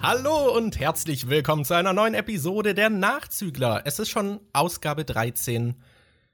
Hallo 0.00 0.56
und 0.56 0.78
herzlich 0.78 1.28
willkommen 1.28 1.64
zu 1.64 1.74
einer 1.74 1.92
neuen 1.92 2.14
Episode 2.14 2.74
der 2.74 2.88
Nachzügler. 2.88 3.82
Es 3.84 3.98
ist 3.98 4.10
schon 4.10 4.40
Ausgabe 4.52 5.04
13. 5.04 5.74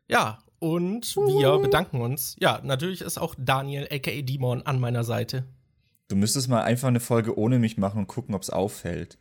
Ja, 0.07 0.39
und 0.59 1.17
wir 1.17 1.59
bedanken 1.59 2.03
uns. 2.03 2.37
Ja, 2.39 2.61
natürlich 2.63 3.01
ist 3.01 3.19
auch 3.19 3.35
Daniel, 3.39 3.89
aka 3.91 4.21
Dimon, 4.23 4.63
an 4.63 4.81
meiner 4.81 5.03
Seite. 5.03 5.47
Du 6.09 6.17
müsstest 6.17 6.49
mal 6.49 6.63
einfach 6.63 6.89
eine 6.89 7.01
Folge 7.01 7.39
ohne 7.39 7.59
mich 7.59 7.79
machen 7.79 8.01
und 8.01 8.07
gucken, 8.07 8.35
ob 8.35 8.43
es 8.43 8.51
auffällt. 8.51 9.19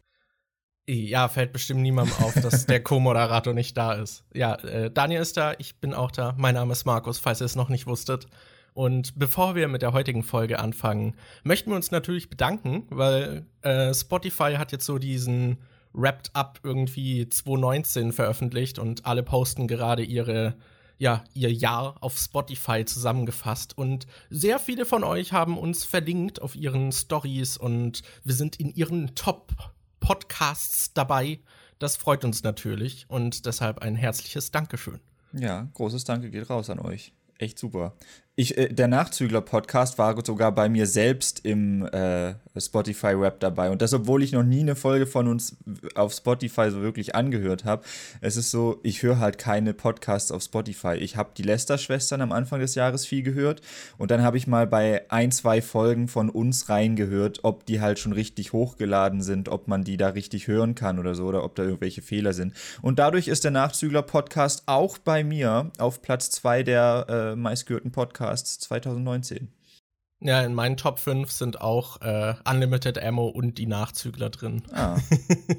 Ja, 0.88 1.30
fällt 1.30 1.54
bestimmt 1.54 1.82
niemandem 1.82 2.16
auf, 2.18 2.34
dass 2.34 2.66
der 2.66 2.84
Co-Moderator 2.84 3.54
nicht 3.54 3.78
da 3.78 3.94
ist. 3.94 4.26
Ja, 4.34 4.56
äh, 4.56 4.92
Daniel 4.92 5.22
ist 5.22 5.38
da, 5.38 5.54
ich 5.58 5.80
bin 5.80 5.94
auch 5.94 6.12
da. 6.12 6.36
Mein 6.38 6.56
Name 6.56 6.74
ist 6.74 6.84
Markus, 6.86 7.20
falls 7.20 7.42
ihr 7.42 7.46
es 7.46 7.56
noch 7.56 7.70
nicht 7.70 7.88
wusstet. 7.88 8.28
Und 8.74 9.18
bevor 9.18 9.56
wir 9.56 9.68
mit 9.68 9.82
der 9.82 9.94
heutigen 9.94 10.24
Folge 10.24 10.60
anfangen, 10.60 11.16
möchten 11.44 11.70
wir 11.70 11.76
uns 11.76 11.92
natürlich 11.92 12.30
bedanken, 12.30 12.86
weil 12.90 13.46
äh, 13.62 13.94
Spotify 13.94 14.56
hat 14.58 14.72
jetzt 14.72 14.86
so 14.86 14.98
diesen 14.98 15.58
Wrapped 15.94 16.32
Up 16.34 16.60
irgendwie 16.64 17.30
2019 17.30 18.12
veröffentlicht 18.12 18.80
und 18.80 19.06
alle 19.06 19.24
posten 19.24 19.68
gerade 19.68 20.04
ihre 20.04 20.56
ja, 21.00 21.24
ihr 21.34 21.52
Jahr 21.52 21.98
auf 22.02 22.18
Spotify 22.18 22.86
zusammengefasst 22.86 23.78
und 23.78 24.08
sehr 24.30 24.60
viele 24.60 24.86
von 24.86 25.04
euch 25.04 25.34
haben 25.34 25.58
uns 25.58 25.84
verlinkt 25.84 26.42
auf 26.42 26.56
ihren 26.56 26.92
Stories 26.92 27.58
und 27.58 28.04
wir 28.24 28.34
sind 28.36 28.58
in 28.58 28.74
ihren 28.74 29.14
Top 29.16 29.54
Podcasts 30.00 30.94
dabei. 30.94 31.40
Das 31.80 31.98
freut 31.98 32.24
uns 32.24 32.44
natürlich 32.44 33.06
und 33.10 33.46
deshalb 33.46 33.80
ein 33.80 33.96
herzliches 33.96 34.52
Dankeschön. 34.52 35.00
Ja, 35.34 35.68
großes 35.74 36.04
Danke 36.04 36.30
geht 36.30 36.50
raus 36.50 36.70
an 36.70 36.80
euch. 36.80 37.12
Echt 37.38 37.58
super. 37.58 37.96
Ich, 38.36 38.58
äh, 38.58 38.74
der 38.74 38.88
Nachzügler-Podcast 38.88 40.00
war 40.00 40.16
sogar 40.26 40.52
bei 40.52 40.68
mir 40.68 40.88
selbst 40.88 41.46
im 41.46 41.86
äh, 41.86 42.34
Spotify-Rap 42.58 43.40
dabei. 43.40 43.70
Und 43.70 43.84
das, 43.84 43.94
obwohl 43.94 44.24
ich 44.24 44.32
noch 44.32 44.42
nie 44.42 44.62
eine 44.62 44.76
Folge 44.76 45.06
von 45.06 45.28
uns 45.28 45.56
auf 45.94 46.14
Spotify 46.14 46.72
so 46.72 46.82
wirklich 46.82 47.14
angehört 47.14 47.64
habe. 47.64 47.84
Es 48.22 48.36
ist 48.36 48.50
so, 48.50 48.80
ich 48.82 49.04
höre 49.04 49.20
halt 49.20 49.38
keine 49.38 49.76
Podcasts 49.76 50.32
auf 50.32 50.42
Spotify. 50.42 50.96
Ich 50.96 51.16
habe 51.16 51.30
die 51.38 51.44
Lester-Schwestern 51.44 52.22
am 52.22 52.32
Anfang 52.32 52.60
des 52.60 52.74
Jahres 52.74 53.06
viel 53.06 53.22
gehört. 53.22 53.62
Und 54.00 54.10
dann 54.10 54.24
habe 54.24 54.38
ich 54.38 54.48
mal 54.48 54.66
bei 54.66 55.06
ein, 55.12 55.32
zwei 55.32 55.62
Folgen 55.62 56.08
von 56.08 56.32
uns 56.32 56.70
reingehört, 56.70 57.42
ob 57.44 57.68
die 57.68 57.82
halt 57.82 58.00
schon 58.00 58.14
richtig 58.14 58.52
hochgeladen 58.52 59.22
sind, 59.22 59.48
ob 59.48 59.68
man 59.68 59.84
die 59.84 59.98
da 59.98 60.08
richtig 60.08 60.48
hören 60.48 60.74
kann 60.74 60.98
oder 60.98 61.14
so, 61.14 61.26
oder 61.26 61.44
ob 61.44 61.54
da 61.54 61.62
irgendwelche 61.62 62.02
Fehler 62.02 62.34
sind. 62.34 62.56
Und 62.82 62.98
dadurch 62.98 63.28
ist 63.28 63.44
der 63.44 63.52
Nachzügler-Podcast 63.52 64.64
auch 64.66 64.98
bei 64.98 65.24
mir 65.24 65.72
auf 65.78 66.02
Platz 66.02 66.32
zwei 66.32 66.64
der 66.64 67.06
äh, 67.08 67.36
meistgehörten 67.36 67.92
Podcasts 67.92 68.23
Podcasts 68.24 68.58
2019. 68.60 69.52
Ja, 70.22 70.42
in 70.44 70.54
meinen 70.54 70.78
Top 70.78 71.00
5 71.00 71.30
sind 71.30 71.60
auch 71.60 72.00
äh, 72.02 72.36
Unlimited 72.50 72.98
Ammo 72.98 73.28
und 73.28 73.58
die 73.58 73.66
Nachzügler 73.66 74.30
drin. 74.30 74.64
Ah. 74.72 74.98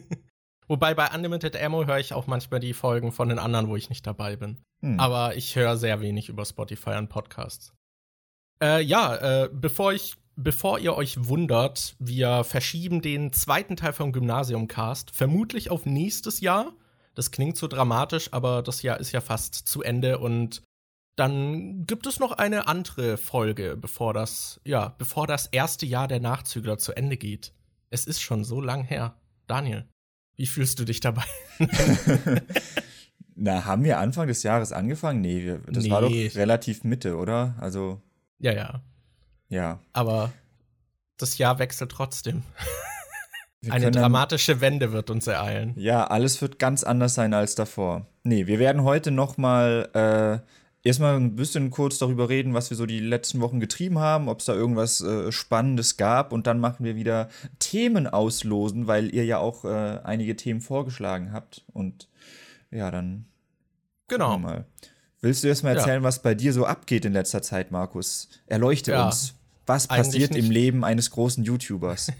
Wobei 0.68 0.94
bei 0.94 1.10
Unlimited 1.14 1.60
Ammo 1.60 1.84
höre 1.84 1.98
ich 1.98 2.14
auch 2.14 2.26
manchmal 2.26 2.60
die 2.60 2.72
Folgen 2.72 3.12
von 3.12 3.28
den 3.28 3.38
anderen, 3.38 3.68
wo 3.68 3.76
ich 3.76 3.90
nicht 3.90 4.06
dabei 4.06 4.36
bin. 4.36 4.62
Hm. 4.80 4.98
Aber 4.98 5.36
ich 5.36 5.54
höre 5.56 5.76
sehr 5.76 6.00
wenig 6.00 6.30
über 6.30 6.46
Spotify 6.46 6.90
an 6.92 7.08
Podcasts. 7.08 7.74
Äh, 8.62 8.82
ja, 8.82 9.14
äh, 9.16 9.50
bevor 9.52 9.92
ich, 9.92 10.14
bevor 10.34 10.78
ihr 10.78 10.96
euch 10.96 11.28
wundert, 11.28 11.96
wir 11.98 12.44
verschieben 12.44 13.02
den 13.02 13.34
zweiten 13.34 13.76
Teil 13.76 13.92
vom 13.92 14.12
Gymnasiumcast 14.12 15.10
vermutlich 15.10 15.70
auf 15.70 15.84
nächstes 15.84 16.40
Jahr. 16.40 16.72
Das 17.14 17.30
klingt 17.30 17.58
so 17.58 17.68
dramatisch, 17.68 18.32
aber 18.32 18.62
das 18.62 18.80
Jahr 18.80 18.98
ist 18.98 19.12
ja 19.12 19.20
fast 19.20 19.54
zu 19.54 19.82
Ende 19.82 20.18
und 20.18 20.63
dann 21.16 21.86
gibt 21.86 22.06
es 22.06 22.18
noch 22.18 22.32
eine 22.32 22.66
andere 22.66 23.16
Folge, 23.16 23.76
bevor 23.76 24.12
das, 24.14 24.60
ja, 24.64 24.94
bevor 24.98 25.26
das 25.26 25.46
erste 25.46 25.86
Jahr 25.86 26.08
der 26.08 26.20
Nachzügler 26.20 26.78
zu 26.78 26.92
Ende 26.92 27.16
geht. 27.16 27.52
Es 27.90 28.06
ist 28.06 28.20
schon 28.20 28.44
so 28.44 28.60
lang 28.60 28.82
her. 28.84 29.14
Daniel, 29.46 29.86
wie 30.36 30.46
fühlst 30.46 30.78
du 30.80 30.84
dich 30.84 31.00
dabei? 31.00 31.24
Na, 33.36 33.64
haben 33.64 33.84
wir 33.84 33.98
Anfang 33.98 34.28
des 34.28 34.42
Jahres 34.42 34.72
angefangen? 34.72 35.20
Nee, 35.20 35.44
wir, 35.44 35.58
das 35.66 35.84
nee. 35.84 35.90
war 35.90 36.00
doch 36.02 36.10
relativ 36.10 36.84
Mitte, 36.84 37.16
oder? 37.16 37.54
Also. 37.60 38.00
Ja, 38.38 38.52
ja. 38.52 38.82
Ja. 39.48 39.80
Aber 39.92 40.32
das 41.16 41.38
Jahr 41.38 41.58
wechselt 41.58 41.92
trotzdem. 41.92 42.42
Eine 43.70 43.90
dramatische 43.90 44.60
Wende 44.60 44.92
wird 44.92 45.10
uns 45.10 45.26
ereilen. 45.26 45.72
Ja, 45.76 46.06
alles 46.06 46.42
wird 46.42 46.58
ganz 46.58 46.84
anders 46.84 47.14
sein 47.14 47.32
als 47.32 47.54
davor. 47.54 48.06
Nee, 48.22 48.46
wir 48.46 48.58
werden 48.58 48.82
heute 48.82 49.10
noch 49.10 49.38
mal 49.38 49.88
äh, 49.94 50.46
erstmal 50.84 51.16
ein 51.16 51.34
bisschen 51.34 51.70
kurz 51.70 51.98
darüber 51.98 52.28
reden, 52.28 52.54
was 52.54 52.70
wir 52.70 52.76
so 52.76 52.86
die 52.86 53.00
letzten 53.00 53.40
Wochen 53.40 53.58
getrieben 53.58 53.98
haben, 53.98 54.28
ob 54.28 54.40
es 54.40 54.44
da 54.44 54.54
irgendwas 54.54 55.00
äh, 55.00 55.32
Spannendes 55.32 55.96
gab 55.96 56.32
und 56.32 56.46
dann 56.46 56.60
machen 56.60 56.84
wir 56.84 56.94
wieder 56.94 57.28
Themen 57.58 58.06
auslosen, 58.06 58.86
weil 58.86 59.12
ihr 59.12 59.24
ja 59.24 59.38
auch 59.38 59.64
äh, 59.64 60.00
einige 60.04 60.36
Themen 60.36 60.60
vorgeschlagen 60.60 61.32
habt 61.32 61.64
und 61.72 62.08
ja, 62.70 62.90
dann 62.90 63.24
genau. 64.08 64.38
mal. 64.38 64.66
Willst 65.20 65.42
du 65.42 65.48
erstmal 65.48 65.74
erzählen, 65.74 66.02
ja. 66.02 66.06
was 66.06 66.20
bei 66.20 66.34
dir 66.34 66.52
so 66.52 66.66
abgeht 66.66 67.06
in 67.06 67.14
letzter 67.14 67.40
Zeit, 67.40 67.70
Markus? 67.70 68.28
Erleuchte 68.46 68.92
ja. 68.92 69.06
uns. 69.06 69.34
Was 69.66 69.88
passiert 69.88 70.36
im 70.36 70.50
Leben 70.50 70.84
eines 70.84 71.10
großen 71.10 71.44
YouTubers? 71.44 72.12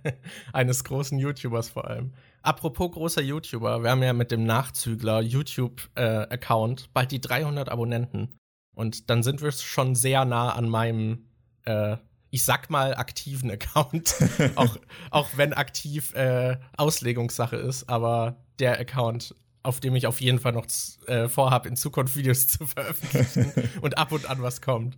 eines 0.52 0.84
großen 0.84 1.18
YouTubers 1.18 1.68
vor 1.68 1.86
allem. 1.86 2.12
Apropos 2.42 2.92
großer 2.92 3.22
YouTuber, 3.22 3.82
wir 3.82 3.90
haben 3.90 4.02
ja 4.02 4.12
mit 4.12 4.30
dem 4.30 4.44
Nachzügler 4.44 5.20
YouTube-Account 5.20 6.82
äh, 6.82 6.88
bald 6.92 7.10
die 7.12 7.20
300 7.20 7.68
Abonnenten. 7.68 8.34
Und 8.74 9.10
dann 9.10 9.22
sind 9.22 9.42
wir 9.42 9.52
schon 9.52 9.94
sehr 9.94 10.24
nah 10.24 10.52
an 10.52 10.68
meinem, 10.68 11.26
äh, 11.64 11.96
ich 12.30 12.44
sag 12.44 12.70
mal, 12.70 12.94
aktiven 12.94 13.50
Account. 13.50 14.14
auch, 14.54 14.76
auch 15.10 15.28
wenn 15.36 15.52
aktiv 15.52 16.14
äh, 16.14 16.58
Auslegungssache 16.76 17.56
ist, 17.56 17.88
aber 17.88 18.44
der 18.58 18.78
Account, 18.78 19.34
auf 19.62 19.80
dem 19.80 19.94
ich 19.96 20.06
auf 20.06 20.20
jeden 20.20 20.38
Fall 20.38 20.52
noch 20.52 20.66
äh, 21.06 21.28
vorhabe, 21.28 21.68
in 21.68 21.76
Zukunft 21.76 22.16
Videos 22.16 22.48
zu 22.48 22.66
veröffentlichen 22.66 23.52
und 23.80 23.98
ab 23.98 24.12
und 24.12 24.28
an 24.30 24.42
was 24.42 24.60
kommt. 24.62 24.96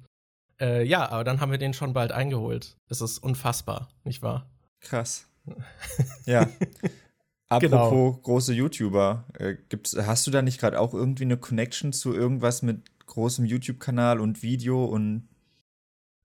Äh, 0.60 0.84
ja, 0.84 1.08
aber 1.08 1.24
dann 1.24 1.40
haben 1.40 1.50
wir 1.50 1.58
den 1.58 1.74
schon 1.74 1.92
bald 1.92 2.12
eingeholt. 2.12 2.76
Es 2.88 3.00
ist 3.00 3.18
unfassbar, 3.18 3.88
nicht 4.04 4.22
wahr? 4.22 4.50
Krass. 4.80 5.28
ja. 6.26 6.48
Apropos 7.48 7.70
genau. 7.70 8.12
große 8.22 8.52
YouTuber, 8.52 9.24
äh, 9.38 9.56
gibt's, 9.68 9.96
hast 9.96 10.26
du 10.26 10.30
da 10.30 10.40
nicht 10.40 10.60
gerade 10.60 10.78
auch 10.78 10.94
irgendwie 10.94 11.24
eine 11.24 11.36
Connection 11.36 11.92
zu 11.92 12.14
irgendwas 12.14 12.62
mit 12.62 13.06
großem 13.06 13.44
YouTube-Kanal 13.44 14.20
und 14.20 14.42
Video 14.42 14.84
und 14.84 15.28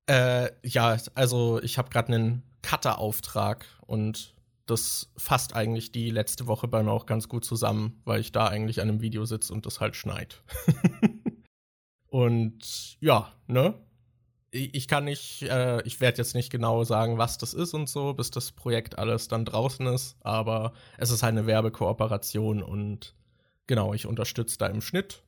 äh, 0.07 0.51
ja, 0.61 0.97
also 1.15 1.59
ich 1.63 1.79
habe 1.79 1.89
gerade 1.89 2.13
einen 2.13 2.43
Cutter-Auftrag 2.61 3.65
und 3.87 4.35
das 4.67 5.11
fasst 5.17 5.55
eigentlich 5.55 5.91
die 5.91 6.11
letzte 6.11 6.45
Woche 6.45 6.67
bei 6.67 6.83
mir 6.83 6.91
auch 6.91 7.07
ganz 7.07 7.27
gut 7.27 7.43
zusammen, 7.43 8.01
weil 8.05 8.19
ich 8.19 8.31
da 8.31 8.47
eigentlich 8.47 8.81
an 8.81 8.89
einem 8.89 9.01
Video 9.01 9.25
sitze 9.25 9.51
und 9.51 9.65
das 9.65 9.79
halt 9.79 9.95
schneit. 9.95 10.43
und 12.07 12.97
ja, 12.99 13.33
ne? 13.47 13.73
Ich 14.55 14.87
kann 14.87 15.03
nicht, 15.03 15.43
äh, 15.43 15.81
ich 15.83 15.99
werde 15.99 16.19
jetzt 16.19 16.33
nicht 16.33 16.49
genau 16.49 16.83
sagen, 16.83 17.17
was 17.17 17.37
das 17.37 17.53
ist 17.53 17.73
und 17.73 17.89
so, 17.89 18.13
bis 18.13 18.31
das 18.31 18.51
Projekt 18.51 18.97
alles 18.97 19.27
dann 19.27 19.45
draußen 19.45 19.85
ist, 19.87 20.15
aber 20.21 20.73
es 20.97 21.11
ist 21.11 21.23
halt 21.23 21.33
eine 21.33 21.45
Werbekooperation 21.45 22.63
und 22.63 23.15
genau, 23.67 23.93
ich 23.93 24.05
unterstütze 24.05 24.57
da 24.57 24.67
im 24.67 24.81
Schnitt 24.81 25.23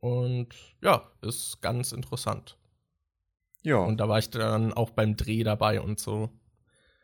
und 0.00 0.48
ja, 0.82 1.10
ist 1.22 1.62
ganz 1.62 1.92
interessant. 1.92 2.58
Ja. 3.62 3.78
Und 3.78 3.98
da 3.98 4.08
war 4.08 4.18
ich 4.18 4.30
dann 4.30 4.72
auch 4.72 4.90
beim 4.90 5.16
Dreh 5.16 5.42
dabei 5.42 5.80
und 5.80 5.98
so. 5.98 6.30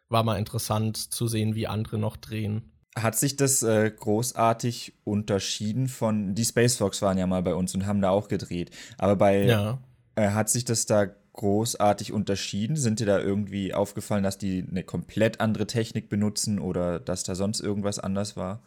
War 0.09 0.22
mal 0.22 0.39
interessant 0.39 0.97
zu 0.97 1.27
sehen, 1.27 1.54
wie 1.54 1.66
andere 1.66 1.99
noch 1.99 2.16
drehen. 2.16 2.71
Hat 2.94 3.16
sich 3.16 3.37
das 3.37 3.62
äh, 3.62 3.91
großartig 3.91 5.00
unterschieden 5.04 5.89
von. 5.89 6.34
Die 6.34 6.44
Space 6.44 6.77
Fox 6.77 7.00
waren 7.00 7.16
ja 7.16 7.27
mal 7.27 7.43
bei 7.43 7.54
uns 7.54 7.75
und 7.75 7.87
haben 7.87 8.03
da 8.03 8.10
auch 8.10 8.28
gedreht. 8.28 8.71
Aber 8.99 9.16
bei. 9.16 9.44
Ja. 9.44 9.78
Äh, 10.15 10.28
hat 10.28 10.51
sich 10.51 10.66
das 10.66 10.84
da 10.84 11.07
großartig 11.33 12.13
unterschieden? 12.13 12.77
Sind 12.77 13.01
dir 13.01 13.07
da 13.07 13.19
irgendwie 13.19 13.75
aufgefallen, 13.75 14.23
dass 14.23 14.39
die 14.39 14.65
eine 14.69 14.84
komplett 14.84 15.41
andere 15.41 15.67
Technik 15.67 16.09
benutzen 16.09 16.59
oder 16.59 17.01
dass 17.01 17.23
da 17.23 17.34
sonst 17.34 17.61
irgendwas 17.61 17.99
anders 17.99 18.37
war? 18.37 18.63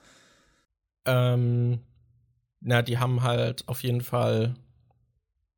Ähm, 1.05 1.79
na, 2.61 2.81
die 2.81 2.97
haben 2.97 3.21
halt 3.23 3.67
auf 3.67 3.83
jeden 3.83 4.01
Fall 4.01 4.55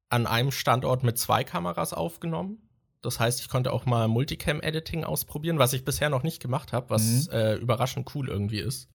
an 0.10 0.26
einem 0.26 0.52
Standort 0.52 1.04
mit 1.04 1.18
zwei 1.18 1.44
Kameras 1.44 1.94
aufgenommen. 1.94 2.58
Das 3.02 3.20
heißt, 3.20 3.40
ich 3.40 3.50
konnte 3.50 3.72
auch 3.72 3.86
mal 3.86 4.08
Multicam-Editing 4.08 5.04
ausprobieren, 5.04 5.60
was 5.60 5.74
ich 5.74 5.86
bisher 5.86 6.10
noch 6.10 6.24
nicht 6.24 6.42
gemacht 6.42 6.74
habe, 6.74 6.90
was 6.90 7.28
mhm. 7.28 7.34
äh, 7.34 7.56
überraschend 7.56 8.14
cool 8.16 8.28
irgendwie 8.28 8.60
ist 8.60 8.90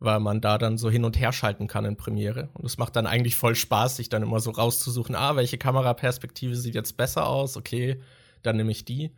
weil 0.00 0.18
man 0.18 0.40
da 0.40 0.58
dann 0.58 0.78
so 0.78 0.90
hin 0.90 1.04
und 1.04 1.20
her 1.20 1.32
schalten 1.32 1.68
kann 1.68 1.84
in 1.84 1.96
Premiere. 1.96 2.48
Und 2.54 2.64
es 2.64 2.78
macht 2.78 2.96
dann 2.96 3.06
eigentlich 3.06 3.36
voll 3.36 3.54
Spaß, 3.54 3.96
sich 3.96 4.08
dann 4.08 4.22
immer 4.22 4.40
so 4.40 4.50
rauszusuchen, 4.50 5.14
ah, 5.14 5.36
welche 5.36 5.58
Kameraperspektive 5.58 6.56
sieht 6.56 6.74
jetzt 6.74 6.96
besser 6.96 7.26
aus, 7.26 7.56
okay, 7.56 8.00
dann 8.42 8.56
nehme 8.56 8.72
ich 8.72 8.86
die. 8.86 9.12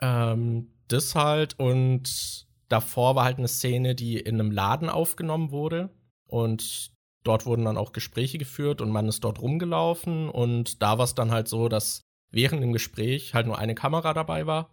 Ähm, 0.00 0.68
das 0.86 1.14
halt 1.14 1.58
und 1.58 2.46
davor 2.68 3.16
war 3.16 3.24
halt 3.24 3.38
eine 3.38 3.48
Szene, 3.48 3.94
die 3.94 4.18
in 4.18 4.40
einem 4.40 4.52
Laden 4.52 4.88
aufgenommen 4.88 5.50
wurde 5.50 5.90
und 6.28 6.92
dort 7.24 7.44
wurden 7.46 7.64
dann 7.64 7.76
auch 7.76 7.92
Gespräche 7.92 8.38
geführt 8.38 8.80
und 8.80 8.90
man 8.90 9.08
ist 9.08 9.24
dort 9.24 9.40
rumgelaufen 9.40 10.28
und 10.28 10.82
da 10.82 10.98
war 10.98 11.04
es 11.04 11.14
dann 11.14 11.32
halt 11.32 11.48
so, 11.48 11.68
dass 11.68 12.02
während 12.30 12.62
dem 12.62 12.72
Gespräch 12.72 13.34
halt 13.34 13.46
nur 13.46 13.58
eine 13.58 13.74
Kamera 13.74 14.14
dabei 14.14 14.46
war 14.46 14.70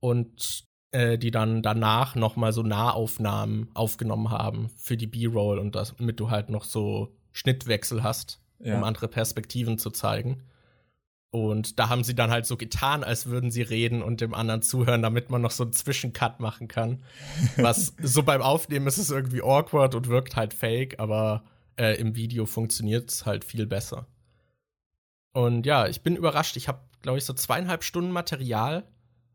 und 0.00 0.64
äh, 0.92 1.18
die 1.18 1.30
dann 1.30 1.62
danach 1.62 2.14
noch 2.14 2.36
mal 2.36 2.52
so 2.52 2.62
Nahaufnahmen 2.62 3.70
aufgenommen 3.74 4.30
haben 4.30 4.70
für 4.76 4.96
die 4.96 5.06
B-Roll 5.06 5.58
und 5.58 5.74
das, 5.74 5.94
damit 5.96 6.20
du 6.20 6.30
halt 6.30 6.50
noch 6.50 6.64
so 6.64 7.16
Schnittwechsel 7.32 8.02
hast, 8.02 8.40
ja. 8.60 8.76
um 8.76 8.84
andere 8.84 9.08
Perspektiven 9.08 9.78
zu 9.78 9.90
zeigen. 9.90 10.42
Und 11.30 11.78
da 11.78 11.88
haben 11.88 12.04
sie 12.04 12.14
dann 12.14 12.30
halt 12.30 12.44
so 12.44 12.58
getan, 12.58 13.04
als 13.04 13.24
würden 13.24 13.50
sie 13.50 13.62
reden 13.62 14.02
und 14.02 14.20
dem 14.20 14.34
anderen 14.34 14.60
zuhören, 14.60 15.00
damit 15.00 15.30
man 15.30 15.40
noch 15.40 15.50
so 15.50 15.62
einen 15.62 15.72
Zwischencut 15.72 16.40
machen 16.40 16.68
kann. 16.68 17.02
Was 17.56 17.94
so 18.02 18.22
beim 18.22 18.42
Aufnehmen 18.42 18.86
ist 18.86 18.98
es 18.98 19.10
irgendwie 19.10 19.40
awkward 19.40 19.94
und 19.94 20.08
wirkt 20.08 20.36
halt 20.36 20.52
fake, 20.52 21.00
aber 21.00 21.42
äh, 21.78 21.98
im 21.98 22.16
Video 22.16 22.44
funktioniert 22.44 23.10
es 23.10 23.24
halt 23.24 23.46
viel 23.46 23.66
besser. 23.66 24.06
Und 25.32 25.64
ja, 25.64 25.86
ich 25.86 26.02
bin 26.02 26.16
überrascht. 26.16 26.58
Ich 26.58 26.68
habe, 26.68 26.80
glaube 27.00 27.16
ich, 27.16 27.24
so 27.24 27.32
zweieinhalb 27.32 27.82
Stunden 27.82 28.10
Material 28.10 28.84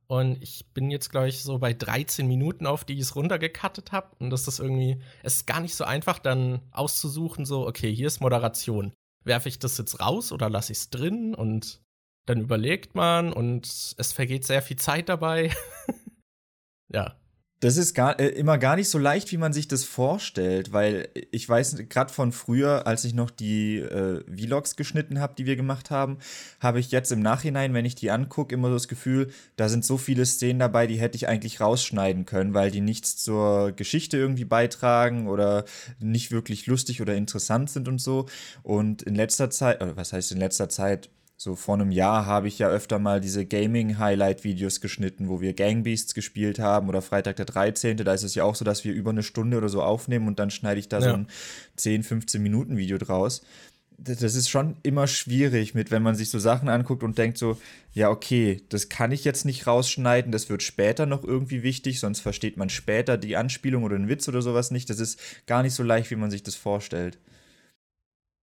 und 0.08 0.42
ich 0.42 0.66
bin 0.74 0.90
jetzt, 0.90 1.10
glaube 1.10 1.28
ich, 1.28 1.44
so 1.44 1.60
bei 1.60 1.74
13 1.74 2.28
Minuten, 2.28 2.66
auf 2.66 2.86
die 2.86 2.94
ich 2.94 3.02
es 3.02 3.16
runtergekattet 3.16 3.92
habe. 3.92 4.16
Und 4.20 4.30
das 4.30 4.48
ist 4.48 4.60
irgendwie, 4.60 5.02
es 5.22 5.36
ist 5.36 5.48
gar 5.48 5.60
nicht 5.60 5.76
so 5.76 5.84
einfach, 5.84 6.20
dann 6.20 6.62
auszusuchen, 6.72 7.46
so, 7.46 7.68
okay, 7.68 7.94
hier 7.94 8.08
ist 8.08 8.22
Moderation. 8.22 8.94
Werfe 9.26 9.50
ich 9.50 9.60
das 9.60 9.78
jetzt 9.78 10.00
raus 10.00 10.32
oder 10.32 10.50
lasse 10.50 10.72
ich 10.72 10.80
es 10.80 10.90
drin? 10.90 11.36
Und 11.36 11.82
dann 12.26 12.40
überlegt 12.40 12.96
man 12.96 13.34
und 13.34 13.66
es 13.98 14.14
vergeht 14.14 14.46
sehr 14.46 14.62
viel 14.62 14.78
Zeit 14.78 15.10
dabei. 15.10 15.52
ja. 16.94 17.16
Das 17.60 17.76
ist 17.78 17.96
gar, 17.96 18.20
äh, 18.20 18.28
immer 18.28 18.60
gar 18.60 18.76
nicht 18.76 18.88
so 18.88 19.00
leicht, 19.00 19.32
wie 19.32 19.38
man 19.38 19.52
sich 19.52 19.68
das 19.68 19.84
vorstellt, 19.84 20.74
weil 20.74 21.10
ich 21.32 21.50
weiß, 21.50 21.86
gerade 21.90 22.14
von 22.14 22.32
früher, 22.32 22.86
als 22.86 23.04
ich 23.04 23.16
noch 23.16 23.32
die 23.32 23.78
äh, 23.78 24.24
Vlogs 24.32 24.76
geschnitten 24.76 25.20
habe, 25.20 25.34
die 25.36 25.48
wir 25.48 25.56
gemacht 25.56 25.90
haben, 25.90 26.20
habe 26.60 26.80
ich 26.80 26.92
jetzt 26.92 27.12
im 27.12 27.20
Nachhinein, 27.20 27.74
wenn 27.74 27.86
ich 27.86 27.96
die 27.96 28.12
angucke, 28.12 28.54
immer 28.54 28.70
das 28.70 28.88
Gefühl, 28.88 29.32
da 29.56 29.70
sind 29.70 29.84
so 29.84 29.98
viele 29.98 30.28
Szenen 30.28 30.60
dabei, 30.60 30.86
die 30.86 31.00
hätte 31.00 31.16
ich 31.16 31.28
eigentlich 31.28 31.60
rausschneiden 31.60 32.26
können, 32.26 32.54
weil 32.54 32.70
die 32.70 32.82
nichts 32.82 33.18
zur 33.18 33.72
Geschichte 33.72 34.18
irgendwie 34.18 34.46
beitragen 34.46 35.28
oder 35.28 35.66
nicht 36.00 36.30
wirklich 36.30 36.68
lustig 36.68 37.02
oder 37.02 37.16
interessant 37.16 37.72
sind 37.72 37.88
und 37.88 38.00
so. 38.00 38.28
Und 38.62 39.02
in 39.02 39.16
letzter 39.16 39.50
Zeit, 39.50 39.82
äh, 39.82 39.98
was 39.98 40.14
heißt 40.14 40.32
in 40.32 40.38
letzter 40.38 40.70
Zeit, 40.70 41.10
so 41.40 41.56
vor 41.56 41.76
einem 41.76 41.92
Jahr 41.92 42.26
habe 42.26 42.48
ich 42.48 42.58
ja 42.58 42.68
öfter 42.68 42.98
mal 42.98 43.22
diese 43.22 43.46
Gaming-Highlight-Videos 43.46 44.82
geschnitten, 44.82 45.30
wo 45.30 45.40
wir 45.40 45.54
Gangbeasts 45.54 46.16
gespielt 46.16 46.58
haben 46.58 46.90
oder 46.90 47.04
Freitag 47.04 47.36
der 47.36 47.46
13. 47.46 47.98
Da 47.98 48.12
ist 48.12 48.24
es 48.24 48.34
ja 48.34 48.44
auch 48.44 48.56
so, 48.56 48.66
dass 48.66 48.84
wir 48.84 48.92
über 48.92 49.12
eine 49.12 49.22
Stunde 49.22 49.58
oder 49.58 49.70
so 49.70 49.84
aufnehmen 49.84 50.28
und 50.28 50.40
dann 50.40 50.50
schneide 50.50 50.80
ich 50.80 50.90
da 50.90 50.98
ja. 50.98 51.10
so 51.10 51.14
ein 51.14 51.28
10, 51.76 52.02
15 52.02 52.42
Minuten 52.42 52.76
Video 52.76 52.98
draus. 52.98 53.44
Das 54.00 54.22
ist 54.22 54.50
schon 54.50 54.78
immer 54.82 55.06
schwierig 55.06 55.76
mit, 55.76 55.92
wenn 55.92 56.02
man 56.02 56.16
sich 56.16 56.32
so 56.32 56.40
Sachen 56.40 56.70
anguckt 56.70 57.04
und 57.04 57.20
denkt 57.20 57.38
so, 57.38 57.60
ja, 57.94 58.10
okay, 58.10 58.64
das 58.70 58.90
kann 58.90 59.12
ich 59.12 59.24
jetzt 59.24 59.46
nicht 59.46 59.68
rausschneiden, 59.68 60.32
das 60.32 60.50
wird 60.50 60.64
später 60.64 61.06
noch 61.06 61.24
irgendwie 61.24 61.62
wichtig, 61.62 62.00
sonst 62.00 62.20
versteht 62.20 62.58
man 62.58 62.70
später 62.70 63.18
die 63.18 63.38
Anspielung 63.38 63.84
oder 63.84 63.98
den 63.98 64.10
Witz 64.10 64.28
oder 64.28 64.42
sowas 64.42 64.72
nicht. 64.72 64.90
Das 64.90 65.00
ist 65.00 65.20
gar 65.46 65.62
nicht 65.62 65.74
so 65.74 65.84
leicht, 65.84 66.10
wie 66.10 66.16
man 66.16 66.32
sich 66.32 66.42
das 66.42 66.56
vorstellt. 66.56 67.20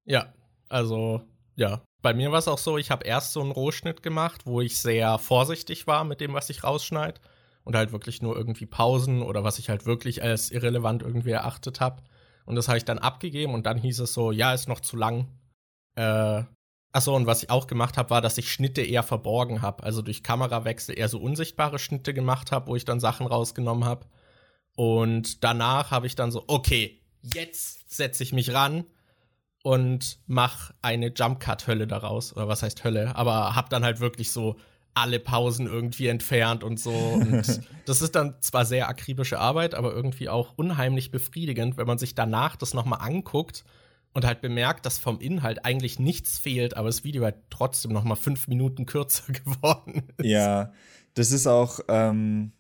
Ja, 0.05 0.33
also, 0.69 1.23
ja, 1.57 1.83
bei 2.05 2.13
mir 2.13 2.31
war 2.31 2.39
es 2.39 2.49
auch 2.49 2.59
so, 2.59 2.77
ich 2.77 2.91
habe 2.91 3.07
erst 3.07 3.33
so 3.33 3.41
einen 3.41 3.51
Rohschnitt 3.51 4.03
gemacht, 4.03 4.43
wo 4.45 4.61
ich 4.61 4.79
sehr 4.79 5.19
vorsichtig 5.19 5.87
war 5.87 6.05
mit 6.05 6.21
dem, 6.21 6.35
was 6.35 6.51
ich 6.51 6.63
rausschneide. 6.63 7.19
Und 7.65 7.75
halt 7.75 7.93
wirklich 7.93 8.21
nur 8.21 8.37
irgendwie 8.37 8.67
Pausen 8.67 9.23
oder 9.23 9.43
was 9.43 9.59
ich 9.59 9.71
halt 9.71 9.87
wirklich 9.87 10.23
als 10.23 10.51
irrelevant 10.51 11.03
irgendwie 11.03 11.31
erachtet 11.31 11.81
habe. 11.81 12.03
Und 12.45 12.57
das 12.57 12.69
habe 12.69 12.77
ich 12.77 12.85
dann 12.85 12.99
abgegeben 12.99 13.55
und 13.55 13.65
dann 13.65 13.79
hieß 13.79 14.01
es 14.01 14.13
so, 14.13 14.33
ja, 14.33 14.53
ist 14.53 14.69
noch 14.69 14.81
zu 14.81 14.99
lang. 14.99 15.29
Äh, 15.95 16.43
achso, 16.93 17.17
und 17.17 17.27
was 17.27 17.43
ich 17.43 17.49
auch 17.49 17.67
gemacht 17.67 17.97
habe, 17.97 18.11
war, 18.11 18.21
dass 18.21 18.37
ich 18.37 18.53
Schnitte 18.53 18.83
eher 18.83 19.03
verborgen 19.03 19.63
habe. 19.63 19.83
Also 19.83 20.03
durch 20.03 20.23
Kamerawechsel 20.23 20.99
eher 20.99 21.09
so 21.09 21.19
unsichtbare 21.19 21.79
Schnitte 21.79 22.13
gemacht 22.13 22.53
habe, 22.53 22.67
wo 22.67 22.77
ich 22.77 22.85
dann 22.85 23.01
Sachen 23.01 23.27
rausgenommen 23.27 23.87
habe. 23.87 24.05
Und 24.77 25.43
danach 25.43 25.91
habe 25.91 26.07
ich 26.07 26.17
dann 26.17 26.31
so, 26.31 26.45
okay, 26.49 27.01
jetzt 27.23 27.91
setze 27.91 28.23
ich 28.23 28.35
mich 28.35 28.53
ran 28.53 28.85
und 29.65 30.19
mach 30.27 30.73
eine 30.83 31.11
Jump 31.17 31.41
Cut 31.41 31.67
Hölle 31.67 31.87
daraus. 31.87 32.37
Oder 32.37 32.49
was 32.49 32.63
heißt 32.63 32.85
Hölle, 32.85 33.17
aber 33.17 33.57
hab 33.57 33.71
dann 33.71 33.83
halt 33.83 33.99
wirklich 33.99 34.31
so 34.31 34.57
alle 34.93 35.19
Pausen 35.19 35.67
irgendwie 35.67 36.09
entfernt 36.09 36.63
und 36.63 36.79
so. 36.79 36.93
Und 36.93 37.63
das 37.87 38.03
ist 38.03 38.15
dann 38.15 38.35
zwar 38.41 38.67
sehr 38.67 38.89
akribische 38.89 39.41
Arbeit, 39.41 39.75
aber 39.75 39.95
irgendwie 39.95 40.29
auch 40.29 40.53
unheimlich 40.57 41.11
befriedigend, 41.11 41.79
wenn 41.79 41.87
man 41.87 41.97
sich 41.97 42.15
danach 42.15 42.57
das 42.57 42.75
noch 42.75 42.85
mal 42.85 42.99
anguckt 42.99 43.65
und 44.13 44.27
halt 44.27 44.43
bemerkt, 44.43 44.85
dass 44.85 44.99
vom 44.99 45.19
Inhalt 45.19 45.65
eigentlich 45.65 45.99
nichts 45.99 46.39
fehlt, 46.39 46.77
aber 46.77 46.89
das 46.89 47.03
Video 47.03 47.25
halt 47.25 47.37
trotzdem 47.49 47.91
noch 47.95 48.05
mal 48.05 48.17
fünf 48.17 48.49
Minuten 48.49 48.85
kürzer 48.85 49.33
geworden 49.33 50.03
ist. 50.19 50.27
Ja, 50.27 50.73
das 51.15 51.33
ist 51.33 51.47
auch 51.47 51.81
ähm 51.89 52.53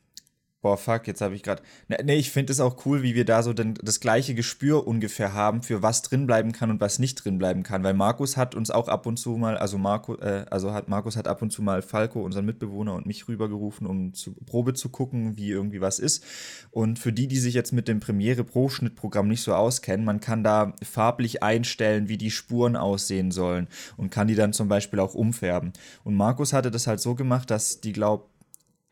Boah, 0.64 0.78
fuck, 0.78 1.06
jetzt 1.06 1.20
habe 1.20 1.34
ich 1.34 1.42
gerade. 1.42 1.62
Ne, 1.88 1.98
nee, 2.04 2.16
ich 2.16 2.30
finde 2.30 2.50
es 2.50 2.58
auch 2.58 2.86
cool, 2.86 3.02
wie 3.02 3.14
wir 3.14 3.26
da 3.26 3.42
so 3.42 3.52
denn 3.52 3.74
das 3.82 4.00
gleiche 4.00 4.34
Gespür 4.34 4.86
ungefähr 4.86 5.34
haben, 5.34 5.62
für 5.62 5.82
was 5.82 6.00
drin 6.00 6.26
bleiben 6.26 6.52
kann 6.52 6.70
und 6.70 6.80
was 6.80 6.98
nicht 6.98 7.22
drin 7.22 7.36
bleiben 7.36 7.62
kann. 7.62 7.84
Weil 7.84 7.92
Markus 7.92 8.38
hat 8.38 8.54
uns 8.54 8.70
auch 8.70 8.88
ab 8.88 9.04
und 9.04 9.18
zu 9.18 9.36
mal, 9.36 9.58
also 9.58 9.76
Marco, 9.76 10.14
äh, 10.14 10.46
also 10.48 10.72
hat 10.72 10.88
Markus 10.88 11.18
hat 11.18 11.28
ab 11.28 11.42
und 11.42 11.50
zu 11.50 11.60
mal 11.60 11.82
Falco, 11.82 12.22
unseren 12.22 12.46
Mitbewohner, 12.46 12.94
und 12.94 13.04
mich 13.04 13.28
rübergerufen, 13.28 13.86
um 13.86 14.14
zu 14.14 14.32
Probe 14.46 14.72
zu 14.72 14.88
gucken, 14.88 15.36
wie 15.36 15.50
irgendwie 15.50 15.82
was 15.82 15.98
ist. 15.98 16.24
Und 16.70 16.98
für 16.98 17.12
die, 17.12 17.28
die 17.28 17.40
sich 17.40 17.52
jetzt 17.52 17.74
mit 17.74 17.86
dem 17.86 18.00
Premiere 18.00 18.42
Pro 18.42 18.70
Schnittprogramm 18.70 19.28
nicht 19.28 19.42
so 19.42 19.52
auskennen, 19.52 20.06
man 20.06 20.20
kann 20.20 20.42
da 20.42 20.72
farblich 20.82 21.42
einstellen, 21.42 22.08
wie 22.08 22.16
die 22.16 22.30
Spuren 22.30 22.74
aussehen 22.74 23.32
sollen 23.32 23.68
und 23.98 24.08
kann 24.08 24.28
die 24.28 24.34
dann 24.34 24.54
zum 24.54 24.68
Beispiel 24.68 25.00
auch 25.00 25.12
umfärben. 25.12 25.74
Und 26.04 26.14
Markus 26.14 26.54
hatte 26.54 26.70
das 26.70 26.86
halt 26.86 27.00
so 27.00 27.14
gemacht, 27.14 27.50
dass 27.50 27.82
die 27.82 27.92
glaubt, 27.92 28.30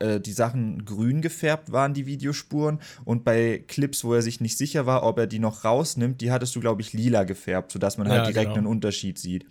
äh, 0.03 0.21
die 0.21 0.33
Sachen 0.33 0.85
grün 0.85 1.23
gefärbt 1.23 1.71
waren, 1.71 1.95
die 1.95 2.07
Videospuren. 2.07 2.81
Und 3.05 3.25
bei 3.25 3.65
Clips, 3.69 4.05
wo 4.05 4.15
er 4.15 4.23
sich 4.23 4.41
nicht 4.41 4.59
sicher 4.59 4.85
war, 4.85 5.05
ob 5.05 5.19
er 5.19 5.27
die 5.27 5.39
noch 5.39 5.65
rausnimmt, 5.65 6.21
die 6.21 6.33
hattest 6.33 6.57
du, 6.57 6.61
glaube 6.61 6.83
ich, 6.83 6.93
lila 6.93 7.25
gefärbt, 7.25 7.73
sodass 7.73 7.99
man 7.99 8.09
halt 8.09 8.23
ja, 8.23 8.27
direkt 8.27 8.49
genau. 8.49 8.59
einen 8.59 8.67
Unterschied 8.67 9.19
sieht. 9.19 9.47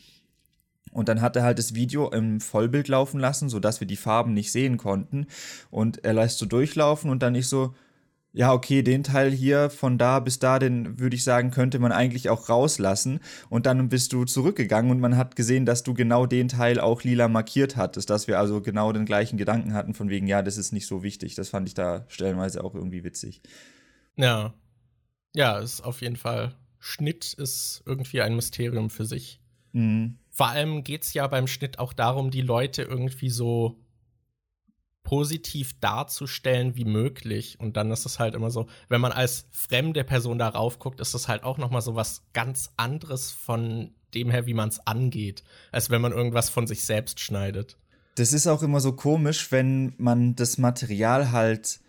Und 0.91 1.07
dann 1.07 1.21
hat 1.21 1.37
er 1.37 1.43
halt 1.43 1.57
das 1.57 1.73
Video 1.73 2.09
im 2.09 2.41
Vollbild 2.41 2.89
laufen 2.89 3.19
lassen, 3.19 3.47
sodass 3.47 3.79
wir 3.79 3.87
die 3.87 3.95
Farben 3.95 4.33
nicht 4.33 4.51
sehen 4.51 4.77
konnten. 4.77 5.27
Und 5.69 6.03
er 6.03 6.13
lässt 6.13 6.37
so 6.37 6.45
durchlaufen 6.45 7.09
und 7.09 7.23
dann 7.23 7.33
ich 7.33 7.47
so, 7.47 7.73
ja, 8.33 8.53
okay, 8.53 8.81
den 8.81 9.03
Teil 9.03 9.31
hier 9.31 9.69
von 9.69 9.97
da 9.97 10.19
bis 10.19 10.39
da, 10.39 10.57
den 10.57 10.99
würde 10.99 11.15
ich 11.15 11.23
sagen, 11.23 11.51
könnte 11.51 11.79
man 11.79 11.91
eigentlich 11.91 12.29
auch 12.29 12.47
rauslassen. 12.47 13.19
Und 13.49 13.65
dann 13.65 13.89
bist 13.89 14.13
du 14.13 14.23
zurückgegangen 14.23 14.89
und 14.89 14.99
man 14.99 15.17
hat 15.17 15.35
gesehen, 15.35 15.65
dass 15.65 15.83
du 15.83 15.93
genau 15.93 16.25
den 16.25 16.47
Teil 16.47 16.79
auch 16.79 17.03
lila 17.03 17.27
markiert 17.27 17.75
hattest, 17.75 18.09
dass 18.09 18.27
wir 18.27 18.39
also 18.39 18.61
genau 18.61 18.93
den 18.93 19.05
gleichen 19.05 19.37
Gedanken 19.37 19.73
hatten, 19.73 19.93
von 19.93 20.09
wegen, 20.09 20.27
ja, 20.27 20.41
das 20.41 20.57
ist 20.57 20.71
nicht 20.71 20.87
so 20.87 21.03
wichtig. 21.03 21.35
Das 21.35 21.49
fand 21.49 21.67
ich 21.67 21.73
da 21.73 22.05
stellenweise 22.07 22.63
auch 22.63 22.73
irgendwie 22.73 23.03
witzig. 23.03 23.41
Ja. 24.15 24.53
Ja, 25.33 25.59
ist 25.59 25.81
auf 25.81 26.01
jeden 26.01 26.17
Fall. 26.17 26.55
Schnitt 26.79 27.33
ist 27.33 27.83
irgendwie 27.85 28.21
ein 28.21 28.35
Mysterium 28.35 28.89
für 28.89 29.05
sich. 29.05 29.41
Mhm. 29.73 30.17
Vor 30.29 30.47
allem 30.47 30.83
geht 30.83 31.03
es 31.03 31.13
ja 31.13 31.27
beim 31.27 31.47
Schnitt 31.47 31.79
auch 31.79 31.91
darum, 31.91 32.31
die 32.31 32.41
Leute 32.41 32.83
irgendwie 32.83 33.29
so 33.29 33.77
positiv 35.03 35.79
darzustellen 35.79 36.75
wie 36.75 36.85
möglich. 36.85 37.59
Und 37.59 37.77
dann 37.77 37.91
ist 37.91 38.05
es 38.05 38.19
halt 38.19 38.35
immer 38.35 38.51
so, 38.51 38.67
wenn 38.89 39.01
man 39.01 39.11
als 39.11 39.47
fremde 39.51 40.03
Person 40.03 40.37
darauf 40.37 40.79
guckt, 40.79 40.99
ist 40.99 41.13
es 41.13 41.27
halt 41.27 41.43
auch 41.43 41.57
noch 41.57 41.71
mal 41.71 41.81
so 41.81 41.95
was 41.95 42.23
ganz 42.33 42.71
anderes 42.77 43.31
von 43.31 43.93
dem 44.13 44.29
her, 44.29 44.45
wie 44.45 44.53
man 44.53 44.69
es 44.69 44.85
angeht, 44.85 45.43
als 45.71 45.89
wenn 45.89 46.01
man 46.01 46.11
irgendwas 46.11 46.49
von 46.49 46.67
sich 46.67 46.85
selbst 46.85 47.19
schneidet. 47.19 47.77
Das 48.15 48.33
ist 48.33 48.47
auch 48.47 48.61
immer 48.61 48.81
so 48.81 48.93
komisch, 48.93 49.51
wenn 49.51 49.93
man 49.97 50.35
das 50.35 50.57
Material 50.57 51.31
halt 51.31 51.79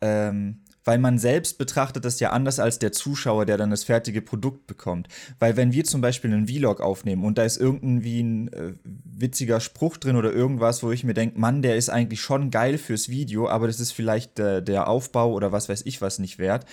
ähm, 0.00 0.64
weil 0.84 0.98
man 0.98 1.18
selbst 1.18 1.58
betrachtet 1.58 2.04
das 2.04 2.20
ja 2.20 2.30
anders 2.30 2.58
als 2.58 2.78
der 2.78 2.92
Zuschauer, 2.92 3.46
der 3.46 3.56
dann 3.56 3.70
das 3.70 3.84
fertige 3.84 4.22
Produkt 4.22 4.66
bekommt. 4.66 5.08
Weil 5.38 5.56
wenn 5.56 5.72
wir 5.72 5.84
zum 5.84 6.00
Beispiel 6.00 6.32
einen 6.32 6.48
Vlog 6.48 6.80
aufnehmen 6.80 7.24
und 7.24 7.38
da 7.38 7.44
ist 7.44 7.56
irgendwie 7.56 8.20
ein 8.22 8.52
äh, 8.52 8.72
witziger 8.84 9.60
Spruch 9.60 9.96
drin 9.96 10.16
oder 10.16 10.32
irgendwas, 10.32 10.82
wo 10.82 10.90
ich 10.90 11.04
mir 11.04 11.14
denke, 11.14 11.38
Mann, 11.38 11.62
der 11.62 11.76
ist 11.76 11.88
eigentlich 11.88 12.20
schon 12.20 12.50
geil 12.50 12.78
fürs 12.78 13.08
Video, 13.08 13.48
aber 13.48 13.66
das 13.66 13.80
ist 13.80 13.92
vielleicht 13.92 14.38
äh, 14.38 14.62
der 14.62 14.88
Aufbau 14.88 15.32
oder 15.32 15.52
was 15.52 15.68
weiß 15.68 15.82
ich 15.86 16.00
was 16.00 16.18
nicht 16.18 16.38
wert. 16.38 16.66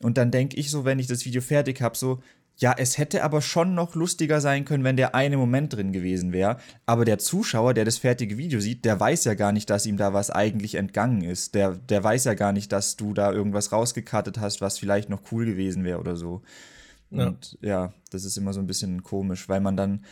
Und 0.00 0.18
dann 0.18 0.30
denke 0.30 0.56
ich 0.56 0.70
so, 0.70 0.84
wenn 0.84 0.98
ich 0.98 1.06
das 1.06 1.24
Video 1.24 1.40
fertig 1.40 1.80
habe, 1.80 1.96
so, 1.96 2.20
ja, 2.58 2.74
es 2.76 2.96
hätte 2.96 3.22
aber 3.22 3.42
schon 3.42 3.74
noch 3.74 3.94
lustiger 3.94 4.40
sein 4.40 4.64
können, 4.64 4.82
wenn 4.82 4.96
der 4.96 5.14
eine 5.14 5.36
Moment 5.36 5.74
drin 5.74 5.92
gewesen 5.92 6.32
wäre. 6.32 6.56
Aber 6.86 7.04
der 7.04 7.18
Zuschauer, 7.18 7.74
der 7.74 7.84
das 7.84 7.98
fertige 7.98 8.38
Video 8.38 8.60
sieht, 8.60 8.86
der 8.86 8.98
weiß 8.98 9.24
ja 9.24 9.34
gar 9.34 9.52
nicht, 9.52 9.68
dass 9.68 9.84
ihm 9.84 9.98
da 9.98 10.14
was 10.14 10.30
eigentlich 10.30 10.76
entgangen 10.76 11.22
ist. 11.22 11.54
Der, 11.54 11.72
der 11.72 12.02
weiß 12.02 12.24
ja 12.24 12.34
gar 12.34 12.52
nicht, 12.52 12.72
dass 12.72 12.96
du 12.96 13.12
da 13.12 13.30
irgendwas 13.30 13.72
rausgekattet 13.72 14.38
hast, 14.40 14.62
was 14.62 14.78
vielleicht 14.78 15.10
noch 15.10 15.20
cool 15.30 15.44
gewesen 15.44 15.84
wäre 15.84 16.00
oder 16.00 16.16
so. 16.16 16.42
Ja. 17.10 17.26
Und 17.26 17.58
ja, 17.60 17.92
das 18.10 18.24
ist 18.24 18.38
immer 18.38 18.54
so 18.54 18.60
ein 18.60 18.66
bisschen 18.66 19.02
komisch, 19.02 19.50
weil 19.50 19.60
man 19.60 19.76
dann, 19.76 20.04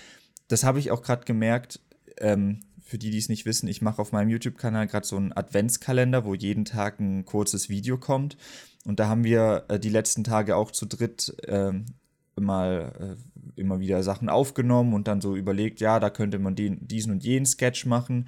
das 0.49 0.65
habe 0.65 0.79
ich 0.79 0.91
auch 0.91 1.03
gerade 1.03 1.25
gemerkt, 1.25 1.81
ähm, 2.19 2.61
für 2.83 2.99
die, 2.99 3.11
die 3.11 3.19
es 3.19 3.31
nicht 3.31 3.47
wissen, 3.47 3.69
ich 3.69 3.81
mache 3.81 4.03
auf 4.03 4.13
meinem 4.13 4.29
YouTube-Kanal 4.29 4.87
gerade 4.87 5.07
so 5.07 5.17
einen 5.17 5.33
Adventskalender, 5.33 6.27
wo 6.27 6.35
jeden 6.35 6.67
Tag 6.67 7.01
ein 7.01 7.25
kurzes 7.25 7.71
Video 7.71 7.97
kommt. 7.97 8.37
Und 8.85 9.01
da 9.01 9.09
haben 9.09 9.25
wir 9.25 9.65
äh, 9.69 9.81
die 9.81 9.89
letzten 9.89 10.25
Tage 10.25 10.57
auch 10.57 10.71
zu 10.71 10.85
dritt 10.85 11.35
ähm, 11.49 11.87
mal 12.41 13.17
äh, 13.57 13.61
immer 13.61 13.81
wieder 13.81 14.03
Sachen 14.03 14.29
aufgenommen 14.29 14.95
und 14.95 15.09
dann 15.09 15.21
so 15.21 15.37
überlegt, 15.37 15.81
ja, 15.81 16.01
da 16.01 16.11
könnte 16.11 16.39
man 16.39 16.55
den, 16.55 16.87
diesen 16.87 17.13
und 17.13 17.25
jenen 17.25 17.47
Sketch 17.47 17.87
machen. 17.87 18.27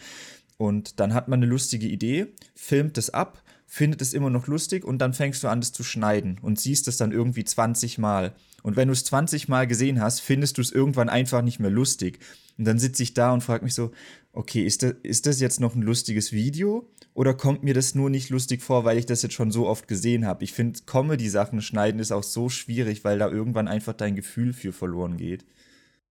Und 0.58 1.00
dann 1.00 1.12
hat 1.12 1.28
man 1.28 1.40
eine 1.40 1.50
lustige 1.50 1.86
Idee, 1.86 2.28
filmt 2.54 2.96
es 2.98 3.10
ab 3.10 3.42
findet 3.66 4.00
es 4.00 4.14
immer 4.14 4.30
noch 4.30 4.46
lustig 4.46 4.84
und 4.84 4.98
dann 4.98 5.12
fängst 5.12 5.42
du 5.42 5.48
an, 5.48 5.60
das 5.60 5.72
zu 5.72 5.82
schneiden 5.82 6.38
und 6.40 6.60
siehst 6.60 6.86
es 6.88 6.96
dann 6.96 7.12
irgendwie 7.12 7.44
20 7.44 7.98
Mal. 7.98 8.32
Und 8.62 8.76
wenn 8.76 8.88
du 8.88 8.92
es 8.92 9.04
20 9.04 9.48
Mal 9.48 9.66
gesehen 9.66 10.00
hast, 10.00 10.20
findest 10.20 10.58
du 10.58 10.62
es 10.62 10.72
irgendwann 10.72 11.08
einfach 11.08 11.42
nicht 11.42 11.58
mehr 11.58 11.70
lustig. 11.70 12.20
Und 12.56 12.64
dann 12.64 12.78
sitze 12.78 13.02
ich 13.02 13.12
da 13.12 13.32
und 13.32 13.42
frage 13.42 13.64
mich 13.64 13.74
so, 13.74 13.90
okay, 14.36 14.62
ist 14.62 14.82
das, 14.82 14.94
ist 15.02 15.26
das 15.26 15.40
jetzt 15.40 15.60
noch 15.60 15.74
ein 15.74 15.82
lustiges 15.82 16.30
Video? 16.30 16.88
Oder 17.14 17.34
kommt 17.34 17.62
mir 17.62 17.74
das 17.74 17.94
nur 17.94 18.10
nicht 18.10 18.28
lustig 18.28 18.62
vor, 18.62 18.84
weil 18.84 18.98
ich 18.98 19.06
das 19.06 19.22
jetzt 19.22 19.34
schon 19.34 19.50
so 19.50 19.66
oft 19.66 19.88
gesehen 19.88 20.26
habe? 20.26 20.44
Ich 20.44 20.52
finde, 20.52 20.78
Comedy-Sachen 20.84 21.62
schneiden 21.62 22.00
ist 22.00 22.12
auch 22.12 22.22
so 22.22 22.48
schwierig, 22.50 23.02
weil 23.04 23.18
da 23.18 23.28
irgendwann 23.28 23.66
einfach 23.66 23.94
dein 23.94 24.14
Gefühl 24.14 24.52
für 24.52 24.72
verloren 24.72 25.16
geht. 25.16 25.46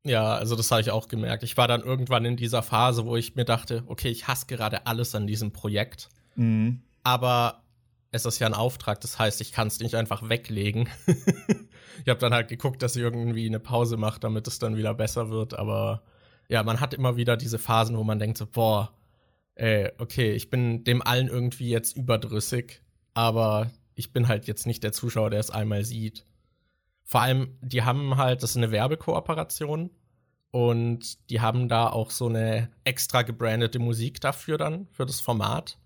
Ja, 0.04 0.34
also 0.34 0.56
das 0.56 0.70
habe 0.70 0.80
ich 0.80 0.90
auch 0.90 1.08
gemerkt. 1.08 1.42
Ich 1.42 1.56
war 1.56 1.68
dann 1.68 1.82
irgendwann 1.82 2.24
in 2.24 2.36
dieser 2.36 2.62
Phase, 2.62 3.04
wo 3.04 3.16
ich 3.16 3.36
mir 3.36 3.44
dachte, 3.44 3.84
okay, 3.86 4.08
ich 4.08 4.26
hasse 4.26 4.46
gerade 4.46 4.86
alles 4.86 5.14
an 5.14 5.26
diesem 5.26 5.52
Projekt. 5.52 6.08
Mhm. 6.36 6.80
Aber 7.02 7.62
es 8.10 8.24
ist 8.24 8.38
ja 8.38 8.46
ein 8.46 8.54
Auftrag, 8.54 9.00
das 9.00 9.18
heißt, 9.18 9.40
ich 9.40 9.52
kann 9.52 9.68
es 9.68 9.80
nicht 9.80 9.96
einfach 9.96 10.28
weglegen. 10.28 10.88
ich 11.06 12.08
habe 12.08 12.20
dann 12.20 12.32
halt 12.32 12.48
geguckt, 12.48 12.82
dass 12.82 12.96
ich 12.96 13.02
irgendwie 13.02 13.46
eine 13.46 13.60
Pause 13.60 13.96
mache, 13.96 14.20
damit 14.20 14.46
es 14.46 14.58
dann 14.58 14.76
wieder 14.76 14.94
besser 14.94 15.30
wird. 15.30 15.58
Aber 15.58 16.02
ja, 16.48 16.62
man 16.62 16.80
hat 16.80 16.94
immer 16.94 17.16
wieder 17.16 17.36
diese 17.36 17.58
Phasen, 17.58 17.96
wo 17.96 18.04
man 18.04 18.18
denkt 18.18 18.38
so, 18.38 18.46
boah, 18.46 18.92
ey, 19.54 19.90
okay, 19.98 20.32
ich 20.32 20.50
bin 20.50 20.84
dem 20.84 21.02
allen 21.02 21.28
irgendwie 21.28 21.70
jetzt 21.70 21.96
überdrüssig, 21.96 22.82
aber 23.14 23.70
ich 23.94 24.12
bin 24.12 24.28
halt 24.28 24.46
jetzt 24.46 24.66
nicht 24.66 24.82
der 24.82 24.92
Zuschauer, 24.92 25.30
der 25.30 25.40
es 25.40 25.50
einmal 25.50 25.84
sieht. 25.84 26.24
Vor 27.04 27.20
allem, 27.20 27.58
die 27.60 27.82
haben 27.82 28.16
halt, 28.16 28.42
das 28.42 28.50
ist 28.50 28.56
eine 28.56 28.70
Werbekooperation 28.70 29.90
und 30.50 31.30
die 31.30 31.40
haben 31.40 31.68
da 31.68 31.88
auch 31.88 32.10
so 32.10 32.28
eine 32.28 32.70
extra 32.84 33.22
gebrandete 33.22 33.78
Musik 33.78 34.20
dafür 34.20 34.58
dann, 34.58 34.88
für 34.90 35.06
das 35.06 35.20
Format. 35.20 35.78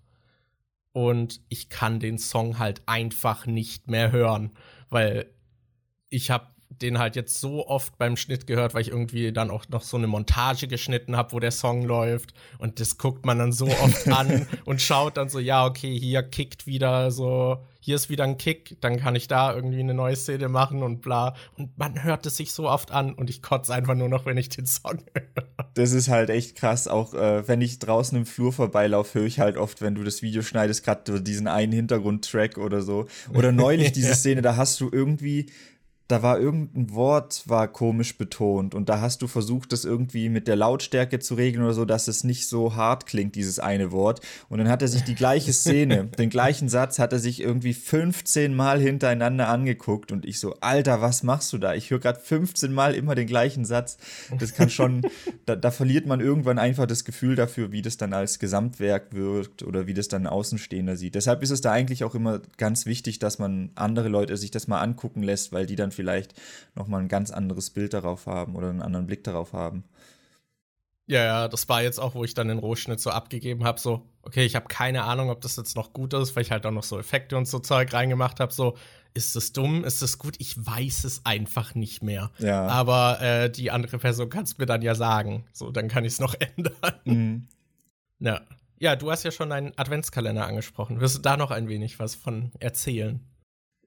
Und 0.91 1.41
ich 1.49 1.69
kann 1.69 1.99
den 1.99 2.17
Song 2.17 2.57
halt 2.57 2.81
einfach 2.87 3.45
nicht 3.45 3.87
mehr 3.87 4.11
hören, 4.11 4.51
weil 4.89 5.29
ich 6.09 6.31
habe 6.31 6.47
den 6.69 6.99
halt 6.99 7.15
jetzt 7.15 7.39
so 7.41 7.67
oft 7.67 7.97
beim 7.97 8.15
Schnitt 8.15 8.45
gehört, 8.45 8.73
weil 8.73 8.81
ich 8.81 8.89
irgendwie 8.89 9.33
dann 9.33 9.49
auch 9.49 9.67
noch 9.69 9.81
so 9.81 9.97
eine 9.97 10.07
Montage 10.07 10.67
geschnitten 10.67 11.17
habe, 11.17 11.33
wo 11.33 11.39
der 11.39 11.51
Song 11.51 11.83
läuft. 11.83 12.33
Und 12.59 12.79
das 12.79 12.97
guckt 12.97 13.25
man 13.25 13.39
dann 13.39 13.51
so 13.51 13.65
oft 13.65 14.07
an 14.11 14.47
und 14.65 14.81
schaut 14.81 15.17
dann 15.17 15.29
so, 15.29 15.39
ja, 15.39 15.65
okay, 15.65 15.97
hier 15.97 16.21
kickt 16.21 16.67
wieder 16.67 17.09
so, 17.09 17.57
hier 17.79 17.95
ist 17.95 18.09
wieder 18.09 18.23
ein 18.23 18.37
Kick, 18.37 18.77
dann 18.81 18.97
kann 18.97 19.15
ich 19.15 19.27
da 19.27 19.53
irgendwie 19.53 19.79
eine 19.79 19.95
neue 19.95 20.15
Szene 20.15 20.47
machen 20.47 20.83
und 20.83 21.01
bla. 21.01 21.35
Und 21.57 21.75
man 21.77 22.03
hört 22.03 22.25
es 22.27 22.37
sich 22.37 22.53
so 22.53 22.69
oft 22.69 22.91
an 22.91 23.13
und 23.13 23.31
ich 23.31 23.41
kotze 23.41 23.73
einfach 23.73 23.95
nur 23.95 24.09
noch, 24.09 24.27
wenn 24.27 24.37
ich 24.37 24.49
den 24.49 24.67
Song 24.67 24.99
höre. 25.13 25.69
Das 25.73 25.91
ist 25.91 26.07
halt 26.07 26.29
echt 26.29 26.55
krass. 26.55 26.87
Auch 26.87 27.15
äh, 27.15 27.47
wenn 27.47 27.61
ich 27.61 27.79
draußen 27.79 28.15
im 28.15 28.27
Flur 28.27 28.53
vorbeilaufe, 28.53 29.19
höre 29.19 29.25
ich 29.25 29.39
halt 29.39 29.57
oft, 29.57 29.81
wenn 29.81 29.95
du 29.95 30.03
das 30.03 30.21
Video 30.21 30.43
schneidest, 30.43 30.83
gerade 30.83 31.21
diesen 31.21 31.47
einen 31.47 31.71
Hintergrundtrack 31.71 32.59
oder 32.59 32.83
so. 32.83 33.07
Oder 33.33 33.51
neulich 33.51 33.91
diese 33.93 34.13
Szene, 34.13 34.43
da 34.43 34.55
hast 34.55 34.79
du 34.81 34.89
irgendwie 34.91 35.47
da 36.09 36.23
war 36.23 36.39
irgendein 36.39 36.91
Wort 36.95 37.43
war 37.45 37.67
komisch 37.67 38.17
betont 38.17 38.73
und 38.73 38.89
da 38.89 38.99
hast 38.99 39.21
du 39.21 39.27
versucht, 39.27 39.71
das 39.71 39.85
irgendwie 39.85 40.29
mit 40.29 40.47
der 40.47 40.55
Lautstärke 40.55 41.19
zu 41.19 41.35
regeln 41.35 41.63
oder 41.63 41.75
so, 41.75 41.85
dass 41.85 42.07
es 42.07 42.23
nicht 42.23 42.47
so 42.47 42.75
hart 42.75 43.05
klingt, 43.05 43.35
dieses 43.35 43.59
eine 43.59 43.91
Wort. 43.91 44.19
Und 44.49 44.57
dann 44.57 44.69
hat 44.69 44.81
er 44.81 44.87
sich 44.87 45.03
die 45.03 45.13
gleiche 45.13 45.53
Szene, 45.53 46.05
den 46.17 46.31
gleichen 46.31 46.67
Satz 46.67 46.97
hat 46.97 47.13
er 47.13 47.19
sich 47.19 47.43
irgendwie 47.43 47.75
15 47.75 48.55
Mal 48.55 48.81
hintereinander 48.81 49.49
angeguckt 49.49 50.11
und 50.11 50.25
ich 50.25 50.39
so, 50.39 50.55
Alter, 50.61 50.99
was 50.99 51.21
machst 51.21 51.53
du 51.53 51.59
da? 51.59 51.75
Ich 51.75 51.91
höre 51.91 51.99
gerade 51.99 52.19
15 52.19 52.73
Mal 52.73 52.95
immer 52.95 53.13
den 53.13 53.27
gleichen 53.27 53.63
Satz. 53.63 53.97
Das 54.39 54.55
kann 54.55 54.71
schon, 54.71 55.03
da, 55.45 55.55
da 55.55 55.69
verliert 55.69 56.07
man 56.07 56.21
irgendwann 56.21 56.57
einfach 56.57 56.87
das 56.87 57.05
Gefühl 57.05 57.35
dafür, 57.35 57.71
wie 57.71 57.83
das 57.83 57.97
dann 57.97 58.13
als 58.13 58.39
Gesamtwerk 58.39 59.13
wirkt 59.13 59.61
oder 59.61 59.85
wie 59.85 59.93
das 59.93 60.07
dann 60.07 60.23
ein 60.23 60.27
Außenstehender 60.27 60.97
sieht. 60.97 61.13
Deshalb 61.13 61.43
ist 61.43 61.51
es 61.51 61.61
da 61.61 61.71
eigentlich 61.71 62.03
auch 62.03 62.15
immer 62.15 62.41
ganz 62.57 62.87
wichtig, 62.87 63.19
dass 63.19 63.37
man 63.37 63.69
andere 63.75 64.09
Leute 64.09 64.37
sich 64.37 64.49
das 64.49 64.67
mal 64.67 64.81
angucken 64.81 65.21
lässt, 65.21 65.51
weil 65.51 65.67
die 65.67 65.75
dann 65.75 65.91
vielleicht 65.99 66.33
nochmal 66.75 67.01
ein 67.01 67.09
ganz 67.09 67.29
anderes 67.29 67.71
Bild 67.71 67.93
darauf 67.93 68.25
haben 68.25 68.55
oder 68.55 68.69
einen 68.69 68.81
anderen 68.81 69.05
Blick 69.05 69.25
darauf 69.25 69.51
haben. 69.51 69.83
Ja, 71.07 71.25
ja, 71.25 71.47
das 71.49 71.67
war 71.67 71.81
jetzt 71.81 71.99
auch, 71.99 72.15
wo 72.15 72.23
ich 72.23 72.35
dann 72.35 72.47
den 72.47 72.59
Rohschnitt 72.59 73.01
so 73.01 73.09
abgegeben 73.09 73.65
habe, 73.65 73.79
so, 73.79 74.07
okay, 74.21 74.45
ich 74.45 74.55
habe 74.55 74.67
keine 74.67 75.03
Ahnung, 75.03 75.29
ob 75.29 75.41
das 75.41 75.57
jetzt 75.57 75.75
noch 75.75 75.91
gut 75.91 76.13
ist, 76.13 76.35
weil 76.35 76.43
ich 76.43 76.51
halt 76.51 76.65
auch 76.65 76.71
noch 76.71 76.83
so 76.83 76.99
Effekte 76.99 77.35
und 77.35 77.47
so 77.47 77.59
Zeug 77.59 77.91
reingemacht 77.91 78.39
habe, 78.39 78.53
so, 78.53 78.77
ist 79.13 79.35
das 79.35 79.51
dumm, 79.51 79.83
ist 79.83 80.01
das 80.01 80.19
gut? 80.19 80.35
Ich 80.37 80.55
weiß 80.63 81.03
es 81.03 81.25
einfach 81.25 81.75
nicht 81.75 82.03
mehr. 82.03 82.31
Ja. 82.37 82.67
Aber 82.67 83.19
äh, 83.21 83.49
die 83.49 83.71
andere 83.71 83.97
Person 83.97 84.29
kann 84.29 84.43
es 84.43 84.57
mir 84.57 84.67
dann 84.67 84.83
ja 84.83 84.95
sagen, 84.95 85.45
so, 85.51 85.71
dann 85.71 85.87
kann 85.89 86.05
ich 86.05 86.13
es 86.13 86.19
noch 86.19 86.35
ändern. 86.55 86.93
Mhm. 87.03 87.47
Ja. 88.19 88.41
Ja, 88.77 88.95
du 88.95 89.11
hast 89.11 89.23
ja 89.23 89.31
schon 89.31 89.51
einen 89.51 89.77
Adventskalender 89.77 90.45
angesprochen. 90.45 91.01
Wirst 91.01 91.17
du 91.17 91.21
da 91.21 91.35
noch 91.35 91.51
ein 91.51 91.67
wenig 91.67 91.99
was 91.99 92.15
von 92.15 92.51
erzählen? 92.59 93.19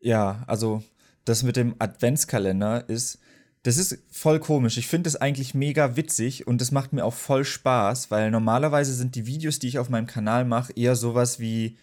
Ja, 0.00 0.42
also 0.47 0.83
das 1.24 1.42
mit 1.42 1.56
dem 1.56 1.74
Adventskalender 1.78 2.88
ist, 2.88 3.18
das 3.62 3.76
ist 3.76 3.98
voll 4.10 4.40
komisch. 4.40 4.76
Ich 4.76 4.88
finde 4.88 5.08
es 5.08 5.16
eigentlich 5.16 5.54
mega 5.54 5.96
witzig 5.96 6.46
und 6.46 6.60
das 6.60 6.72
macht 6.72 6.92
mir 6.92 7.04
auch 7.04 7.14
voll 7.14 7.44
Spaß, 7.44 8.10
weil 8.10 8.30
normalerweise 8.30 8.92
sind 8.92 9.14
die 9.14 9.26
Videos, 9.26 9.60
die 9.60 9.68
ich 9.68 9.78
auf 9.78 9.88
meinem 9.88 10.06
Kanal 10.06 10.44
mache, 10.44 10.72
eher 10.72 10.96
sowas 10.96 11.38
wie 11.38 11.76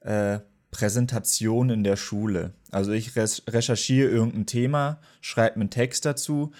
äh, 0.00 0.38
Präsentation 0.70 1.70
in 1.70 1.84
der 1.84 1.96
Schule. 1.96 2.54
Also 2.70 2.92
ich 2.92 3.14
recherchiere 3.16 4.08
irgendein 4.08 4.46
Thema, 4.46 4.98
schreibe 5.20 5.56
einen 5.56 5.70
Text 5.70 6.06
dazu 6.06 6.52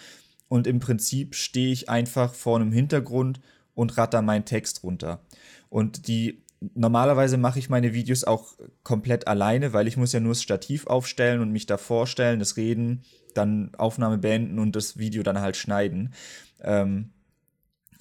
und 0.49 0.67
im 0.67 0.79
Prinzip 0.79 1.35
stehe 1.35 1.73
ich 1.73 1.89
einfach 1.89 2.35
vor 2.35 2.57
einem 2.57 2.73
Hintergrund 2.73 3.41
und 3.75 3.97
ratter 3.97 4.23
meinen 4.23 4.45
Text 4.45 4.83
runter. 4.83 5.21
Und 5.69 6.07
die 6.09 6.43
normalerweise 6.75 7.37
mache 7.37 7.59
ich 7.59 7.69
meine 7.69 7.95
Videos 7.95 8.25
auch 8.25 8.55
komplett 8.83 9.27
alleine, 9.29 9.73
weil 9.73 9.87
ich 9.89 9.97
muss 9.97 10.13
ja 10.13 10.21
nur 10.21 10.33
das 10.33 10.43
Stativ 10.43 10.87
aufstellen 10.87 11.41
und 11.41 11.53
mich 11.53 11.67
da 11.67 11.77
vorstellen, 11.79 12.39
das 12.39 12.57
Reden, 12.57 13.03
dann 13.35 13.75
Aufnahme 13.77 14.19
beenden 14.19 14.59
und 14.59 14.77
das 14.77 14.99
Video 14.99 15.23
dann 15.23 15.41
halt 15.41 15.57
schneiden. 15.57 16.15
Ähm, 16.63 17.11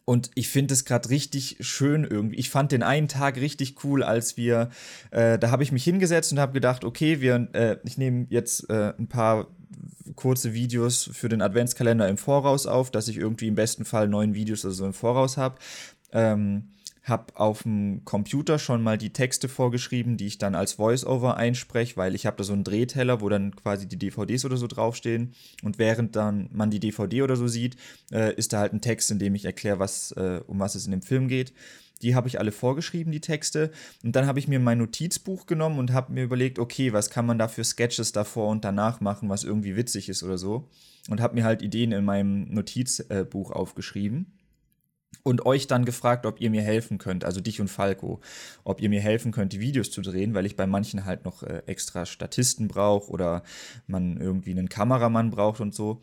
und 0.06 0.30
ich 0.36 0.50
finde 0.50 0.76
es 0.76 0.86
gerade 0.86 1.10
richtig 1.10 1.58
schön 1.62 2.04
irgendwie. 2.04 2.36
Ich 2.36 2.52
fand 2.52 2.72
den 2.72 2.84
einen 2.84 3.08
Tag 3.08 3.38
richtig 3.38 3.84
cool, 3.84 4.04
als 4.04 4.38
wir, 4.38 4.70
äh, 5.10 5.40
da 5.40 5.50
habe 5.50 5.64
ich 5.64 5.72
mich 5.72 5.84
hingesetzt 5.84 6.32
und 6.32 6.40
habe 6.40 6.54
gedacht, 6.54 6.84
okay, 6.84 7.22
wir, 7.22 7.48
äh, 7.54 7.78
ich 7.84 7.98
nehme 7.98 8.28
jetzt 8.30 8.70
äh, 8.70 8.94
ein 9.00 9.08
paar 9.08 9.48
kurze 10.16 10.54
Videos 10.54 11.10
für 11.12 11.28
den 11.28 11.42
Adventskalender 11.42 12.08
im 12.08 12.18
Voraus 12.18 12.68
auf, 12.68 12.92
dass 12.92 13.08
ich 13.08 13.18
irgendwie 13.18 13.48
im 13.48 13.56
besten 13.56 13.84
Fall 13.84 14.08
neun 14.08 14.36
Videos 14.36 14.64
oder 14.64 14.76
so 14.76 14.86
im 14.86 14.94
Voraus 14.94 15.38
habe. 15.38 15.56
Ähm, 16.12 16.70
habe 17.06 17.36
auf 17.36 17.64
dem 17.64 18.04
Computer 18.04 18.58
schon 18.58 18.82
mal 18.82 18.98
die 18.98 19.14
Texte 19.14 19.48
vorgeschrieben, 19.48 20.18
die 20.18 20.26
ich 20.26 20.38
dann 20.40 20.56
als 20.56 20.80
Voiceover 20.80 21.38
einspreche, 21.38 21.98
weil 21.98 22.16
ich 22.16 22.26
habe 22.26 22.38
da 22.38 22.44
so 22.44 22.54
einen 22.54 22.64
Drehteller, 22.64 23.22
wo 23.22 23.30
dann 23.30 23.56
quasi 23.56 23.88
die 23.88 24.00
DVDs 24.00 24.44
oder 24.44 24.58
so 24.58 24.66
draufstehen 24.66 25.34
und 25.64 25.78
während 25.78 26.16
dann 26.16 26.50
man 26.52 26.72
die 26.72 26.80
DVD 26.80 27.22
oder 27.22 27.36
so 27.36 27.48
sieht, 27.48 27.78
äh, 28.12 28.34
ist 28.36 28.54
da 28.54 28.60
halt 28.60 28.74
ein 28.74 28.82
Text, 28.82 29.12
in 29.12 29.20
dem 29.20 29.36
ich 29.36 29.46
erkläre, 29.46 29.78
was 29.78 30.12
äh, 30.14 30.42
um 30.48 30.60
was 30.60 30.74
es 30.74 30.86
in 30.86 30.92
dem 30.92 31.04
Film 31.04 31.28
geht. 31.28 31.54
Die 32.02 32.16
habe 32.16 32.28
ich 32.28 32.40
alle 32.40 32.52
vorgeschrieben, 32.52 33.12
die 33.12 33.22
Texte. 33.22 33.72
Und 34.04 34.16
dann 34.18 34.28
habe 34.28 34.38
ich 34.38 34.50
mir 34.50 34.60
mein 34.60 34.80
Notizbuch 34.80 35.46
genommen 35.46 35.80
und 35.80 35.94
habe 35.94 36.12
mir 36.12 36.24
überlegt, 36.24 36.60
okay, 36.60 36.92
was 36.92 37.10
kann 37.10 37.26
man 37.26 37.40
da 37.40 37.48
für 37.48 37.64
Sketches 37.64 38.12
davor 38.12 38.50
und 38.50 38.66
danach 38.66 39.00
machen, 39.00 39.30
was 39.30 39.46
irgendwie 39.46 39.78
witzig 39.78 40.10
ist 40.10 40.22
oder 40.22 40.38
so. 40.38 40.68
Und 41.10 41.22
habe 41.22 41.36
mir 41.36 41.46
halt 41.46 41.62
Ideen 41.62 41.94
in 41.94 42.04
meinem 42.04 42.54
Notizbuch 42.54 43.52
aufgeschrieben 43.52 44.34
und 45.24 45.46
euch 45.46 45.68
dann 45.68 45.86
gefragt, 45.86 46.26
ob 46.26 46.42
ihr 46.42 46.50
mir 46.50 46.62
helfen 46.62 46.98
könnt, 46.98 47.24
also 47.24 47.42
dich 47.42 47.62
und 47.62 47.68
Falco, 47.68 48.20
ob 48.64 48.82
ihr 48.82 48.90
mir 48.90 49.02
helfen 49.02 49.32
könnt, 49.32 49.54
die 49.54 49.60
Videos 49.60 49.92
zu 49.92 50.02
drehen, 50.02 50.34
weil 50.34 50.46
ich 50.46 50.56
bei 50.56 50.68
manchen 50.68 51.06
halt 51.06 51.26
noch 51.26 51.44
äh, 51.44 51.64
extra 51.66 52.06
Statisten 52.06 52.68
brauche 52.68 53.12
oder 53.12 53.44
man 53.88 54.18
irgendwie 54.18 54.52
einen 54.52 54.70
Kameramann 54.70 55.32
braucht 55.32 55.60
und 55.60 55.74
so. 55.74 56.02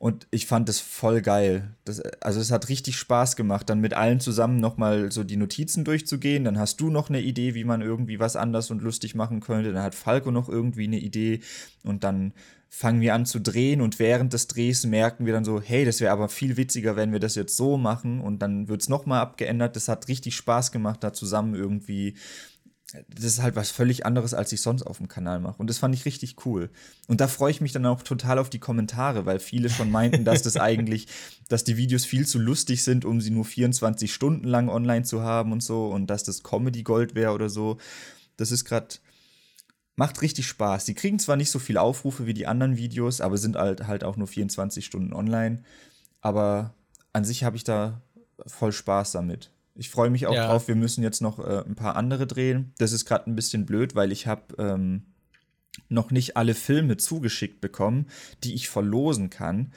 Und 0.00 0.26
ich 0.30 0.46
fand 0.46 0.66
das 0.70 0.80
voll 0.80 1.20
geil. 1.20 1.76
Das, 1.84 2.00
also 2.22 2.40
es 2.40 2.50
hat 2.50 2.70
richtig 2.70 2.96
Spaß 2.96 3.36
gemacht, 3.36 3.68
dann 3.68 3.80
mit 3.80 3.92
allen 3.92 4.18
zusammen 4.18 4.58
nochmal 4.58 5.12
so 5.12 5.24
die 5.24 5.36
Notizen 5.36 5.84
durchzugehen. 5.84 6.42
Dann 6.42 6.58
hast 6.58 6.80
du 6.80 6.88
noch 6.88 7.10
eine 7.10 7.20
Idee, 7.20 7.54
wie 7.54 7.64
man 7.64 7.82
irgendwie 7.82 8.18
was 8.18 8.34
anders 8.34 8.70
und 8.70 8.80
lustig 8.80 9.14
machen 9.14 9.40
könnte. 9.40 9.74
Dann 9.74 9.82
hat 9.82 9.94
Falco 9.94 10.30
noch 10.30 10.48
irgendwie 10.48 10.84
eine 10.84 10.98
Idee 10.98 11.40
und 11.84 12.02
dann 12.02 12.32
fangen 12.70 13.02
wir 13.02 13.12
an 13.12 13.26
zu 13.26 13.40
drehen 13.40 13.82
und 13.82 13.98
während 13.98 14.32
des 14.32 14.46
Drehs 14.46 14.86
merken 14.86 15.26
wir 15.26 15.34
dann 15.34 15.44
so, 15.44 15.60
hey, 15.60 15.84
das 15.84 16.00
wäre 16.00 16.12
aber 16.12 16.30
viel 16.30 16.56
witziger, 16.56 16.96
wenn 16.96 17.12
wir 17.12 17.20
das 17.20 17.34
jetzt 17.34 17.54
so 17.54 17.76
machen 17.76 18.22
und 18.22 18.38
dann 18.40 18.68
wird 18.68 18.80
es 18.80 18.88
nochmal 18.88 19.20
abgeändert. 19.20 19.76
Das 19.76 19.88
hat 19.88 20.08
richtig 20.08 20.34
Spaß 20.34 20.72
gemacht, 20.72 21.04
da 21.04 21.12
zusammen 21.12 21.54
irgendwie. 21.54 22.14
Das 23.08 23.24
ist 23.24 23.40
halt 23.40 23.56
was 23.56 23.70
völlig 23.70 24.04
anderes, 24.04 24.34
als 24.34 24.52
ich 24.52 24.62
sonst 24.62 24.82
auf 24.82 24.98
dem 24.98 25.08
Kanal 25.08 25.40
mache. 25.40 25.56
Und 25.58 25.70
das 25.70 25.78
fand 25.78 25.94
ich 25.94 26.04
richtig 26.04 26.44
cool. 26.44 26.70
Und 27.06 27.20
da 27.20 27.28
freue 27.28 27.50
ich 27.50 27.60
mich 27.60 27.72
dann 27.72 27.86
auch 27.86 28.02
total 28.02 28.38
auf 28.38 28.50
die 28.50 28.58
Kommentare, 28.58 29.26
weil 29.26 29.38
viele 29.38 29.70
schon 29.70 29.90
meinten, 29.90 30.24
dass 30.24 30.42
das 30.42 30.56
eigentlich, 30.58 31.06
dass 31.48 31.62
die 31.64 31.76
Videos 31.76 32.04
viel 32.04 32.26
zu 32.26 32.38
lustig 32.38 32.82
sind, 32.82 33.04
um 33.04 33.20
sie 33.20 33.30
nur 33.30 33.44
24 33.44 34.12
Stunden 34.12 34.46
lang 34.46 34.68
online 34.68 35.04
zu 35.04 35.22
haben 35.22 35.52
und 35.52 35.62
so 35.62 35.86
und 35.88 36.08
dass 36.08 36.24
das 36.24 36.42
Comedy 36.42 36.82
Gold 36.82 37.14
wäre 37.14 37.32
oder 37.32 37.48
so. 37.48 37.78
Das 38.36 38.50
ist 38.50 38.64
gerade 38.64 38.96
Macht 40.00 40.22
richtig 40.22 40.46
Spaß. 40.46 40.86
Die 40.86 40.94
kriegen 40.94 41.18
zwar 41.18 41.36
nicht 41.36 41.50
so 41.50 41.58
viel 41.58 41.76
Aufrufe 41.76 42.24
wie 42.24 42.32
die 42.32 42.46
anderen 42.46 42.78
Videos, 42.78 43.20
aber 43.20 43.36
sind 43.36 43.56
halt, 43.56 43.86
halt 43.86 44.02
auch 44.02 44.16
nur 44.16 44.26
24 44.26 44.82
Stunden 44.82 45.12
online. 45.12 45.62
Aber 46.22 46.72
an 47.12 47.26
sich 47.26 47.44
habe 47.44 47.58
ich 47.58 47.64
da 47.64 48.00
voll 48.46 48.72
Spaß 48.72 49.12
damit. 49.12 49.50
Ich 49.74 49.90
freue 49.90 50.10
mich 50.10 50.26
auch 50.26 50.34
ja. 50.34 50.46
drauf. 50.46 50.68
Wir 50.68 50.74
müssen 50.74 51.02
jetzt 51.02 51.22
noch 51.22 51.38
äh, 51.38 51.64
ein 51.66 51.74
paar 51.74 51.96
andere 51.96 52.26
drehen. 52.26 52.72
Das 52.78 52.92
ist 52.92 53.04
gerade 53.04 53.30
ein 53.30 53.36
bisschen 53.36 53.66
blöd, 53.66 53.94
weil 53.94 54.12
ich 54.12 54.26
habe 54.26 54.54
ähm, 54.58 55.04
noch 55.88 56.10
nicht 56.10 56.36
alle 56.36 56.54
Filme 56.54 56.96
zugeschickt 56.96 57.60
bekommen, 57.60 58.06
die 58.44 58.54
ich 58.54 58.68
verlosen 58.68 59.30
kann. 59.30 59.72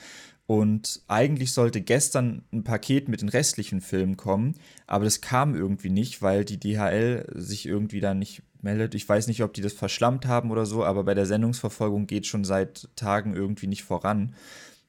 Und 0.45 1.01
eigentlich 1.07 1.53
sollte 1.53 1.81
gestern 1.81 2.43
ein 2.51 2.65
Paket 2.65 3.07
mit 3.07 3.21
den 3.21 3.29
restlichen 3.29 3.79
Filmen 3.79 4.17
kommen, 4.17 4.55
aber 4.87 5.05
das 5.05 5.21
kam 5.21 5.55
irgendwie 5.55 5.89
nicht, 5.89 6.21
weil 6.21 6.43
die 6.43 6.59
DHL 6.59 7.31
sich 7.33 7.65
irgendwie 7.65 8.01
da 8.01 8.13
nicht 8.13 8.43
meldet. 8.61 8.93
Ich 8.93 9.07
weiß 9.07 9.27
nicht, 9.27 9.41
ob 9.41 9.53
die 9.53 9.61
das 9.61 9.71
verschlammt 9.71 10.25
haben 10.25 10.51
oder 10.51 10.65
so, 10.65 10.83
aber 10.83 11.05
bei 11.05 11.13
der 11.13 11.25
Sendungsverfolgung 11.25 12.07
geht 12.07 12.27
schon 12.27 12.43
seit 12.43 12.89
Tagen 12.97 13.35
irgendwie 13.35 13.67
nicht 13.67 13.83
voran. 13.83 14.35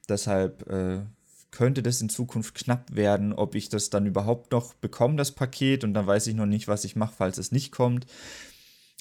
Deshalb 0.09 0.69
äh, 0.69 1.03
könnte 1.55 1.85
das 1.85 2.01
in 2.01 2.09
Zukunft 2.09 2.57
knapp 2.57 2.97
werden, 2.97 3.33
ob 3.33 3.55
ich 3.55 3.69
das 3.69 3.89
dann 3.89 4.07
überhaupt 4.07 4.51
noch 4.51 4.75
bekomme, 4.75 5.15
das 5.15 5.31
Paket, 5.31 5.85
und 5.85 5.95
dann 5.95 6.07
weiß 6.07 6.27
ich 6.27 6.35
noch 6.35 6.47
nicht, 6.47 6.67
was 6.67 6.85
ich 6.85 6.97
mache, 6.97 7.15
falls 7.17 7.39
es 7.39 7.53
nicht 7.53 7.71
kommt. 7.71 8.07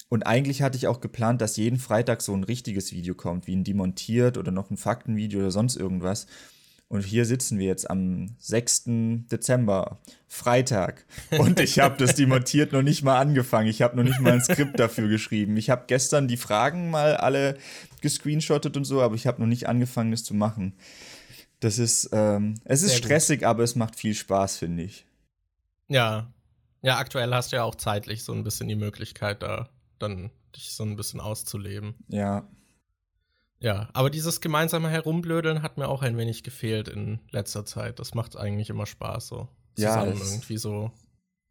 Und 0.08 0.24
eigentlich 0.24 0.62
hatte 0.62 0.76
ich 0.76 0.86
auch 0.86 1.00
geplant, 1.00 1.40
dass 1.40 1.56
jeden 1.56 1.80
Freitag 1.80 2.22
so 2.22 2.32
ein 2.32 2.44
richtiges 2.44 2.92
Video 2.92 3.16
kommt, 3.16 3.48
wie 3.48 3.56
ein 3.56 3.64
demontiert 3.64 4.38
oder 4.38 4.52
noch 4.52 4.70
ein 4.70 4.76
Faktenvideo 4.76 5.40
oder 5.40 5.50
sonst 5.50 5.74
irgendwas. 5.74 6.28
Und 6.86 7.04
hier 7.04 7.24
sitzen 7.24 7.58
wir 7.58 7.66
jetzt 7.66 7.90
am 7.90 8.36
6. 8.38 8.84
Dezember, 9.32 9.98
Freitag. 10.28 11.06
Und 11.36 11.58
ich 11.58 11.80
habe 11.80 11.96
das 11.98 12.14
demontiert 12.14 12.72
noch 12.72 12.82
nicht 12.82 13.02
mal 13.02 13.18
angefangen. 13.18 13.66
Ich 13.66 13.82
habe 13.82 13.96
noch 13.96 14.04
nicht 14.04 14.20
mal 14.20 14.34
ein 14.34 14.42
Skript 14.42 14.78
dafür 14.78 15.08
geschrieben. 15.08 15.56
Ich 15.56 15.70
habe 15.70 15.84
gestern 15.88 16.28
die 16.28 16.36
Fragen 16.36 16.90
mal 16.90 17.16
alle 17.16 17.58
gescreenshottet 18.00 18.76
und 18.76 18.84
so, 18.84 19.02
aber 19.02 19.16
ich 19.16 19.26
habe 19.26 19.40
noch 19.40 19.48
nicht 19.48 19.66
angefangen, 19.66 20.12
das 20.12 20.22
zu 20.22 20.34
machen. 20.34 20.74
Das 21.64 21.78
ist, 21.78 22.10
ähm, 22.12 22.56
es 22.64 22.82
ist 22.82 22.90
Sehr 22.90 22.98
stressig, 22.98 23.40
gut. 23.40 23.48
aber 23.48 23.62
es 23.62 23.74
macht 23.74 23.96
viel 23.96 24.12
Spaß, 24.12 24.58
finde 24.58 24.82
ich. 24.82 25.06
Ja. 25.88 26.30
Ja, 26.82 26.98
aktuell 26.98 27.32
hast 27.32 27.52
du 27.52 27.56
ja 27.56 27.62
auch 27.62 27.74
zeitlich 27.74 28.22
so 28.22 28.34
ein 28.34 28.44
bisschen 28.44 28.68
die 28.68 28.76
Möglichkeit, 28.76 29.42
da 29.42 29.70
dann 29.98 30.30
dich 30.54 30.74
so 30.74 30.84
ein 30.84 30.94
bisschen 30.94 31.20
auszuleben. 31.20 31.94
Ja. 32.08 32.46
Ja, 33.60 33.88
aber 33.94 34.10
dieses 34.10 34.42
gemeinsame 34.42 34.90
Herumblödeln 34.90 35.62
hat 35.62 35.78
mir 35.78 35.88
auch 35.88 36.02
ein 36.02 36.18
wenig 36.18 36.42
gefehlt 36.42 36.88
in 36.88 37.20
letzter 37.30 37.64
Zeit. 37.64 37.98
Das 37.98 38.12
macht 38.12 38.36
eigentlich 38.36 38.68
immer 38.68 38.84
Spaß, 38.84 39.28
so 39.28 39.48
zusammen 39.74 40.18
ja, 40.18 40.22
irgendwie 40.22 40.58
so. 40.58 40.92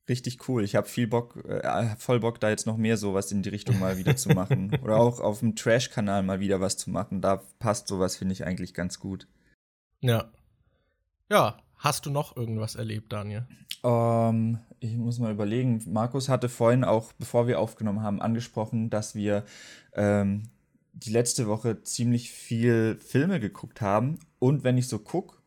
Richtig 0.07 0.47
cool. 0.47 0.63
Ich 0.63 0.75
habe 0.75 0.87
viel 0.87 1.07
Bock, 1.07 1.43
äh, 1.43 1.95
voll 1.97 2.19
Bock, 2.19 2.39
da 2.39 2.51
jetzt 2.51 2.67
noch 2.67 2.77
mehr 2.77 2.97
sowas 2.97 3.31
in 3.31 3.41
die 3.41 3.49
Richtung 3.49 3.79
mal 3.79 3.97
wieder 3.97 4.15
zu 4.15 4.29
machen. 4.29 4.77
Oder 4.83 4.97
auch 4.97 5.19
auf 5.19 5.39
dem 5.39 5.55
Trash-Kanal 5.55 6.21
mal 6.21 6.39
wieder 6.39 6.61
was 6.61 6.77
zu 6.77 6.91
machen. 6.91 7.19
Da 7.19 7.37
passt 7.57 7.87
sowas, 7.87 8.15
finde 8.15 8.33
ich, 8.33 8.45
eigentlich 8.45 8.75
ganz 8.75 8.99
gut. 8.99 9.27
Ja. 10.03 10.29
Ja, 11.31 11.57
hast 11.77 12.05
du 12.05 12.11
noch 12.11 12.35
irgendwas 12.35 12.75
erlebt, 12.75 13.13
Daniel? 13.13 13.47
Ähm, 13.83 14.59
ich 14.81 14.97
muss 14.97 15.17
mal 15.17 15.31
überlegen. 15.31 15.81
Markus 15.87 16.27
hatte 16.27 16.49
vorhin 16.49 16.83
auch, 16.83 17.13
bevor 17.13 17.47
wir 17.47 17.59
aufgenommen 17.59 18.01
haben, 18.01 18.21
angesprochen, 18.21 18.89
dass 18.89 19.15
wir 19.15 19.45
ähm, 19.93 20.43
die 20.91 21.11
letzte 21.11 21.47
Woche 21.47 21.81
ziemlich 21.83 22.31
viel 22.31 22.97
Filme 22.97 23.39
geguckt 23.39 23.79
haben. 23.79 24.19
Und 24.39 24.65
wenn 24.65 24.77
ich 24.77 24.89
so 24.89 24.99
gucke, 24.99 25.37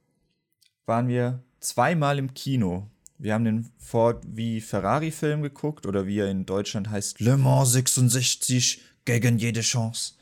waren 0.87 1.09
wir 1.09 1.43
zweimal 1.61 2.19
im 2.19 2.33
Kino. 2.33 2.89
Wir 3.19 3.35
haben 3.35 3.45
den 3.45 3.69
Ford 3.77 4.25
wie 4.27 4.63
Ferrari-Film 4.63 5.43
geguckt 5.43 5.85
oder 5.85 6.07
wie 6.07 6.19
er 6.19 6.31
in 6.31 6.47
Deutschland 6.47 6.89
heißt, 6.89 7.21
Le 7.21 7.37
Mans 7.37 7.73
66 7.73 8.81
gegen 9.05 9.39
jede 9.39 9.61
Chance. 9.61 10.15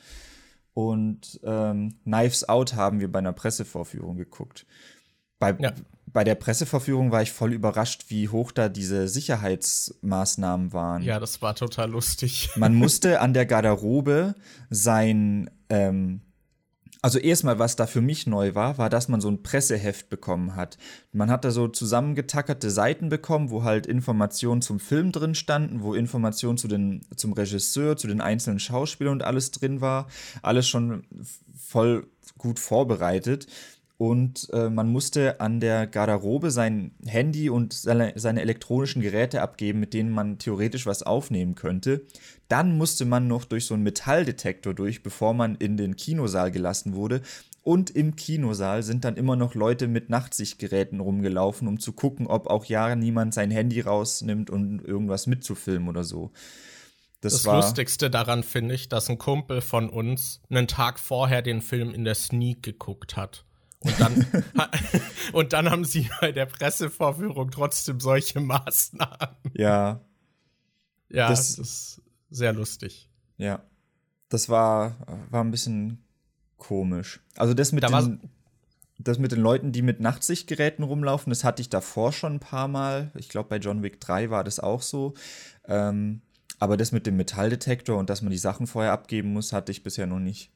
Und 0.74 1.40
ähm, 1.44 1.94
Knives 2.04 2.48
Out 2.48 2.74
haben 2.74 3.00
wir 3.00 3.10
bei 3.10 3.20
einer 3.20 3.32
Pressevorführung 3.32 4.16
geguckt. 4.16 4.66
Bei, 5.38 5.56
ja 5.58 5.72
bei 6.14 6.22
der 6.22 6.36
Presseverführung 6.36 7.10
war 7.10 7.22
ich 7.22 7.32
voll 7.32 7.52
überrascht, 7.52 8.04
wie 8.08 8.28
hoch 8.28 8.52
da 8.52 8.68
diese 8.68 9.08
Sicherheitsmaßnahmen 9.08 10.72
waren. 10.72 11.02
Ja, 11.02 11.18
das 11.18 11.42
war 11.42 11.56
total 11.56 11.90
lustig. 11.90 12.50
Man 12.54 12.74
musste 12.76 13.20
an 13.20 13.34
der 13.34 13.44
Garderobe 13.44 14.36
sein, 14.70 15.50
ähm, 15.68 16.20
also 17.04 17.18
erstmal, 17.18 17.58
was 17.58 17.76
da 17.76 17.86
für 17.86 18.00
mich 18.00 18.26
neu 18.26 18.54
war, 18.54 18.78
war, 18.78 18.88
dass 18.88 19.08
man 19.08 19.20
so 19.20 19.28
ein 19.28 19.42
Presseheft 19.42 20.08
bekommen 20.08 20.56
hat. 20.56 20.78
Man 21.12 21.30
hat 21.30 21.44
da 21.44 21.50
so 21.50 21.68
zusammengetackerte 21.68 22.70
Seiten 22.70 23.10
bekommen, 23.10 23.50
wo 23.50 23.62
halt 23.62 23.86
Informationen 23.86 24.62
zum 24.62 24.80
Film 24.80 25.12
drin 25.12 25.34
standen, 25.34 25.82
wo 25.82 25.92
Informationen 25.92 26.56
zu 26.56 26.66
den, 26.66 27.02
zum 27.14 27.34
Regisseur, 27.34 27.98
zu 27.98 28.06
den 28.06 28.22
einzelnen 28.22 28.58
Schauspielern 28.58 29.12
und 29.12 29.22
alles 29.22 29.50
drin 29.50 29.82
war. 29.82 30.06
Alles 30.40 30.66
schon 30.66 31.04
voll 31.54 32.06
gut 32.38 32.58
vorbereitet 32.58 33.48
und 33.96 34.48
äh, 34.52 34.70
man 34.70 34.90
musste 34.90 35.40
an 35.40 35.60
der 35.60 35.86
Garderobe 35.86 36.50
sein 36.50 36.92
Handy 37.06 37.48
und 37.48 37.72
seine, 37.72 38.12
seine, 38.16 38.40
elektronischen 38.40 39.02
Geräte 39.02 39.40
abgeben, 39.40 39.78
mit 39.78 39.94
denen 39.94 40.10
man 40.10 40.38
theoretisch 40.38 40.84
was 40.84 41.04
aufnehmen 41.04 41.54
könnte. 41.54 42.04
Dann 42.48 42.76
musste 42.76 43.04
man 43.04 43.28
noch 43.28 43.44
durch 43.44 43.66
so 43.66 43.74
einen 43.74 43.84
Metalldetektor 43.84 44.74
durch, 44.74 45.04
bevor 45.04 45.32
man 45.32 45.54
in 45.54 45.76
den 45.76 45.94
Kinosaal 45.94 46.50
gelassen 46.50 46.94
wurde. 46.94 47.22
Und 47.62 47.90
im 47.90 48.16
Kinosaal 48.16 48.82
sind 48.82 49.04
dann 49.04 49.16
immer 49.16 49.36
noch 49.36 49.54
Leute 49.54 49.86
mit 49.86 50.10
Nachtsichtgeräten 50.10 50.98
rumgelaufen, 50.98 51.68
um 51.68 51.78
zu 51.78 51.92
gucken, 51.92 52.26
ob 52.26 52.48
auch 52.48 52.64
ja 52.64 52.96
niemand 52.96 53.32
sein 53.32 53.50
Handy 53.50 53.80
rausnimmt 53.80 54.50
und 54.50 54.80
irgendwas 54.84 55.28
mitzufilmen 55.28 55.88
oder 55.88 56.04
so. 56.04 56.32
Das, 57.20 57.42
das 57.42 57.44
Lustigste 57.44 58.10
daran 58.10 58.42
finde 58.42 58.74
ich, 58.74 58.90
dass 58.90 59.08
ein 59.08 59.16
Kumpel 59.16 59.62
von 59.62 59.88
uns 59.88 60.42
einen 60.50 60.66
Tag 60.66 60.98
vorher 60.98 61.40
den 61.40 61.62
Film 61.62 61.94
in 61.94 62.04
der 62.04 62.16
Sneak 62.16 62.62
geguckt 62.62 63.16
hat. 63.16 63.46
Und 63.84 64.00
dann, 64.00 64.26
und 65.32 65.52
dann 65.52 65.70
haben 65.70 65.84
sie 65.84 66.08
bei 66.20 66.32
der 66.32 66.46
Pressevorführung 66.46 67.50
trotzdem 67.50 68.00
solche 68.00 68.40
Maßnahmen. 68.40 69.36
Ja. 69.52 70.00
Ja, 71.10 71.28
das, 71.28 71.56
das 71.56 71.58
ist 71.58 72.02
sehr 72.30 72.52
lustig. 72.52 73.08
Ja. 73.36 73.62
Das 74.28 74.48
war, 74.48 74.96
war 75.30 75.44
ein 75.44 75.50
bisschen 75.50 76.02
komisch. 76.56 77.20
Also 77.36 77.54
das 77.54 77.72
mit, 77.72 77.84
da 77.84 78.00
den, 78.00 78.30
das 78.98 79.18
mit 79.18 79.32
den 79.32 79.40
Leuten, 79.40 79.70
die 79.70 79.82
mit 79.82 80.00
Nachtsichtgeräten 80.00 80.84
rumlaufen, 80.84 81.30
das 81.30 81.44
hatte 81.44 81.62
ich 81.62 81.68
davor 81.68 82.12
schon 82.12 82.34
ein 82.34 82.40
paar 82.40 82.68
Mal. 82.68 83.12
Ich 83.16 83.28
glaube, 83.28 83.48
bei 83.48 83.58
John 83.58 83.82
Wick 83.82 84.00
3 84.00 84.30
war 84.30 84.44
das 84.44 84.58
auch 84.60 84.82
so. 84.82 85.14
Ähm, 85.66 86.22
aber 86.58 86.76
das 86.76 86.92
mit 86.92 87.06
dem 87.06 87.16
Metalldetektor 87.16 87.98
und 87.98 88.08
dass 88.08 88.22
man 88.22 88.30
die 88.30 88.38
Sachen 88.38 88.66
vorher 88.66 88.92
abgeben 88.92 89.32
muss, 89.32 89.52
hatte 89.52 89.72
ich 89.72 89.82
bisher 89.82 90.06
noch 90.06 90.20
nicht 90.20 90.53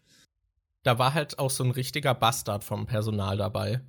da 0.82 0.98
war 0.98 1.14
halt 1.14 1.38
auch 1.38 1.50
so 1.50 1.64
ein 1.64 1.70
richtiger 1.70 2.14
Bastard 2.14 2.64
vom 2.64 2.86
Personal 2.86 3.36
dabei, 3.36 3.80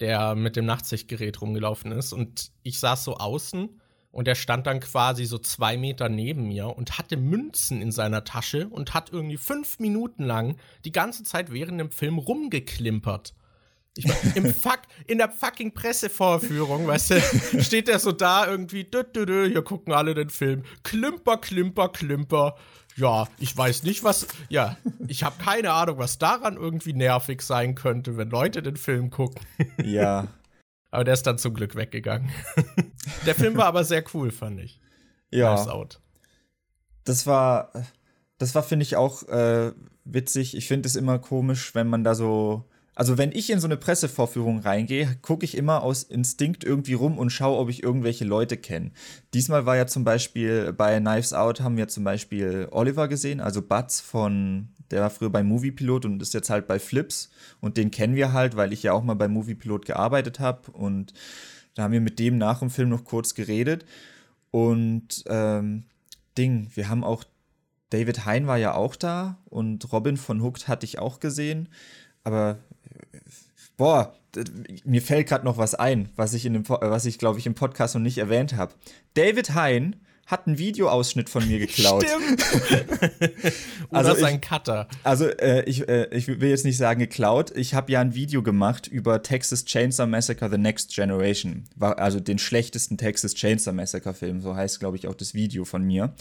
der 0.00 0.34
mit 0.34 0.56
dem 0.56 0.66
Nachtsichtgerät 0.66 1.40
rumgelaufen 1.40 1.92
ist. 1.92 2.12
Und 2.12 2.52
ich 2.62 2.78
saß 2.78 3.04
so 3.04 3.16
außen 3.16 3.80
und 4.10 4.28
er 4.28 4.34
stand 4.34 4.66
dann 4.66 4.80
quasi 4.80 5.26
so 5.26 5.38
zwei 5.38 5.76
Meter 5.76 6.08
neben 6.08 6.48
mir 6.48 6.68
und 6.68 6.98
hatte 6.98 7.16
Münzen 7.16 7.82
in 7.82 7.92
seiner 7.92 8.24
Tasche 8.24 8.68
und 8.68 8.94
hat 8.94 9.12
irgendwie 9.12 9.36
fünf 9.36 9.78
Minuten 9.78 10.24
lang 10.24 10.56
die 10.84 10.92
ganze 10.92 11.22
Zeit 11.24 11.52
während 11.52 11.80
dem 11.80 11.90
Film 11.90 12.18
rumgeklimpert. 12.18 13.34
Ich 13.96 14.06
mein, 14.06 14.16
im 14.34 14.54
Fuck, 14.54 14.80
in 15.06 15.18
der 15.18 15.30
fucking 15.30 15.74
Pressevorführung, 15.74 16.86
weißt 16.86 17.10
du, 17.10 17.20
steht 17.62 17.88
der 17.88 17.98
so 17.98 18.12
da 18.12 18.46
irgendwie, 18.46 18.84
dü, 18.84 19.02
dü, 19.04 19.26
dü, 19.26 19.48
hier 19.50 19.62
gucken 19.62 19.92
alle 19.92 20.14
den 20.14 20.30
Film. 20.30 20.62
Klimper, 20.84 21.36
klimper, 21.38 21.88
klimper 21.88 22.56
ja, 22.98 23.28
ich 23.38 23.56
weiß 23.56 23.84
nicht, 23.84 24.02
was. 24.02 24.26
Ja, 24.48 24.76
ich 25.06 25.22
habe 25.22 25.42
keine 25.42 25.72
Ahnung, 25.72 25.98
was 25.98 26.18
daran 26.18 26.56
irgendwie 26.56 26.92
nervig 26.92 27.42
sein 27.42 27.74
könnte, 27.74 28.16
wenn 28.16 28.30
Leute 28.30 28.62
den 28.62 28.76
Film 28.76 29.10
gucken. 29.10 29.40
Ja. 29.84 30.28
aber 30.90 31.04
der 31.04 31.14
ist 31.14 31.26
dann 31.26 31.38
zum 31.38 31.54
Glück 31.54 31.76
weggegangen. 31.76 32.30
der 33.26 33.34
Film 33.34 33.56
war 33.56 33.66
aber 33.66 33.84
sehr 33.84 34.04
cool, 34.12 34.30
fand 34.30 34.60
ich. 34.60 34.80
Ja. 35.30 35.54
Out. 35.54 36.00
Das 37.04 37.26
war, 37.26 37.72
das 38.38 38.54
war, 38.54 38.62
finde 38.62 38.82
ich, 38.82 38.96
auch 38.96 39.22
äh, 39.28 39.72
witzig. 40.04 40.56
Ich 40.56 40.66
finde 40.66 40.88
es 40.88 40.96
immer 40.96 41.18
komisch, 41.18 41.74
wenn 41.74 41.88
man 41.88 42.04
da 42.04 42.14
so 42.14 42.68
also 42.98 43.16
wenn 43.16 43.30
ich 43.30 43.48
in 43.50 43.60
so 43.60 43.68
eine 43.68 43.76
Pressevorführung 43.76 44.58
reingehe, 44.58 45.18
gucke 45.22 45.44
ich 45.44 45.56
immer 45.56 45.84
aus 45.84 46.02
Instinkt 46.02 46.64
irgendwie 46.64 46.94
rum 46.94 47.16
und 47.16 47.30
schaue, 47.30 47.56
ob 47.56 47.68
ich 47.68 47.84
irgendwelche 47.84 48.24
Leute 48.24 48.56
kenne. 48.56 48.90
Diesmal 49.34 49.66
war 49.66 49.76
ja 49.76 49.86
zum 49.86 50.02
Beispiel 50.02 50.72
bei 50.72 50.98
Knives 50.98 51.32
Out 51.32 51.60
haben 51.60 51.76
wir 51.76 51.86
zum 51.86 52.02
Beispiel 52.02 52.66
Oliver 52.72 53.06
gesehen, 53.06 53.40
also 53.40 53.62
Butz 53.62 54.00
von, 54.00 54.70
der 54.90 55.02
war 55.02 55.10
früher 55.10 55.30
bei 55.30 55.44
Moviepilot 55.44 56.06
und 56.06 56.20
ist 56.20 56.34
jetzt 56.34 56.50
halt 56.50 56.66
bei 56.66 56.80
Flips. 56.80 57.30
Und 57.60 57.76
den 57.76 57.92
kennen 57.92 58.16
wir 58.16 58.32
halt, 58.32 58.56
weil 58.56 58.72
ich 58.72 58.82
ja 58.82 58.94
auch 58.94 59.04
mal 59.04 59.14
bei 59.14 59.28
Moviepilot 59.28 59.86
gearbeitet 59.86 60.40
habe 60.40 60.72
und 60.72 61.14
da 61.76 61.84
haben 61.84 61.92
wir 61.92 62.00
mit 62.00 62.18
dem 62.18 62.36
nach 62.36 62.58
dem 62.58 62.68
Film 62.68 62.88
noch 62.88 63.04
kurz 63.04 63.34
geredet. 63.34 63.84
Und 64.50 65.22
ähm, 65.28 65.84
Ding, 66.36 66.68
wir 66.74 66.88
haben 66.88 67.04
auch 67.04 67.22
David 67.90 68.26
Hein 68.26 68.48
war 68.48 68.58
ja 68.58 68.74
auch 68.74 68.96
da 68.96 69.38
und 69.44 69.92
Robin 69.92 70.16
von 70.16 70.42
Hooked 70.42 70.66
hatte 70.66 70.84
ich 70.84 70.98
auch 70.98 71.20
gesehen, 71.20 71.68
aber 72.24 72.58
Boah, 73.78 74.12
mir 74.84 75.00
fällt 75.00 75.28
gerade 75.28 75.44
noch 75.44 75.56
was 75.56 75.74
ein, 75.74 76.10
was 76.16 76.34
ich 76.34 76.44
in 76.44 76.52
dem, 76.52 76.68
was 76.68 77.06
ich 77.06 77.18
glaube 77.18 77.38
ich 77.38 77.46
im 77.46 77.54
Podcast 77.54 77.94
noch 77.94 78.02
nicht 78.02 78.18
erwähnt 78.18 78.56
habe. 78.56 78.74
David 79.14 79.54
Hein 79.54 79.96
hat 80.26 80.46
einen 80.46 80.58
Videoausschnitt 80.58 81.30
von 81.30 81.48
mir 81.48 81.58
geklaut. 81.58 82.04
Stimmt. 82.04 82.44
Oder 83.90 83.98
also 83.98 84.14
sein 84.14 84.42
Cutter. 84.42 84.86
Also 85.02 85.26
äh, 85.26 85.64
ich, 85.64 85.88
äh, 85.88 86.08
ich 86.14 86.28
will 86.28 86.50
jetzt 86.50 86.66
nicht 86.66 86.76
sagen 86.76 87.00
geklaut. 87.00 87.50
Ich 87.56 87.72
habe 87.72 87.90
ja 87.90 88.02
ein 88.02 88.14
Video 88.14 88.42
gemacht 88.42 88.88
über 88.88 89.22
Texas 89.22 89.64
Chainsaw 89.64 90.06
Massacre 90.06 90.50
The 90.50 90.58
Next 90.58 90.94
Generation. 90.94 91.64
War 91.76 91.98
also 91.98 92.20
den 92.20 92.38
schlechtesten 92.38 92.98
Texas 92.98 93.34
Chainsaw 93.34 93.72
Massacre 93.72 94.12
Film. 94.12 94.42
So 94.42 94.54
heißt, 94.54 94.80
glaube 94.80 94.98
ich, 94.98 95.08
auch 95.08 95.14
das 95.14 95.32
Video 95.32 95.64
von 95.64 95.82
mir. 95.82 96.12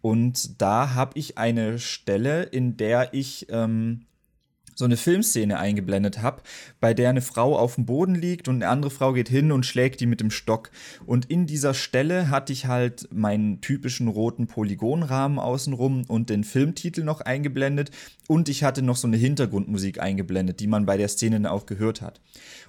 Und 0.00 0.62
da 0.62 0.94
habe 0.94 1.18
ich 1.18 1.36
eine 1.36 1.78
Stelle, 1.78 2.44
in 2.44 2.78
der 2.78 3.12
ich 3.12 3.48
ähm, 3.50 4.06
so 4.80 4.86
eine 4.86 4.96
Filmszene 4.96 5.58
eingeblendet 5.58 6.22
habe, 6.22 6.42
bei 6.80 6.94
der 6.94 7.10
eine 7.10 7.20
Frau 7.20 7.56
auf 7.56 7.74
dem 7.74 7.84
Boden 7.84 8.14
liegt 8.14 8.48
und 8.48 8.56
eine 8.56 8.68
andere 8.68 8.90
Frau 8.90 9.12
geht 9.12 9.28
hin 9.28 9.52
und 9.52 9.66
schlägt 9.66 10.00
die 10.00 10.06
mit 10.06 10.20
dem 10.20 10.30
Stock. 10.30 10.70
Und 11.04 11.26
in 11.26 11.46
dieser 11.46 11.74
Stelle 11.74 12.30
hatte 12.30 12.52
ich 12.52 12.64
halt 12.66 13.06
meinen 13.12 13.60
typischen 13.60 14.08
roten 14.08 14.46
Polygonrahmen 14.46 15.38
außenrum 15.38 16.04
und 16.08 16.30
den 16.30 16.44
Filmtitel 16.44 17.04
noch 17.04 17.20
eingeblendet 17.20 17.90
und 18.26 18.48
ich 18.48 18.64
hatte 18.64 18.80
noch 18.80 18.96
so 18.96 19.06
eine 19.06 19.18
Hintergrundmusik 19.18 20.00
eingeblendet, 20.00 20.60
die 20.60 20.66
man 20.66 20.86
bei 20.86 20.96
der 20.96 21.08
Szene 21.08 21.50
auch 21.50 21.66
gehört 21.66 22.00
hat. 22.00 22.20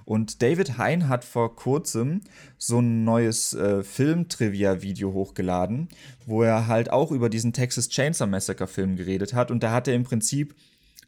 Und 0.04 0.42
David 0.42 0.76
Hein 0.76 1.08
hat 1.08 1.24
vor 1.24 1.56
kurzem 1.56 2.20
so 2.58 2.80
ein 2.80 3.04
neues 3.04 3.54
äh, 3.54 3.82
Film-Trivia-Video 3.82 5.12
hochgeladen, 5.14 5.88
wo 6.26 6.42
er 6.42 6.66
halt 6.66 6.90
auch 6.90 7.10
über 7.10 7.30
diesen 7.30 7.54
Texas 7.54 7.88
Chainsaw 7.88 8.28
Massacre 8.28 8.66
Film 8.66 8.96
geredet 8.96 9.32
hat 9.32 9.50
und 9.50 9.62
da 9.62 9.72
hat 9.72 9.88
er 9.88 9.94
im 9.94 10.04
Prinzip 10.04 10.54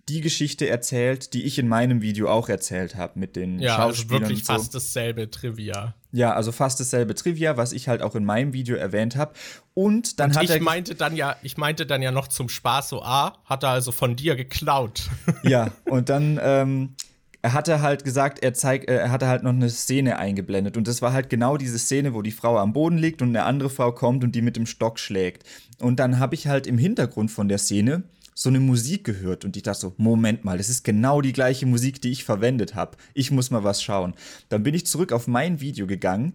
die 0.08 0.20
Geschichte 0.20 0.68
erzählt, 0.68 1.32
die 1.32 1.44
ich 1.44 1.58
in 1.58 1.66
meinem 1.66 2.02
Video 2.02 2.28
auch 2.28 2.48
erzählt 2.48 2.94
habe 2.96 3.18
mit 3.18 3.36
den 3.36 3.58
ja, 3.58 3.76
also 3.76 3.96
Schauspielern. 3.96 4.22
Ja, 4.22 4.26
also 4.26 4.28
wirklich 4.28 4.44
so. 4.44 4.52
fast 4.52 4.74
dasselbe 4.74 5.30
Trivia. 5.30 5.94
Ja, 6.12 6.32
also 6.34 6.52
fast 6.52 6.78
dasselbe 6.78 7.14
Trivia, 7.14 7.56
was 7.56 7.72
ich 7.72 7.88
halt 7.88 8.02
auch 8.02 8.14
in 8.14 8.24
meinem 8.24 8.52
Video 8.52 8.76
erwähnt 8.76 9.16
habe. 9.16 9.32
Und 9.72 10.20
dann 10.20 10.30
und 10.30 10.36
hat 10.36 10.44
ich 10.44 10.50
er 10.50 10.62
meinte 10.62 10.94
dann 10.94 11.16
ja, 11.16 11.36
ich 11.42 11.56
meinte 11.56 11.86
dann 11.86 12.02
ja 12.02 12.12
noch 12.12 12.28
zum 12.28 12.48
Spaß 12.48 12.90
so, 12.90 13.02
ah, 13.02 13.38
hat 13.44 13.62
er 13.62 13.70
also 13.70 13.92
von 13.92 14.16
dir 14.16 14.36
geklaut. 14.36 15.08
Ja, 15.42 15.72
und 15.84 16.08
dann 16.08 16.40
ähm, 16.42 16.94
er 17.42 17.52
hatte 17.52 17.82
halt 17.82 18.04
gesagt, 18.04 18.42
er 18.42 18.54
zeigt, 18.54 18.88
äh, 18.88 18.96
er 18.96 19.10
hatte 19.10 19.26
halt 19.26 19.42
noch 19.42 19.50
eine 19.50 19.68
Szene 19.68 20.18
eingeblendet 20.18 20.78
und 20.78 20.88
das 20.88 21.02
war 21.02 21.12
halt 21.12 21.28
genau 21.28 21.58
diese 21.58 21.78
Szene, 21.78 22.14
wo 22.14 22.22
die 22.22 22.30
Frau 22.30 22.58
am 22.58 22.72
Boden 22.72 22.96
liegt 22.96 23.20
und 23.20 23.28
eine 23.28 23.44
andere 23.44 23.68
Frau 23.68 23.92
kommt 23.92 24.24
und 24.24 24.34
die 24.34 24.40
mit 24.40 24.56
dem 24.56 24.64
Stock 24.64 24.98
schlägt. 24.98 25.44
Und 25.80 26.00
dann 26.00 26.18
habe 26.18 26.34
ich 26.34 26.46
halt 26.46 26.66
im 26.66 26.78
Hintergrund 26.78 27.30
von 27.30 27.48
der 27.48 27.58
Szene 27.58 28.04
so 28.34 28.48
eine 28.48 28.60
Musik 28.60 29.04
gehört 29.04 29.44
und 29.44 29.56
ich 29.56 29.62
dachte 29.62 29.80
so, 29.80 29.94
Moment 29.96 30.44
mal, 30.44 30.58
das 30.58 30.68
ist 30.68 30.82
genau 30.82 31.20
die 31.20 31.32
gleiche 31.32 31.66
Musik, 31.66 32.02
die 32.02 32.10
ich 32.10 32.24
verwendet 32.24 32.74
habe. 32.74 32.96
Ich 33.14 33.30
muss 33.30 33.50
mal 33.50 33.62
was 33.62 33.82
schauen. 33.82 34.14
Dann 34.48 34.64
bin 34.64 34.74
ich 34.74 34.86
zurück 34.86 35.12
auf 35.12 35.28
mein 35.28 35.60
Video 35.60 35.86
gegangen 35.86 36.34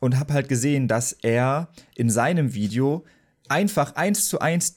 und 0.00 0.18
habe 0.18 0.32
halt 0.32 0.48
gesehen, 0.48 0.86
dass 0.86 1.12
er 1.12 1.68
in 1.96 2.08
seinem 2.08 2.54
Video 2.54 3.04
einfach 3.48 3.96
eins 3.96 4.28
zu 4.28 4.38
eins 4.38 4.76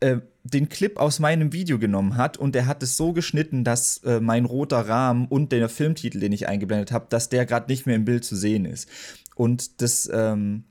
äh, 0.00 0.18
den 0.44 0.68
Clip 0.68 0.98
aus 0.98 1.18
meinem 1.18 1.52
Video 1.52 1.78
genommen 1.78 2.16
hat 2.16 2.36
und 2.36 2.56
er 2.56 2.66
hat 2.66 2.82
es 2.82 2.96
so 2.96 3.12
geschnitten, 3.12 3.64
dass 3.64 3.98
äh, 3.98 4.20
mein 4.20 4.44
roter 4.44 4.88
Rahmen 4.88 5.26
und 5.26 5.52
der 5.52 5.68
Filmtitel, 5.68 6.20
den 6.20 6.32
ich 6.32 6.48
eingeblendet 6.48 6.92
habe, 6.92 7.06
dass 7.08 7.28
der 7.28 7.46
gerade 7.46 7.70
nicht 7.70 7.86
mehr 7.86 7.96
im 7.96 8.04
Bild 8.04 8.24
zu 8.24 8.36
sehen 8.36 8.64
ist. 8.64 8.88
Und 9.34 9.82
das 9.82 10.10
ähm, 10.12 10.64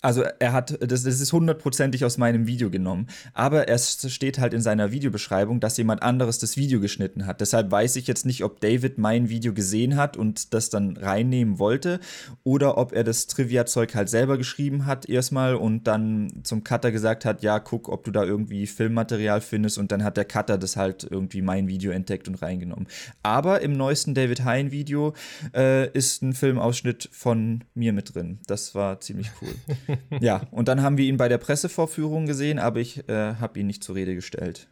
also 0.00 0.22
er 0.38 0.52
hat, 0.52 0.78
das, 0.80 1.02
das 1.02 1.20
ist 1.20 1.32
hundertprozentig 1.32 2.04
aus 2.04 2.18
meinem 2.18 2.46
Video 2.46 2.70
genommen. 2.70 3.08
Aber 3.34 3.68
es 3.68 4.12
steht 4.12 4.38
halt 4.38 4.54
in 4.54 4.60
seiner 4.60 4.92
Videobeschreibung, 4.92 5.60
dass 5.60 5.76
jemand 5.76 6.02
anderes 6.02 6.38
das 6.38 6.56
Video 6.56 6.80
geschnitten 6.80 7.26
hat. 7.26 7.40
Deshalb 7.40 7.70
weiß 7.70 7.96
ich 7.96 8.06
jetzt 8.06 8.24
nicht, 8.26 8.44
ob 8.44 8.60
David 8.60 8.98
mein 8.98 9.28
Video 9.28 9.52
gesehen 9.52 9.96
hat 9.96 10.16
und 10.16 10.54
das 10.54 10.70
dann 10.70 10.96
reinnehmen 10.96 11.58
wollte 11.58 12.00
oder 12.44 12.78
ob 12.78 12.92
er 12.92 13.04
das 13.04 13.26
Trivia-Zeug 13.26 13.94
halt 13.94 14.08
selber 14.08 14.38
geschrieben 14.38 14.86
hat 14.86 15.08
erstmal 15.08 15.54
und 15.54 15.84
dann 15.84 16.40
zum 16.44 16.64
Cutter 16.64 16.92
gesagt 16.92 17.24
hat, 17.24 17.42
ja, 17.42 17.58
guck, 17.58 17.88
ob 17.88 18.04
du 18.04 18.10
da 18.10 18.24
irgendwie 18.24 18.66
Filmmaterial 18.66 19.40
findest 19.40 19.78
und 19.78 19.90
dann 19.90 20.04
hat 20.04 20.16
der 20.16 20.24
Cutter 20.24 20.58
das 20.58 20.76
halt 20.76 21.06
irgendwie 21.08 21.42
mein 21.42 21.68
Video 21.68 21.90
entdeckt 21.90 22.28
und 22.28 22.40
reingenommen. 22.40 22.86
Aber 23.22 23.62
im 23.62 23.72
neuesten 23.72 24.14
David 24.14 24.44
Hein 24.44 24.70
Video 24.70 25.14
äh, 25.54 25.90
ist 25.90 26.22
ein 26.22 26.32
Filmausschnitt 26.32 27.08
von 27.12 27.64
mir 27.74 27.92
mit 27.92 28.14
drin. 28.14 28.38
Das 28.46 28.74
war 28.74 29.00
ziemlich 29.00 29.30
cool. 29.42 29.54
ja, 30.20 30.42
und 30.50 30.68
dann 30.68 30.82
haben 30.82 30.98
wir 30.98 31.06
ihn 31.06 31.16
bei 31.16 31.28
der 31.28 31.38
Pressevorführung 31.38 32.26
gesehen, 32.26 32.58
aber 32.58 32.80
ich 32.80 33.08
äh, 33.08 33.34
habe 33.34 33.60
ihn 33.60 33.66
nicht 33.66 33.82
zur 33.84 33.94
Rede 33.94 34.14
gestellt. 34.14 34.68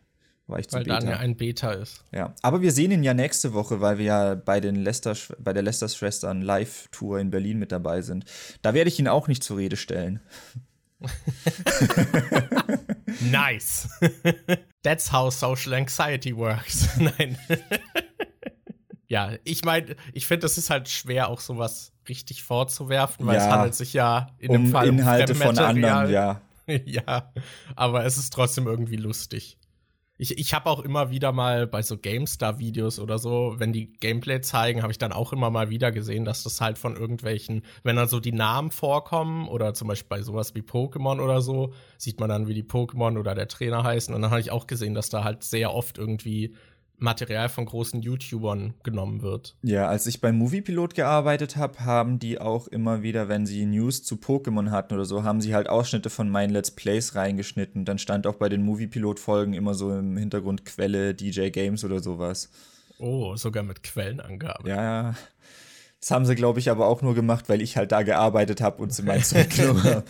War 0.47 0.61
ich 0.61 0.73
weil 0.73 0.85
Beta. 0.85 1.01
dann 1.01 1.09
ja 1.09 1.17
ein 1.19 1.37
Beta 1.37 1.73
ist. 1.73 2.05
Ja, 2.13 2.35
aber 2.41 2.63
wir 2.63 2.71
sehen 2.71 2.93
ihn 2.93 3.03
ja 3.03 3.15
nächste 3.15 3.53
Woche, 3.53 3.81
weil 3.81 3.99
wir 3.99 4.05
ja 4.05 4.35
bei, 4.37 4.61
den 4.61 4.77
Lester, 4.77 5.17
bei 5.39 5.53
der 5.53 5.63
Lester-Schwestern 5.63 6.41
Live-Tour 6.41 7.19
in 7.19 7.31
Berlin 7.31 7.59
mit 7.59 7.73
dabei 7.73 8.01
sind. 8.03 8.25
Da 8.63 8.73
werde 8.73 8.89
ich 8.89 8.99
ihn 8.99 9.09
auch 9.09 9.27
nicht 9.27 9.43
zur 9.43 9.57
Rede 9.57 9.77
stellen. 9.77 10.21
nice. 13.21 13.89
That's 14.83 15.13
how 15.13 15.33
social 15.33 15.75
anxiety 15.75 16.37
works. 16.37 16.89
Nein. 16.99 17.37
ja, 19.09 19.33
ich 19.43 19.65
meine, 19.65 19.97
ich 20.13 20.29
finde, 20.29 20.43
das 20.43 20.59
ist 20.59 20.71
halt 20.71 20.89
schwer, 20.89 21.29
auch 21.29 21.41
sowas 21.41 21.93
richtig 22.09 22.43
vorzuwerfen, 22.43 23.27
weil 23.27 23.37
ja, 23.37 23.47
es 23.47 23.51
handelt 23.51 23.75
sich 23.75 23.93
ja 23.93 24.29
in 24.39 24.51
um 24.51 24.65
dem 24.65 24.73
Fall 24.73 24.89
Inhalte 24.89 25.33
um 25.33 25.39
von 25.41 25.59
anderen, 25.59 26.11
ja. 26.11 26.41
ja, 26.85 27.33
aber 27.75 28.05
es 28.05 28.17
ist 28.17 28.33
trotzdem 28.33 28.67
irgendwie 28.67 28.97
lustig. 28.97 29.59
Ich, 30.19 30.39
ich 30.39 30.55
habe 30.55 30.71
auch 30.71 30.81
immer 30.81 31.11
wieder 31.11 31.33
mal 31.33 31.67
bei 31.67 31.83
so 31.83 31.99
GameStar-Videos 31.99 32.99
oder 33.01 33.19
so, 33.19 33.57
wenn 33.59 33.75
die 33.75 33.93
Gameplay 33.93 34.41
zeigen, 34.41 34.83
habe 34.83 34.91
ich 34.91 34.99
dann 34.99 35.13
auch 35.13 35.33
immer 35.35 35.51
mal 35.51 35.69
wieder 35.69 35.93
gesehen, 35.93 36.25
dass 36.25 36.43
das 36.43 36.61
halt 36.63 36.79
von 36.79 36.97
irgendwelchen, 36.97 37.63
wenn 37.83 37.97
dann 37.97 38.09
so 38.09 38.19
die 38.19 38.33
Namen 38.33 38.71
vorkommen 38.71 39.47
oder 39.47 39.75
zum 39.75 39.89
Beispiel 39.89 40.09
bei 40.09 40.23
sowas 40.23 40.55
wie 40.55 40.63
Pokémon 40.63 41.21
oder 41.21 41.43
so, 41.43 41.75
sieht 41.99 42.19
man 42.19 42.31
dann, 42.31 42.49
wie 42.49 42.55
die 42.55 42.65
Pokémon 42.65 43.19
oder 43.19 43.35
der 43.35 43.49
Trainer 43.49 43.85
heißen. 43.85 44.15
Und 44.15 44.23
dann 44.23 44.31
habe 44.31 44.41
ich 44.41 44.51
auch 44.51 44.67
gesehen, 44.67 44.95
dass 44.95 45.11
da 45.11 45.23
halt 45.23 45.45
sehr 45.45 45.75
oft 45.75 45.99
irgendwie 45.99 46.55
Material 46.99 47.49
von 47.49 47.67
großen 47.67 48.01
YouTubern 48.01 48.75
genommen 48.83 49.23
wird. 49.23 49.57
Ja, 49.63 49.89
als 49.89 50.07
ich 50.07 50.21
beim 50.21 50.37
Moviepilot 50.39 50.95
gearbeitet 50.95 51.57
habe, 51.57 51.81
haben 51.81 52.19
die 52.19 52.41
auch 52.41 52.69
immer 52.69 53.03
wieder, 53.03 53.29
wenn 53.29 53.47
sie 53.47 53.67
News 53.67 54.03
zu 54.03 54.17
Pokémon 54.17 54.71
hatten 54.71 54.95
oder 54.95 55.05
so, 55.05 55.23
haben 55.23 55.41
sie 55.41 55.55
halt 55.55 55.69
Ausschnitte 55.69 56.11
von 56.11 56.29
meinen 56.29 56.51
Let's 56.51 56.71
Plays 56.71 57.15
reingeschnitten. 57.15 57.85
Dann 57.85 57.99
stand 57.99 58.27
auch 58.27 58.37
bei 58.37 58.49
den 58.49 58.63
Moviepilot-Folgen 58.63 59.53
immer 59.53 59.75
so 59.75 59.93
im 59.93 60.17
Hintergrund 60.17 60.65
Quelle, 60.65 61.15
DJ 61.15 61.51
Games 61.51 61.85
oder 61.85 62.01
sowas. 62.01 62.51
Oh, 62.99 63.37
sogar 63.37 63.63
mit 63.63 63.83
Quellenangabe. 63.83 64.69
Ja, 64.69 64.83
ja. 64.83 65.15
Das 66.01 66.11
haben 66.11 66.25
sie, 66.25 66.35
glaube 66.35 66.61
ich, 66.61 66.71
aber 66.71 66.87
auch 66.87 67.03
nur 67.03 67.15
gemacht, 67.15 67.49
weil 67.49 67.61
ich 67.61 67.77
halt 67.77 67.93
da 67.93 68.03
gearbeitet 68.03 68.61
habe 68.61 68.83
und 68.83 68.93
sie 68.93 69.03
mein 69.03 69.23
Zeug 69.23 69.51
habe. 69.59 70.05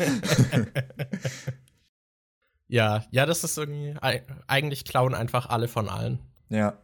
ja, 2.69 3.05
ja, 3.11 3.27
das 3.27 3.45
ist 3.45 3.57
irgendwie, 3.57 3.95
eigentlich 4.47 4.85
klauen 4.85 5.15
einfach 5.15 5.49
alle 5.49 5.69
von 5.69 5.89
allen. 5.89 6.19
Ja. 6.49 6.79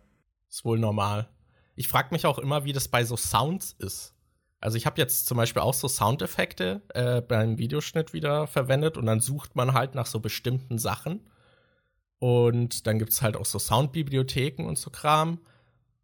Ist 0.48 0.64
wohl 0.64 0.78
normal. 0.78 1.28
Ich 1.74 1.88
frage 1.88 2.08
mich 2.10 2.26
auch 2.26 2.38
immer, 2.38 2.64
wie 2.64 2.72
das 2.72 2.88
bei 2.88 3.04
so 3.04 3.16
Sounds 3.16 3.74
ist. 3.78 4.14
Also 4.60 4.76
ich 4.76 4.86
habe 4.86 5.00
jetzt 5.00 5.26
zum 5.26 5.36
Beispiel 5.38 5.60
auch 5.62 5.74
so 5.74 5.88
Soundeffekte 5.88 6.82
äh, 6.94 7.20
beim 7.20 7.58
Videoschnitt 7.58 8.12
wieder 8.12 8.46
verwendet 8.46 8.96
und 8.96 9.06
dann 9.06 9.18
sucht 9.18 9.56
man 9.56 9.72
halt 9.72 9.96
nach 9.96 10.06
so 10.06 10.20
bestimmten 10.20 10.78
Sachen. 10.78 11.20
Und 12.20 12.86
dann 12.86 13.00
gibt 13.00 13.12
es 13.12 13.22
halt 13.22 13.36
auch 13.36 13.44
so 13.44 13.58
Soundbibliotheken 13.58 14.64
und 14.64 14.78
so 14.78 14.90
Kram. 14.90 15.40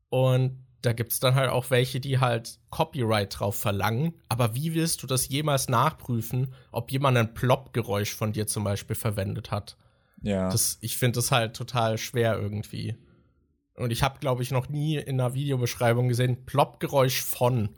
Und 0.09 0.65
da 0.83 0.93
gibt 0.93 1.13
es 1.13 1.21
dann 1.21 1.37
halt 1.37 1.51
auch 1.51 1.71
welche, 1.71 2.01
die 2.01 2.19
halt 2.19 2.59
Copyright 2.71 3.39
drauf 3.39 3.57
verlangen. 3.57 4.15
Aber 4.29 4.57
wie 4.57 4.75
willst 4.75 5.05
du 5.05 5.07
das 5.07 5.29
jemals 5.29 5.69
nachprüfen, 5.69 6.53
ob 6.73 6.91
jemand 6.91 7.17
ein 7.17 7.35
Plop-Geräusch 7.35 8.15
von 8.15 8.33
dir 8.33 8.49
zum 8.49 8.65
Beispiel 8.65 8.97
verwendet 8.97 9.53
hat? 9.53 9.77
Ja. 10.23 10.51
Das, 10.51 10.79
ich 10.81 10.97
finde 10.97 11.19
das 11.19 11.31
halt 11.31 11.55
total 11.55 11.99
schwer 11.99 12.37
irgendwie. 12.37 12.97
Und 13.79 13.93
ich 13.93 14.03
habe, 14.03 14.19
glaube 14.19 14.43
ich, 14.43 14.51
noch 14.51 14.69
nie 14.69 14.97
in 14.97 15.21
einer 15.21 15.35
Videobeschreibung 15.35 16.09
gesehen, 16.09 16.45
Plopp-Geräusch 16.45 17.23
von. 17.23 17.69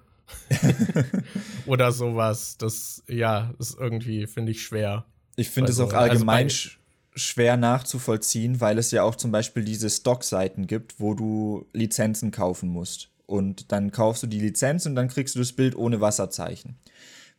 Oder 1.66 1.92
sowas. 1.92 2.56
Das, 2.56 3.02
ja, 3.06 3.52
ist 3.58 3.78
irgendwie, 3.78 4.26
finde 4.26 4.52
ich, 4.52 4.62
schwer. 4.62 5.04
Ich 5.36 5.50
finde 5.50 5.70
es 5.70 5.78
also, 5.78 5.92
auch 5.92 5.98
allgemein 5.98 6.46
also 6.46 6.70
schwer 7.14 7.56
nachzuvollziehen, 7.56 8.60
weil 8.60 8.78
es 8.78 8.90
ja 8.92 9.02
auch 9.02 9.14
zum 9.14 9.30
Beispiel 9.30 9.64
diese 9.64 9.90
Stock-Seiten 9.90 10.66
gibt, 10.66 11.00
wo 11.00 11.14
du 11.14 11.66
Lizenzen 11.72 12.30
kaufen 12.30 12.70
musst. 12.70 13.10
Und 13.26 13.70
dann 13.70 13.92
kaufst 13.92 14.22
du 14.22 14.26
die 14.26 14.40
Lizenz 14.40 14.86
und 14.86 14.94
dann 14.94 15.08
kriegst 15.08 15.34
du 15.34 15.38
das 15.38 15.52
Bild 15.52 15.76
ohne 15.76 16.00
Wasserzeichen. 16.00 16.76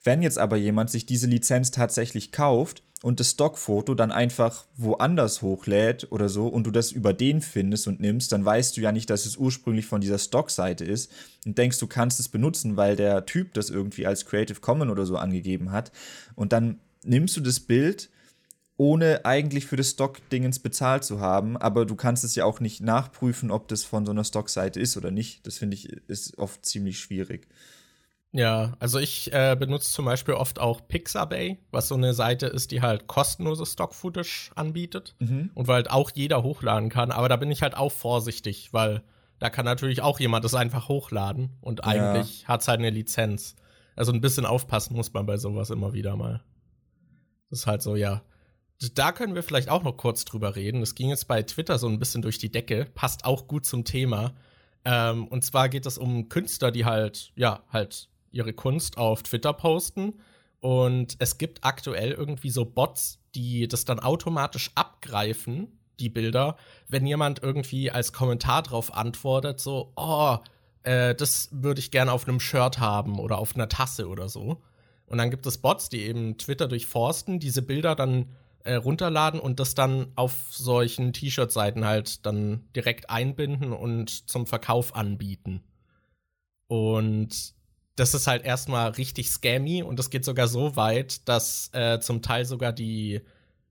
Wenn 0.03 0.21
jetzt 0.21 0.39
aber 0.39 0.57
jemand 0.57 0.89
sich 0.89 1.05
diese 1.05 1.27
Lizenz 1.27 1.71
tatsächlich 1.71 2.31
kauft, 2.31 2.83
und 3.01 3.19
das 3.19 3.31
Stockfoto 3.31 3.95
dann 3.95 4.11
einfach 4.11 4.65
woanders 4.77 5.41
hochlädt 5.41 6.07
oder 6.11 6.29
so 6.29 6.47
und 6.47 6.65
du 6.67 6.71
das 6.71 6.91
über 6.91 7.13
den 7.13 7.41
findest 7.41 7.87
und 7.87 7.99
nimmst, 7.99 8.31
dann 8.31 8.45
weißt 8.45 8.77
du 8.77 8.81
ja 8.81 8.91
nicht, 8.91 9.09
dass 9.09 9.25
es 9.25 9.37
ursprünglich 9.37 9.87
von 9.87 10.01
dieser 10.01 10.19
Stockseite 10.19 10.85
ist 10.85 11.11
und 11.45 11.57
denkst, 11.57 11.79
du 11.79 11.87
kannst 11.87 12.19
es 12.19 12.29
benutzen, 12.29 12.77
weil 12.77 12.95
der 12.95 13.25
Typ 13.25 13.53
das 13.55 13.69
irgendwie 13.69 14.05
als 14.05 14.25
Creative 14.25 14.59
Commons 14.59 14.91
oder 14.91 15.05
so 15.05 15.17
angegeben 15.17 15.71
hat. 15.71 15.91
Und 16.35 16.53
dann 16.53 16.79
nimmst 17.03 17.35
du 17.37 17.41
das 17.41 17.59
Bild, 17.59 18.09
ohne 18.77 19.25
eigentlich 19.25 19.65
für 19.65 19.75
das 19.77 19.91
Stock-Dingens 19.91 20.59
bezahlt 20.59 21.03
zu 21.03 21.19
haben, 21.19 21.57
aber 21.57 21.85
du 21.85 21.95
kannst 21.95 22.23
es 22.23 22.35
ja 22.35 22.45
auch 22.45 22.59
nicht 22.59 22.81
nachprüfen, 22.81 23.51
ob 23.51 23.67
das 23.67 23.83
von 23.83 24.05
so 24.05 24.11
einer 24.11 24.23
Stockseite 24.23 24.79
ist 24.79 24.95
oder 24.95 25.11
nicht. 25.11 25.45
Das 25.45 25.57
finde 25.57 25.75
ich 25.75 25.91
ist 26.07 26.37
oft 26.37 26.65
ziemlich 26.65 26.99
schwierig. 26.99 27.47
Ja, 28.33 28.73
also 28.79 28.97
ich 28.97 29.33
äh, 29.33 29.57
benutze 29.59 29.91
zum 29.91 30.05
Beispiel 30.05 30.35
oft 30.35 30.57
auch 30.59 30.87
Pixabay, 30.87 31.57
was 31.71 31.89
so 31.89 31.95
eine 31.95 32.13
Seite 32.13 32.47
ist, 32.47 32.71
die 32.71 32.81
halt 32.81 33.07
kostenloses 33.07 33.73
Stock-Footage 33.73 34.51
anbietet 34.55 35.15
mhm. 35.19 35.51
und 35.53 35.67
weil 35.67 35.75
halt 35.75 35.91
auch 35.91 36.11
jeder 36.13 36.41
hochladen 36.41 36.89
kann. 36.89 37.11
Aber 37.11 37.27
da 37.27 37.35
bin 37.35 37.51
ich 37.51 37.61
halt 37.61 37.75
auch 37.75 37.91
vorsichtig, 37.91 38.71
weil 38.71 39.03
da 39.39 39.49
kann 39.49 39.65
natürlich 39.65 40.01
auch 40.01 40.19
jemand 40.19 40.45
das 40.45 40.53
einfach 40.53 40.87
hochladen 40.87 41.57
und 41.59 41.83
eigentlich 41.83 42.43
ja. 42.43 42.47
hat 42.47 42.61
es 42.61 42.67
halt 42.69 42.79
eine 42.79 42.89
Lizenz. 42.89 43.55
Also 43.97 44.13
ein 44.13 44.21
bisschen 44.21 44.45
aufpassen 44.45 44.95
muss 44.95 45.11
man 45.11 45.25
bei 45.25 45.37
sowas 45.37 45.69
immer 45.69 45.91
wieder 45.91 46.15
mal. 46.15 46.41
Das 47.49 47.59
ist 47.59 47.67
halt 47.67 47.81
so, 47.81 47.97
ja. 47.97 48.21
Da 48.93 49.11
können 49.11 49.35
wir 49.35 49.43
vielleicht 49.43 49.69
auch 49.69 49.83
noch 49.83 49.97
kurz 49.97 50.23
drüber 50.23 50.55
reden. 50.55 50.79
Das 50.79 50.95
ging 50.95 51.09
jetzt 51.09 51.27
bei 51.27 51.43
Twitter 51.43 51.77
so 51.77 51.87
ein 51.87 51.99
bisschen 51.99 52.21
durch 52.21 52.37
die 52.37 52.51
Decke, 52.51 52.87
passt 52.93 53.25
auch 53.25 53.47
gut 53.47 53.65
zum 53.65 53.83
Thema. 53.83 54.33
Ähm, 54.85 55.27
und 55.27 55.43
zwar 55.43 55.69
geht 55.69 55.85
es 55.85 55.97
um 55.97 56.29
Künstler, 56.29 56.71
die 56.71 56.85
halt, 56.85 57.31
ja, 57.35 57.63
halt 57.69 58.09
ihre 58.31 58.53
Kunst 58.53 58.97
auf 58.97 59.23
Twitter 59.23 59.53
posten. 59.53 60.19
Und 60.59 61.15
es 61.19 61.37
gibt 61.37 61.63
aktuell 61.63 62.11
irgendwie 62.11 62.49
so 62.49 62.65
Bots, 62.65 63.19
die 63.33 63.67
das 63.67 63.85
dann 63.85 63.99
automatisch 63.99 64.71
abgreifen, 64.75 65.79
die 65.99 66.09
Bilder, 66.09 66.55
wenn 66.87 67.05
jemand 67.05 67.41
irgendwie 67.41 67.91
als 67.91 68.13
Kommentar 68.13 68.63
drauf 68.63 68.93
antwortet, 68.93 69.59
so, 69.59 69.91
oh, 69.95 70.37
äh, 70.83 71.15
das 71.15 71.49
würde 71.51 71.79
ich 71.79 71.91
gerne 71.91 72.11
auf 72.11 72.27
einem 72.27 72.39
Shirt 72.39 72.79
haben 72.79 73.19
oder 73.19 73.37
auf 73.37 73.55
einer 73.55 73.69
Tasse 73.69 74.07
oder 74.07 74.29
so. 74.29 74.61
Und 75.05 75.17
dann 75.17 75.29
gibt 75.29 75.45
es 75.45 75.57
Bots, 75.57 75.89
die 75.89 76.01
eben 76.01 76.37
Twitter 76.37 76.67
durchforsten, 76.67 77.39
diese 77.39 77.61
Bilder 77.61 77.95
dann 77.95 78.27
äh, 78.63 78.75
runterladen 78.75 79.39
und 79.39 79.59
das 79.59 79.75
dann 79.75 80.11
auf 80.15 80.47
solchen 80.51 81.13
T-Shirt-Seiten 81.13 81.85
halt 81.85 82.25
dann 82.25 82.63
direkt 82.75 83.09
einbinden 83.09 83.73
und 83.73 84.29
zum 84.29 84.47
Verkauf 84.47 84.95
anbieten. 84.95 85.63
Und 86.67 87.53
das 87.95 88.13
ist 88.13 88.27
halt 88.27 88.43
erstmal 88.43 88.91
richtig 88.91 89.29
scammy 89.29 89.83
und 89.83 89.99
das 89.99 90.09
geht 90.09 90.25
sogar 90.25 90.47
so 90.47 90.75
weit, 90.75 91.27
dass 91.27 91.69
äh, 91.73 91.99
zum 91.99 92.21
Teil 92.21 92.45
sogar 92.45 92.73
die 92.73 93.21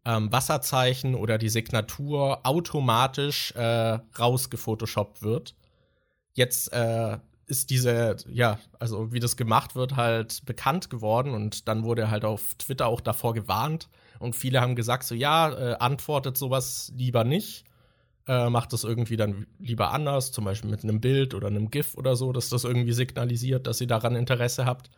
ähm, 0.05 0.33
Wasserzeichen 0.33 1.15
oder 1.15 1.39
die 1.39 1.49
Signatur 1.49 2.41
automatisch 2.45 3.53
äh, 3.53 3.99
rausgefotoshoppt 4.19 5.23
wird. 5.23 5.55
Jetzt 6.35 6.73
äh, 6.73 7.19
ist 7.47 7.71
diese, 7.71 8.17
ja, 8.29 8.59
also 8.79 9.13
wie 9.13 9.21
das 9.21 9.37
gemacht 9.37 9.75
wird, 9.75 9.97
halt 9.97 10.45
bekannt 10.47 10.91
geworden 10.91 11.35
und 11.35 11.67
dann 11.69 11.83
wurde 11.85 12.11
halt 12.11 12.25
auf 12.25 12.55
Twitter 12.55 12.87
auch 12.87 13.01
davor 13.01 13.35
gewarnt 13.35 13.89
und 14.19 14.37
viele 14.37 14.61
haben 14.61 14.77
gesagt, 14.77 15.05
so 15.05 15.15
ja, 15.15 15.51
äh, 15.51 15.77
antwortet 15.79 16.37
sowas 16.37 16.93
lieber 16.95 17.25
nicht 17.25 17.65
äh, 18.27 18.51
macht 18.51 18.73
das 18.73 18.85
irgendwie 18.85 19.17
dann 19.17 19.47
lieber 19.59 19.93
anders, 19.93 20.33
zum 20.33 20.45
Beispiel 20.45 20.71
mit 20.71 20.85
einem 20.85 21.01
Bild 21.01 21.35
oder 21.35 21.49
einem 21.49 21.71
GIF 21.71 21.97
oder 21.97 22.17
so, 22.17 22.33
dass 22.33 22.49
das 22.49 22.65
irgendwie 22.65 22.93
signalisiert, 22.93 23.67
dass 23.67 23.81
ihr 23.81 23.87
daran 23.87 24.17
Interesse 24.17 24.67
habt. 24.67 24.91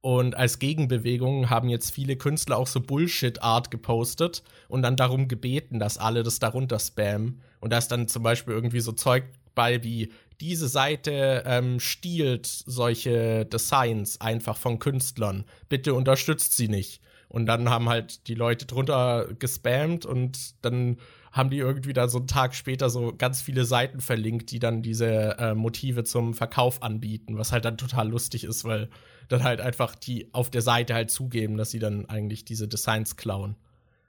Und 0.00 0.36
als 0.36 0.58
Gegenbewegung 0.58 1.48
haben 1.48 1.68
jetzt 1.68 1.92
viele 1.92 2.16
Künstler 2.16 2.58
auch 2.58 2.66
so 2.66 2.80
Bullshit-Art 2.80 3.70
gepostet 3.70 4.42
und 4.68 4.82
dann 4.82 4.96
darum 4.96 5.28
gebeten, 5.28 5.78
dass 5.78 5.96
alle 5.96 6.24
das 6.24 6.40
darunter 6.40 6.80
spammen. 6.80 7.40
Und 7.60 7.72
da 7.72 7.78
ist 7.78 7.88
dann 7.88 8.08
zum 8.08 8.24
Beispiel 8.24 8.52
irgendwie 8.52 8.80
so 8.80 8.90
Zeug 8.90 9.24
bei 9.54 9.84
wie 9.84 10.12
diese 10.40 10.66
Seite 10.66 11.44
ähm, 11.46 11.78
stiehlt 11.78 12.46
solche 12.46 13.46
Designs 13.46 14.20
einfach 14.20 14.56
von 14.56 14.80
Künstlern. 14.80 15.44
Bitte 15.68 15.94
unterstützt 15.94 16.56
sie 16.56 16.66
nicht. 16.66 17.00
Und 17.28 17.46
dann 17.46 17.70
haben 17.70 17.88
halt 17.88 18.26
die 18.26 18.34
Leute 18.34 18.66
drunter 18.66 19.28
gespammt 19.38 20.04
und 20.04 20.64
dann 20.64 20.98
haben 21.32 21.48
die 21.48 21.58
irgendwie 21.58 21.94
dann 21.94 22.10
so 22.10 22.18
einen 22.18 22.26
Tag 22.26 22.54
später 22.54 22.90
so 22.90 23.14
ganz 23.16 23.40
viele 23.40 23.64
Seiten 23.64 24.00
verlinkt, 24.00 24.50
die 24.50 24.58
dann 24.58 24.82
diese 24.82 25.38
äh, 25.38 25.54
Motive 25.54 26.04
zum 26.04 26.34
Verkauf 26.34 26.82
anbieten, 26.82 27.38
was 27.38 27.52
halt 27.52 27.64
dann 27.64 27.78
total 27.78 28.08
lustig 28.08 28.44
ist, 28.44 28.64
weil 28.64 28.90
dann 29.28 29.42
halt 29.42 29.60
einfach 29.60 29.94
die 29.94 30.32
auf 30.34 30.50
der 30.50 30.60
Seite 30.60 30.94
halt 30.94 31.10
zugeben, 31.10 31.56
dass 31.56 31.70
sie 31.70 31.78
dann 31.78 32.06
eigentlich 32.06 32.44
diese 32.44 32.68
Designs 32.68 33.16
klauen. 33.16 33.56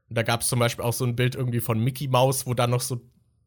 Und 0.09 0.17
da 0.17 0.23
gab 0.23 0.41
es 0.41 0.49
zum 0.49 0.59
Beispiel 0.59 0.83
auch 0.83 0.93
so 0.93 1.05
ein 1.05 1.15
Bild 1.15 1.35
irgendwie 1.35 1.61
von 1.61 1.79
Mickey 1.79 2.09
Mouse, 2.09 2.45
wo 2.45 2.53
dann 2.53 2.71
noch 2.71 2.81
so 2.81 3.01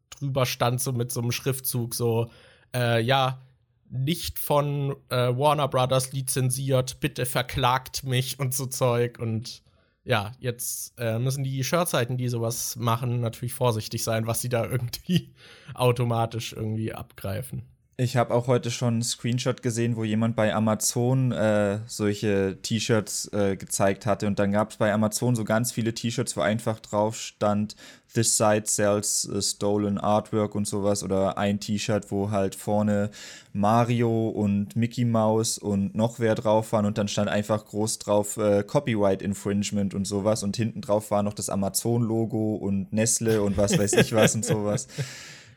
drüber 0.09 0.47
stand, 0.47 0.81
so 0.81 0.93
mit 0.93 1.13
so 1.13 1.21
einem 1.21 1.33
Schriftzug, 1.33 1.95
so, 1.95 2.31
äh, 2.75 3.03
ja, 3.03 3.43
nicht 3.91 4.39
von 4.39 4.97
äh, 5.11 5.37
Warner 5.37 5.69
Brothers 5.69 6.13
lizenziert, 6.13 6.99
bitte 7.01 7.27
verklagt 7.27 8.05
mich 8.05 8.41
und 8.41 8.55
so 8.55 8.67
Zeug 8.67 9.19
und 9.19 9.63
ja, 10.07 10.33
jetzt 10.39 10.95
äh, 10.99 11.19
müssen 11.19 11.43
die 11.43 11.65
Shirtseiten, 11.65 12.17
die 12.17 12.29
sowas 12.29 12.77
machen, 12.77 13.21
natürlich 13.21 13.55
vorsichtig 13.55 14.05
sein, 14.05 14.27
was 14.29 14.41
sie 14.41 14.49
da 14.49 14.65
irgendwie 14.71 15.35
automatisch 15.75 16.53
irgendwie 16.53 16.95
abgreifen. 16.95 17.65
Ich 17.99 18.19
habe 18.19 18.35
auch 18.35 18.47
heute 18.47 18.71
schon 18.71 18.95
einen 18.95 19.03
Screenshot 19.03 19.63
gesehen, 19.63 19.97
wo 19.97 20.05
jemand 20.05 20.37
bei 20.37 20.55
Amazon 20.55 21.33
äh, 21.33 21.79
solche 21.87 22.59
T-Shirts 22.61 23.33
äh, 23.33 23.57
gezeigt 23.57 24.05
hatte. 24.05 24.27
Und 24.27 24.39
dann 24.39 24.53
gab 24.53 24.71
es 24.71 24.77
bei 24.77 24.93
Amazon 24.93 25.35
so 25.35 25.45
ganz 25.45 25.73
viele 25.73 25.95
T-Shirts, 25.95 26.37
wo 26.37 26.43
einfach 26.43 26.79
drauf 26.81 27.17
stand, 27.17 27.75
This 28.13 28.37
site 28.37 28.65
sells 28.67 29.27
uh, 29.31 29.41
stolen 29.41 29.97
artwork 29.97 30.55
und 30.55 30.67
sowas. 30.67 31.03
Oder 31.05 31.39
ein 31.39 31.59
T-Shirt, 31.59 32.11
wo 32.11 32.31
halt 32.31 32.55
vorne 32.55 33.11
Mario 33.55 34.29
und 34.29 34.77
Mickey 34.77 35.07
Mouse 35.07 35.57
und 35.57 35.95
noch 35.95 36.19
wer 36.19 36.35
drauf 36.35 36.73
waren. 36.73 36.85
Und 36.85 36.99
dann 36.99 37.09
stand 37.09 37.31
einfach 37.31 37.65
groß 37.65 37.99
drauf 38.01 38.37
äh, 38.37 38.63
Copyright 38.63 39.23
Infringement 39.23 39.95
und 39.95 40.05
sowas. 40.07 40.43
Und 40.43 40.55
hinten 40.55 40.83
drauf 40.83 41.11
war 41.11 41.23
noch 41.23 41.35
das 41.35 41.49
Amazon-Logo 41.49 42.57
und 42.57 42.93
Nestle 42.93 43.41
und 43.43 43.57
was 43.57 43.79
weiß 43.79 43.95
ich 43.95 44.13
was 44.13 44.35
und 44.35 44.45
sowas. 44.45 44.87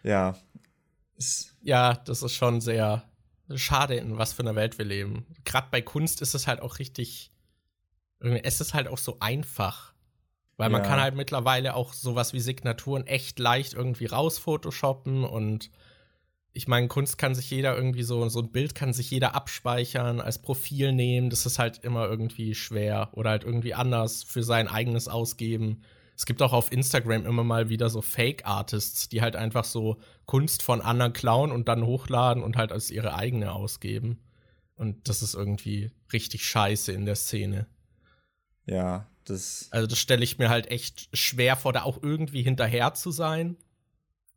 Ja, 0.01 0.37
ja, 1.61 1.93
das 1.93 2.23
ist 2.23 2.33
schon 2.33 2.61
sehr 2.61 3.03
schade, 3.55 3.95
in 3.95 4.17
was 4.17 4.33
für 4.33 4.43
einer 4.43 4.55
Welt 4.55 4.77
wir 4.77 4.85
leben. 4.85 5.25
Gerade 5.45 5.67
bei 5.71 5.81
Kunst 5.81 6.21
ist 6.21 6.35
es 6.35 6.47
halt 6.47 6.61
auch 6.61 6.79
richtig. 6.79 7.31
Es 8.19 8.61
ist 8.61 8.73
halt 8.73 8.87
auch 8.87 8.97
so 8.97 9.17
einfach. 9.19 9.93
Weil 10.57 10.69
man 10.69 10.83
ja. 10.83 10.89
kann 10.89 10.99
halt 10.99 11.15
mittlerweile 11.15 11.73
auch 11.73 11.93
sowas 11.93 12.33
wie 12.33 12.41
Signaturen 12.41 13.07
echt 13.07 13.39
leicht 13.39 13.73
irgendwie 13.73 14.07
rausphotoshoppen 14.07 15.23
und 15.23 15.71
ich 16.51 16.67
meine, 16.67 16.87
Kunst 16.87 17.17
kann 17.17 17.35
sich 17.35 17.49
jeder 17.49 17.75
irgendwie 17.77 18.03
so, 18.03 18.27
so 18.27 18.41
ein 18.41 18.51
Bild 18.51 18.75
kann 18.75 18.91
sich 18.91 19.09
jeder 19.11 19.35
abspeichern, 19.35 20.19
als 20.19 20.41
Profil 20.41 20.91
nehmen. 20.91 21.29
Das 21.29 21.45
ist 21.45 21.59
halt 21.59 21.77
immer 21.83 22.07
irgendwie 22.07 22.55
schwer 22.55 23.09
oder 23.13 23.29
halt 23.29 23.43
irgendwie 23.43 23.75
anders 23.75 24.23
für 24.23 24.43
sein 24.43 24.67
eigenes 24.67 25.07
ausgeben 25.07 25.83
es 26.19 26.25
gibt 26.25 26.41
auch 26.41 26.51
auf 26.51 26.73
Instagram 26.73 27.25
immer 27.25 27.45
mal 27.45 27.69
wieder 27.69 27.89
so 27.89 28.01
Fake-Artists, 28.01 29.07
die 29.07 29.21
halt 29.21 29.37
einfach 29.37 29.63
so 29.63 30.01
Kunst 30.25 30.63
von 30.63 30.81
anderen 30.81 31.13
klauen 31.13 31.49
und 31.49 31.69
dann 31.69 31.85
hochladen 31.85 32.43
und 32.43 32.57
halt 32.57 32.73
als 32.73 32.91
ihre 32.91 33.15
eigene 33.15 33.53
ausgeben. 33.53 34.21
Und 34.75 35.07
das 35.07 35.21
ist 35.21 35.33
irgendwie 35.33 35.91
richtig 36.11 36.43
scheiße 36.43 36.91
in 36.91 37.05
der 37.05 37.15
Szene. 37.15 37.67
Ja, 38.65 39.07
das. 39.23 39.69
Also, 39.71 39.87
das 39.87 39.97
stelle 39.97 40.25
ich 40.25 40.37
mir 40.37 40.49
halt 40.49 40.69
echt 40.69 41.07
schwer 41.17 41.55
vor, 41.55 41.71
da 41.71 41.83
auch 41.83 42.03
irgendwie 42.03 42.43
hinterher 42.43 42.93
zu 42.95 43.11
sein. 43.11 43.55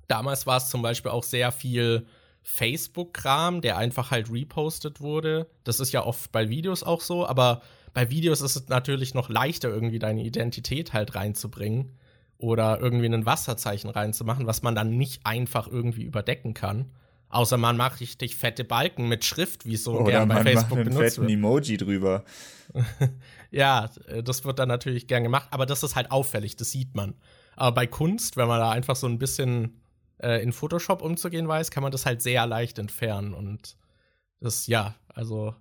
Damals 0.07 0.47
war 0.47 0.59
es 0.59 0.69
zum 0.69 0.83
Beispiel 0.83 1.11
auch 1.11 1.25
sehr 1.25 1.51
viel 1.51 2.07
Facebook-Kram, 2.43 3.61
der 3.61 3.77
einfach 3.77 4.13
halt 4.13 4.31
repostet 4.31 5.01
wurde. 5.01 5.51
Das 5.65 5.81
ist 5.81 5.91
ja 5.91 6.07
oft 6.07 6.31
bei 6.31 6.49
Videos 6.49 6.85
auch 6.85 7.01
so, 7.01 7.27
aber 7.27 7.61
bei 7.93 8.11
Videos 8.11 8.41
ist 8.41 8.57
es 8.57 8.69
natürlich 8.69 9.15
noch 9.15 9.29
leichter, 9.29 9.69
irgendwie 9.69 9.99
deine 9.99 10.23
Identität 10.23 10.93
halt 10.93 11.15
reinzubringen 11.15 11.93
oder 12.39 12.81
irgendwie 12.81 13.07
ein 13.07 13.27
Wasserzeichen 13.27 13.91
reinzumachen, 13.91 14.47
was 14.47 14.63
man 14.63 14.75
dann 14.75 14.97
nicht 14.97 15.27
einfach 15.27 15.69
irgendwie 15.69 16.03
überdecken 16.03 16.55
kann. 16.55 16.91
Außer 17.29 17.57
man 17.57 17.79
macht 17.79 18.01
richtig 18.01 18.37
fette 18.37 18.63
Balken 18.63 19.09
mit 19.09 19.25
Schrift, 19.25 19.65
wie 19.65 19.75
es 19.75 19.85
so 19.85 20.05
gern 20.05 20.29
bei 20.29 20.43
Facebook 20.43 20.71
macht 20.71 20.81
einen 20.81 20.85
benutzt 20.91 21.15
fetten 21.15 21.23
wird. 21.23 21.31
Emoji 21.31 21.77
drüber. 21.79 22.25
ja, 23.51 23.89
das 24.23 24.45
wird 24.45 24.59
dann 24.59 24.69
natürlich 24.69 25.07
gern 25.07 25.23
gemacht, 25.23 25.49
aber 25.51 25.65
das 25.65 25.83
ist 25.83 25.97
halt 25.97 26.11
auffällig, 26.11 26.57
das 26.57 26.71
sieht 26.71 26.95
man. 26.95 27.15
Aber 27.57 27.73
bei 27.73 27.87
Kunst, 27.87 28.37
wenn 28.37 28.49
man 28.49 28.61
da 28.61 28.71
einfach 28.71 28.97
so 28.97 29.07
ein 29.07 29.19
bisschen 29.19 29.81
äh, 30.19 30.43
in 30.43 30.53
Photoshop 30.53 31.01
umzugehen 31.01 31.49
weiß, 31.49 31.71
kann 31.71 31.83
man 31.83 31.93
das 31.93 32.05
halt 32.05 32.21
sehr 32.21 32.47
leicht 32.47 32.79
entfernen 32.79 33.33
und 33.33 33.77
das, 34.41 34.67
ja, 34.67 34.95
also 35.09 35.55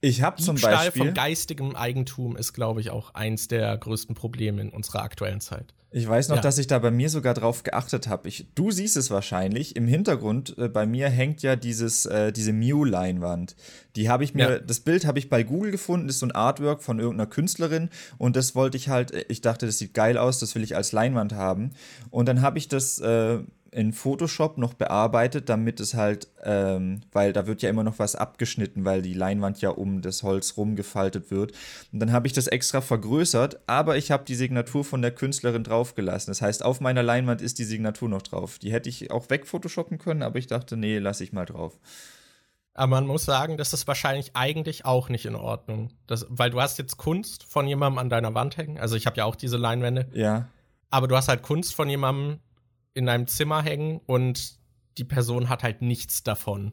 ich 0.00 0.22
habe 0.22 0.40
zum 0.40 0.56
Beispiel 0.60 1.04
von 1.06 1.14
geistigem 1.14 1.74
Eigentum 1.74 2.36
ist, 2.36 2.52
glaube 2.52 2.80
ich, 2.80 2.90
auch 2.90 3.14
eins 3.14 3.48
der 3.48 3.76
größten 3.76 4.14
Probleme 4.14 4.60
in 4.60 4.70
unserer 4.70 5.02
aktuellen 5.02 5.40
Zeit. 5.40 5.74
Ich 5.92 6.06
weiß 6.06 6.28
noch, 6.28 6.36
ja. 6.36 6.42
dass 6.42 6.58
ich 6.58 6.66
da 6.66 6.78
bei 6.78 6.90
mir 6.90 7.08
sogar 7.08 7.32
drauf 7.32 7.62
geachtet 7.62 8.06
habe. 8.06 8.28
Du 8.54 8.70
siehst 8.70 8.96
es 8.96 9.10
wahrscheinlich. 9.10 9.76
Im 9.76 9.86
Hintergrund 9.86 10.58
äh, 10.58 10.68
bei 10.68 10.84
mir 10.84 11.08
hängt 11.08 11.42
ja 11.42 11.56
dieses, 11.56 12.04
äh, 12.04 12.32
diese 12.32 12.52
Mew-Leinwand. 12.52 13.56
Die 13.94 14.10
habe 14.10 14.22
ich 14.22 14.34
mir, 14.34 14.50
ja. 14.50 14.58
das 14.58 14.80
Bild 14.80 15.06
habe 15.06 15.18
ich 15.18 15.30
bei 15.30 15.42
Google 15.42 15.70
gefunden, 15.70 16.08
ist 16.08 16.18
so 16.18 16.26
ein 16.26 16.32
Artwork 16.32 16.82
von 16.82 16.98
irgendeiner 16.98 17.30
Künstlerin 17.30 17.88
und 18.18 18.36
das 18.36 18.54
wollte 18.54 18.76
ich 18.76 18.90
halt, 18.90 19.12
äh, 19.12 19.24
ich 19.28 19.40
dachte, 19.40 19.64
das 19.64 19.78
sieht 19.78 19.94
geil 19.94 20.18
aus, 20.18 20.38
das 20.38 20.54
will 20.54 20.64
ich 20.64 20.76
als 20.76 20.92
Leinwand 20.92 21.32
haben. 21.32 21.70
Und 22.10 22.28
dann 22.28 22.42
habe 22.42 22.58
ich 22.58 22.68
das 22.68 22.98
äh, 22.98 23.38
in 23.70 23.92
Photoshop 23.92 24.58
noch 24.58 24.74
bearbeitet, 24.74 25.48
damit 25.48 25.80
es 25.80 25.94
halt, 25.94 26.28
ähm, 26.42 27.00
weil 27.12 27.32
da 27.32 27.46
wird 27.46 27.62
ja 27.62 27.70
immer 27.70 27.84
noch 27.84 27.98
was 27.98 28.16
abgeschnitten, 28.16 28.84
weil 28.84 29.02
die 29.02 29.14
Leinwand 29.14 29.60
ja 29.60 29.70
um 29.70 30.02
das 30.02 30.22
Holz 30.22 30.56
rumgefaltet 30.56 31.30
wird. 31.30 31.52
Und 31.92 32.00
dann 32.00 32.12
habe 32.12 32.26
ich 32.26 32.32
das 32.32 32.46
extra 32.46 32.80
vergrößert, 32.80 33.60
aber 33.66 33.96
ich 33.96 34.10
habe 34.10 34.24
die 34.24 34.34
Signatur 34.34 34.84
von 34.84 35.02
der 35.02 35.10
Künstlerin 35.10 35.64
draufgelassen. 35.64 36.30
Das 36.30 36.42
heißt, 36.42 36.64
auf 36.64 36.80
meiner 36.80 37.02
Leinwand 37.02 37.42
ist 37.42 37.58
die 37.58 37.64
Signatur 37.64 38.08
noch 38.08 38.22
drauf. 38.22 38.58
Die 38.58 38.72
hätte 38.72 38.88
ich 38.88 39.10
auch 39.10 39.28
wegphotoshoppen 39.30 39.98
können, 39.98 40.22
aber 40.22 40.38
ich 40.38 40.46
dachte, 40.46 40.76
nee, 40.76 40.98
lasse 40.98 41.24
ich 41.24 41.32
mal 41.32 41.46
drauf. 41.46 41.78
Aber 42.76 42.88
man 42.88 43.06
muss 43.06 43.24
sagen, 43.24 43.56
das 43.56 43.72
ist 43.72 43.86
wahrscheinlich 43.88 44.32
eigentlich 44.34 44.84
auch 44.84 45.08
nicht 45.08 45.24
in 45.24 45.34
Ordnung. 45.34 45.92
Das, 46.06 46.26
weil 46.28 46.50
du 46.50 46.60
hast 46.60 46.78
jetzt 46.78 46.98
Kunst 46.98 47.44
von 47.44 47.66
jemandem 47.66 47.98
an 47.98 48.10
deiner 48.10 48.34
Wand 48.34 48.58
hängen. 48.58 48.78
Also 48.78 48.96
ich 48.96 49.06
habe 49.06 49.16
ja 49.16 49.24
auch 49.24 49.34
diese 49.34 49.56
Leinwände. 49.56 50.08
Ja. 50.12 50.48
Aber 50.90 51.08
du 51.08 51.16
hast 51.16 51.28
halt 51.28 51.42
Kunst 51.42 51.74
von 51.74 51.88
jemandem 51.88 52.38
in 52.96 53.06
deinem 53.06 53.26
Zimmer 53.26 53.62
hängen 53.62 54.00
und 54.06 54.56
die 54.98 55.04
Person 55.04 55.48
hat 55.48 55.62
halt 55.62 55.82
nichts 55.82 56.22
davon. 56.22 56.72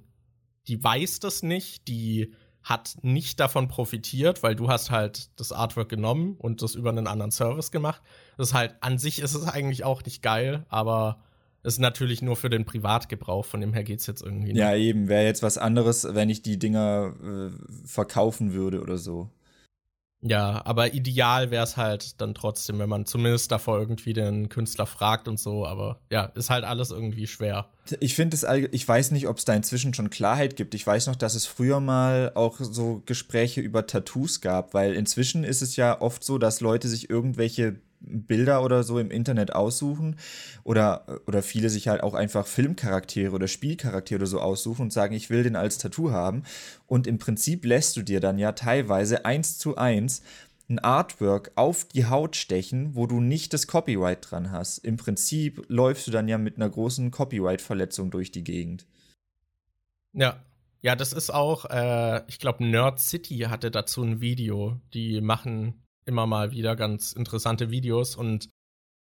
Die 0.67 0.81
weiß 0.81 1.19
das 1.19 1.43
nicht, 1.43 1.87
die 1.89 2.33
hat 2.63 2.95
nicht 3.01 3.41
davon 3.41 3.67
profitiert, 3.67 4.41
weil 4.41 4.55
du 4.55 4.69
hast 4.69 4.89
halt 4.89 5.37
das 5.37 5.51
Artwork 5.51 5.89
genommen 5.89 6.37
und 6.37 6.61
das 6.61 6.75
über 6.75 6.89
einen 6.89 7.07
anderen 7.07 7.31
Service 7.31 7.71
gemacht. 7.71 8.01
Das 8.37 8.49
ist 8.49 8.53
halt, 8.53 8.75
an 8.79 8.97
sich 8.97 9.19
ist 9.19 9.35
es 9.35 9.45
eigentlich 9.45 9.83
auch 9.83 10.01
nicht 10.05 10.21
geil, 10.21 10.65
aber 10.69 11.21
ist 11.63 11.79
natürlich 11.79 12.21
nur 12.21 12.37
für 12.37 12.49
den 12.49 12.63
Privatgebrauch, 12.63 13.45
von 13.45 13.59
dem 13.59 13.73
her 13.73 13.83
geht 13.83 13.99
es 13.99 14.07
jetzt 14.07 14.21
irgendwie 14.21 14.53
nicht. 14.53 14.57
Ja, 14.57 14.75
eben, 14.75 15.09
wäre 15.09 15.25
jetzt 15.25 15.43
was 15.43 15.57
anderes, 15.57 16.07
wenn 16.09 16.29
ich 16.29 16.41
die 16.41 16.57
Dinger 16.57 17.13
äh, 17.21 17.85
verkaufen 17.85 18.53
würde 18.53 18.81
oder 18.81 18.97
so. 18.97 19.29
Ja, 20.25 20.61
aber 20.65 20.93
ideal 20.93 21.51
wäre 21.51 21.65
es 21.65 21.75
halt 21.75 22.21
dann 22.21 22.33
trotzdem, 22.33 22.79
wenn 22.79 22.87
man 22.87 23.05
zumindest 23.05 23.51
davor 23.51 23.77
irgendwie 23.77 24.13
den 24.13 24.47
Künstler 24.47 24.85
fragt 24.85 25.27
und 25.27 25.37
so, 25.37 25.65
aber 25.65 25.99
ja, 26.09 26.25
ist 26.35 26.49
halt 26.49 26.63
alles 26.63 26.91
irgendwie 26.91 27.27
schwer. 27.27 27.67
Ich 27.99 28.15
finde 28.15 28.35
es, 28.35 28.45
ich 28.71 28.87
weiß 28.87 29.11
nicht, 29.11 29.27
ob 29.27 29.37
es 29.37 29.45
da 29.45 29.53
inzwischen 29.53 29.93
schon 29.93 30.09
Klarheit 30.09 30.55
gibt. 30.55 30.75
Ich 30.75 30.87
weiß 30.87 31.07
noch, 31.07 31.17
dass 31.17 31.35
es 31.35 31.45
früher 31.45 31.81
mal 31.81 32.31
auch 32.35 32.57
so 32.59 33.03
Gespräche 33.05 33.59
über 33.59 33.85
Tattoos 33.85 34.39
gab, 34.39 34.73
weil 34.73 34.93
inzwischen 34.93 35.43
ist 35.43 35.61
es 35.61 35.75
ja 35.75 35.99
oft 35.99 36.23
so, 36.23 36.37
dass 36.37 36.61
Leute 36.61 36.87
sich 36.87 37.09
irgendwelche 37.09 37.81
Bilder 38.03 38.63
oder 38.63 38.83
so 38.83 38.99
im 38.99 39.11
Internet 39.11 39.53
aussuchen 39.53 40.17
oder, 40.63 41.21
oder 41.25 41.41
viele 41.41 41.69
sich 41.69 41.87
halt 41.87 42.03
auch 42.03 42.13
einfach 42.13 42.45
Filmcharaktere 42.45 43.33
oder 43.33 43.47
Spielcharaktere 43.47 44.19
oder 44.19 44.27
so 44.27 44.39
aussuchen 44.39 44.83
und 44.83 44.93
sagen, 44.93 45.15
ich 45.15 45.29
will 45.29 45.43
den 45.43 45.55
als 45.55 45.77
Tattoo 45.77 46.11
haben. 46.11 46.43
Und 46.85 47.07
im 47.07 47.17
Prinzip 47.17 47.65
lässt 47.65 47.97
du 47.97 48.01
dir 48.01 48.19
dann 48.19 48.37
ja 48.37 48.51
teilweise 48.51 49.25
eins 49.25 49.57
zu 49.57 49.77
eins 49.77 50.21
ein 50.69 50.79
Artwork 50.79 51.51
auf 51.55 51.85
die 51.85 52.05
Haut 52.05 52.35
stechen, 52.35 52.95
wo 52.95 53.07
du 53.07 53.19
nicht 53.19 53.53
das 53.53 53.67
Copyright 53.67 54.31
dran 54.31 54.51
hast. 54.51 54.79
Im 54.79 54.97
Prinzip 54.97 55.63
läufst 55.67 56.07
du 56.07 56.11
dann 56.11 56.27
ja 56.27 56.37
mit 56.37 56.55
einer 56.55 56.69
großen 56.69 57.11
Copyright-Verletzung 57.11 58.11
durch 58.11 58.31
die 58.31 58.43
Gegend. 58.43 58.85
Ja. 60.13 60.43
Ja, 60.81 60.97
das 60.97 61.13
ist 61.13 61.33
auch, 61.33 61.63
äh, 61.69 62.23
ich 62.27 62.39
glaube, 62.39 62.65
Nerd 62.65 62.99
City 62.99 63.39
hatte 63.49 63.71
dazu 63.71 64.03
ein 64.03 64.19
Video. 64.19 64.81
Die 64.93 65.21
machen 65.21 65.81
immer 66.05 66.27
mal 66.27 66.51
wieder 66.51 66.75
ganz 66.75 67.13
interessante 67.13 67.71
Videos 67.71 68.15
und 68.15 68.49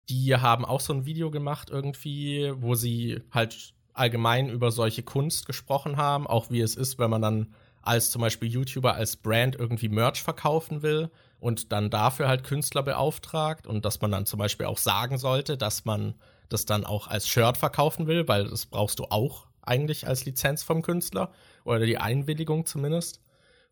die 0.09 0.35
haben 0.35 0.65
auch 0.65 0.81
so 0.81 0.93
ein 0.93 1.07
Video 1.07 1.31
gemacht 1.31 1.71
irgendwie, 1.71 2.53
wo 2.57 2.75
sie 2.75 3.21
halt 3.31 3.75
allgemein 3.93 4.49
über 4.49 4.71
solche 4.71 5.03
Kunst 5.03 5.47
gesprochen 5.47 5.97
haben, 5.97 6.27
auch 6.27 6.51
wie 6.51 6.61
es 6.61 6.75
ist, 6.75 6.99
wenn 6.99 7.11
man 7.11 7.23
dann 7.23 7.55
als 7.83 8.11
zum 8.11 8.21
Beispiel 8.21 8.49
YouTuber 8.49 8.95
als 8.95 9.17
Brand 9.17 9.57
irgendwie 9.57 9.89
Merch 9.89 10.23
verkaufen 10.23 10.83
will 10.83 11.11
und 11.39 11.73
dann 11.73 11.91
dafür 11.91 12.29
halt 12.29 12.45
Künstler 12.45 12.83
beauftragt 12.83 13.67
und 13.67 13.85
dass 13.85 14.01
man 14.01 14.11
dann 14.11 14.27
zum 14.27 14.39
Beispiel 14.39 14.67
auch 14.67 14.79
sagen 14.79 15.19
sollte, 15.19 15.57
dass 15.57 15.85
man 15.85 16.15
das 16.49 16.67
dann 16.67 16.85
auch 16.85 17.09
als 17.09 17.29
Shirt 17.29 17.57
verkaufen 17.57 18.07
will, 18.07 18.29
weil 18.29 18.49
das 18.49 18.67
brauchst 18.67 18.99
du 18.99 19.05
auch 19.05 19.47
eigentlich 19.63 20.07
als 20.07 20.25
Lizenz 20.25 20.63
vom 20.63 20.83
Künstler 20.83 21.33
oder 21.65 21.87
die 21.87 21.99
Einwilligung 21.99 22.67
zumindest. 22.67 23.21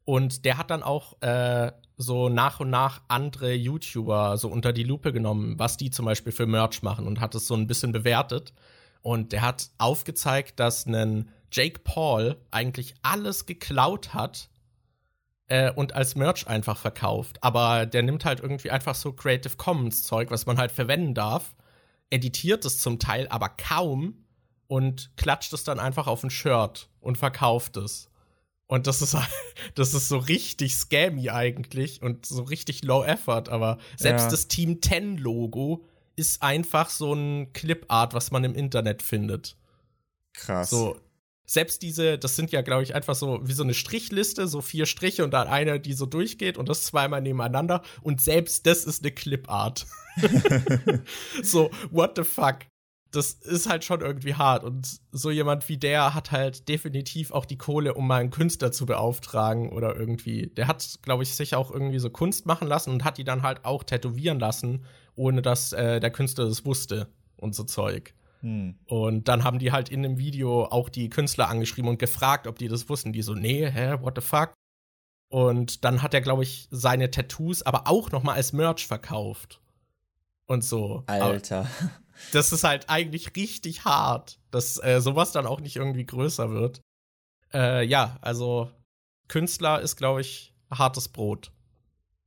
Und 0.05 0.45
der 0.45 0.57
hat 0.57 0.71
dann 0.71 0.83
auch 0.83 1.21
äh, 1.21 1.73
so 1.99 2.29
nach 2.29 2.61
und 2.61 2.71
nach 2.71 3.03
andere 3.09 3.53
YouTuber 3.53 4.39
so 4.39 4.49
unter 4.49 4.73
die 4.73 4.85
Lupe 4.85 5.13
genommen, 5.13 5.59
was 5.59 5.77
die 5.77 5.91
zum 5.91 6.07
Beispiel 6.07 6.33
für 6.33 6.47
Merch 6.47 6.83
machen 6.83 7.07
und 7.07 7.21
hat 7.21 7.35
es 7.35 7.49
so 7.49 7.55
ein 7.55 7.67
bisschen 7.67 7.91
bewertet. 7.91 8.55
Und 9.03 9.33
der 9.33 9.43
hat 9.43 9.71
aufgezeigt, 9.79 10.61
dass 10.61 10.87
ein 10.87 11.29
Jake 11.51 11.81
Paul 11.81 12.37
eigentlich 12.53 12.95
alles 13.03 13.47
geklaut 13.47 14.15
hat 14.15 14.49
äh, 15.49 15.73
und 15.73 15.95
als 15.95 16.15
Merch 16.15 16.47
einfach 16.47 16.77
verkauft. 16.77 17.43
Aber 17.43 17.85
der 17.85 18.05
nimmt 18.05 18.25
halt 18.25 18.41
irgendwie 18.41 18.71
einfach 18.71 18.95
so 18.95 19.13
Creative 19.13 19.57
Commons 19.57 20.05
Zeug, 20.05 20.31
was 20.31 20.47
man 20.47 20.57
halt 20.57 20.71
verwenden 20.71 21.15
darf, 21.15 21.57
editiert 22.11 22.65
es 22.65 22.79
zum 22.79 23.01
Teil 23.01 23.27
aber 23.29 23.49
kaum 23.49 24.25
und 24.69 25.11
klatscht 25.17 25.53
es 25.53 25.65
dann 25.65 25.81
einfach 25.81 26.07
auf 26.07 26.23
ein 26.23 26.31
Shirt 26.31 26.89
und 27.01 27.19
verkauft 27.19 27.77
es. 27.77 28.09
Und 28.69 28.87
das 28.87 29.03
ist, 29.03 29.17
das 29.75 29.95
ist 29.95 30.09
so 30.09 30.19
richtig 30.19 30.77
scammy 30.77 31.31
eigentlich 31.31 32.01
und 32.03 32.25
so 32.25 32.43
richtig 32.43 32.85
low 32.85 33.03
effort. 33.03 33.49
Aber 33.49 33.79
selbst 33.97 34.25
ja. 34.25 34.31
das 34.31 34.47
Team 34.47 34.81
10 34.81 35.19
Logo 35.19 35.85
ist 36.15 36.43
einfach 36.43 36.91
so 36.91 37.13
ein 37.13 37.53
Clipart, 37.53 38.15
was 38.15 38.31
man 38.31 38.45
im 38.45 38.55
Internet 38.55 39.03
findet. 39.03 39.57
Krass. 40.35 40.71
So, 40.71 40.97
selbst 41.47 41.81
diese, 41.83 42.19
das 42.19 42.37
sind 42.37 42.53
ja, 42.53 42.61
glaube 42.61 42.83
ich, 42.83 42.95
einfach 42.95 43.15
so 43.15 43.41
wie 43.43 43.53
so 43.53 43.63
eine 43.63 43.73
Strichliste, 43.73 44.47
so 44.47 44.61
vier 44.61 44.85
Striche 44.85 45.25
und 45.25 45.31
dann 45.31 45.49
eine, 45.49 45.81
die 45.81 45.95
so 45.95 46.05
durchgeht 46.05 46.59
und 46.59 46.69
das 46.69 46.85
zweimal 46.85 47.23
nebeneinander. 47.23 47.83
Und 48.03 48.21
selbst 48.21 48.67
das 48.67 48.85
ist 48.85 49.03
eine 49.03 49.13
Clipart. 49.13 49.87
so, 51.43 51.71
what 51.91 52.13
the 52.17 52.25
fuck? 52.25 52.59
Das 53.11 53.33
ist 53.33 53.69
halt 53.69 53.85
schon 53.85 54.01
irgendwie 54.01 54.35
hart. 54.35 54.65
Und 54.65 55.01
so 55.13 55.31
jemand 55.31 55.69
wie 55.69 55.79
der 55.79 56.15
hat 56.15 56.31
halt 56.31 56.69
definitiv 56.69 57.31
auch 57.31 57.47
die 57.47 57.57
Kohle, 57.57 57.95
um 57.95 58.07
mal 58.07 58.21
einen 58.21 58.31
Künstler 58.31 58.73
zu 58.73 58.87
beauftragen 58.87 59.71
oder 59.71 59.97
irgendwie. 59.97 60.49
Der 60.49 60.67
hat, 60.67 60.99
glaube 61.03 61.23
ich, 61.23 61.35
sich 61.35 61.55
auch 61.55 61.71
irgendwie 61.71 61.99
so 61.99 62.11
Kunst 62.11 62.47
machen 62.47 62.69
lassen 62.69 62.91
und 62.91 63.05
hat 63.05 63.19
die 63.19 63.25
dann 63.25 63.43
halt 63.43 63.65
auch 63.65 63.83
tätowieren 63.83 64.39
lassen, 64.39 64.85
ohne 65.15 65.43
dass 65.43 65.73
äh, 65.73 66.01
der 66.01 66.11
Künstler 66.11 66.47
das 66.47 66.65
wusste 66.65 67.09
und 67.37 67.55
so 67.55 67.65
Zeug. 67.65 68.15
Hm. 68.41 68.77
Und 68.87 69.29
dann 69.29 69.43
haben 69.43 69.59
die 69.59 69.73
halt 69.73 69.89
in 69.89 70.03
dem 70.03 70.19
Video 70.19 70.65
auch 70.65 70.89
die 70.89 71.09
Künstler 71.09 71.49
angeschrieben 71.49 71.91
und 71.91 71.99
gefragt, 71.99 72.47
ob 72.47 72.59
die 72.59 72.69
das 72.69 72.89
wussten. 72.89 73.13
Die 73.13 73.23
so, 73.23 73.35
nee, 73.35 73.69
hä, 73.71 73.97
what 74.01 74.15
the 74.17 74.21
fuck? 74.21 74.53
Und 75.31 75.85
dann 75.85 76.03
hat 76.03 76.15
er, 76.15 76.21
glaube 76.21 76.43
ich, 76.43 76.69
seine 76.71 77.11
Tattoos 77.11 77.63
aber 77.63 77.87
auch 77.87 78.13
noch 78.13 78.23
mal 78.23 78.35
als 78.35 78.53
Merch 78.53 78.87
verkauft. 78.87 79.61
Und 80.47 80.65
so. 80.65 81.03
Alter. 81.07 81.61
Aber 81.61 81.69
das 82.33 82.53
ist 82.53 82.65
halt 82.65 82.89
eigentlich 82.89 83.35
richtig 83.37 83.85
hart, 83.85 84.39
dass 84.51 84.83
äh, 84.83 85.01
sowas 85.01 85.33
dann 85.33 85.47
auch 85.47 85.61
nicht 85.61 85.77
irgendwie 85.77 86.07
größer 86.07 86.51
wird. 86.51 86.81
Äh, 87.53 87.85
ja, 87.87 88.19
also 88.21 88.71
Künstler 89.29 89.81
ist, 89.81 89.97
glaube 89.97 90.21
ich, 90.21 90.55
hartes 90.71 91.09
Brot. 91.09 91.53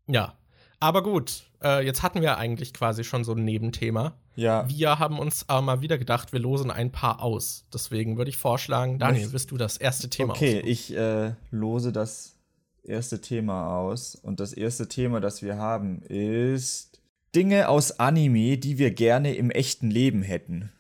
Ja. 0.08 0.38
Aber 0.80 1.04
gut, 1.04 1.44
äh, 1.64 1.86
jetzt 1.86 2.02
hatten 2.02 2.22
wir 2.22 2.38
eigentlich 2.38 2.74
quasi 2.74 3.04
schon 3.04 3.24
so 3.24 3.34
ein 3.34 3.44
Nebenthema. 3.44 4.14
Ja. 4.36 4.68
Wir 4.68 4.98
haben 4.98 5.20
uns 5.20 5.48
aber 5.48 5.62
mal 5.62 5.82
wieder 5.82 5.98
gedacht, 5.98 6.34
wir 6.34 6.40
losen 6.40 6.72
ein 6.72 6.92
paar 6.92 7.22
aus. 7.22 7.66
Deswegen 7.74 8.18
würde 8.18 8.30
ich 8.30 8.38
vorschlagen, 8.38 8.98
Daniel, 8.98 9.32
wirst 9.32 9.52
du 9.52 9.58
das 9.58 9.78
erste 9.78 10.10
Thema 10.10 10.34
Okay, 10.34 10.56
aussuchen? 10.58 10.68
ich 10.68 10.96
äh, 10.96 11.34
lose 11.52 11.92
das 11.92 12.36
erste 12.84 13.22
Thema 13.22 13.78
aus. 13.78 14.16
Und 14.16 14.40
das 14.40 14.54
erste 14.54 14.88
Thema, 14.88 15.20
das 15.20 15.42
wir 15.42 15.58
haben, 15.58 16.02
ist 16.04 16.91
Dinge 17.36 17.70
aus 17.70 18.00
Anime, 18.00 18.58
die 18.58 18.78
wir 18.78 18.92
gerne 18.92 19.36
im 19.36 19.52
echten 19.52 19.90
Leben 19.90 20.22
hätten. 20.22 20.72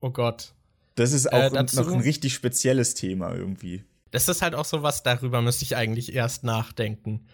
Oh 0.00 0.10
Gott. 0.10 0.54
Das 0.94 1.12
ist 1.12 1.32
auch 1.32 1.52
äh, 1.52 1.62
noch 1.62 1.92
ein 1.92 2.00
richtig 2.00 2.34
spezielles 2.34 2.94
Thema 2.94 3.34
irgendwie. 3.34 3.84
Das 4.10 4.28
ist 4.28 4.42
halt 4.42 4.54
auch 4.54 4.66
so 4.66 4.82
was, 4.82 5.02
darüber 5.02 5.40
müsste 5.40 5.64
ich 5.64 5.74
eigentlich 5.76 6.14
erst 6.14 6.44
nachdenken. 6.44 7.26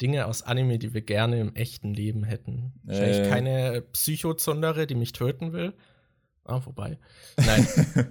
Dinge 0.00 0.26
aus 0.26 0.42
Anime, 0.42 0.78
die 0.78 0.94
wir 0.94 1.02
gerne 1.02 1.40
im 1.40 1.54
echten 1.54 1.92
Leben 1.92 2.24
hätten. 2.24 2.72
Wahrscheinlich 2.84 3.18
äh. 3.18 3.28
keine 3.28 3.82
Psychozundere, 3.92 4.86
die 4.86 4.94
mich 4.94 5.12
töten 5.12 5.52
will. 5.52 5.74
Ah, 6.44 6.60
wobei. 6.64 6.98
Nein. 7.36 7.66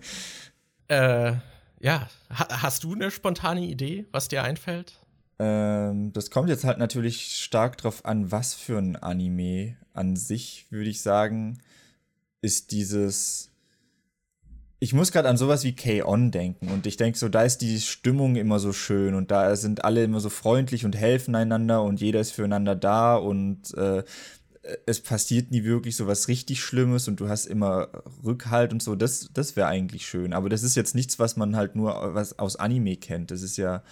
äh, 0.88 1.34
ja, 1.80 2.10
ha 2.30 2.62
hast 2.62 2.84
du 2.84 2.93
eine 2.93 3.10
spontane 3.10 3.62
Idee, 3.62 4.06
was 4.12 4.28
dir 4.28 4.43
einfällt? 4.43 4.99
Ähm, 5.39 6.12
das 6.13 6.30
kommt 6.30 6.49
jetzt 6.49 6.65
halt 6.65 6.78
natürlich 6.78 7.38
stark 7.38 7.78
drauf 7.78 8.06
an, 8.06 8.32
was 8.32 8.54
für 8.54 8.78
ein 8.78 8.95
Anime. 8.97 9.78
An 9.93 10.15
sich 10.15 10.67
würde 10.69 10.89
ich 10.89 11.02
sagen, 11.02 11.60
ist 12.41 12.71
dieses. 12.71 13.52
Ich 14.82 14.93
muss 14.93 15.12
gerade 15.12 15.28
an 15.28 15.36
sowas 15.36 15.65
wie 15.65 15.75
K-On! 15.75 16.32
denken 16.32 16.69
und 16.69 16.88
ich 16.88 16.95
denke 16.95 17.17
so, 17.17 17.28
da 17.28 17.43
ist 17.43 17.58
die 17.58 17.82
Stimmung 17.82 18.38
immer 18.38 18.60
so 18.60 18.71
schön 18.71 19.13
und 19.13 19.30
da 19.30 19.58
sind 19.58 19.84
alle 19.84 20.06
immer 20.06 20.21
so 20.21 20.30
freundlich 20.30 20.86
und 20.86 20.95
helfen 20.95 21.36
einander 21.36 21.84
und 21.84 21.99
jeder 21.99 22.21
ist 22.21 22.32
füreinander 22.32 22.78
da 22.78 23.17
und 23.17 23.73
äh, 23.73 24.04
es 24.86 25.02
passiert 25.02 25.52
nie 25.52 25.65
wirklich 25.65 25.97
so 25.97 26.08
was 26.08 26.30
richtig 26.30 26.62
Schlimmes 26.62 27.10
und 27.10 27.19
du 27.19 27.28
hast 27.28 27.45
immer 27.45 27.89
Rückhalt 28.23 28.71
und 28.71 28.82
so. 28.82 28.95
Das, 28.95 29.30
das 29.34 29.56
wäre 29.56 29.67
eigentlich 29.67 30.08
schön. 30.08 30.34
Aber 30.34 30.49
das 30.49 30.63
ist 30.63 30.75
jetzt 30.75 30.95
nichts, 30.95 31.19
was 31.19 31.37
man 31.37 31.56
halt 31.56 31.75
nur 31.75 32.13
was 32.13 32.40
aus 32.40 32.56
Anime 32.56 32.96
kennt. 32.98 33.31
Das 33.31 33.42
ist 33.42 33.58
ja 33.58 33.83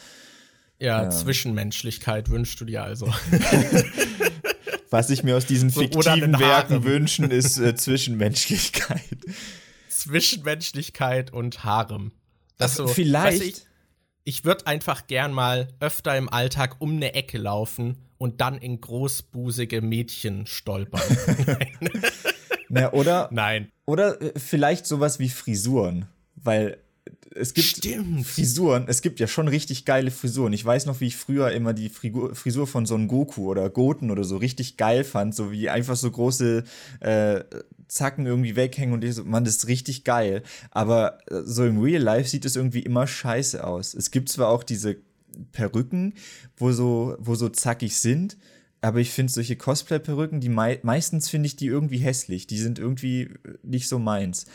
ja, 0.80 1.04
ähm. 1.04 1.12
Zwischenmenschlichkeit 1.12 2.30
wünschst 2.30 2.60
du 2.62 2.66
dir 2.66 2.84
also. 2.84 3.08
Was 4.90 5.10
ich 5.10 5.24
mir 5.24 5.36
aus 5.36 5.46
diesen 5.46 5.70
so, 5.72 5.82
fiktiven 5.82 6.40
Werken 6.40 6.84
wünschen, 6.84 7.30
ist 7.32 7.58
äh, 7.58 7.76
Zwischenmenschlichkeit. 7.76 9.18
Zwischenmenschlichkeit 9.90 11.34
und 11.34 11.64
Harem. 11.64 12.12
Das 12.58 12.76
so, 12.76 12.88
vielleicht. 12.88 13.42
Ich, 13.42 13.66
ich 14.24 14.46
würde 14.46 14.68
einfach 14.68 15.08
gern 15.08 15.32
mal 15.32 15.70
öfter 15.80 16.18
im 16.18 16.30
Alltag 16.30 16.78
um 16.80 16.98
eine 16.98 17.14
Ecke 17.14 17.38
laufen 17.38 17.98
und 18.18 18.42
dann 18.42 18.58
in 18.58 18.82
großbusige 18.82 19.82
Mädchen 19.82 20.46
stolpern. 20.48 21.02
Na, 22.70 22.92
oder? 22.92 23.30
Nein. 23.32 23.72
Oder 23.86 24.22
äh, 24.22 24.34
vielleicht 24.38 24.86
sowas 24.86 25.20
wie 25.20 25.30
Frisuren. 25.30 26.08
Weil 26.36 26.78
es 27.36 27.54
gibt 27.54 27.68
Stimmt. 27.68 28.26
Frisuren, 28.26 28.86
es 28.88 29.02
gibt 29.02 29.20
ja 29.20 29.28
schon 29.28 29.48
richtig 29.48 29.86
geile 29.86 30.12
Frisuren. 30.12 30.54
Ich 30.54 30.64
weiß 30.64 30.86
noch, 30.86 31.00
wie 31.00 31.08
ich 31.08 31.16
früher 31.16 31.52
immer 31.52 31.74
die 31.74 31.90
Frisur 31.90 32.68
von 32.68 32.86
Son 32.86 33.08
Goku 33.08 33.50
oder 33.50 33.70
Goten 33.70 34.12
oder 34.12 34.24
so 34.24 34.38
richtig 34.38 34.78
geil 34.78 35.04
fand, 35.04 35.36
so 35.36 35.52
wie 35.52 35.70
einfach 35.70 35.96
so 35.96 36.10
große 36.10 36.64
äh, 37.00 37.44
Zacken 37.88 38.26
irgendwie 38.26 38.56
weghängen 38.56 38.94
und 38.94 39.04
ich 39.04 39.16
so, 39.16 39.24
man, 39.24 39.46
das 39.46 39.58
ist 39.58 39.68
richtig 39.68 40.04
geil. 40.04 40.44
Aber 40.72 41.20
äh, 41.30 41.42
so 41.44 41.66
im 41.66 41.80
Real 41.82 42.02
Life 42.02 42.30
sieht 42.30 42.46
es 42.46 42.56
irgendwie 42.56 42.82
immer 42.82 43.08
scheiße 43.08 43.64
aus. 43.64 43.94
Es 43.94 44.12
gibt 44.12 44.30
zwar 44.30 44.50
auch 44.50 44.64
diese 44.64 44.98
Perücken, 45.52 46.14
wo 46.58 46.72
so, 46.72 47.16
wo 47.20 47.36
so 47.36 47.50
zackig 47.50 47.98
sind, 47.98 48.38
aber 48.82 49.00
ich 49.00 49.12
finde 49.12 49.34
solche 49.34 49.56
Cosplay-Perücken, 49.56 50.40
die 50.40 50.50
mei 50.50 50.80
meistens 50.84 51.30
finde 51.30 51.48
ich 51.48 51.56
die 51.56 51.68
irgendwie 51.68 51.98
hässlich. 51.98 52.48
Die 52.48 52.60
sind 52.60 52.80
irgendwie 52.80 53.30
nicht 53.64 53.88
so 53.88 54.00
meins 54.00 54.46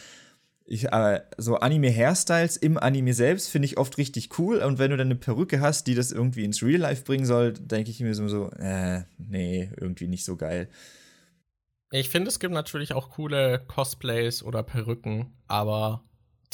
ich, 0.73 0.91
äh, 0.91 1.21
so 1.37 1.57
Anime-Hairstyles 1.57 2.57
im 2.57 2.79
Anime 2.79 3.13
selbst 3.13 3.51
finde 3.51 3.67
ich 3.67 3.77
oft 3.77 3.99
richtig 3.99 4.39
cool. 4.39 4.59
Und 4.59 4.79
wenn 4.79 4.91
du 4.91 4.97
dann 4.97 5.09
eine 5.09 5.17
Perücke 5.17 5.61
hast, 5.61 5.87
die 5.87 5.95
das 5.95 6.13
irgendwie 6.13 6.45
ins 6.45 6.63
Real 6.63 6.81
Life 6.81 7.05
bringen 7.05 7.27
soll, 7.27 7.53
denke 7.53 7.91
ich 7.91 8.01
mir 8.01 8.15
so, 8.15 8.27
so, 8.27 8.51
äh, 8.53 9.03
nee, 9.19 9.71
irgendwie 9.79 10.09
nicht 10.09 10.25
so 10.25 10.37
geil. 10.37 10.71
Ich 11.91 12.09
finde, 12.09 12.29
es 12.29 12.41
gibt 12.41 12.55
natürlich 12.55 12.95
auch 12.95 13.11
coole 13.11 13.63
Cosplays 13.69 14.43
oder 14.43 14.63
Perücken, 14.63 15.35
aber 15.47 16.03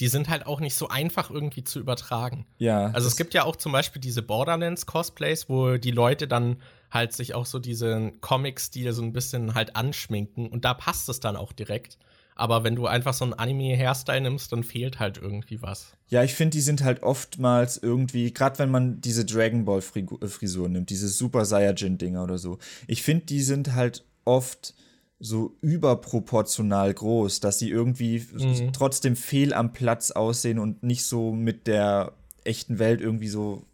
die 0.01 0.09
sind 0.09 0.29
halt 0.29 0.47
auch 0.47 0.59
nicht 0.59 0.75
so 0.75 0.89
einfach 0.89 1.31
irgendwie 1.31 1.62
zu 1.62 1.79
übertragen. 1.79 2.45
Ja. 2.59 2.87
Also 2.87 3.07
es 3.07 3.16
gibt 3.16 3.35
ja 3.35 3.45
auch 3.45 3.55
zum 3.55 3.71
Beispiel 3.71 4.03
diese 4.03 4.23
Borderlands-Cosplays, 4.23 5.49
wo 5.49 5.77
die 5.77 5.93
Leute 5.93 6.27
dann 6.27 6.61
halt 6.91 7.12
sich 7.12 7.35
auch 7.35 7.47
so 7.47 7.61
diesen 7.61 8.21
Comic-Stil 8.21 8.93
so 8.93 9.03
ein 9.03 9.12
bisschen 9.12 9.55
halt 9.55 9.77
anschminken 9.77 10.49
und 10.49 10.64
da 10.64 10.75
passt 10.75 11.09
es 11.09 11.21
dann 11.21 11.37
auch 11.37 11.53
direkt. 11.53 11.99
Aber 12.39 12.62
wenn 12.62 12.76
du 12.76 12.86
einfach 12.86 13.14
so 13.14 13.24
einen 13.24 13.34
Anime-Hairstyle 13.34 14.20
nimmst, 14.20 14.53
dann 14.53 14.62
fehlt 14.62 15.01
halt 15.01 15.18
irgendwie 15.18 15.61
was. 15.61 15.93
Ja, 16.09 16.22
ich 16.22 16.34
finde, 16.34 16.53
die 16.53 16.61
sind 16.61 16.84
halt 16.84 17.03
oftmals 17.03 17.78
irgendwie, 17.78 18.32
gerade 18.32 18.61
wenn 18.61 18.70
man 18.70 19.01
diese 19.01 19.24
Dragon 19.24 19.64
Ball 19.64 19.80
äh, 19.80 20.28
Frisur 20.28 20.68
nimmt, 20.68 20.89
diese 20.91 21.09
Super 21.09 21.45
Saiyajin-Dinger 21.45 22.22
oder 22.22 22.39
so. 22.39 22.59
Ich 22.86 23.03
finde, 23.03 23.26
die 23.26 23.43
sind 23.43 23.74
halt 23.74 24.05
oft 24.24 24.74
so 25.18 25.57
überproportional 25.62 26.95
groß, 26.95 27.41
dass 27.41 27.59
sie 27.59 27.70
irgendwie 27.70 28.24
mhm. 28.32 28.72
trotzdem 28.72 29.16
fehl 29.16 29.53
am 29.53 29.72
Platz 29.72 30.12
aussehen 30.12 30.61
und 30.61 30.84
nicht 30.84 31.03
so 31.03 31.32
mit 31.32 31.66
der 31.66 32.12
echten 32.45 32.78
Welt 32.78 33.01
irgendwie 33.01 33.28
so, 33.28 33.66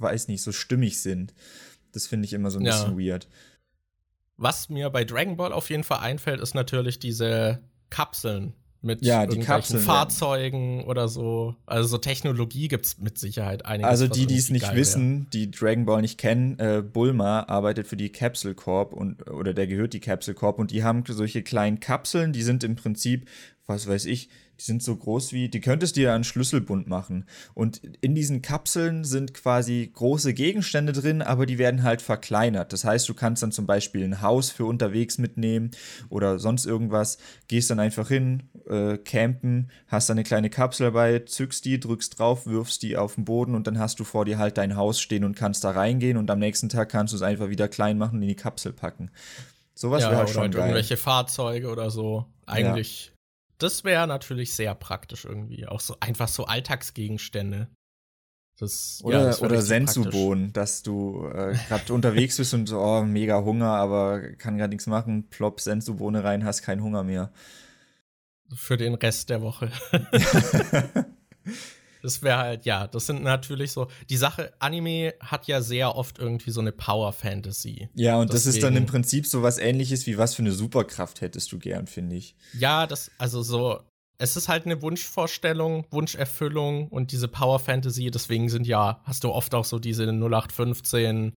weiß 0.00 0.28
nicht, 0.28 0.42
so 0.42 0.52
stimmig 0.52 1.00
sind. 1.00 1.32
Das 1.92 2.06
finde 2.06 2.26
ich 2.26 2.34
immer 2.34 2.50
so 2.50 2.58
ein 2.58 2.66
ja. 2.66 2.72
bisschen 2.72 2.98
weird. 2.98 3.26
Was 4.36 4.68
mir 4.68 4.90
bei 4.90 5.04
Dragon 5.04 5.38
Ball 5.38 5.54
auf 5.54 5.70
jeden 5.70 5.82
Fall 5.82 6.00
einfällt, 6.00 6.42
ist 6.42 6.54
natürlich 6.54 6.98
diese 6.98 7.62
Kapseln 7.90 8.54
mit 8.86 9.04
ja, 9.04 9.26
die 9.26 9.40
Kapseln, 9.40 9.82
Fahrzeugen 9.82 10.80
ja. 10.80 10.86
oder 10.86 11.08
so. 11.08 11.56
Also 11.66 11.88
so 11.88 11.98
Technologie 11.98 12.68
gibt 12.68 12.86
es 12.86 12.98
mit 12.98 13.18
Sicherheit 13.18 13.66
einiges. 13.66 13.90
Also 13.90 14.06
die, 14.06 14.26
die 14.26 14.36
es 14.36 14.50
nicht 14.50 14.74
wissen, 14.74 15.20
wäre. 15.20 15.30
die 15.32 15.50
Dragon 15.50 15.84
Ball 15.84 16.02
nicht 16.02 16.18
kennen, 16.18 16.58
äh, 16.58 16.82
Bulma 16.82 17.40
arbeitet 17.48 17.86
für 17.86 17.96
die 17.96 18.10
Capsule 18.10 18.54
Corp 18.54 18.92
und 18.92 19.28
oder 19.28 19.52
der 19.54 19.66
gehört 19.66 19.92
die 19.92 20.00
Capsule 20.00 20.34
Corp 20.34 20.58
und 20.58 20.70
die 20.70 20.84
haben 20.84 21.02
solche 21.06 21.42
kleinen 21.42 21.80
Kapseln, 21.80 22.32
die 22.32 22.42
sind 22.42 22.64
im 22.64 22.76
Prinzip, 22.76 23.28
was 23.66 23.86
weiß 23.86 24.04
ich, 24.06 24.28
die 24.58 24.64
sind 24.64 24.82
so 24.82 24.96
groß 24.96 25.32
wie, 25.32 25.48
die 25.48 25.60
könntest 25.60 25.96
du 25.96 26.00
dir 26.00 26.14
einen 26.14 26.24
Schlüsselbund 26.24 26.88
machen. 26.88 27.26
Und 27.54 27.80
in 28.00 28.14
diesen 28.14 28.42
Kapseln 28.42 29.04
sind 29.04 29.34
quasi 29.34 29.90
große 29.92 30.34
Gegenstände 30.34 30.92
drin, 30.92 31.22
aber 31.22 31.46
die 31.46 31.58
werden 31.58 31.82
halt 31.82 32.02
verkleinert. 32.02 32.72
Das 32.72 32.84
heißt, 32.84 33.08
du 33.08 33.14
kannst 33.14 33.42
dann 33.42 33.52
zum 33.52 33.66
Beispiel 33.66 34.04
ein 34.04 34.22
Haus 34.22 34.50
für 34.50 34.64
unterwegs 34.64 35.18
mitnehmen 35.18 35.70
oder 36.08 36.38
sonst 36.38 36.64
irgendwas, 36.64 37.18
gehst 37.48 37.70
dann 37.70 37.80
einfach 37.80 38.08
hin, 38.08 38.44
äh, 38.68 38.96
campen, 38.98 39.70
hast 39.88 40.08
dann 40.08 40.16
eine 40.16 40.24
kleine 40.24 40.50
Kapsel 40.50 40.86
dabei, 40.86 41.18
zückst 41.20 41.64
die, 41.64 41.78
drückst 41.78 42.18
drauf, 42.18 42.46
wirfst 42.46 42.82
die 42.82 42.96
auf 42.96 43.16
den 43.16 43.24
Boden 43.24 43.54
und 43.54 43.66
dann 43.66 43.78
hast 43.78 44.00
du 44.00 44.04
vor 44.04 44.24
dir 44.24 44.38
halt 44.38 44.56
dein 44.58 44.76
Haus 44.76 45.00
stehen 45.00 45.24
und 45.24 45.36
kannst 45.36 45.64
da 45.64 45.70
reingehen 45.70 46.16
und 46.16 46.30
am 46.30 46.38
nächsten 46.38 46.68
Tag 46.68 46.88
kannst 46.88 47.12
du 47.12 47.16
es 47.16 47.22
einfach 47.22 47.48
wieder 47.48 47.68
klein 47.68 47.98
machen 47.98 48.16
und 48.16 48.22
in 48.22 48.28
die 48.28 48.36
Kapsel 48.36 48.72
packen. 48.72 49.10
Sowas 49.74 50.02
ja, 50.02 50.10
wäre 50.10 50.20
halt 50.20 50.30
schon 50.30 50.42
halt 50.42 50.54
geil. 50.54 50.62
irgendwelche 50.62 50.96
Fahrzeuge 50.96 51.68
oder 51.68 51.90
so. 51.90 52.24
Eigentlich 52.46 53.06
ja. 53.06 53.15
Das 53.58 53.84
wäre 53.84 54.06
natürlich 54.06 54.52
sehr 54.52 54.74
praktisch 54.74 55.24
irgendwie. 55.24 55.66
Auch 55.66 55.80
so 55.80 55.96
einfach 56.00 56.28
so 56.28 56.44
Alltagsgegenstände. 56.44 57.68
Das, 58.58 59.00
oder 59.04 59.18
ja, 59.18 59.24
das 59.26 59.42
oder 59.42 59.60
Sensubohnen, 59.60 60.52
dass 60.54 60.82
du 60.82 61.26
äh, 61.26 61.54
gerade 61.68 61.92
unterwegs 61.92 62.38
bist 62.38 62.54
und 62.54 62.66
so, 62.66 62.80
oh, 62.80 63.02
mega 63.02 63.42
Hunger, 63.44 63.68
aber 63.68 64.32
kann 64.32 64.56
gerade 64.56 64.70
nichts 64.70 64.86
machen, 64.86 65.28
plopp 65.28 65.60
Sensubohne 65.60 66.24
rein, 66.24 66.42
hast 66.42 66.62
keinen 66.62 66.82
Hunger 66.82 67.02
mehr. 67.02 67.30
Für 68.54 68.78
den 68.78 68.94
Rest 68.94 69.28
der 69.28 69.42
Woche. 69.42 69.70
Das 72.06 72.22
wäre 72.22 72.38
halt, 72.38 72.64
ja, 72.64 72.86
das 72.86 73.06
sind 73.06 73.24
natürlich 73.24 73.72
so. 73.72 73.88
Die 74.08 74.16
Sache, 74.16 74.52
Anime 74.60 75.14
hat 75.18 75.48
ja 75.48 75.60
sehr 75.60 75.96
oft 75.96 76.20
irgendwie 76.20 76.52
so 76.52 76.60
eine 76.60 76.70
Power-Fantasy. 76.70 77.88
Ja, 77.94 78.16
und 78.20 78.32
Deswegen, 78.32 78.44
das 78.44 78.46
ist 78.46 78.62
dann 78.62 78.76
im 78.76 78.86
Prinzip 78.86 79.26
so 79.26 79.42
was 79.42 79.58
ähnliches 79.58 80.06
wie 80.06 80.16
was 80.16 80.36
für 80.36 80.42
eine 80.42 80.52
Superkraft 80.52 81.20
hättest 81.20 81.50
du 81.50 81.58
gern, 81.58 81.88
finde 81.88 82.14
ich. 82.14 82.36
Ja, 82.56 82.86
das, 82.86 83.10
also 83.18 83.42
so, 83.42 83.80
es 84.18 84.36
ist 84.36 84.48
halt 84.48 84.66
eine 84.66 84.80
Wunschvorstellung, 84.82 85.84
Wunscherfüllung 85.90 86.86
und 86.86 87.10
diese 87.10 87.26
Power-Fantasy, 87.26 88.12
deswegen 88.12 88.48
sind 88.50 88.68
ja, 88.68 89.00
hast 89.02 89.24
du 89.24 89.32
oft 89.32 89.52
auch 89.52 89.64
so 89.64 89.80
diese 89.80 90.04
0815 90.04 91.34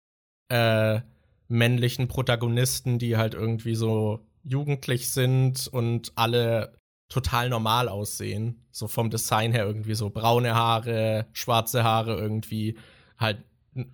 äh, 0.51 1.01
männlichen 1.49 2.09
Protagonisten, 2.09 2.99
die 2.99 3.17
halt 3.17 3.33
irgendwie 3.33 3.75
so 3.75 4.21
jugendlich 4.45 5.09
sind 5.09 5.67
und 5.67 6.13
alle 6.15 6.78
total 7.09 7.49
normal 7.49 7.89
aussehen. 7.89 8.65
So 8.71 8.89
vom 8.89 9.11
Design 9.11 9.53
her 9.53 9.67
irgendwie 9.67 9.95
so 9.95 10.11
braune 10.11 10.55
Haare, 10.55 11.27
schwarze 11.33 11.85
Haare 11.85 12.17
irgendwie, 12.17 12.77
halt 13.19 13.43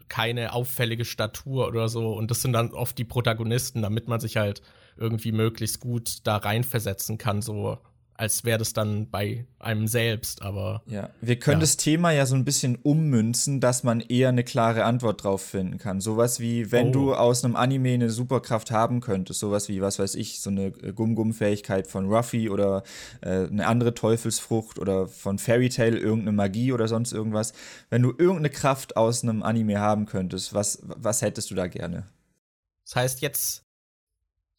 keine 0.09 0.53
auffällige 0.53 1.05
Statur 1.05 1.69
oder 1.69 1.89
so. 1.89 2.13
Und 2.15 2.31
das 2.31 2.43
sind 2.43 2.53
dann 2.53 2.73
oft 2.73 2.97
die 2.99 3.05
Protagonisten, 3.05 3.83
damit 3.83 4.09
man 4.09 4.21
sich 4.21 4.37
halt 4.37 4.63
irgendwie 4.97 5.33
möglichst 5.33 5.81
gut 5.81 6.19
da 6.25 6.37
reinversetzen 6.37 7.19
kann, 7.19 7.43
so 7.43 7.79
als 8.17 8.45
wäre 8.45 8.59
das 8.59 8.73
dann 8.73 9.11
bei 9.11 9.47
einem 9.59 9.89
selbst, 9.89 10.43
aber. 10.43 10.83
Ja, 10.87 11.11
wir 11.21 11.39
können 11.39 11.59
ja. 11.59 11.63
das 11.63 11.77
Thema 11.77 12.13
ja 12.13 12.27
so 12.27 12.37
ein 12.37 12.45
bisschen 12.45 12.77
ummünzen, 12.77 13.61
dass 13.61 13.83
man 13.83 14.01
eher 14.01 14.29
eine 14.29 14.45
klare 14.45 14.85
Antwort 14.85 15.25
drauf 15.25 15.43
finden 15.43 15.79
kann. 15.79 16.01
Sowas 16.01 16.39
wie, 16.39 16.71
wenn 16.71 16.89
oh. 16.89 16.93
du 16.93 17.15
aus 17.15 17.45
einem 17.45 17.57
Anime 17.57 17.95
eine 17.95 18.11
Superkraft 18.11 18.71
haben 18.71 19.01
könntest, 19.01 19.41
sowas 19.41 19.69
wie, 19.69 19.81
was 19.81 19.99
weiß 19.99 20.15
ich, 20.15 20.41
so 20.41 20.51
eine 20.51 20.71
Gum-Gum-Fähigkeit 20.71 21.89
von 21.89 22.07
Ruffy 22.07 22.51
oder 22.51 22.85
äh, 23.21 23.47
eine 23.47 23.67
andere 23.67 23.95
Teufelsfrucht 23.95 24.79
oder 24.79 25.09
von 25.09 25.39
Fairy 25.39 25.69
Tail 25.69 25.97
irgendeine 25.97 26.37
Magie 26.37 26.73
oder 26.73 26.87
sonst 26.87 27.13
irgendwas. 27.13 27.53
Wenn 27.91 28.03
du 28.03 28.11
irgendeine 28.11 28.51
Kraft 28.51 28.97
aus 28.97 29.25
einem 29.25 29.43
Anime 29.43 29.81
haben 29.81 30.07
könntest, 30.07 30.55
was, 30.55 30.79
was 30.83 31.21
hättest 31.21 31.51
du 31.51 31.57
da 31.57 31.67
gerne? 31.67 32.05
Das 32.85 32.97
heißt, 32.97 33.21
jetzt 33.23 33.64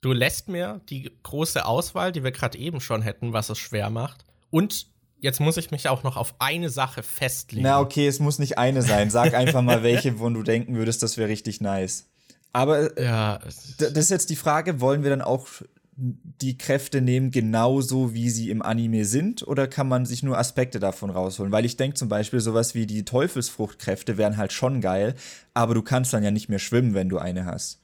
Du 0.06 0.14
lässt 0.14 0.50
mir 0.50 0.82
die 0.88 1.12
große 1.24 1.66
Auswahl, 1.66 2.12
die 2.12 2.24
wir 2.24 2.32
gerade 2.32 2.60
eben 2.60 2.80
schon 2.80 3.02
hätten, 3.02 3.34
was 3.34 3.50
es 3.50 3.58
schwer 3.58 3.90
macht. 3.90 4.24
Und 4.52 4.86
jetzt 5.20 5.40
muss 5.40 5.58
ich 5.58 5.72
mich 5.72 5.90
auch 5.90 6.04
noch 6.04 6.16
auf 6.16 6.36
eine 6.38 6.70
Sache 6.70 7.02
festlegen. 7.02 7.64
Na, 7.64 7.80
okay, 7.80 8.06
es 8.06 8.20
muss 8.20 8.38
nicht 8.38 8.60
eine 8.60 8.84
sein. 8.84 9.10
Sag 9.10 9.34
einfach 9.34 9.64
mal, 9.64 9.82
welche, 9.82 10.20
wo 10.20 10.30
du 10.30 10.44
denken 10.44 10.76
würdest, 10.76 11.02
das 11.02 11.18
wäre 11.18 11.28
richtig 11.28 11.60
nice. 11.60 12.06
Aber 12.54 12.96
äh, 12.96 13.04
ja, 13.04 13.40
das 13.80 13.90
ist 13.92 14.12
jetzt 14.12 14.30
die 14.30 14.36
Frage, 14.36 14.80
wollen 14.80 15.02
wir 15.02 15.10
dann 15.10 15.24
auch 15.24 15.48
die 15.96 16.56
Kräfte 16.56 17.02
nehmen, 17.02 17.32
genauso 17.32 18.14
wie 18.14 18.30
sie 18.30 18.52
im 18.52 18.62
Anime 18.62 19.06
sind, 19.06 19.48
oder 19.48 19.66
kann 19.68 19.88
man 19.88 20.06
sich 20.06 20.22
nur 20.22 20.38
Aspekte 20.38 20.80
davon 20.80 21.10
rausholen? 21.10 21.52
Weil 21.52 21.66
ich 21.66 21.78
denke 21.78 21.96
zum 21.96 22.10
Beispiel, 22.10 22.42
sowas 22.42 22.76
wie 22.76 22.86
die 22.86 23.06
Teufelsfruchtkräfte 23.06 24.20
wären 24.20 24.38
halt 24.38 24.54
schon 24.54 24.82
geil, 24.82 25.16
aber 25.56 25.74
du 25.74 25.82
kannst 25.82 26.14
dann 26.14 26.24
ja 26.24 26.30
nicht 26.30 26.48
mehr 26.48 26.60
schwimmen, 26.60 26.94
wenn 26.94 27.10
du 27.10 27.18
eine 27.18 27.46
hast. 27.46 27.80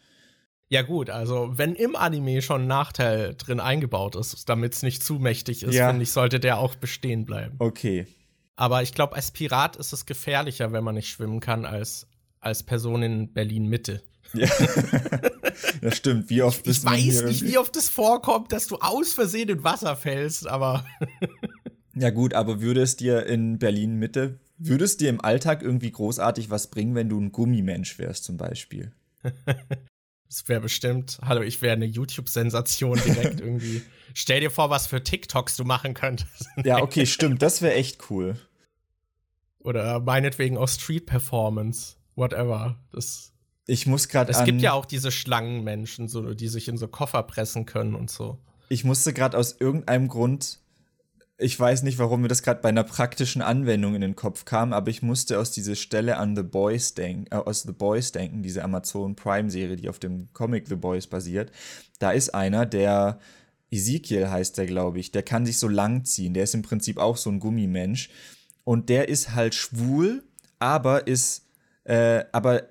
Ja, 0.71 0.83
gut, 0.83 1.09
also 1.09 1.51
wenn 1.51 1.75
im 1.75 1.97
Anime 1.97 2.41
schon 2.41 2.61
ein 2.61 2.67
Nachteil 2.67 3.35
drin 3.37 3.59
eingebaut 3.59 4.15
ist, 4.15 4.47
damit 4.47 4.73
es 4.73 4.83
nicht 4.83 5.03
zu 5.03 5.15
mächtig 5.15 5.63
ist, 5.63 5.75
ja. 5.75 5.89
finde 5.89 6.03
ich, 6.03 6.11
sollte 6.11 6.39
der 6.39 6.59
auch 6.59 6.75
bestehen 6.75 7.25
bleiben. 7.25 7.57
Okay. 7.59 8.07
Aber 8.55 8.81
ich 8.81 8.93
glaube, 8.93 9.15
als 9.15 9.31
Pirat 9.31 9.75
ist 9.75 9.91
es 9.91 10.05
gefährlicher, 10.05 10.71
wenn 10.71 10.85
man 10.85 10.95
nicht 10.95 11.09
schwimmen 11.09 11.41
kann, 11.41 11.65
als 11.65 12.07
als 12.39 12.63
Person 12.63 13.03
in 13.03 13.33
Berlin 13.33 13.67
Mitte. 13.67 14.01
Ja. 14.33 14.47
das 15.81 15.97
stimmt. 15.97 16.29
Wie 16.29 16.41
oft 16.41 16.63
bist 16.63 16.85
Ich 16.85 16.89
weiß 16.89 17.23
nicht, 17.25 17.45
wie 17.45 17.57
oft 17.57 17.75
es 17.75 17.89
vorkommt, 17.89 18.53
dass 18.53 18.67
du 18.67 18.77
aus 18.77 19.13
Versehen 19.13 19.49
in 19.49 19.63
Wasser 19.65 19.97
fällst, 19.97 20.47
aber. 20.47 20.85
ja, 21.95 22.11
gut, 22.11 22.33
aber 22.33 22.61
würde 22.61 22.81
es 22.81 22.95
dir 22.95 23.25
in 23.25 23.59
Berlin 23.59 23.97
Mitte, 23.97 24.39
würde 24.57 24.85
es 24.85 24.95
dir 24.95 25.09
im 25.09 25.19
Alltag 25.19 25.61
irgendwie 25.61 25.91
großartig 25.91 26.49
was 26.49 26.71
bringen, 26.71 26.95
wenn 26.95 27.09
du 27.09 27.19
ein 27.19 27.33
Gummimensch 27.33 27.99
wärst, 27.99 28.23
zum 28.23 28.37
Beispiel? 28.37 28.93
Das 30.31 30.47
wäre 30.47 30.61
bestimmt, 30.61 31.19
hallo, 31.21 31.41
ich 31.41 31.61
wäre 31.61 31.73
eine 31.73 31.83
YouTube-Sensation 31.83 32.97
direkt 33.05 33.41
irgendwie. 33.41 33.81
Stell 34.13 34.39
dir 34.39 34.49
vor, 34.49 34.69
was 34.69 34.87
für 34.87 35.03
TikToks 35.03 35.57
du 35.57 35.65
machen 35.65 35.93
könntest. 35.93 36.45
ja, 36.63 36.81
okay, 36.81 37.05
stimmt, 37.05 37.41
das 37.41 37.61
wäre 37.61 37.73
echt 37.73 38.09
cool. 38.09 38.37
Oder 39.59 39.99
meinetwegen 39.99 40.57
auch 40.57 40.69
Street 40.69 41.05
Performance, 41.05 41.97
whatever. 42.15 42.79
Das, 42.93 43.33
ich 43.67 43.87
muss 43.87 44.07
gerade 44.07 44.31
Es 44.31 44.45
gibt 44.45 44.61
ja 44.61 44.71
auch 44.71 44.85
diese 44.85 45.11
Schlangenmenschen, 45.11 46.07
so, 46.07 46.33
die 46.33 46.47
sich 46.47 46.69
in 46.69 46.77
so 46.77 46.87
Koffer 46.87 47.23
pressen 47.23 47.65
können 47.65 47.93
und 47.93 48.09
so. 48.09 48.39
Ich 48.69 48.85
musste 48.85 49.11
gerade 49.11 49.37
aus 49.37 49.57
irgendeinem 49.59 50.07
Grund 50.07 50.59
ich 51.41 51.59
weiß 51.59 51.83
nicht, 51.83 51.97
warum 51.97 52.21
mir 52.21 52.27
das 52.27 52.43
gerade 52.43 52.61
bei 52.61 52.69
einer 52.69 52.83
praktischen 52.83 53.41
Anwendung 53.41 53.95
in 53.95 54.01
den 54.01 54.15
Kopf 54.15 54.45
kam, 54.45 54.73
aber 54.73 54.89
ich 54.89 55.01
musste 55.01 55.39
aus 55.39 55.51
dieser 55.51 55.75
Stelle 55.75 56.17
an 56.17 56.35
The 56.35 56.43
Boys 56.43 56.93
denken, 56.93 57.25
äh, 57.31 57.35
aus 57.35 57.63
The 57.63 57.71
Boys 57.71 58.11
denken, 58.11 58.43
diese 58.43 58.63
Amazon 58.63 59.15
Prime 59.15 59.49
Serie, 59.49 59.75
die 59.75 59.89
auf 59.89 59.99
dem 59.99 60.29
Comic 60.33 60.67
The 60.67 60.75
Boys 60.75 61.07
basiert. 61.07 61.51
Da 61.99 62.11
ist 62.11 62.33
einer, 62.33 62.65
der 62.65 63.19
Ezekiel 63.71 64.29
heißt 64.29 64.57
der, 64.57 64.65
glaube 64.65 64.99
ich, 64.99 65.11
der 65.11 65.23
kann 65.23 65.45
sich 65.45 65.57
so 65.57 65.67
lang 65.67 66.05
ziehen. 66.05 66.33
Der 66.33 66.43
ist 66.43 66.53
im 66.53 66.61
Prinzip 66.61 66.97
auch 66.97 67.17
so 67.17 67.29
ein 67.29 67.39
Gummimensch 67.39 68.09
und 68.63 68.89
der 68.89 69.09
ist 69.09 69.33
halt 69.33 69.55
schwul, 69.55 70.23
aber 70.59 71.07
ist 71.07 71.47
äh, 71.85 72.25
aber 72.31 72.63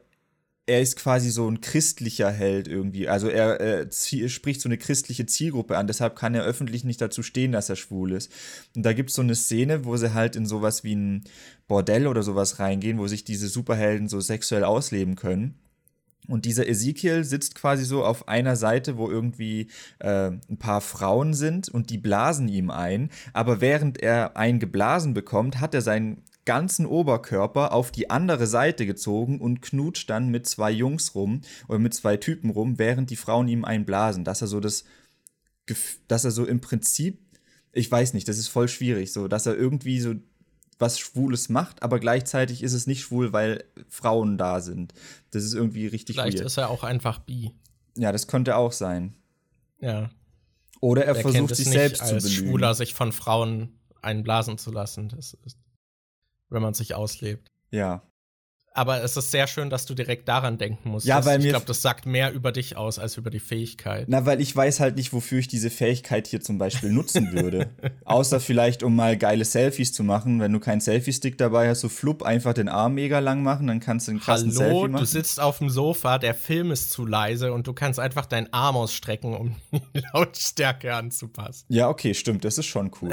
er 0.66 0.80
ist 0.80 0.96
quasi 0.96 1.30
so 1.30 1.48
ein 1.50 1.60
christlicher 1.60 2.30
Held 2.30 2.68
irgendwie. 2.68 3.08
Also 3.08 3.28
er 3.28 3.60
äh, 3.60 4.28
spricht 4.28 4.60
so 4.60 4.68
eine 4.68 4.78
christliche 4.78 5.26
Zielgruppe 5.26 5.76
an, 5.76 5.86
deshalb 5.86 6.16
kann 6.16 6.34
er 6.34 6.44
öffentlich 6.44 6.84
nicht 6.84 7.00
dazu 7.00 7.22
stehen, 7.22 7.52
dass 7.52 7.68
er 7.68 7.76
schwul 7.76 8.12
ist. 8.12 8.30
Und 8.76 8.84
da 8.84 8.92
gibt 8.92 9.10
es 9.10 9.16
so 9.16 9.22
eine 9.22 9.34
Szene, 9.34 9.84
wo 9.84 9.96
sie 9.96 10.14
halt 10.14 10.36
in 10.36 10.46
sowas 10.46 10.84
wie 10.84 10.94
ein 10.94 11.24
Bordell 11.66 12.06
oder 12.06 12.22
sowas 12.22 12.60
reingehen, 12.60 12.98
wo 12.98 13.08
sich 13.08 13.24
diese 13.24 13.48
Superhelden 13.48 14.08
so 14.08 14.20
sexuell 14.20 14.64
ausleben 14.64 15.16
können. 15.16 15.58
Und 16.28 16.44
dieser 16.44 16.68
Ezekiel 16.68 17.24
sitzt 17.24 17.56
quasi 17.56 17.84
so 17.84 18.04
auf 18.04 18.28
einer 18.28 18.54
Seite, 18.54 18.96
wo 18.96 19.10
irgendwie 19.10 19.68
äh, 19.98 20.30
ein 20.30 20.58
paar 20.58 20.80
Frauen 20.80 21.34
sind 21.34 21.68
und 21.68 21.90
die 21.90 21.98
blasen 21.98 22.48
ihm 22.48 22.70
ein. 22.70 23.10
Aber 23.32 23.60
während 23.60 24.00
er 24.00 24.36
einen 24.36 24.60
geblasen 24.60 25.14
bekommt, 25.14 25.58
hat 25.58 25.74
er 25.74 25.82
seinen 25.82 26.22
ganzen 26.44 26.86
Oberkörper 26.86 27.72
auf 27.72 27.90
die 27.90 28.10
andere 28.10 28.46
Seite 28.46 28.86
gezogen 28.86 29.40
und 29.40 29.60
knutscht 29.62 30.08
dann 30.08 30.28
mit 30.28 30.46
zwei 30.46 30.70
Jungs 30.70 31.14
rum 31.14 31.42
oder 31.68 31.78
mit 31.78 31.94
zwei 31.94 32.16
Typen 32.16 32.50
rum, 32.50 32.78
während 32.78 33.10
die 33.10 33.16
Frauen 33.16 33.48
ihm 33.48 33.64
einblasen. 33.64 34.24
Dass 34.24 34.40
er 34.40 34.48
so 34.48 34.60
das, 34.60 34.84
dass 36.08 36.24
er 36.24 36.30
so 36.30 36.46
im 36.46 36.60
Prinzip, 36.60 37.20
ich 37.72 37.90
weiß 37.90 38.14
nicht, 38.14 38.26
das 38.28 38.38
ist 38.38 38.48
voll 38.48 38.68
schwierig, 38.68 39.12
so, 39.12 39.28
dass 39.28 39.46
er 39.46 39.56
irgendwie 39.56 40.00
so 40.00 40.14
was 40.78 40.98
Schwules 40.98 41.50
macht, 41.50 41.82
aber 41.82 42.00
gleichzeitig 42.00 42.62
ist 42.62 42.72
es 42.72 42.86
nicht 42.86 43.02
schwul, 43.02 43.34
weil 43.34 43.64
Frauen 43.88 44.38
da 44.38 44.60
sind. 44.60 44.94
Das 45.30 45.44
ist 45.44 45.52
irgendwie 45.52 45.86
richtig 45.86 46.16
Vielleicht 46.16 46.38
weird. 46.38 46.46
ist 46.46 46.56
er 46.56 46.70
auch 46.70 46.84
einfach 46.84 47.18
bi. 47.18 47.52
Ja, 47.96 48.12
das 48.12 48.26
könnte 48.26 48.56
auch 48.56 48.72
sein. 48.72 49.14
Ja. 49.78 50.10
Oder 50.80 51.04
er 51.04 51.12
Der 51.14 51.22
versucht 51.22 51.54
sich 51.54 51.68
selbst 51.68 52.06
zu 52.06 52.14
belügen. 52.14 52.30
Schwuler 52.30 52.74
sich 52.74 52.94
von 52.94 53.12
Frauen 53.12 53.78
einblasen 54.00 54.56
zu 54.56 54.70
lassen. 54.70 55.10
Das 55.10 55.34
ist 55.44 55.58
wenn 56.50 56.62
man 56.62 56.74
sich 56.74 56.94
auslebt. 56.94 57.50
Ja. 57.70 58.02
Aber 58.72 59.02
es 59.02 59.16
ist 59.16 59.32
sehr 59.32 59.48
schön, 59.48 59.68
dass 59.68 59.84
du 59.84 59.94
direkt 59.94 60.28
daran 60.28 60.56
denken 60.56 60.90
musst. 60.90 61.04
Ja, 61.04 61.24
weil 61.24 61.40
ich 61.40 61.48
glaube, 61.48 61.66
das 61.66 61.82
sagt 61.82 62.06
mehr 62.06 62.32
über 62.32 62.52
dich 62.52 62.76
aus 62.76 63.00
als 63.00 63.16
über 63.16 63.28
die 63.28 63.40
Fähigkeit. 63.40 64.06
Na, 64.08 64.26
weil 64.26 64.40
ich 64.40 64.54
weiß 64.54 64.78
halt 64.78 64.94
nicht, 64.94 65.12
wofür 65.12 65.40
ich 65.40 65.48
diese 65.48 65.70
Fähigkeit 65.70 66.28
hier 66.28 66.40
zum 66.40 66.58
Beispiel 66.58 66.90
nutzen 66.92 67.32
würde. 67.32 67.70
Außer 68.04 68.38
vielleicht, 68.38 68.84
um 68.84 68.94
mal 68.94 69.16
geile 69.16 69.44
Selfies 69.44 69.92
zu 69.92 70.04
machen. 70.04 70.38
Wenn 70.38 70.52
du 70.52 70.60
keinen 70.60 70.80
Selfie-Stick 70.80 71.36
dabei 71.36 71.68
hast, 71.68 71.80
so 71.80 71.88
flupp 71.88 72.22
einfach 72.22 72.54
den 72.54 72.68
Arm 72.68 72.94
mega 72.94 73.18
lang 73.18 73.42
machen, 73.42 73.66
dann 73.66 73.80
kannst 73.80 74.06
du 74.06 74.12
einen 74.12 74.20
krassen 74.20 74.50
Hallo, 74.50 74.58
Selfie 74.58 74.88
machen. 74.88 75.00
du 75.00 75.06
sitzt 75.06 75.40
auf 75.40 75.58
dem 75.58 75.68
Sofa, 75.68 76.18
der 76.18 76.34
Film 76.34 76.70
ist 76.70 76.92
zu 76.92 77.04
leise 77.04 77.52
und 77.52 77.66
du 77.66 77.72
kannst 77.72 77.98
einfach 77.98 78.26
deinen 78.26 78.52
Arm 78.52 78.76
ausstrecken, 78.76 79.34
um 79.34 79.56
die 79.72 80.02
Lautstärke 80.12 80.94
anzupassen. 80.94 81.64
Ja, 81.68 81.88
okay, 81.88 82.14
stimmt, 82.14 82.44
das 82.44 82.56
ist 82.56 82.66
schon 82.66 82.92
cool. 83.02 83.10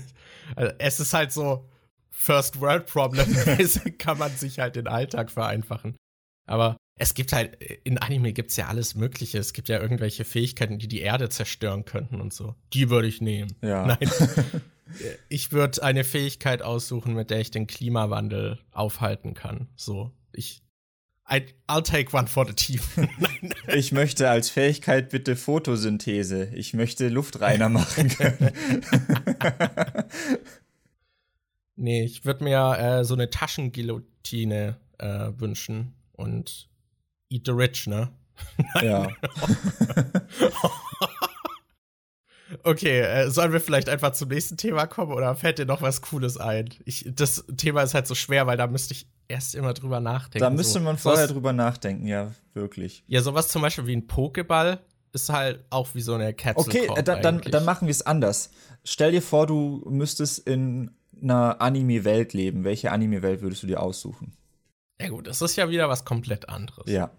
also, 0.56 0.72
es 0.78 0.98
ist 0.98 1.14
halt 1.14 1.30
so, 1.30 1.64
First 2.18 2.60
World 2.60 2.86
Problem 2.86 3.26
kann 3.98 4.18
man 4.18 4.34
sich 4.34 4.58
halt 4.58 4.74
den 4.74 4.88
Alltag 4.88 5.30
vereinfachen. 5.30 5.96
Aber 6.46 6.76
es 6.98 7.12
gibt 7.14 7.32
halt, 7.32 7.62
in 7.84 7.98
Anime 7.98 8.32
gibt 8.32 8.50
es 8.50 8.56
ja 8.56 8.68
alles 8.68 8.94
Mögliche. 8.94 9.38
Es 9.38 9.52
gibt 9.52 9.68
ja 9.68 9.80
irgendwelche 9.80 10.24
Fähigkeiten, 10.24 10.78
die 10.78 10.88
die 10.88 11.00
Erde 11.00 11.28
zerstören 11.28 11.84
könnten 11.84 12.20
und 12.20 12.32
so. 12.32 12.54
Die 12.72 12.88
würde 12.88 13.06
ich 13.06 13.20
nehmen. 13.20 13.54
Ja. 13.60 13.86
Nein. 14.00 14.10
ich 15.28 15.52
würde 15.52 15.82
eine 15.82 16.04
Fähigkeit 16.04 16.62
aussuchen, 16.62 17.14
mit 17.14 17.30
der 17.30 17.40
ich 17.40 17.50
den 17.50 17.66
Klimawandel 17.66 18.58
aufhalten 18.72 19.34
kann. 19.34 19.68
So, 19.76 20.10
ich. 20.32 20.62
I, 21.30 21.42
I'll 21.68 21.82
take 21.82 22.16
one 22.16 22.28
for 22.28 22.46
the 22.46 22.54
team. 22.54 22.80
ich 23.66 23.92
möchte 23.92 24.30
als 24.30 24.48
Fähigkeit 24.48 25.10
bitte 25.10 25.36
Photosynthese. 25.36 26.50
Ich 26.54 26.72
möchte 26.72 27.08
Luftreiner 27.08 27.68
machen 27.68 28.08
können. 28.08 28.52
Nee, 31.76 32.04
ich 32.04 32.24
würde 32.24 32.44
mir 32.44 32.78
äh, 32.78 33.04
so 33.04 33.14
eine 33.14 33.30
Taschenguillotine 33.30 34.76
äh, 34.98 35.30
wünschen 35.36 35.94
und 36.12 36.68
Eat 37.30 37.46
the 37.46 37.52
Rich, 37.52 37.86
ne? 37.86 38.10
ja. 38.82 39.08
okay, 42.62 43.00
äh, 43.00 43.30
sollen 43.30 43.52
wir 43.52 43.60
vielleicht 43.60 43.88
einfach 43.88 44.12
zum 44.12 44.28
nächsten 44.28 44.56
Thema 44.56 44.86
kommen 44.86 45.12
oder 45.12 45.34
fällt 45.36 45.58
dir 45.58 45.66
noch 45.66 45.82
was 45.82 46.00
Cooles 46.00 46.38
ein? 46.38 46.70
Ich, 46.84 47.10
das 47.14 47.44
Thema 47.56 47.82
ist 47.82 47.94
halt 47.94 48.06
so 48.06 48.14
schwer, 48.14 48.46
weil 48.46 48.56
da 48.56 48.66
müsste 48.66 48.94
ich 48.94 49.08
erst 49.28 49.54
immer 49.54 49.74
drüber 49.74 50.00
nachdenken. 50.00 50.44
Da 50.44 50.50
müsste 50.50 50.78
so. 50.78 50.80
man 50.80 50.96
vorher 50.96 51.28
so 51.28 51.34
drüber 51.34 51.52
nachdenken, 51.52 52.06
ja, 52.06 52.32
wirklich. 52.54 53.04
Ja, 53.06 53.20
sowas 53.20 53.48
zum 53.48 53.62
Beispiel 53.62 53.86
wie 53.86 53.96
ein 53.96 54.06
Pokéball 54.06 54.78
ist 55.12 55.30
halt 55.30 55.64
auch 55.70 55.88
wie 55.94 56.00
so 56.00 56.14
eine 56.14 56.34
Capsule. 56.34 56.84
Okay, 56.84 56.90
äh, 56.94 57.02
da, 57.02 57.16
dann, 57.16 57.40
dann 57.40 57.64
machen 57.64 57.86
wir 57.86 57.92
es 57.92 58.02
anders. 58.02 58.50
Stell 58.84 59.12
dir 59.12 59.22
vor, 59.22 59.46
du 59.46 59.82
müsstest 59.88 60.40
in 60.40 60.90
einer 61.20 61.60
Anime-Welt 61.60 62.32
leben, 62.32 62.64
welche 62.64 62.92
Anime-Welt 62.92 63.42
würdest 63.42 63.62
du 63.62 63.66
dir 63.66 63.82
aussuchen? 63.82 64.36
Ja 65.00 65.08
gut, 65.08 65.26
das 65.26 65.42
ist 65.42 65.56
ja 65.56 65.68
wieder 65.68 65.88
was 65.88 66.04
komplett 66.04 66.48
anderes. 66.48 66.90
Ja. 66.90 67.10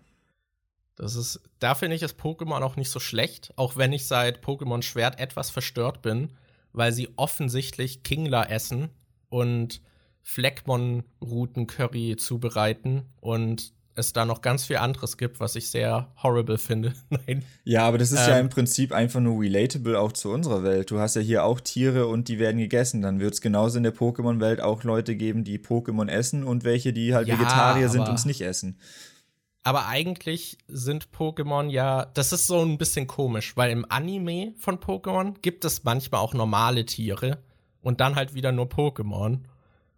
Das 0.95 1.15
ist, 1.15 1.41
da 1.59 1.75
finde 1.75 1.95
ich 1.95 2.01
es 2.01 2.17
Pokémon 2.17 2.61
auch 2.63 2.75
nicht 2.75 2.89
so 2.89 2.99
schlecht, 2.99 3.53
auch 3.55 3.77
wenn 3.77 3.93
ich 3.93 4.07
seit 4.07 4.43
Pokémon 4.43 4.81
Schwert 4.81 5.19
etwas 5.19 5.51
verstört 5.51 6.01
bin, 6.01 6.33
weil 6.73 6.91
sie 6.91 7.09
offensichtlich 7.17 8.01
Kingler 8.03 8.49
essen 8.49 8.89
und 9.29 9.81
Fleckmon-Routen-Curry 10.23 12.17
zubereiten 12.17 13.05
und 13.21 13.73
es 13.97 14.13
da 14.13 14.25
noch 14.25 14.41
ganz 14.41 14.65
viel 14.65 14.77
anderes 14.77 15.17
gibt, 15.17 15.39
was 15.39 15.55
ich 15.55 15.69
sehr 15.69 16.11
horrible 16.21 16.57
finde. 16.57 16.93
Nein. 17.09 17.43
Ja, 17.63 17.87
aber 17.87 17.97
das 17.97 18.11
ist 18.11 18.25
ähm, 18.25 18.29
ja 18.29 18.39
im 18.39 18.49
Prinzip 18.49 18.91
einfach 18.91 19.19
nur 19.19 19.41
relatable 19.41 19.99
auch 19.99 20.11
zu 20.11 20.31
unserer 20.31 20.63
Welt. 20.63 20.91
Du 20.91 20.99
hast 20.99 21.15
ja 21.15 21.21
hier 21.21 21.43
auch 21.43 21.59
Tiere 21.59 22.07
und 22.07 22.27
die 22.27 22.39
werden 22.39 22.57
gegessen. 22.57 23.01
Dann 23.01 23.19
wird 23.19 23.33
es 23.33 23.41
genauso 23.41 23.77
in 23.77 23.83
der 23.83 23.95
Pokémon-Welt 23.95 24.61
auch 24.61 24.83
Leute 24.83 25.15
geben, 25.15 25.43
die 25.43 25.57
Pokémon 25.57 26.07
essen 26.09 26.43
und 26.43 26.63
welche, 26.63 26.93
die 26.93 27.15
halt 27.15 27.27
ja, 27.27 27.39
Vegetarier 27.39 27.89
sind 27.89 28.07
und 28.07 28.15
es 28.15 28.25
nicht 28.25 28.41
essen. 28.41 28.79
Aber 29.63 29.87
eigentlich 29.87 30.57
sind 30.67 31.09
Pokémon 31.11 31.69
ja, 31.69 32.05
das 32.05 32.31
ist 32.31 32.47
so 32.47 32.61
ein 32.61 32.77
bisschen 32.77 33.07
komisch, 33.07 33.57
weil 33.57 33.71
im 33.71 33.85
Anime 33.89 34.53
von 34.57 34.77
Pokémon 34.77 35.35
gibt 35.41 35.65
es 35.65 35.83
manchmal 35.83 36.21
auch 36.21 36.33
normale 36.33 36.85
Tiere 36.85 37.39
und 37.81 37.99
dann 37.99 38.15
halt 38.15 38.33
wieder 38.33 38.51
nur 38.51 38.67
Pokémon. 38.67 39.39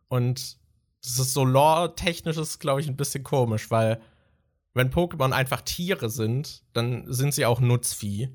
Und 0.08 0.59
das 1.02 1.20
ist 1.20 1.34
so 1.34 1.46
lore-technisch 1.46 2.38
ist, 2.38 2.60
glaube 2.60 2.82
ich, 2.82 2.88
ein 2.88 2.98
bisschen 2.98 3.24
komisch, 3.24 3.72
weil 3.72 4.02
wenn 4.74 4.92
Pokémon 4.92 5.32
einfach 5.32 5.62
Tiere 5.62 6.10
sind, 6.10 6.64
dann 6.74 7.12
sind 7.12 7.34
sie 7.34 7.46
auch 7.46 7.60
Nutzvieh. 7.60 8.30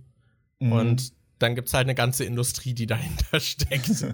Mhm. 0.60 0.72
Und 0.72 1.12
dann 1.38 1.54
gibt 1.54 1.68
es 1.68 1.74
halt 1.74 1.84
eine 1.84 1.94
ganze 1.94 2.24
Industrie, 2.24 2.74
die 2.74 2.86
dahinter 2.86 3.40
steckt. 3.40 4.06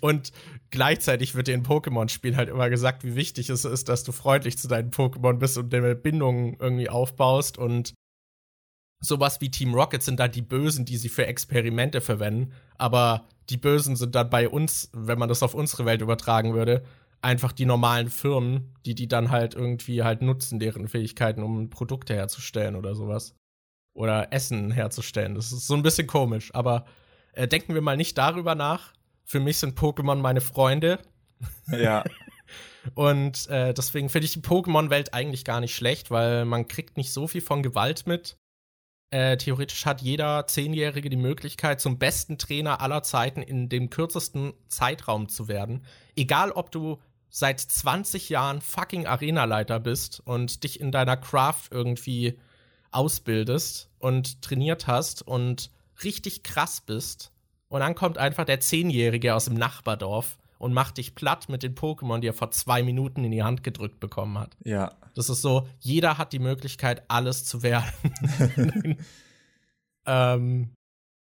und 0.00 0.32
gleichzeitig 0.70 1.34
wird 1.34 1.48
dir 1.48 1.54
in 1.54 1.64
Pokémon-Spielen 1.64 2.36
halt 2.36 2.48
immer 2.48 2.70
gesagt, 2.70 3.04
wie 3.04 3.16
wichtig 3.16 3.50
es 3.50 3.64
ist, 3.64 3.88
dass 3.88 4.04
du 4.04 4.12
freundlich 4.12 4.58
zu 4.58 4.68
deinen 4.68 4.90
Pokémon 4.90 5.34
bist 5.34 5.58
und 5.58 5.72
deine 5.72 5.94
Bindungen 5.94 6.56
irgendwie 6.60 6.88
aufbaust. 6.88 7.58
Und 7.58 7.94
sowas 9.00 9.40
wie 9.40 9.50
Team 9.50 9.74
Rocket 9.74 10.02
sind 10.02 10.20
dann 10.20 10.32
die 10.32 10.42
Bösen, 10.42 10.84
die 10.84 10.96
sie 10.96 11.08
für 11.08 11.26
Experimente 11.26 12.00
verwenden. 12.00 12.52
Aber 12.76 13.26
die 13.50 13.56
Bösen 13.56 13.96
sind 13.96 14.14
dann 14.14 14.30
bei 14.30 14.48
uns, 14.48 14.90
wenn 14.92 15.18
man 15.18 15.28
das 15.28 15.42
auf 15.42 15.54
unsere 15.54 15.84
Welt 15.84 16.02
übertragen 16.02 16.54
würde, 16.54 16.84
einfach 17.24 17.52
die 17.52 17.64
normalen 17.64 18.10
Firmen, 18.10 18.74
die 18.84 18.94
die 18.94 19.08
dann 19.08 19.30
halt 19.30 19.54
irgendwie 19.54 20.02
halt 20.02 20.22
nutzen, 20.22 20.58
deren 20.58 20.88
Fähigkeiten, 20.88 21.42
um 21.42 21.70
Produkte 21.70 22.14
herzustellen 22.14 22.76
oder 22.76 22.94
sowas. 22.94 23.34
Oder 23.94 24.32
Essen 24.32 24.70
herzustellen. 24.70 25.34
Das 25.34 25.52
ist 25.52 25.66
so 25.66 25.74
ein 25.74 25.82
bisschen 25.82 26.06
komisch, 26.06 26.54
aber 26.54 26.84
äh, 27.32 27.48
denken 27.48 27.74
wir 27.74 27.80
mal 27.80 27.96
nicht 27.96 28.18
darüber 28.18 28.54
nach. 28.54 28.92
Für 29.24 29.40
mich 29.40 29.58
sind 29.58 29.78
Pokémon 29.78 30.16
meine 30.16 30.40
Freunde. 30.40 30.98
Ja. 31.68 32.04
Und 32.94 33.48
äh, 33.48 33.72
deswegen 33.72 34.10
finde 34.10 34.26
ich 34.26 34.32
die 34.32 34.40
Pokémon-Welt 34.40 35.14
eigentlich 35.14 35.44
gar 35.44 35.60
nicht 35.60 35.74
schlecht, 35.74 36.10
weil 36.10 36.44
man 36.44 36.68
kriegt 36.68 36.98
nicht 36.98 37.12
so 37.12 37.26
viel 37.26 37.40
von 37.40 37.62
Gewalt 37.62 38.06
mit. 38.06 38.36
Äh, 39.10 39.38
theoretisch 39.38 39.86
hat 39.86 40.02
jeder 40.02 40.46
Zehnjährige 40.46 41.08
die 41.08 41.16
Möglichkeit, 41.16 41.80
zum 41.80 41.98
besten 41.98 42.36
Trainer 42.36 42.80
aller 42.80 43.02
Zeiten 43.02 43.40
in 43.42 43.68
dem 43.68 43.88
kürzesten 43.88 44.52
Zeitraum 44.68 45.28
zu 45.28 45.48
werden. 45.48 45.86
Egal, 46.16 46.50
ob 46.50 46.70
du 46.70 47.00
seit 47.36 47.58
20 47.58 48.28
Jahren 48.28 48.60
fucking 48.60 49.06
Arenaleiter 49.06 49.80
bist 49.80 50.22
und 50.24 50.62
dich 50.62 50.78
in 50.78 50.92
deiner 50.92 51.16
Craft 51.16 51.64
irgendwie 51.72 52.38
ausbildest 52.92 53.90
und 53.98 54.40
trainiert 54.40 54.86
hast 54.86 55.22
und 55.26 55.72
richtig 56.04 56.44
krass 56.44 56.80
bist. 56.80 57.32
Und 57.66 57.80
dann 57.80 57.96
kommt 57.96 58.18
einfach 58.18 58.44
der 58.44 58.60
Zehnjährige 58.60 59.34
aus 59.34 59.46
dem 59.46 59.54
Nachbardorf 59.54 60.38
und 60.58 60.72
macht 60.72 60.98
dich 60.98 61.16
platt 61.16 61.48
mit 61.48 61.64
den 61.64 61.74
Pokémon, 61.74 62.20
die 62.20 62.28
er 62.28 62.34
vor 62.34 62.52
zwei 62.52 62.84
Minuten 62.84 63.24
in 63.24 63.32
die 63.32 63.42
Hand 63.42 63.64
gedrückt 63.64 63.98
bekommen 63.98 64.38
hat. 64.38 64.56
Ja. 64.62 64.92
Das 65.16 65.28
ist 65.28 65.42
so, 65.42 65.66
jeder 65.80 66.18
hat 66.18 66.32
die 66.32 66.38
Möglichkeit, 66.38 67.02
alles 67.08 67.44
zu 67.44 67.64
werden. 67.64 68.96
ähm, 70.06 70.70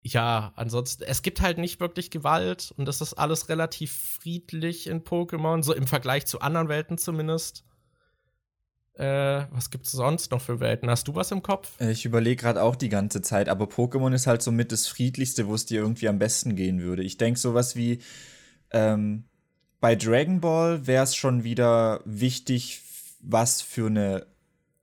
ja, 0.02 0.52
ansonsten, 0.56 1.04
es 1.04 1.22
gibt 1.22 1.40
halt 1.40 1.58
nicht 1.58 1.80
wirklich 1.80 2.10
Gewalt 2.10 2.72
und 2.76 2.86
das 2.86 3.00
ist 3.00 3.14
alles 3.14 3.48
relativ 3.48 3.92
friedlich 3.92 4.86
in 4.86 5.04
Pokémon, 5.04 5.62
so 5.62 5.74
im 5.74 5.86
Vergleich 5.86 6.26
zu 6.26 6.40
anderen 6.40 6.68
Welten 6.68 6.96
zumindest. 6.96 7.64
Äh, 8.94 9.46
was 9.50 9.70
gibt's 9.70 9.92
sonst 9.92 10.30
noch 10.30 10.40
für 10.40 10.60
Welten? 10.60 10.90
Hast 10.90 11.08
du 11.08 11.14
was 11.14 11.30
im 11.30 11.42
Kopf? 11.42 11.80
Äh, 11.80 11.92
ich 11.92 12.04
überlege 12.04 12.42
gerade 12.42 12.62
auch 12.62 12.76
die 12.76 12.88
ganze 12.88 13.22
Zeit, 13.22 13.48
aber 13.48 13.66
Pokémon 13.66 14.12
ist 14.12 14.26
halt 14.26 14.42
somit 14.42 14.72
das 14.72 14.88
friedlichste, 14.88 15.46
wo 15.46 15.54
es 15.54 15.66
dir 15.66 15.80
irgendwie 15.80 16.08
am 16.08 16.18
besten 16.18 16.56
gehen 16.56 16.80
würde. 16.80 17.02
Ich 17.02 17.16
denke, 17.16 17.38
sowas 17.38 17.76
wie 17.76 18.00
ähm, 18.70 19.24
bei 19.80 19.96
Dragon 19.96 20.40
Ball 20.40 20.86
wäre 20.86 21.04
es 21.04 21.14
schon 21.14 21.44
wieder 21.44 22.00
wichtig, 22.04 22.82
was 23.20 23.62
für 23.62 23.86
eine 23.86 24.26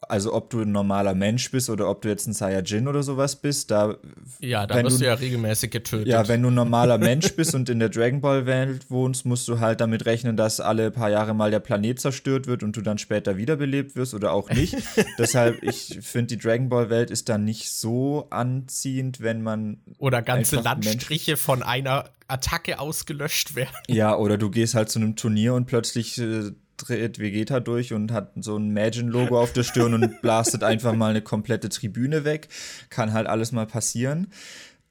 also 0.02 0.34
ob 0.34 0.50
du 0.50 0.62
ein 0.62 0.72
normaler 0.72 1.16
Mensch 1.16 1.50
bist 1.52 1.70
oder 1.70 1.90
ob 1.90 2.02
du 2.02 2.10
jetzt 2.10 2.28
ein 2.28 2.34
Saiyajin 2.34 2.88
oder 2.88 3.02
sowas 3.02 3.36
bist, 3.36 3.72
da 3.72 3.96
Ja, 4.40 4.68
da 4.68 4.84
wirst 4.84 5.02
du, 5.02 5.06
ja 5.06 5.16
regelmäßig 5.16 5.72
getötet. 5.72 6.08
Ja, 6.08 6.28
wenn 6.28 6.44
du 6.44 6.50
ein 6.50 6.54
normaler 6.54 6.98
Mensch 6.98 7.36
bist 7.36 7.56
und 7.56 7.68
in 7.70 7.80
der 7.80 7.90
Dragon 7.90 8.22
Ball 8.22 8.46
Welt 8.46 8.90
wohnst, 8.90 9.26
musst 9.26 9.48
du 9.48 9.60
halt 9.60 9.82
damit 9.82 10.06
rechnen, 10.06 10.38
dass 10.38 10.60
alle 10.60 10.92
paar 10.92 11.10
Jahre 11.10 11.34
mal 11.34 11.50
der 11.50 11.60
Planet 11.60 12.00
zerstört 12.00 12.48
wird 12.48 12.64
und 12.64 12.78
du 12.78 12.82
dann 12.82 13.00
später 13.00 13.38
wiederbelebt 13.38 13.96
wirst 13.96 14.14
oder 14.14 14.34
auch 14.34 14.50
nicht. 14.50 14.78
Deshalb 15.18 15.64
ich 15.64 16.00
finde 16.02 16.36
die 16.36 16.38
Dragon 16.38 16.70
Ball 16.70 16.90
Welt 16.90 17.10
ist 17.10 17.28
dann 17.30 17.44
nicht 17.44 17.72
so 17.72 18.28
anziehend, 18.30 19.22
wenn 19.22 19.42
man 19.42 19.80
oder 19.98 20.22
ganze 20.22 20.58
Landstriche 20.58 21.32
Mensch 21.32 21.42
von 21.42 21.64
einer 21.64 22.06
Attacke 22.28 22.80
ausgelöscht 22.80 23.56
werden. 23.56 23.76
Ja, 23.88 24.16
oder 24.16 24.38
du 24.38 24.50
gehst 24.50 24.76
halt 24.76 24.90
zu 24.90 25.00
einem 25.00 25.16
Turnier 25.16 25.54
und 25.54 25.66
plötzlich 25.66 26.20
äh, 26.20 26.52
dreht 26.78 27.20
Vegeta 27.20 27.60
durch 27.60 27.94
und 27.94 28.12
hat 28.12 28.32
so 28.38 28.58
ein 28.58 28.70
Imagine-Logo 28.70 29.40
auf 29.40 29.54
der 29.54 29.64
Stirn 29.64 29.94
und 29.94 30.22
blastet 30.22 30.64
einfach 30.64 30.94
mal 30.94 31.10
eine 31.10 31.22
komplette 31.22 31.70
Tribüne 31.70 32.24
weg. 32.24 32.48
Kann 32.90 33.14
halt 33.14 33.28
alles 33.28 33.52
mal 33.52 33.66
passieren. 33.66 34.28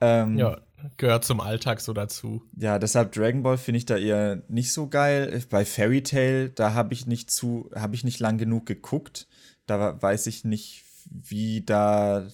Ähm, 0.01 0.37
ja, 0.37 0.59
gehört 0.97 1.25
zum 1.25 1.41
Alltag 1.41 1.81
so 1.81 1.93
dazu. 1.93 2.43
Ja, 2.57 2.79
deshalb 2.79 3.13
Dragon 3.13 3.43
Ball 3.43 3.57
finde 3.57 3.79
ich 3.79 3.87
da 3.87 3.97
eher 3.97 4.43
nicht 4.49 4.73
so 4.73 4.89
geil. 4.89 5.43
Bei 5.49 5.65
Fairy 5.65 6.03
Tail, 6.03 6.51
da 6.51 6.75
habe 6.75 6.93
ich 6.93 7.07
nicht 7.07 7.31
zu, 7.31 7.71
habe 7.75 7.95
ich 7.95 8.05
nicht 8.05 8.21
lang 8.21 8.37
genug 8.37 8.67
geguckt. 8.67 9.27
Da 9.67 10.01
weiß 10.01 10.27
ich 10.27 10.45
nicht, 10.45 10.85
wie 11.11 11.63
da 11.63 12.27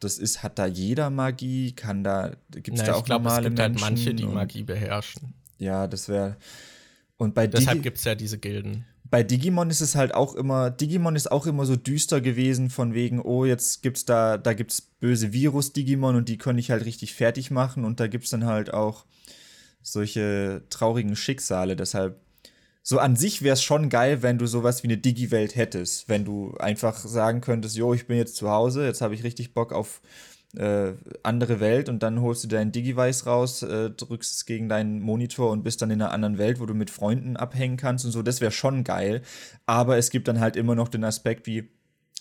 das 0.00 0.18
ist. 0.18 0.42
Hat 0.42 0.58
da 0.58 0.66
jeder 0.66 1.10
Magie? 1.10 1.72
Kann 1.72 2.02
da, 2.02 2.32
gibt 2.50 2.78
es 2.78 2.84
da 2.84 2.94
auch 2.94 3.04
glaub, 3.04 3.22
normale 3.22 3.48
es 3.48 3.50
gibt 3.50 3.58
Menschen? 3.58 3.82
Halt 3.82 3.96
manche, 3.96 4.14
die 4.14 4.26
Magie 4.26 4.62
beherrschen. 4.64 5.34
Ja, 5.58 5.86
das 5.86 6.08
wäre. 6.08 6.36
Und 7.16 7.34
bei 7.34 7.46
Deshalb 7.46 7.82
gibt 7.82 7.98
es 7.98 8.04
ja 8.04 8.14
diese 8.14 8.38
Gilden 8.38 8.84
bei 9.14 9.22
Digimon 9.22 9.70
ist 9.70 9.80
es 9.80 9.94
halt 9.94 10.12
auch 10.12 10.34
immer, 10.34 10.72
Digimon 10.72 11.14
ist 11.14 11.30
auch 11.30 11.46
immer 11.46 11.66
so 11.66 11.76
düster 11.76 12.20
gewesen 12.20 12.68
von 12.68 12.94
wegen, 12.94 13.20
oh, 13.20 13.44
jetzt 13.44 13.80
gibt's 13.80 14.04
da, 14.04 14.38
da 14.38 14.54
gibt's 14.54 14.80
böse 14.80 15.32
Virus-Digimon 15.32 16.16
und 16.16 16.28
die 16.28 16.36
können 16.36 16.58
ich 16.58 16.72
halt 16.72 16.84
richtig 16.84 17.14
fertig 17.14 17.52
machen 17.52 17.84
und 17.84 18.00
da 18.00 18.08
gibt's 18.08 18.30
dann 18.30 18.44
halt 18.44 18.74
auch 18.74 19.04
solche 19.82 20.62
traurigen 20.68 21.14
Schicksale, 21.14 21.76
deshalb 21.76 22.20
so 22.82 22.98
an 22.98 23.14
sich 23.14 23.42
wäre 23.42 23.52
es 23.52 23.62
schon 23.62 23.88
geil, 23.88 24.22
wenn 24.22 24.36
du 24.36 24.48
sowas 24.48 24.82
wie 24.82 24.88
eine 24.88 24.98
Digi-Welt 24.98 25.54
hättest, 25.54 26.08
wenn 26.08 26.24
du 26.24 26.56
einfach 26.58 26.98
sagen 26.98 27.40
könntest, 27.40 27.76
jo, 27.76 27.94
ich 27.94 28.08
bin 28.08 28.16
jetzt 28.16 28.34
zu 28.34 28.50
Hause, 28.50 28.84
jetzt 28.84 29.00
habe 29.00 29.14
ich 29.14 29.22
richtig 29.22 29.54
Bock 29.54 29.72
auf 29.72 30.00
äh, 30.56 30.94
andere 31.22 31.60
Welt 31.60 31.88
und 31.88 32.02
dann 32.02 32.20
holst 32.20 32.44
du 32.44 32.48
dein 32.48 32.72
Digivice 32.72 33.26
raus, 33.26 33.62
äh, 33.62 33.90
drückst 33.90 34.34
es 34.34 34.46
gegen 34.46 34.68
deinen 34.68 35.00
Monitor 35.00 35.50
und 35.50 35.62
bist 35.62 35.82
dann 35.82 35.90
in 35.90 36.00
einer 36.00 36.12
anderen 36.12 36.38
Welt, 36.38 36.60
wo 36.60 36.66
du 36.66 36.74
mit 36.74 36.90
Freunden 36.90 37.36
abhängen 37.36 37.76
kannst 37.76 38.04
und 38.04 38.12
so. 38.12 38.22
Das 38.22 38.40
wäre 38.40 38.52
schon 38.52 38.84
geil. 38.84 39.22
Aber 39.66 39.96
es 39.96 40.10
gibt 40.10 40.28
dann 40.28 40.40
halt 40.40 40.56
immer 40.56 40.74
noch 40.74 40.88
den 40.88 41.04
Aspekt 41.04 41.46
wie, 41.46 41.68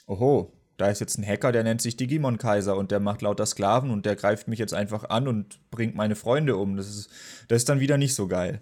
oho, 0.08 0.54
da 0.78 0.88
ist 0.90 1.00
jetzt 1.00 1.18
ein 1.18 1.26
Hacker, 1.26 1.52
der 1.52 1.64
nennt 1.64 1.82
sich 1.82 1.98
Digimon 1.98 2.38
Kaiser 2.38 2.76
und 2.76 2.92
der 2.92 3.00
macht 3.00 3.22
lauter 3.22 3.46
Sklaven 3.46 3.92
und 3.92 4.06
der 4.06 4.16
greift 4.16 4.48
mich 4.48 4.60
jetzt 4.60 4.74
einfach 4.74 5.06
an 5.10 5.28
und 5.28 5.60
bringt 5.70 5.96
meine 5.96 6.16
Freunde 6.16 6.58
um. 6.58 6.78
Das 6.78 6.90
ist, 6.90 7.10
das 7.48 7.58
ist 7.58 7.70
dann 7.70 7.80
wieder 7.80 7.98
nicht 7.98 8.16
so 8.16 8.28
geil. 8.28 8.62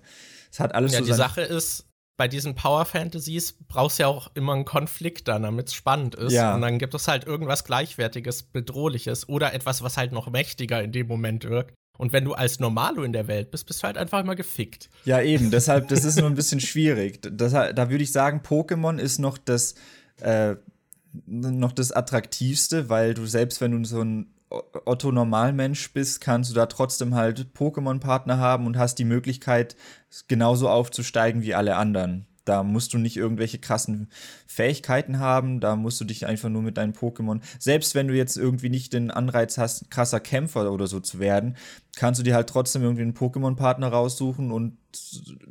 Es 0.52 0.60
hat 0.60 0.76
alles 0.76 0.92
ja, 0.92 1.00
so 1.00 1.06
die 1.06 1.14
Sache 1.14 1.42
ist, 1.42 1.86
bei 2.18 2.28
diesen 2.28 2.56
Power 2.56 2.86
Fantasies 2.86 3.54
brauchst 3.68 4.00
du 4.00 4.04
ja 4.04 4.08
auch 4.08 4.30
immer 4.36 4.54
einen 4.54 4.66
Konflikt 4.66 5.28
dann, 5.28 5.44
damit 5.44 5.68
es 5.68 5.74
spannend 5.74 6.16
ist. 6.16 6.34
Ja. 6.34 6.54
Und 6.56 6.62
dann 6.62 6.78
gibt 6.78 6.94
es 6.94 7.08
halt 7.08 7.26
irgendwas 7.26 7.64
Gleichwertiges, 7.64 8.44
Bedrohliches 8.44 9.28
oder 9.28 9.54
etwas, 9.54 9.82
was 9.82 9.98
halt 9.98 10.12
noch 10.12 10.30
mächtiger 10.30 10.84
in 10.84 10.92
dem 10.92 11.08
Moment 11.08 11.46
wirkt. 11.46 11.74
Und 11.98 12.14
wenn 12.14 12.26
du 12.26 12.34
als 12.34 12.60
Normalo 12.60 13.04
in 13.04 13.14
der 13.14 13.28
Welt 13.28 13.52
bist, 13.52 13.68
bist 13.68 13.82
du 13.82 13.88
halt 13.88 13.98
einfach 13.98 14.22
immer 14.22 14.36
gefickt. 14.36 14.90
Ja, 15.06 15.22
eben. 15.22 15.52
Deshalb, 15.52 15.88
das 15.90 16.04
ist 16.04 16.18
nur 16.18 16.28
ein 16.28 16.36
bisschen 16.36 16.60
schwierig. 16.60 17.20
Das, 17.22 17.52
da 17.52 17.90
würde 17.90 18.04
ich 18.04 18.12
sagen, 18.12 18.42
Pokémon 18.44 18.98
ist 18.98 19.20
noch 19.20 19.38
das, 19.38 19.76
äh, 20.20 20.56
noch 21.26 21.72
das 21.72 21.92
Attraktivste, 21.92 22.90
weil 22.90 23.14
du 23.14 23.26
selbst, 23.26 23.62
wenn 23.62 23.72
du 23.72 23.88
so 23.88 24.02
ein 24.02 24.34
Otto 24.50 25.12
Normalmensch 25.12 25.94
bist, 25.94 26.22
kannst 26.22 26.52
du 26.52 26.56
da 26.56 26.66
trotzdem 26.66 27.16
halt 27.16 27.48
Pokémon-Partner 27.56 28.38
haben 28.38 28.66
und 28.66 28.78
hast 28.78 28.96
die 28.96 29.06
Möglichkeit, 29.06 29.76
genauso 30.28 30.70
aufzusteigen 30.70 31.42
wie 31.42 31.56
alle 31.56 31.76
anderen. 31.76 32.26
Da 32.46 32.64
musst 32.64 32.94
du 32.94 32.98
nicht 32.98 33.18
irgendwelche 33.18 33.60
krassen 33.60 34.10
Fähigkeiten 34.48 35.20
haben, 35.20 35.60
da 35.60 35.76
musst 35.76 36.02
du 36.02 36.06
dich 36.06 36.26
einfach 36.26 36.50
nur 36.50 36.64
mit 36.64 36.78
deinen 36.78 36.94
Pokémon, 36.94 37.40
selbst 37.60 37.94
wenn 37.94 38.08
du 38.08 38.16
jetzt 38.16 38.36
irgendwie 38.36 38.70
nicht 38.70 38.94
den 38.94 39.12
Anreiz 39.12 39.60
hast, 39.60 39.92
krasser 39.92 40.20
Kämpfer 40.20 40.72
oder 40.72 40.88
so 40.88 41.00
zu 41.00 41.20
werden, 41.20 41.56
kannst 41.96 42.20
du 42.20 42.24
dir 42.24 42.34
halt 42.34 42.50
trotzdem 42.50 42.82
irgendwie 42.82 43.04
einen 43.04 43.14
Pokémon-Partner 43.14 43.90
raussuchen 43.90 44.52
und 44.52 44.78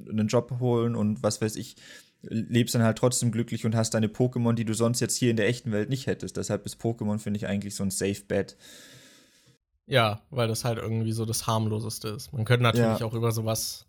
einen 0.09 0.27
Job 0.27 0.57
holen 0.59 0.97
und 0.97 1.23
was 1.23 1.41
weiß 1.41 1.55
ich, 1.57 1.77
lebst 2.23 2.75
dann 2.75 2.83
halt 2.83 2.99
trotzdem 2.99 3.31
glücklich 3.31 3.65
und 3.65 3.77
hast 3.77 3.95
deine 3.95 4.09
Pokémon, 4.09 4.55
die 4.55 4.65
du 4.65 4.75
sonst 4.75 5.01
jetzt 5.01 5.17
hier 5.17 5.31
in 5.31 5.37
der 5.37 5.49
echten 5.49 5.73
Welt 5.73 5.89
nicht 5.89 6.07
hättest. 6.07 6.37
Deshalb 6.37 6.67
ist 6.67 6.81
Pokémon, 6.81 7.19
finde 7.19 7.39
ich, 7.39 7.47
eigentlich 7.47 7.75
so 7.75 7.85
ein 7.85 7.91
Safe 7.91 8.23
Bet. 8.27 8.57
Ja, 9.87 10.21
weil 10.31 10.49
das 10.49 10.65
halt 10.65 10.79
irgendwie 10.79 11.13
so 11.13 11.25
das 11.25 11.47
harmloseste 11.47 12.09
ist. 12.09 12.33
Man 12.33 12.45
könnte 12.45 12.63
natürlich 12.63 13.01
ja. 13.01 13.07
auch 13.07 13.15
über 13.15 13.33
sowas, 13.33 13.87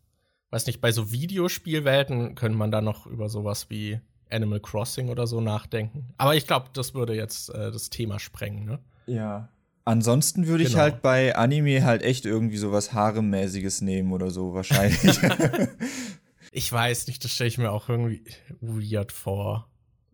weiß 0.52 0.68
nicht, 0.68 0.82
bei 0.82 0.92
so 0.92 1.12
Videospielwelten 1.12 2.36
könnte 2.36 2.58
man 2.58 2.72
da 2.72 2.82
noch 2.82 3.08
über 3.08 3.30
sowas 3.30 3.70
wie 3.70 4.00
Animal 4.30 4.60
Crossing 4.60 5.10
oder 5.10 5.28
so 5.28 5.42
nachdenken. 5.42 6.14
Aber 6.18 6.36
ich 6.36 6.48
glaube, 6.48 6.68
das 6.74 6.94
würde 6.94 7.16
jetzt 7.16 7.50
äh, 7.50 7.72
das 7.72 7.90
Thema 7.90 8.20
sprengen, 8.20 8.66
ne? 8.66 8.80
Ja. 9.08 9.50
Ansonsten 9.84 10.48
würde 10.48 10.64
genau. 10.64 10.76
ich 10.76 10.80
halt 10.80 11.02
bei 11.02 11.36
Anime 11.36 11.84
halt 11.84 12.04
echt 12.04 12.26
irgendwie 12.26 12.58
sowas 12.58 12.94
Haremmäßiges 12.94 13.82
nehmen 13.82 14.12
oder 14.14 14.30
so 14.30 14.54
wahrscheinlich. 14.54 15.20
ich 16.52 16.72
weiß 16.72 17.08
nicht, 17.08 17.24
das 17.24 17.32
stelle 17.32 17.48
ich 17.48 17.58
mir 17.58 17.72
auch 17.72 17.90
irgendwie 17.90 18.24
weird 18.60 19.12
vor. 19.12 19.70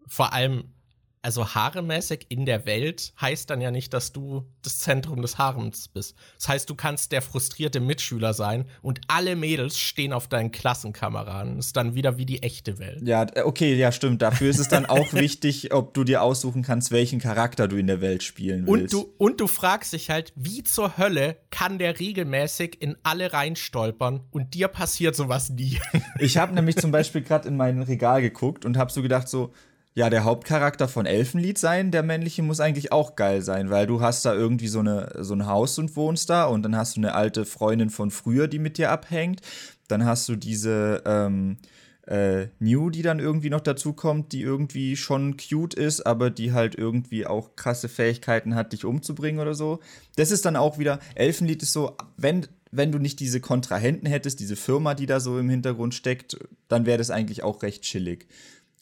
Vor 0.07 0.31
allem, 0.33 0.73
also 1.27 1.53
haaremäßig 1.53 2.27
in 2.29 2.45
der 2.45 2.65
Welt 2.65 3.11
heißt 3.19 3.49
dann 3.49 3.59
ja 3.59 3.69
nicht, 3.69 3.93
dass 3.93 4.13
du 4.13 4.45
das 4.61 4.79
Zentrum 4.79 5.21
des 5.21 5.37
Harems 5.37 5.89
bist. 5.89 6.15
Das 6.37 6.47
heißt, 6.47 6.69
du 6.69 6.75
kannst 6.75 7.11
der 7.11 7.21
frustrierte 7.21 7.81
Mitschüler 7.81 8.33
sein 8.33 8.63
und 8.81 9.01
alle 9.09 9.35
Mädels 9.35 9.77
stehen 9.77 10.13
auf 10.13 10.29
deinen 10.29 10.53
Klassenkameraden. 10.53 11.57
Das 11.57 11.65
ist 11.65 11.75
dann 11.75 11.95
wieder 11.95 12.17
wie 12.17 12.25
die 12.25 12.43
echte 12.43 12.79
Welt. 12.79 13.01
Ja, 13.05 13.25
okay, 13.43 13.75
ja, 13.75 13.91
stimmt. 13.91 14.21
Dafür 14.21 14.49
ist 14.49 14.59
es 14.59 14.69
dann 14.69 14.85
auch 14.85 15.11
wichtig, 15.11 15.73
ob 15.73 15.93
du 15.93 16.05
dir 16.05 16.21
aussuchen 16.21 16.61
kannst, 16.61 16.91
welchen 16.91 17.19
Charakter 17.19 17.67
du 17.67 17.75
in 17.75 17.87
der 17.87 17.99
Welt 17.99 18.23
spielen 18.23 18.65
willst. 18.65 18.93
Und 18.95 19.03
du, 19.03 19.13
und 19.17 19.41
du 19.41 19.47
fragst 19.47 19.91
dich 19.91 20.09
halt, 20.09 20.31
wie 20.37 20.63
zur 20.63 20.97
Hölle 20.97 21.35
kann 21.49 21.77
der 21.77 21.99
regelmäßig 21.99 22.81
in 22.81 22.95
alle 23.03 23.33
reinstolpern 23.33 24.21
und 24.31 24.53
dir 24.53 24.69
passiert 24.69 25.17
sowas 25.17 25.49
nie. 25.49 25.77
Ich 26.19 26.37
habe 26.37 26.55
nämlich 26.55 26.77
zum 26.77 26.91
Beispiel 26.91 27.21
gerade 27.21 27.49
in 27.49 27.57
mein 27.57 27.81
Regal 27.81 28.21
geguckt 28.21 28.63
und 28.63 28.77
habe 28.77 28.93
so 28.93 29.01
gedacht, 29.01 29.27
so, 29.27 29.51
ja, 29.97 30.11
der 30.11 30.25
Hauptcharakter 30.25 30.87
von 30.87 31.07
Elfenlied 31.07 31.57
sein, 31.57 31.89
der 31.89 32.03
männliche 32.03 32.43
muss 32.43 32.59
eigentlich 32.59 32.91
auch 32.91 33.15
geil 33.15 33.41
sein, 33.41 33.71
weil 33.71 33.87
du 33.87 33.99
hast 33.99 34.23
da 34.25 34.33
irgendwie 34.35 34.67
so, 34.67 34.77
eine, 34.77 35.11
so 35.21 35.33
ein 35.33 35.47
Haus 35.47 35.79
und 35.79 35.95
wohnst 35.95 36.29
da 36.29 36.45
und 36.45 36.61
dann 36.61 36.75
hast 36.75 36.97
du 36.97 36.99
eine 36.99 37.15
alte 37.15 37.45
Freundin 37.45 37.89
von 37.89 38.11
früher, 38.11 38.47
die 38.47 38.59
mit 38.59 38.77
dir 38.77 38.91
abhängt. 38.91 39.41
Dann 39.87 40.05
hast 40.05 40.29
du 40.29 40.35
diese 40.35 41.01
ähm, 41.03 41.57
äh, 42.05 42.45
New, 42.59 42.91
die 42.91 43.01
dann 43.01 43.17
irgendwie 43.17 43.49
noch 43.49 43.61
dazu 43.61 43.93
kommt, 43.93 44.33
die 44.33 44.43
irgendwie 44.43 44.95
schon 44.97 45.35
cute 45.35 45.73
ist, 45.73 46.05
aber 46.05 46.29
die 46.29 46.53
halt 46.53 46.75
irgendwie 46.75 47.25
auch 47.25 47.55
krasse 47.55 47.89
Fähigkeiten 47.89 48.53
hat, 48.53 48.73
dich 48.73 48.85
umzubringen 48.85 49.41
oder 49.41 49.55
so. 49.55 49.79
Das 50.15 50.29
ist 50.29 50.45
dann 50.45 50.57
auch 50.57 50.77
wieder, 50.77 50.99
Elfenlied 51.15 51.63
ist 51.63 51.73
so, 51.73 51.97
wenn, 52.17 52.45
wenn 52.69 52.91
du 52.91 52.99
nicht 52.99 53.19
diese 53.19 53.41
Kontrahenten 53.41 54.07
hättest, 54.07 54.41
diese 54.41 54.57
Firma, 54.57 54.93
die 54.93 55.07
da 55.07 55.19
so 55.19 55.39
im 55.39 55.49
Hintergrund 55.49 55.95
steckt, 55.95 56.37
dann 56.67 56.85
wäre 56.85 56.99
das 56.99 57.09
eigentlich 57.09 57.41
auch 57.41 57.63
recht 57.63 57.81
chillig. 57.81 58.27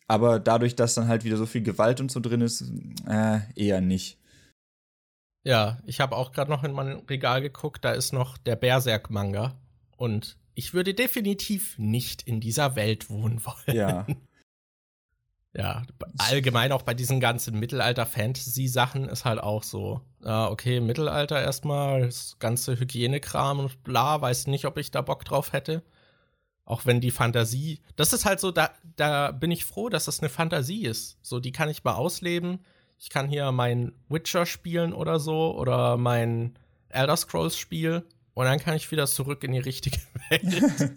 Aber 0.07 0.39
dadurch, 0.39 0.75
dass 0.75 0.95
dann 0.95 1.07
halt 1.07 1.23
wieder 1.23 1.37
so 1.37 1.45
viel 1.45 1.63
Gewalt 1.63 1.99
und 1.99 2.11
so 2.11 2.19
drin 2.19 2.41
ist, 2.41 2.63
äh, 3.07 3.39
eher 3.55 3.81
nicht. 3.81 4.19
Ja, 5.43 5.79
ich 5.85 5.99
habe 5.99 6.15
auch 6.15 6.31
gerade 6.31 6.51
noch 6.51 6.63
in 6.63 6.73
mein 6.73 6.99
Regal 7.09 7.41
geguckt, 7.41 7.85
da 7.85 7.91
ist 7.91 8.13
noch 8.13 8.37
der 8.37 8.55
Berserk-Manga. 8.55 9.59
Und 9.97 10.37
ich 10.55 10.73
würde 10.73 10.93
definitiv 10.93 11.77
nicht 11.77 12.23
in 12.23 12.39
dieser 12.39 12.75
Welt 12.75 13.09
wohnen 13.09 13.43
wollen. 13.45 13.77
Ja. 13.77 14.05
Ja, 15.57 15.83
allgemein 16.17 16.73
auch 16.73 16.81
bei 16.81 16.93
diesen 16.93 17.21
ganzen 17.21 17.57
Mittelalter-Fantasy-Sachen 17.57 19.07
ist 19.07 19.23
halt 19.23 19.39
auch 19.39 19.63
so. 19.63 20.01
Ja, 20.21 20.49
okay, 20.49 20.81
Mittelalter 20.81 21.41
erstmal, 21.41 22.01
das 22.01 22.35
ganze 22.39 22.77
Hygienekram 22.77 23.59
und 23.59 23.81
bla, 23.81 24.19
weiß 24.19 24.47
nicht, 24.47 24.65
ob 24.65 24.77
ich 24.77 24.91
da 24.91 25.01
Bock 25.01 25.23
drauf 25.23 25.53
hätte. 25.53 25.81
Auch 26.65 26.87
wenn 26.87 26.99
die 26.99 27.11
Fantasie, 27.11 27.79
das 27.95 28.11
ist 28.11 28.25
halt 28.25 28.39
so, 28.39 28.51
da, 28.51 28.71
da 28.95 29.31
bin 29.31 29.51
ich 29.51 29.65
froh, 29.65 29.89
dass 29.89 30.05
das 30.05 30.19
eine 30.19 30.29
Fantasie 30.29 30.85
ist. 30.85 31.17
So, 31.21 31.39
die 31.39 31.51
kann 31.51 31.69
ich 31.69 31.83
mal 31.83 31.93
ausleben. 31.93 32.65
Ich 32.97 33.09
kann 33.09 33.29
hier 33.29 33.51
mein 33.51 33.93
Witcher 34.09 34.47
spielen 34.47 34.91
oder 34.91 35.19
so 35.19 35.55
oder 35.55 35.95
mein 35.97 36.57
Elder 36.89 37.15
Scrolls 37.15 37.57
Spiel. 37.57 38.03
und 38.33 38.45
dann 38.45 38.59
kann 38.59 38.75
ich 38.75 38.89
wieder 38.89 39.05
zurück 39.05 39.43
in 39.43 39.51
die 39.51 39.59
richtige 39.59 39.99
Welt. 40.29 40.93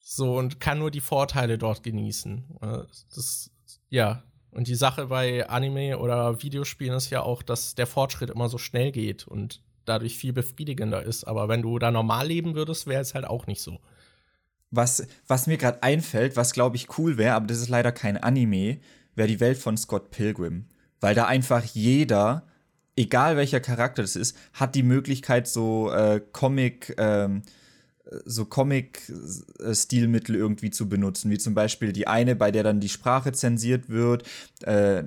so, 0.00 0.36
und 0.36 0.58
kann 0.58 0.80
nur 0.80 0.90
die 0.90 1.00
Vorteile 1.00 1.56
dort 1.56 1.84
genießen. 1.84 2.44
Das, 3.14 3.50
ja. 3.88 4.24
Und 4.50 4.68
die 4.68 4.74
Sache 4.74 5.06
bei 5.06 5.48
Anime 5.48 5.98
oder 5.98 6.42
Videospielen 6.42 6.96
ist 6.96 7.10
ja 7.10 7.22
auch, 7.22 7.42
dass 7.42 7.74
der 7.74 7.86
Fortschritt 7.86 8.30
immer 8.30 8.48
so 8.48 8.58
schnell 8.58 8.90
geht 8.90 9.26
und 9.26 9.62
dadurch 9.84 10.16
viel 10.16 10.32
befriedigender 10.32 11.02
ist. 11.02 11.24
Aber 11.24 11.48
wenn 11.48 11.62
du 11.62 11.78
da 11.78 11.90
normal 11.90 12.28
leben 12.28 12.54
würdest, 12.54 12.86
wäre 12.86 13.02
es 13.02 13.14
halt 13.14 13.26
auch 13.26 13.46
nicht 13.46 13.60
so. 13.60 13.80
Was, 14.76 15.06
was 15.26 15.46
mir 15.46 15.56
gerade 15.56 15.82
einfällt, 15.82 16.36
was 16.36 16.52
glaube 16.52 16.76
ich 16.76 16.98
cool 16.98 17.16
wäre, 17.16 17.34
aber 17.34 17.46
das 17.46 17.58
ist 17.58 17.68
leider 17.68 17.92
kein 17.92 18.16
Anime, 18.16 18.78
wäre 19.14 19.28
die 19.28 19.40
Welt 19.40 19.58
von 19.58 19.76
Scott 19.76 20.10
Pilgrim. 20.10 20.66
Weil 21.00 21.14
da 21.14 21.26
einfach 21.26 21.64
jeder, 21.64 22.46
egal 22.96 23.36
welcher 23.36 23.60
Charakter 23.60 24.02
das 24.02 24.16
ist, 24.16 24.36
hat 24.52 24.74
die 24.74 24.82
Möglichkeit, 24.82 25.46
so 25.46 25.92
äh, 25.92 26.20
Comic, 26.32 26.94
ähm, 26.98 27.42
so 28.24 28.44
Comic-Stilmittel 28.44 30.34
irgendwie 30.34 30.70
zu 30.70 30.88
benutzen, 30.88 31.30
wie 31.30 31.38
zum 31.38 31.54
Beispiel 31.54 31.92
die 31.92 32.06
eine, 32.06 32.36
bei 32.36 32.50
der 32.50 32.62
dann 32.62 32.80
die 32.80 32.88
Sprache 32.88 33.32
zensiert 33.32 33.88
wird, 33.88 34.24
äh, 34.62 35.04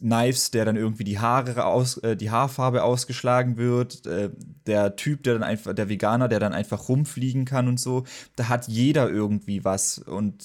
Knives, 0.00 0.50
der 0.50 0.64
dann 0.64 0.76
irgendwie 0.76 1.04
die 1.04 1.18
Haare 1.18 1.64
aus, 1.64 1.98
äh, 1.98 2.16
die 2.16 2.30
Haarfarbe 2.30 2.82
ausgeschlagen 2.82 3.56
wird, 3.56 4.06
äh, 4.06 4.30
der 4.66 4.96
Typ, 4.96 5.22
der 5.22 5.34
dann 5.34 5.42
einfach, 5.42 5.74
der 5.74 5.88
Veganer, 5.88 6.28
der 6.28 6.40
dann 6.40 6.52
einfach 6.52 6.88
rumfliegen 6.88 7.44
kann 7.44 7.68
und 7.68 7.78
so. 7.78 8.04
Da 8.36 8.48
hat 8.48 8.68
jeder 8.68 9.08
irgendwie 9.08 9.64
was 9.64 9.98
und 9.98 10.44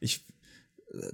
ich 0.00 0.26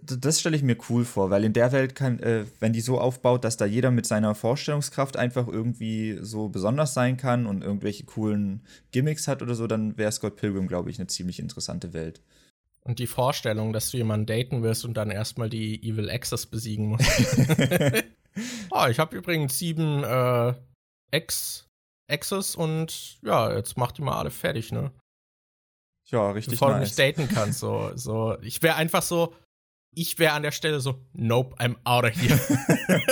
das 0.02 0.40
stelle 0.40 0.56
ich 0.56 0.62
mir 0.62 0.76
cool 0.88 1.04
vor, 1.04 1.28
weil 1.28 1.44
in 1.44 1.52
der 1.52 1.70
Welt 1.70 1.94
kann, 1.94 2.18
äh, 2.20 2.46
wenn 2.60 2.72
die 2.72 2.80
so 2.80 2.98
aufbaut, 2.98 3.44
dass 3.44 3.58
da 3.58 3.66
jeder 3.66 3.90
mit 3.90 4.06
seiner 4.06 4.34
Vorstellungskraft 4.34 5.18
einfach 5.18 5.46
irgendwie 5.48 6.18
so 6.22 6.48
besonders 6.48 6.94
sein 6.94 7.18
kann 7.18 7.46
und 7.46 7.62
irgendwelche 7.62 8.04
coolen 8.04 8.62
Gimmicks 8.90 9.28
hat 9.28 9.42
oder 9.42 9.54
so, 9.54 9.66
dann 9.66 9.98
wäre 9.98 10.12
Scott 10.12 10.36
Pilgrim, 10.36 10.66
glaube 10.66 10.90
ich, 10.90 10.98
eine 10.98 11.08
ziemlich 11.08 11.38
interessante 11.38 11.92
Welt. 11.92 12.22
Und 12.86 13.00
die 13.00 13.08
Vorstellung, 13.08 13.72
dass 13.72 13.90
du 13.90 13.96
jemanden 13.96 14.26
daten 14.26 14.62
wirst 14.62 14.84
und 14.84 14.94
dann 14.94 15.10
erstmal 15.10 15.50
die 15.50 15.82
Evil 15.82 16.08
Exes 16.08 16.46
besiegen 16.46 16.86
musst. 16.86 17.10
oh, 18.70 18.86
ich 18.90 19.00
habe 19.00 19.16
übrigens 19.16 19.58
sieben 19.58 20.04
äh, 20.04 20.54
Ex 21.10 21.68
Exes 22.08 22.54
und 22.54 23.18
ja, 23.22 23.52
jetzt 23.52 23.76
mach 23.76 23.90
die 23.90 24.02
mal 24.02 24.16
alle 24.16 24.30
fertig, 24.30 24.70
ne? 24.70 24.92
Ja, 26.08 26.30
richtig. 26.30 26.52
Bevor 26.52 26.68
nice. 26.68 26.76
du 26.76 26.82
mich 26.84 26.94
daten 26.94 27.28
kannst, 27.28 27.58
so, 27.58 27.90
so. 27.96 28.38
Ich 28.42 28.62
wäre 28.62 28.76
einfach 28.76 29.02
so, 29.02 29.34
ich 29.92 30.20
wäre 30.20 30.34
an 30.34 30.44
der 30.44 30.52
Stelle 30.52 30.78
so, 30.78 31.04
nope, 31.12 31.56
I'm 31.56 31.74
out 31.82 32.04
of 32.04 32.12
here. 32.12 32.38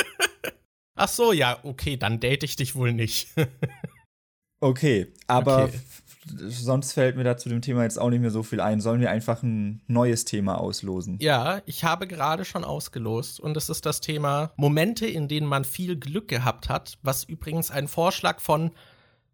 Ach 0.95 1.09
so, 1.09 1.33
ja, 1.33 1.59
okay, 1.64 1.97
dann 1.97 2.20
date 2.20 2.45
ich 2.45 2.55
dich 2.55 2.77
wohl 2.77 2.93
nicht. 2.93 3.35
okay, 4.61 5.12
aber 5.27 5.64
okay 5.64 5.81
sonst 6.27 6.93
fällt 6.93 7.16
mir 7.16 7.25
da 7.25 7.37
zu 7.37 7.49
dem 7.49 7.62
Thema 7.62 7.83
jetzt 7.83 7.99
auch 7.99 8.11
nicht 8.11 8.20
mehr 8.20 8.31
so 8.31 8.43
viel 8.43 8.61
ein. 8.61 8.81
Sollen 8.81 9.01
wir 9.01 9.11
einfach 9.11 9.43
ein 9.43 9.83
neues 9.87 10.25
Thema 10.25 10.59
auslosen? 10.59 11.18
Ja, 11.20 11.61
ich 11.66 11.85
habe 11.85 12.07
gerade 12.07 12.45
schon 12.45 12.64
ausgelost 12.64 13.41
und 13.41 13.57
es 13.57 13.68
ist 13.68 13.87
das 13.87 14.01
Thema 14.01 14.53
Momente, 14.57 15.07
in 15.07 15.29
denen 15.29 15.47
man 15.47 15.64
viel 15.64 15.97
Glück 15.97 16.29
gehabt 16.29 16.68
hat, 16.68 16.99
was 17.03 17.25
übrigens 17.25 17.70
ein 17.70 17.89
Vorschlag 17.89 18.41
von 18.41 18.70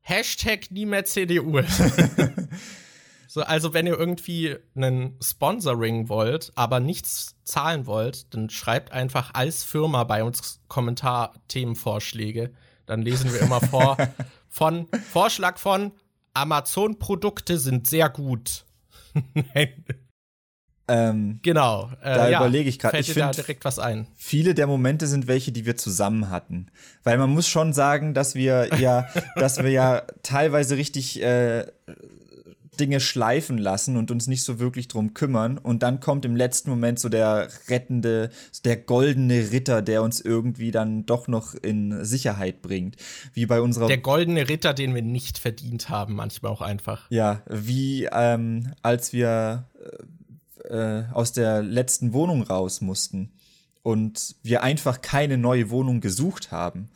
Hashtag 0.01 0.70
nie 0.70 0.86
mehr 0.86 1.05
CDU 1.05 1.59
ist. 1.59 1.80
so, 3.28 3.43
also 3.43 3.74
wenn 3.74 3.86
ihr 3.86 3.99
irgendwie 3.99 4.57
einen 4.74 5.16
Sponsoring 5.22 6.09
wollt, 6.09 6.53
aber 6.55 6.80
nichts 6.80 7.36
zahlen 7.45 7.86
wollt, 7.86 8.34
dann 8.34 8.51
schreibt 8.51 8.93
einfach 8.93 9.34
als 9.34 9.62
Firma 9.62 10.05
bei 10.05 10.24
uns 10.24 10.61
Kommentarthemenvorschläge. 10.68 12.53
Dann 12.86 13.03
lesen 13.03 13.32
wir 13.32 13.41
immer 13.41 13.61
vor 13.61 13.97
von 14.49 14.88
Vorschlag 15.12 15.59
von 15.59 15.93
Amazon-Produkte 16.35 17.59
sind 17.59 17.87
sehr 17.87 18.09
gut. 18.09 18.64
ähm, 20.89 21.41
genau. 21.43 21.91
Äh, 22.01 22.14
da 22.14 22.28
ja, 22.28 22.39
überlege 22.39 22.68
ich 22.68 22.78
gerade. 22.78 22.99
Ich 22.99 23.12
finde 23.12 23.31
direkt 23.33 23.64
was 23.64 23.78
ein. 23.78 24.07
Viele 24.16 24.55
der 24.55 24.66
Momente 24.66 25.07
sind 25.07 25.26
welche, 25.26 25.53
die 25.53 25.66
wir 25.66 25.76
zusammen 25.76 26.31
hatten, 26.31 26.70
weil 27.03 27.18
man 27.18 27.31
muss 27.31 27.49
schon 27.49 27.72
sagen, 27.72 28.14
dass 28.14 28.35
wir 28.35 28.70
ja, 28.78 29.09
dass 29.37 29.62
wir 29.62 29.70
ja 29.70 30.03
teilweise 30.22 30.76
richtig 30.76 31.22
äh, 31.22 31.66
Dinge 32.79 33.01
schleifen 33.01 33.59
lassen 33.59 33.97
und 33.97 34.11
uns 34.11 34.27
nicht 34.27 34.43
so 34.43 34.59
wirklich 34.59 34.89
drum 34.89 35.14
kümmern. 35.14 35.59
Und 35.59 35.83
dann 35.83 36.01
kommt 36.01 36.25
im 36.25 36.37
letzten 36.37 36.71
Moment 36.71 36.99
so 36.99 37.09
der 37.09 37.49
rettende, 37.68 38.31
der 38.64 38.77
goldene 38.77 39.51
Ritter, 39.51 39.83
der 39.83 40.03
uns 40.03 40.21
irgendwie 40.21 40.71
dann 40.71 41.07
doch 41.07 41.29
noch 41.29 41.55
in 41.55 42.05
Sicherheit 42.05 42.62
bringt. 42.62 42.97
Wie 43.33 43.47
bei 43.47 43.61
unserer. 43.61 43.87
Der 43.87 43.99
goldene 43.99 44.49
Ritter, 44.49 44.75
den 44.75 44.95
wir 44.95 45.03
nicht 45.03 45.39
verdient 45.39 45.89
haben, 45.89 46.14
manchmal 46.14 46.53
auch 46.53 46.62
einfach. 46.62 47.11
Ja, 47.11 47.43
wie 47.49 48.09
ähm, 48.12 48.73
als 48.83 49.12
wir 49.12 49.68
äh, 50.64 51.03
aus 51.12 51.33
der 51.33 51.62
letzten 51.62 52.12
Wohnung 52.12 52.43
raus 52.43 52.81
mussten 52.81 53.33
und 53.83 54.37
wir 54.43 54.62
einfach 54.62 55.03
keine 55.03 55.39
neue 55.39 55.71
Wohnung 55.71 56.01
gesucht 56.01 56.53
haben. 56.53 56.91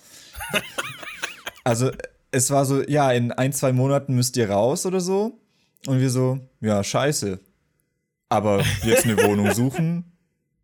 also 1.64 1.91
es 2.31 2.51
war 2.51 2.64
so, 2.64 2.83
ja, 2.83 3.11
in 3.12 3.33
ein, 3.33 3.53
zwei 3.53 3.72
Monaten 3.72 4.14
müsst 4.14 4.37
ihr 4.37 4.51
raus 4.51 4.87
oder 4.87 5.01
so. 5.01 5.41
Und 5.87 6.01
wir 6.01 6.11
so, 6.11 6.41
ja, 6.61 6.82
scheiße. 6.82 7.41
Aber 8.28 8.64
jetzt 8.85 9.05
eine 9.05 9.16
Wohnung 9.22 9.53
suchen? 9.55 10.12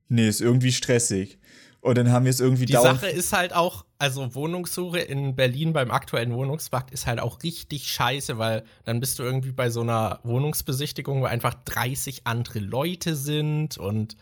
Nee, 0.09 0.29
ist 0.29 0.41
irgendwie 0.41 0.73
stressig. 0.73 1.39
Und 1.81 1.97
dann 1.97 2.13
haben 2.13 2.27
wir 2.27 2.31
es 2.31 2.41
irgendwie 2.41 2.67
Die 2.67 2.75
Sache 2.75 3.09
ist 3.09 3.33
halt 3.33 3.55
auch, 3.55 3.87
also 3.99 4.35
Wohnungssuche 4.35 4.99
in 4.99 5.35
Berlin 5.35 5.73
beim 5.73 5.91
aktuellen 5.91 6.33
Wohnungsmarkt 6.35 6.91
ist 6.91 7.07
halt 7.07 7.21
auch 7.21 7.43
richtig 7.43 7.91
scheiße, 7.91 8.37
weil 8.37 8.65
dann 8.85 9.01
bist 9.01 9.19
du 9.19 9.23
irgendwie 9.23 9.53
bei 9.53 9.71
so 9.71 9.81
einer 9.81 10.21
Wohnungsbesichtigung, 10.23 11.23
wo 11.23 11.25
einfach 11.25 11.55
30 11.65 12.27
andere 12.27 12.59
Leute 12.59 13.17
sind 13.17 13.79
und 13.79 14.17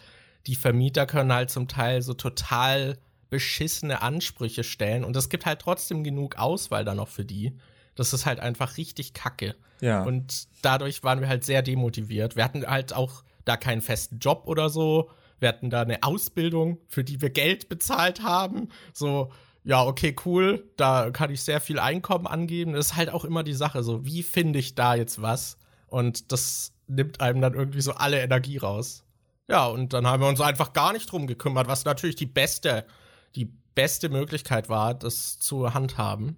die 0.46 0.54
Vermieter 0.54 1.06
können 1.06 1.32
halt 1.32 1.50
zum 1.50 1.66
Teil 1.66 2.00
so 2.02 2.14
total 2.14 2.96
beschissene 3.28 4.02
Ansprüche 4.02 4.62
stellen 4.62 5.04
und 5.04 5.16
es 5.16 5.28
gibt 5.28 5.44
halt 5.44 5.60
trotzdem 5.60 6.04
genug 6.04 6.36
Auswahl 6.36 6.84
dann 6.84 6.98
noch 6.98 7.08
für 7.08 7.24
die. 7.24 7.58
Das 7.98 8.12
ist 8.12 8.26
halt 8.26 8.38
einfach 8.38 8.76
richtig 8.76 9.12
kacke. 9.12 9.56
Ja. 9.80 10.04
Und 10.04 10.46
dadurch 10.62 11.02
waren 11.02 11.20
wir 11.20 11.28
halt 11.28 11.44
sehr 11.44 11.62
demotiviert. 11.62 12.36
Wir 12.36 12.44
hatten 12.44 12.64
halt 12.64 12.92
auch 12.92 13.24
da 13.44 13.56
keinen 13.56 13.82
festen 13.82 14.20
Job 14.20 14.44
oder 14.46 14.70
so. 14.70 15.10
Wir 15.40 15.48
hatten 15.48 15.68
da 15.68 15.82
eine 15.82 16.04
Ausbildung, 16.04 16.78
für 16.86 17.02
die 17.02 17.20
wir 17.20 17.30
Geld 17.30 17.68
bezahlt 17.68 18.22
haben. 18.22 18.68
So, 18.92 19.32
ja, 19.64 19.84
okay, 19.84 20.14
cool. 20.24 20.70
Da 20.76 21.10
kann 21.10 21.32
ich 21.32 21.42
sehr 21.42 21.60
viel 21.60 21.80
Einkommen 21.80 22.28
angeben. 22.28 22.72
Das 22.74 22.86
ist 22.86 22.96
halt 22.96 23.10
auch 23.10 23.24
immer 23.24 23.42
die 23.42 23.52
Sache, 23.52 23.82
so, 23.82 24.04
wie 24.06 24.22
finde 24.22 24.60
ich 24.60 24.76
da 24.76 24.94
jetzt 24.94 25.20
was? 25.20 25.58
Und 25.88 26.30
das 26.30 26.72
nimmt 26.86 27.20
einem 27.20 27.40
dann 27.40 27.54
irgendwie 27.54 27.80
so 27.80 27.94
alle 27.94 28.20
Energie 28.20 28.58
raus. 28.58 29.04
Ja, 29.48 29.66
und 29.66 29.92
dann 29.92 30.06
haben 30.06 30.22
wir 30.22 30.28
uns 30.28 30.40
einfach 30.40 30.72
gar 30.72 30.92
nicht 30.92 31.10
drum 31.10 31.26
gekümmert, 31.26 31.66
was 31.66 31.84
natürlich 31.84 32.16
die 32.16 32.26
beste, 32.26 32.84
die 33.34 33.46
beste 33.74 34.08
Möglichkeit 34.08 34.68
war, 34.68 34.94
das 34.94 35.40
zu 35.40 35.74
handhaben. 35.74 36.36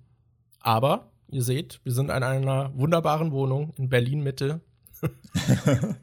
Aber 0.61 1.11
Ihr 1.31 1.43
seht, 1.43 1.81
wir 1.85 1.93
sind 1.93 2.07
in 2.07 2.23
einer 2.23 2.73
wunderbaren 2.75 3.31
Wohnung 3.33 3.73
in 3.77 3.89
Berlin 3.89 4.23
Mitte. 4.23 4.61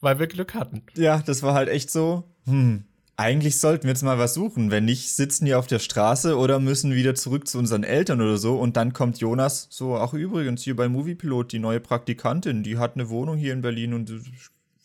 Weil 0.00 0.18
wir 0.18 0.26
Glück 0.26 0.54
hatten. 0.54 0.82
Ja, 0.96 1.18
das 1.18 1.42
war 1.42 1.54
halt 1.54 1.68
echt 1.68 1.90
so. 1.90 2.24
Hm, 2.46 2.84
eigentlich 3.16 3.58
sollten 3.58 3.84
wir 3.84 3.90
jetzt 3.90 4.02
mal 4.02 4.18
was 4.18 4.34
suchen. 4.34 4.70
Wenn 4.70 4.86
nicht, 4.86 5.14
sitzen 5.14 5.44
die 5.44 5.54
auf 5.54 5.66
der 5.66 5.78
Straße 5.78 6.36
oder 6.36 6.58
müssen 6.58 6.94
wieder 6.94 7.14
zurück 7.14 7.46
zu 7.48 7.58
unseren 7.58 7.84
Eltern 7.84 8.20
oder 8.20 8.38
so. 8.38 8.58
Und 8.58 8.76
dann 8.76 8.92
kommt 8.92 9.18
Jonas 9.18 9.66
so, 9.70 9.96
ach 9.96 10.14
übrigens, 10.14 10.62
hier 10.62 10.76
bei 10.76 10.88
Moviepilot, 10.88 11.52
die 11.52 11.58
neue 11.58 11.80
Praktikantin, 11.80 12.62
die 12.62 12.78
hat 12.78 12.94
eine 12.94 13.10
Wohnung 13.10 13.36
hier 13.36 13.52
in 13.52 13.60
Berlin 13.60 13.94
und 13.94 14.12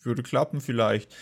würde 0.02 0.22
klappen 0.22 0.60
vielleicht. 0.60 1.14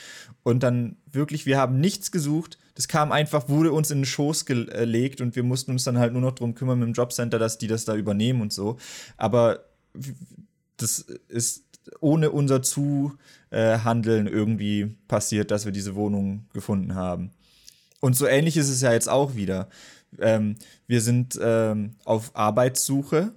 Und 0.42 0.62
dann 0.62 0.96
wirklich, 1.10 1.46
wir 1.46 1.58
haben 1.58 1.78
nichts 1.78 2.10
gesucht. 2.10 2.58
Das 2.74 2.88
kam 2.88 3.12
einfach, 3.12 3.48
wurde 3.48 3.72
uns 3.72 3.90
in 3.90 3.98
den 3.98 4.04
Schoß 4.04 4.46
gelegt 4.46 5.20
und 5.20 5.36
wir 5.36 5.44
mussten 5.44 5.70
uns 5.70 5.84
dann 5.84 5.98
halt 5.98 6.12
nur 6.12 6.22
noch 6.22 6.32
drum 6.32 6.54
kümmern 6.54 6.78
mit 6.80 6.88
dem 6.88 6.94
Jobcenter, 6.94 7.38
dass 7.38 7.58
die 7.58 7.68
das 7.68 7.84
da 7.84 7.94
übernehmen 7.94 8.40
und 8.40 8.52
so. 8.52 8.78
Aber 9.16 9.60
das 10.76 10.98
ist 11.28 11.64
ohne 12.00 12.30
unser 12.30 12.62
Zuhandeln 12.62 14.26
irgendwie 14.26 14.96
passiert, 15.06 15.50
dass 15.50 15.64
wir 15.64 15.72
diese 15.72 15.94
Wohnung 15.94 16.46
gefunden 16.52 16.94
haben. 16.94 17.30
Und 18.00 18.16
so 18.16 18.26
ähnlich 18.26 18.56
ist 18.56 18.68
es 18.68 18.80
ja 18.80 18.92
jetzt 18.92 19.08
auch 19.08 19.34
wieder. 19.34 19.68
Ähm, 20.18 20.56
wir 20.86 21.00
sind 21.00 21.38
ähm, 21.40 21.96
auf 22.04 22.34
Arbeitssuche 22.34 23.32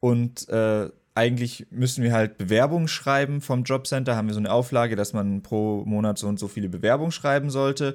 und 0.00 0.48
äh, 0.48 0.90
eigentlich 1.14 1.66
müssen 1.70 2.02
wir 2.02 2.12
halt 2.12 2.38
Bewerbungen 2.38 2.88
schreiben 2.88 3.40
vom 3.40 3.64
Jobcenter, 3.64 4.16
haben 4.16 4.28
wir 4.28 4.34
so 4.34 4.40
eine 4.40 4.52
Auflage, 4.52 4.96
dass 4.96 5.12
man 5.12 5.42
pro 5.42 5.84
Monat 5.84 6.18
so 6.18 6.28
und 6.28 6.38
so 6.38 6.48
viele 6.48 6.68
Bewerbungen 6.68 7.12
schreiben 7.12 7.50
sollte. 7.50 7.94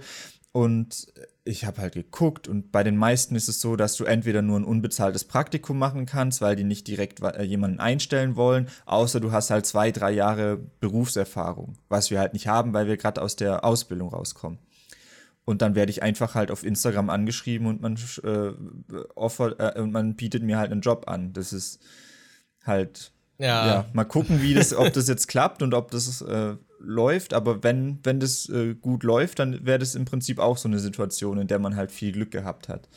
Und 0.56 1.08
ich 1.44 1.66
habe 1.66 1.82
halt 1.82 1.96
geguckt 1.96 2.48
und 2.48 2.72
bei 2.72 2.82
den 2.82 2.96
meisten 2.96 3.36
ist 3.36 3.50
es 3.50 3.60
so, 3.60 3.76
dass 3.76 3.98
du 3.98 4.06
entweder 4.06 4.42
nur 4.42 4.58
ein 4.58 4.64
unbezahltes 4.64 5.26
Praktikum 5.26 5.78
machen 5.78 6.06
kannst, 6.06 6.40
weil 6.40 6.56
die 6.56 6.64
nicht 6.64 6.88
direkt 6.88 7.22
äh, 7.22 7.44
jemanden 7.44 7.82
einstellen 7.82 8.38
wollen, 8.38 8.70
außer 8.86 9.20
du 9.20 9.34
hast 9.34 9.50
halt 9.50 9.66
zwei, 9.66 9.92
drei 9.92 10.12
Jahre 10.12 10.56
Berufserfahrung, 10.80 11.78
was 11.90 12.10
wir 12.10 12.20
halt 12.20 12.32
nicht 12.32 12.48
haben, 12.48 12.72
weil 12.72 12.88
wir 12.88 12.96
gerade 12.96 13.22
aus 13.22 13.36
der 13.36 13.66
Ausbildung 13.66 14.08
rauskommen. 14.08 14.58
Und 15.44 15.62
dann 15.62 15.76
werde 15.76 15.90
ich 15.90 16.02
einfach 16.02 16.36
halt 16.36 16.52
auf 16.52 16.64
Instagram 16.64 17.10
angeschrieben 17.10 17.68
und 17.68 17.82
man 17.82 18.00
äh, 18.24 18.54
offert, 19.14 19.60
äh, 19.60 19.82
und 19.82 19.92
man 19.92 20.16
bietet 20.16 20.42
mir 20.42 20.58
halt 20.58 20.72
einen 20.72 20.80
Job 20.80 21.10
an. 21.10 21.34
Das 21.34 21.52
ist 21.52 21.82
halt 22.64 23.12
ja. 23.40 23.68
ja 23.68 23.86
mal 23.92 24.06
gucken, 24.06 24.42
wie 24.42 24.54
das, 24.54 24.74
ob 24.74 24.94
das 24.94 25.10
jetzt 25.10 25.28
klappt 25.28 25.62
und 25.62 25.74
ob 25.74 25.92
das 25.92 26.22
äh, 26.22 26.56
läuft. 26.86 27.34
Aber 27.34 27.64
wenn, 27.64 28.00
wenn 28.04 28.20
das 28.20 28.48
äh, 28.50 28.76
gut 28.76 29.04
läuft, 29.04 29.40
dann 29.40 29.66
wäre 29.66 29.80
das 29.80 29.96
im 29.96 30.06
Prinzip 30.06 30.40
auch 30.40 30.58
so 30.58 30.68
eine 30.68 30.80
Situation, 30.80 31.38
in 31.38 31.48
der 31.48 31.60
man 31.60 31.76
halt 31.76 31.92
viel 31.92 32.12
Glück 32.12 32.32
gehabt 32.32 32.70
hat. 32.70 32.88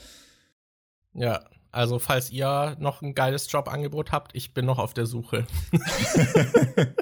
Ja, 1.15 1.45
also 1.71 1.99
falls 1.99 2.31
ihr 2.31 2.77
noch 2.79 3.03
ein 3.03 3.15
geiles 3.15 3.51
Jobangebot 3.51 4.13
habt, 4.13 4.35
ich 4.35 4.55
bin 4.55 4.65
noch 4.65 4.79
auf 4.79 4.95
der 4.95 5.07
Suche. 5.07 5.47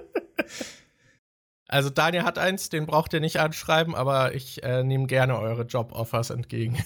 also 1.69 1.91
Daniel 1.91 2.25
hat 2.25 2.39
eins, 2.39 2.69
den 2.69 2.87
braucht 2.87 3.13
ihr 3.13 3.21
nicht 3.21 3.39
anschreiben, 3.39 3.95
aber 3.95 4.35
ich 4.35 4.63
äh, 4.63 4.83
nehme 4.83 5.07
gerne 5.07 5.39
eure 5.39 5.63
Job-Offers 5.63 6.31
entgegen. 6.31 6.83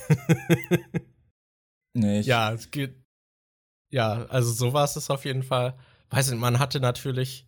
nee, 1.94 2.20
ja, 2.20 2.52
es 2.52 2.70
geht. 2.70 2.94
Ja, 3.92 4.26
also 4.26 4.52
sowas 4.52 4.96
ist 4.96 5.10
auf 5.10 5.24
jeden 5.24 5.42
Fall. 5.42 5.76
Weiß 6.10 6.30
nicht, 6.30 6.40
man 6.40 6.58
hatte 6.58 6.80
natürlich. 6.80 7.46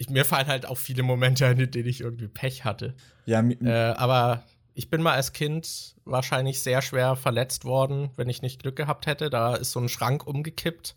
Ich, 0.00 0.08
mir 0.08 0.24
fallen 0.24 0.46
halt 0.46 0.64
auch 0.64 0.78
viele 0.78 1.02
Momente 1.02 1.44
ein, 1.44 1.60
in 1.60 1.70
denen 1.70 1.86
ich 1.86 2.00
irgendwie 2.00 2.26
Pech 2.26 2.64
hatte. 2.64 2.94
Ja, 3.26 3.42
äh, 3.42 3.92
aber 3.98 4.44
ich 4.72 4.88
bin 4.88 5.02
mal 5.02 5.12
als 5.12 5.34
Kind 5.34 5.94
wahrscheinlich 6.06 6.62
sehr 6.62 6.80
schwer 6.80 7.16
verletzt 7.16 7.66
worden, 7.66 8.08
wenn 8.16 8.30
ich 8.30 8.40
nicht 8.40 8.62
Glück 8.62 8.76
gehabt 8.76 9.04
hätte. 9.06 9.28
Da 9.28 9.56
ist 9.56 9.72
so 9.72 9.78
ein 9.78 9.90
Schrank 9.90 10.26
umgekippt 10.26 10.96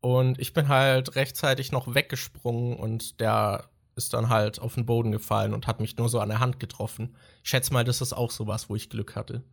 und 0.00 0.40
ich 0.40 0.52
bin 0.52 0.66
halt 0.66 1.14
rechtzeitig 1.14 1.70
noch 1.70 1.94
weggesprungen 1.94 2.76
und 2.76 3.20
der 3.20 3.70
ist 3.94 4.14
dann 4.14 4.30
halt 4.30 4.58
auf 4.58 4.74
den 4.74 4.84
Boden 4.84 5.12
gefallen 5.12 5.54
und 5.54 5.68
hat 5.68 5.78
mich 5.78 5.96
nur 5.96 6.08
so 6.08 6.18
an 6.18 6.28
der 6.28 6.40
Hand 6.40 6.58
getroffen. 6.58 7.14
Ich 7.44 7.50
schätze 7.50 7.72
mal, 7.72 7.84
das 7.84 8.00
ist 8.00 8.14
auch 8.14 8.32
sowas, 8.32 8.68
wo 8.68 8.74
ich 8.74 8.90
Glück 8.90 9.14
hatte. 9.14 9.44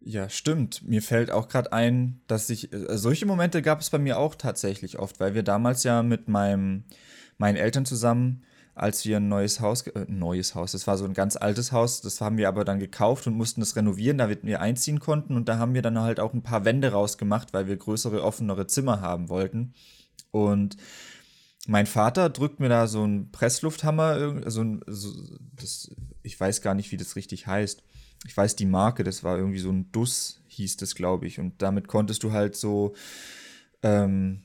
Ja, 0.00 0.28
stimmt. 0.28 0.82
Mir 0.82 1.00
fällt 1.00 1.30
auch 1.30 1.46
gerade 1.46 1.72
ein, 1.72 2.22
dass 2.26 2.50
ich 2.50 2.72
äh, 2.72 2.98
solche 2.98 3.24
Momente 3.24 3.62
gab 3.62 3.80
es 3.80 3.90
bei 3.90 3.98
mir 3.98 4.18
auch 4.18 4.34
tatsächlich 4.34 4.98
oft, 4.98 5.20
weil 5.20 5.34
wir 5.34 5.44
damals 5.44 5.84
ja 5.84 6.02
mit 6.02 6.26
meinem 6.26 6.86
meinen 7.38 7.56
Eltern 7.56 7.84
zusammen 7.84 8.44
als 8.74 9.04
wir 9.04 9.18
ein 9.18 9.28
neues 9.28 9.60
Haus, 9.60 9.86
äh, 9.86 10.06
neues 10.08 10.54
Haus, 10.54 10.72
das 10.72 10.86
war 10.86 10.96
so 10.96 11.04
ein 11.04 11.14
ganz 11.14 11.36
altes 11.36 11.72
Haus, 11.72 12.00
das 12.00 12.20
haben 12.20 12.38
wir 12.38 12.48
aber 12.48 12.64
dann 12.64 12.78
gekauft 12.78 13.26
und 13.26 13.34
mussten 13.34 13.60
das 13.60 13.76
renovieren, 13.76 14.18
damit 14.18 14.44
wir 14.44 14.60
einziehen 14.60 14.98
konnten. 14.98 15.36
Und 15.36 15.48
da 15.48 15.58
haben 15.58 15.74
wir 15.74 15.82
dann 15.82 15.98
halt 15.98 16.20
auch 16.20 16.32
ein 16.32 16.42
paar 16.42 16.64
Wände 16.64 16.92
rausgemacht, 16.92 17.52
weil 17.52 17.66
wir 17.66 17.76
größere, 17.76 18.22
offenere 18.22 18.66
Zimmer 18.66 19.00
haben 19.00 19.28
wollten. 19.28 19.74
Und 20.30 20.76
mein 21.66 21.86
Vater 21.86 22.30
drückt 22.30 22.60
mir 22.60 22.70
da 22.70 22.86
so 22.86 23.02
einen 23.02 23.30
Presslufthammer, 23.30 24.50
so 24.50 24.62
ein, 24.62 24.80
so, 24.86 25.12
das, 25.54 25.94
ich 26.22 26.38
weiß 26.40 26.62
gar 26.62 26.74
nicht, 26.74 26.92
wie 26.92 26.96
das 26.96 27.14
richtig 27.14 27.46
heißt. 27.46 27.82
Ich 28.26 28.36
weiß 28.36 28.56
die 28.56 28.66
Marke, 28.66 29.04
das 29.04 29.22
war 29.22 29.36
irgendwie 29.36 29.58
so 29.58 29.70
ein 29.70 29.92
Duss, 29.92 30.42
hieß 30.46 30.78
das, 30.78 30.94
glaube 30.94 31.26
ich. 31.26 31.38
Und 31.38 31.60
damit 31.60 31.88
konntest 31.88 32.22
du 32.22 32.32
halt 32.32 32.56
so, 32.56 32.94
ähm, 33.82 34.42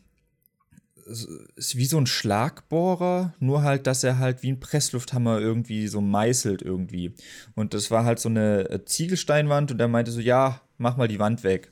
ist 1.56 1.78
wie 1.78 1.86
so 1.86 1.98
ein 1.98 2.06
Schlagbohrer, 2.06 3.34
nur 3.40 3.64
halt, 3.64 3.88
dass 3.88 4.04
er 4.04 4.20
halt 4.20 4.44
wie 4.44 4.52
ein 4.52 4.60
Presslufthammer 4.60 5.40
irgendwie 5.40 5.88
so 5.88 6.02
meißelt 6.02 6.62
irgendwie. 6.62 7.14
Und 7.56 7.74
das 7.74 7.92
war 7.92 8.06
halt 8.06 8.20
so 8.20 8.30
eine 8.30 8.70
äh, 8.70 8.86
Ziegelsteinwand 8.86 9.72
und 9.72 9.80
er 9.80 9.88
meinte 9.88 10.12
so, 10.12 10.20
ja, 10.20 10.62
mach 10.78 10.98
mal 10.98 11.08
die 11.08 11.20
Wand 11.20 11.44
weg. 11.44 11.72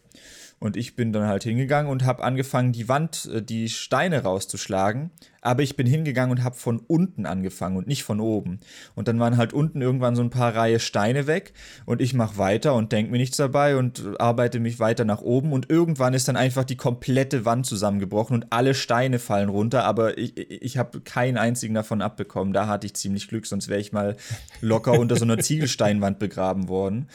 Und 0.57 0.77
ich 0.77 0.95
bin 0.95 1.11
dann 1.11 1.27
halt 1.27 1.43
hingegangen 1.43 1.91
und 1.91 2.05
habe 2.05 2.23
angefangen, 2.23 2.71
die 2.71 2.87
Wand, 2.87 3.29
äh, 3.33 3.41
die 3.41 3.69
Steine 3.69 4.23
rauszuschlagen. 4.23 5.11
Aber 5.41 5.61
ich 5.61 5.75
bin 5.75 5.85
hingegangen 5.85 6.31
und 6.31 6.43
habe 6.43 6.55
von 6.55 6.79
unten 6.79 7.25
angefangen 7.25 7.77
und 7.77 7.87
nicht 7.87 8.03
von 8.03 8.19
oben. 8.19 8.59
Und 8.95 9.07
dann 9.07 9.19
waren 9.19 9.37
halt 9.37 9.53
unten 9.53 9.81
irgendwann 9.81 10.15
so 10.15 10.23
ein 10.23 10.31
paar 10.31 10.55
Reihe 10.55 10.79
Steine 10.79 11.27
weg. 11.27 11.53
Und 11.85 12.01
ich 12.01 12.13
mache 12.13 12.37
weiter 12.37 12.73
und 12.73 12.91
denke 12.93 13.11
mir 13.11 13.17
nichts 13.17 13.37
dabei 13.37 13.75
und 13.77 14.01
arbeite 14.17 14.59
mich 14.59 14.79
weiter 14.79 15.05
nach 15.05 15.21
oben. 15.21 15.51
Und 15.51 15.69
irgendwann 15.69 16.13
ist 16.13 16.27
dann 16.27 16.37
einfach 16.37 16.63
die 16.63 16.77
komplette 16.77 17.45
Wand 17.45 17.65
zusammengebrochen 17.65 18.35
und 18.35 18.47
alle 18.49 18.73
Steine 18.73 19.19
fallen 19.19 19.49
runter. 19.49 19.83
Aber 19.83 20.17
ich, 20.17 20.37
ich 20.37 20.77
habe 20.77 21.01
keinen 21.01 21.37
einzigen 21.37 21.75
davon 21.75 22.01
abbekommen. 22.01 22.53
Da 22.53 22.65
hatte 22.65 22.87
ich 22.87 22.95
ziemlich 22.95 23.27
Glück, 23.27 23.45
sonst 23.45 23.67
wäre 23.67 23.81
ich 23.81 23.91
mal 23.91 24.15
locker 24.61 24.93
unter 24.93 25.17
so 25.17 25.25
einer 25.25 25.37
Ziegelsteinwand 25.39 26.17
begraben 26.17 26.69
worden. 26.69 27.07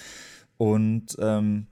Und 0.57 1.16
ähm, 1.18 1.66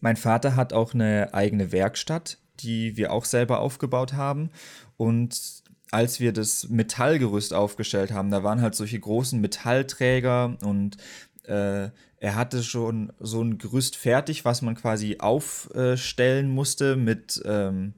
mein 0.00 0.16
Vater 0.16 0.56
hat 0.56 0.72
auch 0.72 0.94
eine 0.94 1.34
eigene 1.34 1.72
Werkstatt, 1.72 2.38
die 2.60 2.96
wir 2.96 3.12
auch 3.12 3.24
selber 3.24 3.60
aufgebaut 3.60 4.12
haben. 4.12 4.50
Und 4.96 5.62
als 5.90 6.20
wir 6.20 6.32
das 6.32 6.68
Metallgerüst 6.68 7.52
aufgestellt 7.52 8.12
haben, 8.12 8.30
da 8.30 8.42
waren 8.42 8.62
halt 8.62 8.74
solche 8.74 8.98
großen 8.98 9.40
Metallträger 9.40 10.56
und 10.62 10.96
äh, 11.44 11.90
er 12.18 12.36
hatte 12.36 12.62
schon 12.62 13.12
so 13.18 13.42
ein 13.42 13.58
Gerüst 13.58 13.96
fertig, 13.96 14.44
was 14.44 14.62
man 14.62 14.76
quasi 14.76 15.18
aufstellen 15.18 16.50
musste 16.50 16.96
mit 16.96 17.42
ähm, 17.44 17.94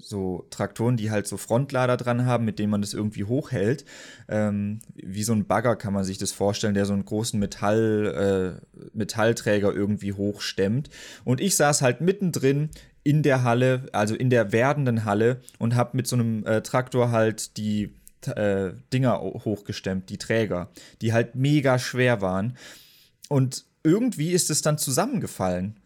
so 0.00 0.46
Traktoren, 0.50 0.96
die 0.96 1.10
halt 1.10 1.26
so 1.26 1.36
Frontlader 1.36 1.96
dran 1.96 2.24
haben, 2.24 2.44
mit 2.44 2.58
denen 2.58 2.70
man 2.70 2.80
das 2.80 2.94
irgendwie 2.94 3.24
hochhält. 3.24 3.84
Ähm, 4.28 4.80
wie 4.94 5.22
so 5.22 5.32
ein 5.32 5.46
Bagger 5.46 5.76
kann 5.76 5.92
man 5.92 6.04
sich 6.04 6.18
das 6.18 6.32
vorstellen, 6.32 6.74
der 6.74 6.86
so 6.86 6.92
einen 6.92 7.04
großen 7.04 7.38
Metall, 7.38 8.60
äh, 8.74 8.86
Metallträger 8.92 9.72
irgendwie 9.72 10.12
hochstemmt. 10.12 10.88
Und 11.24 11.40
ich 11.40 11.56
saß 11.56 11.82
halt 11.82 12.00
mittendrin 12.00 12.70
in 13.02 13.22
der 13.22 13.42
Halle, 13.42 13.88
also 13.92 14.14
in 14.14 14.30
der 14.30 14.52
werdenden 14.52 15.04
Halle 15.04 15.40
und 15.58 15.74
habe 15.74 15.96
mit 15.96 16.06
so 16.06 16.16
einem 16.16 16.44
äh, 16.46 16.62
Traktor 16.62 17.10
halt 17.10 17.56
die 17.56 17.94
äh, 18.26 18.70
Dinger 18.92 19.20
hochgestemmt, 19.20 20.10
die 20.10 20.18
Träger, 20.18 20.70
die 21.02 21.12
halt 21.12 21.34
mega 21.34 21.78
schwer 21.78 22.20
waren. 22.20 22.56
Und 23.28 23.64
irgendwie 23.82 24.32
ist 24.32 24.50
es 24.50 24.62
dann 24.62 24.78
zusammengefallen 24.78 25.77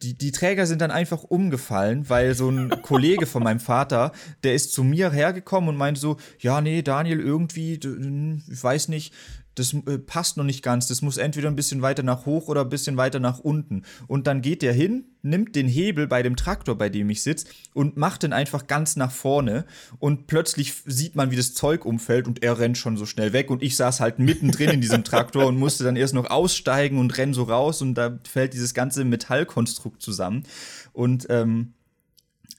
die, 0.00 0.14
die 0.14 0.32
Träger 0.32 0.66
sind 0.66 0.80
dann 0.80 0.90
einfach 0.90 1.22
umgefallen, 1.22 2.08
weil 2.08 2.34
so 2.34 2.48
ein 2.48 2.70
Kollege 2.82 3.26
von 3.26 3.42
meinem 3.42 3.60
Vater, 3.60 4.12
der 4.44 4.54
ist 4.54 4.72
zu 4.72 4.84
mir 4.84 5.10
hergekommen 5.10 5.70
und 5.70 5.76
meinte 5.76 6.00
so, 6.00 6.16
ja, 6.38 6.60
nee, 6.60 6.82
Daniel, 6.82 7.20
irgendwie, 7.20 7.74
ich 7.74 8.62
weiß 8.62 8.88
nicht, 8.88 9.12
das 9.54 9.74
äh, 9.74 9.98
passt 9.98 10.36
noch 10.36 10.44
nicht 10.44 10.62
ganz. 10.62 10.86
Das 10.88 11.02
muss 11.02 11.16
entweder 11.16 11.48
ein 11.48 11.56
bisschen 11.56 11.82
weiter 11.82 12.02
nach 12.02 12.26
hoch 12.26 12.48
oder 12.48 12.62
ein 12.62 12.68
bisschen 12.68 12.96
weiter 12.96 13.20
nach 13.20 13.38
unten. 13.38 13.82
Und 14.06 14.26
dann 14.26 14.42
geht 14.42 14.62
der 14.62 14.72
hin, 14.72 15.04
nimmt 15.22 15.54
den 15.54 15.68
Hebel 15.68 16.06
bei 16.06 16.22
dem 16.22 16.36
Traktor, 16.36 16.76
bei 16.76 16.88
dem 16.88 17.10
ich 17.10 17.22
sitze, 17.22 17.46
und 17.74 17.96
macht 17.96 18.22
den 18.22 18.32
einfach 18.32 18.66
ganz 18.66 18.96
nach 18.96 19.12
vorne. 19.12 19.64
Und 19.98 20.26
plötzlich 20.26 20.74
sieht 20.86 21.16
man, 21.16 21.30
wie 21.30 21.36
das 21.36 21.54
Zeug 21.54 21.84
umfällt 21.84 22.26
und 22.26 22.42
er 22.42 22.58
rennt 22.58 22.78
schon 22.78 22.96
so 22.96 23.06
schnell 23.06 23.32
weg. 23.32 23.50
Und 23.50 23.62
ich 23.62 23.76
saß 23.76 24.00
halt 24.00 24.18
mittendrin 24.18 24.70
in 24.70 24.80
diesem 24.80 25.04
Traktor 25.12 25.46
und 25.46 25.58
musste 25.58 25.84
dann 25.84 25.96
erst 25.96 26.14
noch 26.14 26.30
aussteigen 26.30 26.98
und 26.98 27.16
renn 27.18 27.34
so 27.34 27.44
raus. 27.44 27.82
Und 27.82 27.94
da 27.94 28.18
fällt 28.28 28.54
dieses 28.54 28.74
ganze 28.74 29.04
Metallkonstrukt 29.04 30.00
zusammen. 30.02 30.44
Und 30.92 31.26
ähm, 31.30 31.74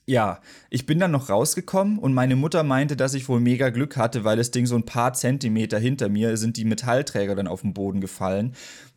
ja, 0.06 0.40
ich 0.68 0.84
bin 0.86 0.98
dann 0.98 1.10
noch 1.10 1.30
rausgekommen 1.30 1.98
und 1.98 2.12
meine 2.12 2.36
Mutter 2.36 2.62
meinte, 2.62 2.96
dass 2.96 3.14
ich 3.14 3.28
wohl 3.28 3.40
mega 3.40 3.70
Glück 3.70 3.96
hatte, 3.96 4.24
weil 4.24 4.36
das 4.36 4.50
Ding 4.50 4.66
so 4.66 4.74
ein 4.74 4.84
paar 4.84 5.14
Zentimeter 5.14 5.78
hinter 5.78 6.08
mir 6.08 6.36
sind 6.36 6.56
die 6.56 6.66
Metallträger 6.66 7.34
dann 7.34 7.48
auf 7.48 7.62
den 7.62 7.74
Boden 7.74 8.00
gefallen. 8.00 8.54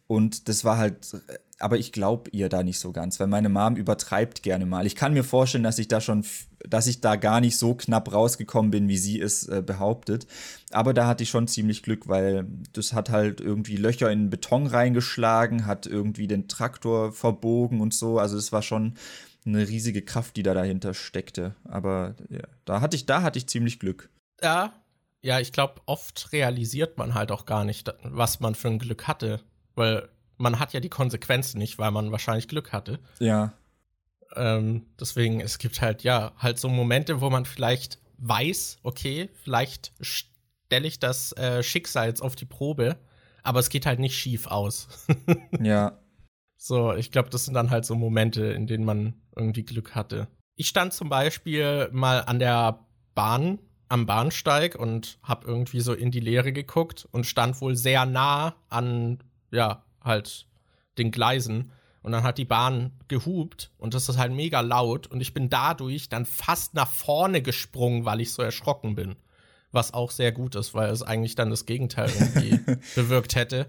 Und 0.08 0.48
das 0.48 0.64
war 0.64 0.78
halt, 0.78 1.22
aber 1.60 1.78
ich 1.78 1.92
glaube 1.92 2.30
ihr 2.32 2.48
da 2.48 2.64
nicht 2.64 2.80
so 2.80 2.94
ganz, 2.94 3.20
weil 3.20 3.28
meine 3.28 3.50
Mom 3.50 3.76
übertreibt 3.76 4.42
gerne 4.42 4.66
mal. 4.66 4.86
Ich 4.86 4.96
kann 4.96 5.14
mir 5.14 5.24
vorstellen, 5.24 5.66
dass 5.66 5.80
ich 5.80 5.90
da 5.90 6.00
schon, 6.00 6.26
dass 6.66 6.88
ich 6.88 7.02
da 7.02 7.18
gar 7.18 7.42
nicht 7.42 7.58
so 7.58 7.74
knapp 7.74 8.14
rausgekommen 8.14 8.72
bin, 8.72 8.88
wie 8.88 8.98
sie 8.98 9.20
es 9.20 9.48
äh, 9.48 9.62
behauptet. 9.66 10.26
Aber 10.72 10.94
da 10.94 11.08
hatte 11.08 11.24
ich 11.24 11.30
schon 11.30 11.48
ziemlich 11.48 11.84
Glück, 11.84 12.08
weil 12.08 12.46
das 12.72 12.94
hat 12.94 13.10
halt 13.10 13.42
irgendwie 13.42 13.76
Löcher 13.76 14.10
in 14.10 14.26
den 14.26 14.30
Beton 14.30 14.68
reingeschlagen, 14.68 15.66
hat 15.66 15.88
irgendwie 15.88 16.28
den 16.28 16.48
Traktor 16.48 17.12
verbogen 17.12 17.82
und 17.82 17.94
so. 17.94 18.18
Also 18.18 18.38
es 18.38 18.54
war 18.54 18.62
schon 18.62 18.94
eine 19.48 19.68
riesige 19.68 20.02
Kraft, 20.02 20.36
die 20.36 20.44
da 20.44 20.54
dahinter 20.54 20.94
steckte. 20.94 21.56
Aber 21.64 22.16
ja, 22.30 22.44
da 22.66 22.82
hatte 22.82 22.96
ich, 22.96 23.06
da 23.06 23.22
hatte 23.22 23.40
ich 23.40 23.48
ziemlich 23.48 23.80
Glück. 23.80 24.10
Ja, 24.42 24.74
ja, 25.22 25.40
ich 25.40 25.52
glaube, 25.52 25.82
oft 25.86 26.32
realisiert 26.32 26.98
man 26.98 27.14
halt 27.14 27.32
auch 27.32 27.46
gar 27.46 27.66
nicht, 27.66 27.94
was 28.04 28.40
man 28.40 28.56
für 28.56 28.68
ein 28.68 28.80
Glück 28.80 29.08
hatte. 29.08 29.42
Weil 29.76 30.10
man 30.38 30.60
hat 30.60 30.74
ja 30.74 30.80
die 30.80 30.90
Konsequenzen 30.90 31.58
nicht, 31.58 31.80
weil 31.80 31.92
man 31.92 32.12
wahrscheinlich 32.12 32.48
Glück 32.48 32.72
hatte. 32.72 33.00
Ja. 33.20 33.54
Ähm, 34.36 34.86
deswegen, 35.00 35.40
es 35.42 35.58
gibt 35.58 35.82
halt, 35.82 36.04
ja, 36.04 36.34
halt 36.38 36.60
so 36.60 36.70
Momente, 36.70 37.22
wo 37.22 37.30
man 37.30 37.46
vielleicht 37.46 38.00
weiß, 38.18 38.80
okay, 38.84 39.30
vielleicht 39.44 39.94
stelle 40.02 40.88
ich 40.88 41.00
das 41.00 41.32
äh, 41.34 41.64
Schicksal 41.64 42.08
jetzt 42.08 42.22
auf 42.22 42.36
die 42.36 42.46
Probe, 42.46 42.98
aber 43.44 43.60
es 43.60 43.70
geht 43.70 43.86
halt 43.86 44.00
nicht 44.00 44.18
schief 44.18 44.48
aus. 44.48 44.88
ja. 45.62 45.98
So, 46.58 46.94
ich 46.94 47.12
glaube, 47.12 47.30
das 47.30 47.46
sind 47.46 47.54
dann 47.54 47.70
halt 47.70 47.86
so 47.86 47.96
Momente, 47.96 48.46
in 48.46 48.68
denen 48.68 48.84
man 48.84 49.14
irgendwie 49.36 49.64
Glück 49.64 49.96
hatte. 49.96 50.28
Ich 50.56 50.68
stand 50.68 50.92
zum 50.92 51.08
Beispiel 51.08 51.90
mal 51.92 52.22
an 52.22 52.40
der 52.40 52.86
Bahn, 53.14 53.60
am 53.90 54.06
Bahnsteig 54.06 54.76
und 54.76 55.20
habe 55.24 55.48
irgendwie 55.48 55.80
so 55.80 55.94
in 55.94 56.12
die 56.12 56.20
Leere 56.20 56.52
geguckt 56.52 57.08
und 57.12 57.26
stand 57.26 57.62
wohl 57.62 57.76
sehr 57.76 58.06
nah 58.06 58.56
an, 58.70 59.20
ja, 59.52 59.86
halt 60.02 60.48
den 60.98 61.12
Gleisen. 61.12 61.72
Und 62.02 62.12
dann 62.12 62.24
hat 62.24 62.38
die 62.38 62.46
Bahn 62.46 62.92
gehupt 63.08 63.72
und 63.78 63.94
das 63.94 64.08
ist 64.08 64.18
halt 64.18 64.32
mega 64.32 64.62
laut 64.62 65.08
und 65.08 65.20
ich 65.20 65.34
bin 65.34 65.50
dadurch 65.50 66.10
dann 66.10 66.26
fast 66.26 66.74
nach 66.74 66.90
vorne 66.90 67.42
gesprungen, 67.42 68.06
weil 68.06 68.22
ich 68.22 68.34
so 68.34 68.42
erschrocken 68.42 68.96
bin. 68.96 69.16
Was 69.72 69.94
auch 69.94 70.12
sehr 70.12 70.32
gut 70.32 70.56
ist, 70.56 70.74
weil 70.74 70.90
es 70.90 71.04
eigentlich 71.04 71.36
dann 71.36 71.50
das 71.50 71.66
Gegenteil 71.66 72.10
irgendwie 72.20 72.80
bewirkt 72.96 73.36
hätte. 73.36 73.68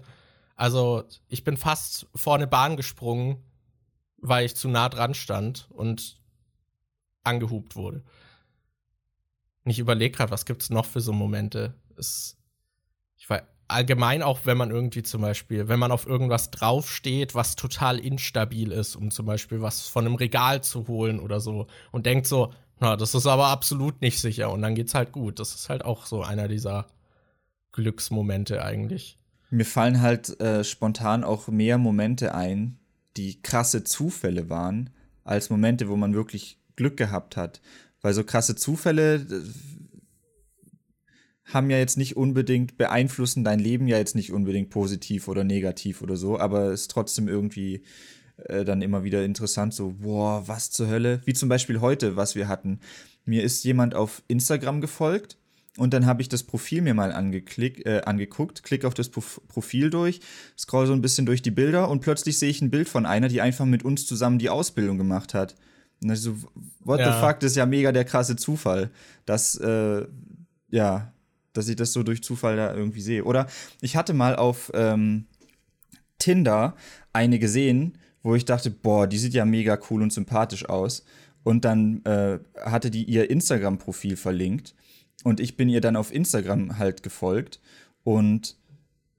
Also, 0.59 1.05
ich 1.29 1.45
bin 1.45 1.55
fast 1.55 2.07
vor 2.13 2.35
eine 2.35 2.45
Bahn 2.45 2.75
gesprungen, 2.75 3.37
weil 4.17 4.45
ich 4.45 4.57
zu 4.57 4.67
nah 4.67 4.89
dran 4.89 5.13
stand 5.13 5.69
und 5.71 6.21
angehupt 7.23 7.77
wurde. 7.77 8.03
Und 9.63 9.71
ich 9.71 9.79
überlege 9.79 10.17
gerade, 10.17 10.31
was 10.31 10.45
gibt 10.45 10.61
es 10.61 10.69
noch 10.69 10.85
für 10.85 10.99
so 10.99 11.13
Momente? 11.13 11.75
Es, 11.95 12.37
ich 13.15 13.29
weiß, 13.29 13.41
allgemein 13.69 14.21
auch, 14.21 14.41
wenn 14.43 14.57
man 14.57 14.69
irgendwie 14.69 15.01
zum 15.01 15.21
Beispiel, 15.21 15.69
wenn 15.69 15.79
man 15.79 15.93
auf 15.93 16.05
irgendwas 16.05 16.51
draufsteht, 16.51 17.35
was 17.35 17.55
total 17.55 17.97
instabil 17.97 18.73
ist, 18.73 18.97
um 18.97 19.11
zum 19.11 19.27
Beispiel 19.27 19.61
was 19.61 19.87
von 19.87 20.05
einem 20.05 20.15
Regal 20.15 20.61
zu 20.61 20.89
holen 20.89 21.21
oder 21.21 21.39
so 21.39 21.67
und 21.93 22.05
denkt 22.05 22.27
so, 22.27 22.53
na, 22.81 22.97
das 22.97 23.15
ist 23.15 23.27
aber 23.27 23.47
absolut 23.47 24.01
nicht 24.01 24.19
sicher 24.19 24.51
und 24.51 24.61
dann 24.61 24.75
geht's 24.75 24.93
halt 24.93 25.13
gut. 25.13 25.39
Das 25.39 25.55
ist 25.55 25.69
halt 25.69 25.85
auch 25.85 26.05
so 26.05 26.21
einer 26.21 26.49
dieser 26.49 26.87
Glücksmomente 27.71 28.61
eigentlich. 28.61 29.18
Mir 29.49 29.65
fallen 29.65 30.01
halt 30.01 30.39
äh, 30.39 30.63
spontan 30.63 31.23
auch 31.23 31.47
mehr 31.47 31.77
Momente 31.77 32.35
ein, 32.35 32.77
die 33.17 33.41
krasse 33.41 33.83
Zufälle 33.83 34.49
waren, 34.49 34.91
als 35.23 35.49
Momente, 35.49 35.89
wo 35.89 35.95
man 35.95 36.13
wirklich 36.13 36.59
Glück 36.75 36.97
gehabt 36.97 37.35
hat. 37.35 37.61
Weil 38.01 38.13
so 38.13 38.23
krasse 38.23 38.55
Zufälle 38.55 39.15
äh, 39.15 39.41
haben 41.45 41.71
ja 41.71 41.79
jetzt 41.79 41.97
nicht 41.97 42.15
unbedingt, 42.15 42.77
beeinflussen 42.77 43.43
dein 43.43 43.59
Leben 43.59 43.87
ja 43.87 43.97
jetzt 43.97 44.15
nicht 44.15 44.31
unbedingt 44.31 44.69
positiv 44.69 45.27
oder 45.27 45.43
negativ 45.43 46.03
oder 46.03 46.15
so, 46.15 46.39
aber 46.39 46.71
ist 46.71 46.91
trotzdem 46.91 47.27
irgendwie 47.27 47.83
äh, 48.37 48.63
dann 48.63 48.83
immer 48.83 49.03
wieder 49.03 49.25
interessant, 49.25 49.73
so, 49.73 49.95
boah, 49.99 50.47
was 50.47 50.69
zur 50.69 50.87
Hölle? 50.87 51.21
Wie 51.25 51.33
zum 51.33 51.49
Beispiel 51.49 51.81
heute, 51.81 52.15
was 52.15 52.35
wir 52.35 52.47
hatten. 52.47 52.79
Mir 53.25 53.43
ist 53.43 53.63
jemand 53.63 53.95
auf 53.95 54.21
Instagram 54.27 54.79
gefolgt 54.79 55.38
und 55.79 55.93
dann 55.93 56.05
habe 56.05 56.21
ich 56.21 56.29
das 56.29 56.43
Profil 56.43 56.81
mir 56.81 56.93
mal 56.93 57.11
angeklickt, 57.11 57.85
äh, 57.85 58.01
angeguckt, 58.05 58.63
klick 58.63 58.85
auf 58.85 58.93
das 58.93 59.09
Profil 59.09 59.89
durch, 59.89 60.19
scroll 60.57 60.85
so 60.85 60.93
ein 60.93 61.01
bisschen 61.01 61.25
durch 61.25 61.41
die 61.41 61.51
Bilder 61.51 61.89
und 61.89 62.01
plötzlich 62.01 62.37
sehe 62.37 62.49
ich 62.49 62.61
ein 62.61 62.69
Bild 62.69 62.89
von 62.89 63.05
einer, 63.05 63.29
die 63.29 63.41
einfach 63.41 63.65
mit 63.65 63.83
uns 63.83 64.05
zusammen 64.05 64.39
die 64.39 64.49
Ausbildung 64.49 64.97
gemacht 64.97 65.33
hat. 65.33 65.55
Und 66.03 66.11
ich 66.11 66.21
so, 66.21 66.35
what 66.81 66.99
ja. 66.99 67.13
the 67.13 67.25
fuck, 67.25 67.39
das 67.39 67.51
ist 67.51 67.57
ja 67.57 67.65
mega 67.65 67.91
der 67.91 68.05
krasse 68.05 68.35
Zufall, 68.35 68.89
dass, 69.25 69.55
äh, 69.55 70.05
ja, 70.69 71.13
dass 71.53 71.67
ich 71.67 71.75
das 71.75 71.93
so 71.93 72.03
durch 72.03 72.23
Zufall 72.23 72.55
da 72.55 72.73
irgendwie 72.73 73.01
sehe. 73.01 73.23
Oder 73.23 73.47
ich 73.81 73.95
hatte 73.95 74.13
mal 74.13 74.35
auf 74.35 74.71
ähm, 74.73 75.25
Tinder 76.17 76.75
eine 77.13 77.39
gesehen, 77.39 77.97
wo 78.21 78.35
ich 78.35 78.45
dachte, 78.45 78.69
boah, 78.69 79.07
die 79.07 79.17
sieht 79.17 79.33
ja 79.33 79.45
mega 79.45 79.79
cool 79.89 80.01
und 80.01 80.13
sympathisch 80.13 80.67
aus. 80.67 81.03
Und 81.43 81.63
dann 81.63 82.03
äh, 82.03 82.39
hatte 82.59 82.91
die 82.91 83.05
ihr 83.05 83.29
Instagram-Profil 83.29 84.17
verlinkt. 84.17 84.75
Und 85.23 85.39
ich 85.39 85.57
bin 85.57 85.69
ihr 85.69 85.81
dann 85.81 85.95
auf 85.95 86.13
Instagram 86.13 86.77
halt 86.77 87.03
gefolgt. 87.03 87.59
Und 88.03 88.55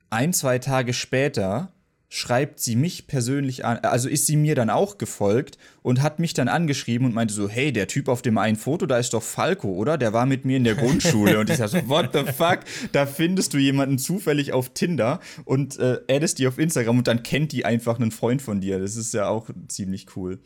ein, 0.08 0.32
zwei 0.32 0.58
Tage 0.58 0.92
später 0.92 1.72
schreibt 2.12 2.58
sie 2.58 2.74
mich 2.74 3.06
persönlich 3.06 3.64
an, 3.64 3.78
also 3.78 4.08
ist 4.08 4.26
sie 4.26 4.36
mir 4.36 4.56
dann 4.56 4.68
auch 4.68 4.98
gefolgt 4.98 5.58
und 5.82 6.02
hat 6.02 6.18
mich 6.18 6.34
dann 6.34 6.48
angeschrieben 6.48 7.06
und 7.06 7.14
meinte 7.14 7.32
so, 7.32 7.48
hey, 7.48 7.72
der 7.72 7.86
Typ 7.86 8.08
auf 8.08 8.20
dem 8.20 8.36
einen 8.36 8.56
Foto, 8.56 8.86
da 8.86 8.98
ist 8.98 9.14
doch 9.14 9.22
Falco, 9.22 9.68
oder? 9.68 9.96
Der 9.96 10.12
war 10.12 10.26
mit 10.26 10.44
mir 10.44 10.56
in 10.56 10.64
der 10.64 10.74
Grundschule. 10.76 11.38
und 11.38 11.48
ich 11.48 11.58
sag 11.58 11.68
so, 11.68 11.88
what 11.88 12.10
the 12.12 12.24
fuck? 12.32 12.60
Da 12.90 13.06
findest 13.06 13.54
du 13.54 13.58
jemanden 13.58 13.96
zufällig 13.98 14.52
auf 14.52 14.70
Tinder 14.70 15.20
und 15.44 15.78
äh, 15.78 16.00
addest 16.10 16.40
die 16.40 16.48
auf 16.48 16.58
Instagram 16.58 16.98
und 16.98 17.06
dann 17.06 17.22
kennt 17.22 17.52
die 17.52 17.64
einfach 17.64 18.00
einen 18.00 18.10
Freund 18.10 18.42
von 18.42 18.60
dir. 18.60 18.80
Das 18.80 18.96
ist 18.96 19.14
ja 19.14 19.28
auch 19.28 19.48
ziemlich 19.68 20.16
cool. 20.16 20.40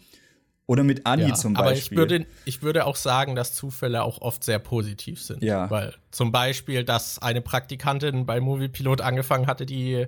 Oder 0.67 0.83
mit 0.83 1.05
Anni 1.07 1.29
ja, 1.29 1.35
zum 1.35 1.55
Beispiel. 1.55 1.67
Aber 1.67 1.77
ich 1.77 1.91
würde, 1.91 2.27
ich 2.47 2.63
würde 2.63 2.87
auch 2.87 2.97
sagen, 2.97 3.35
dass 3.35 3.55
Zufälle 3.55 4.03
auch 4.03 4.21
oft 4.23 4.45
sehr 4.45 4.59
positiv 4.59 5.23
sind. 5.23 5.43
Ja. 5.43 5.69
Weil 5.69 5.95
zum 6.11 6.33
Beispiel, 6.33 6.85
dass 6.85 7.19
eine 7.19 7.43
Praktikantin 7.43 8.25
bei 8.25 8.41
Moviepilot 8.41 9.03
angefangen 9.03 9.47
hatte, 9.47 9.67
die 9.67 10.07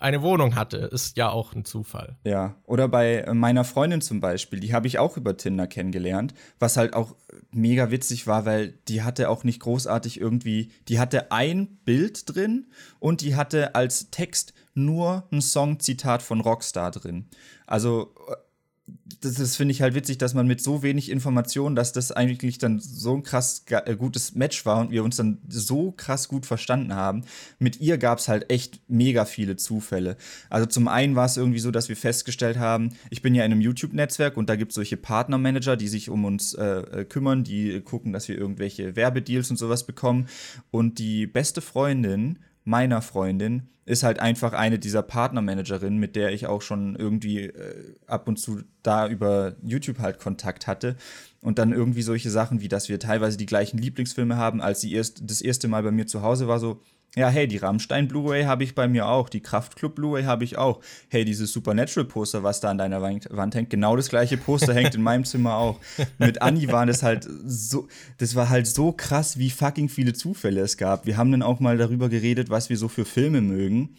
eine 0.00 0.22
Wohnung 0.22 0.54
hatte, 0.54 0.76
ist 0.76 1.16
ja 1.16 1.28
auch 1.28 1.54
ein 1.54 1.64
Zufall. 1.64 2.16
Ja, 2.24 2.54
oder 2.64 2.88
bei 2.88 3.26
meiner 3.32 3.64
Freundin 3.64 4.00
zum 4.00 4.20
Beispiel, 4.20 4.60
die 4.60 4.72
habe 4.72 4.86
ich 4.86 4.98
auch 4.98 5.16
über 5.16 5.36
Tinder 5.36 5.66
kennengelernt, 5.66 6.34
was 6.58 6.76
halt 6.76 6.94
auch 6.94 7.16
mega 7.50 7.90
witzig 7.90 8.26
war, 8.26 8.46
weil 8.46 8.78
die 8.88 9.02
hatte 9.02 9.28
auch 9.28 9.44
nicht 9.44 9.60
großartig 9.60 10.20
irgendwie, 10.20 10.70
die 10.86 11.00
hatte 11.00 11.32
ein 11.32 11.78
Bild 11.84 12.32
drin 12.32 12.70
und 13.00 13.22
die 13.22 13.34
hatte 13.34 13.74
als 13.74 14.10
Text 14.10 14.54
nur 14.74 15.26
ein 15.32 15.40
Songzitat 15.40 16.22
von 16.22 16.40
Rockstar 16.40 16.92
drin. 16.92 17.26
Also 17.66 18.14
das, 19.20 19.34
das 19.34 19.56
finde 19.56 19.72
ich 19.72 19.82
halt 19.82 19.94
witzig, 19.94 20.18
dass 20.18 20.34
man 20.34 20.46
mit 20.46 20.62
so 20.62 20.82
wenig 20.82 21.10
Informationen, 21.10 21.74
dass 21.74 21.92
das 21.92 22.12
eigentlich 22.12 22.58
dann 22.58 22.78
so 22.78 23.14
ein 23.14 23.22
krass 23.22 23.64
äh, 23.68 23.96
gutes 23.96 24.34
Match 24.34 24.64
war 24.64 24.80
und 24.80 24.90
wir 24.90 25.02
uns 25.02 25.16
dann 25.16 25.38
so 25.48 25.92
krass 25.92 26.28
gut 26.28 26.46
verstanden 26.46 26.94
haben. 26.94 27.24
Mit 27.58 27.80
ihr 27.80 27.98
gab 27.98 28.18
es 28.18 28.28
halt 28.28 28.50
echt 28.50 28.80
mega 28.88 29.24
viele 29.24 29.56
Zufälle. 29.56 30.16
Also 30.50 30.66
zum 30.66 30.88
einen 30.88 31.16
war 31.16 31.26
es 31.26 31.36
irgendwie 31.36 31.58
so, 31.58 31.70
dass 31.70 31.88
wir 31.88 31.96
festgestellt 31.96 32.58
haben, 32.58 32.90
ich 33.10 33.22
bin 33.22 33.34
ja 33.34 33.44
in 33.44 33.52
einem 33.52 33.60
YouTube-Netzwerk 33.60 34.36
und 34.36 34.48
da 34.48 34.56
gibt 34.56 34.72
es 34.72 34.76
solche 34.76 34.96
Partnermanager, 34.96 35.76
die 35.76 35.88
sich 35.88 36.10
um 36.10 36.24
uns 36.24 36.54
äh, 36.54 36.64
äh, 36.64 37.04
kümmern, 37.04 37.44
die 37.44 37.80
gucken, 37.80 38.12
dass 38.12 38.28
wir 38.28 38.38
irgendwelche 38.38 38.96
Werbedeals 38.96 39.50
und 39.50 39.56
sowas 39.56 39.84
bekommen. 39.84 40.28
Und 40.70 40.98
die 40.98 41.26
beste 41.26 41.60
Freundin 41.60 42.38
meiner 42.68 43.00
Freundin 43.02 43.70
ist 43.86 44.02
halt 44.02 44.20
einfach 44.20 44.52
eine 44.52 44.78
dieser 44.78 45.02
Partnermanagerinnen, 45.02 45.98
mit 45.98 46.14
der 46.14 46.32
ich 46.32 46.46
auch 46.46 46.60
schon 46.60 46.94
irgendwie 46.94 47.44
äh, 47.44 47.94
ab 48.06 48.28
und 48.28 48.38
zu 48.38 48.60
da 48.82 49.08
über 49.08 49.56
YouTube 49.62 49.98
halt 49.98 50.18
Kontakt 50.18 50.66
hatte. 50.66 50.96
Und 51.40 51.58
dann 51.58 51.72
irgendwie 51.72 52.02
solche 52.02 52.28
Sachen 52.28 52.60
wie, 52.60 52.68
dass 52.68 52.90
wir 52.90 53.00
teilweise 53.00 53.38
die 53.38 53.46
gleichen 53.46 53.78
Lieblingsfilme 53.78 54.36
haben, 54.36 54.60
als 54.60 54.82
sie 54.82 54.92
erst 54.92 55.22
das 55.24 55.40
erste 55.40 55.68
Mal 55.68 55.82
bei 55.82 55.90
mir 55.90 56.06
zu 56.06 56.20
Hause 56.20 56.46
war, 56.46 56.60
so, 56.60 56.82
ja, 57.18 57.28
hey, 57.28 57.48
die 57.48 57.56
Rammstein 57.56 58.08
Blu-ray 58.08 58.44
habe 58.44 58.64
ich 58.64 58.74
bei 58.74 58.86
mir 58.88 59.08
auch, 59.08 59.28
die 59.28 59.40
Kraftklub 59.40 59.96
Blu-ray 59.96 60.24
habe 60.24 60.44
ich 60.44 60.56
auch. 60.56 60.80
Hey, 61.08 61.24
dieses 61.24 61.52
Supernatural 61.52 62.06
Poster, 62.06 62.42
was 62.42 62.60
da 62.60 62.70
an 62.70 62.78
deiner 62.78 63.02
Wand 63.02 63.54
hängt, 63.54 63.70
genau 63.70 63.96
das 63.96 64.08
gleiche 64.08 64.36
Poster 64.36 64.72
hängt 64.72 64.94
in 64.94 65.02
meinem 65.02 65.24
Zimmer 65.24 65.56
auch. 65.56 65.80
Mit 66.18 66.40
Anni 66.40 66.68
waren 66.68 66.88
das 66.88 67.02
halt 67.02 67.28
so, 67.44 67.88
das 68.18 68.34
war 68.34 68.48
halt 68.48 68.66
so 68.66 68.92
krass, 68.92 69.38
wie 69.38 69.50
fucking 69.50 69.88
viele 69.88 70.12
Zufälle 70.12 70.60
es 70.60 70.76
gab. 70.76 71.06
Wir 71.06 71.16
haben 71.16 71.32
dann 71.32 71.42
auch 71.42 71.60
mal 71.60 71.76
darüber 71.76 72.08
geredet, 72.08 72.50
was 72.50 72.70
wir 72.70 72.76
so 72.76 72.88
für 72.88 73.04
Filme 73.04 73.40
mögen 73.40 73.96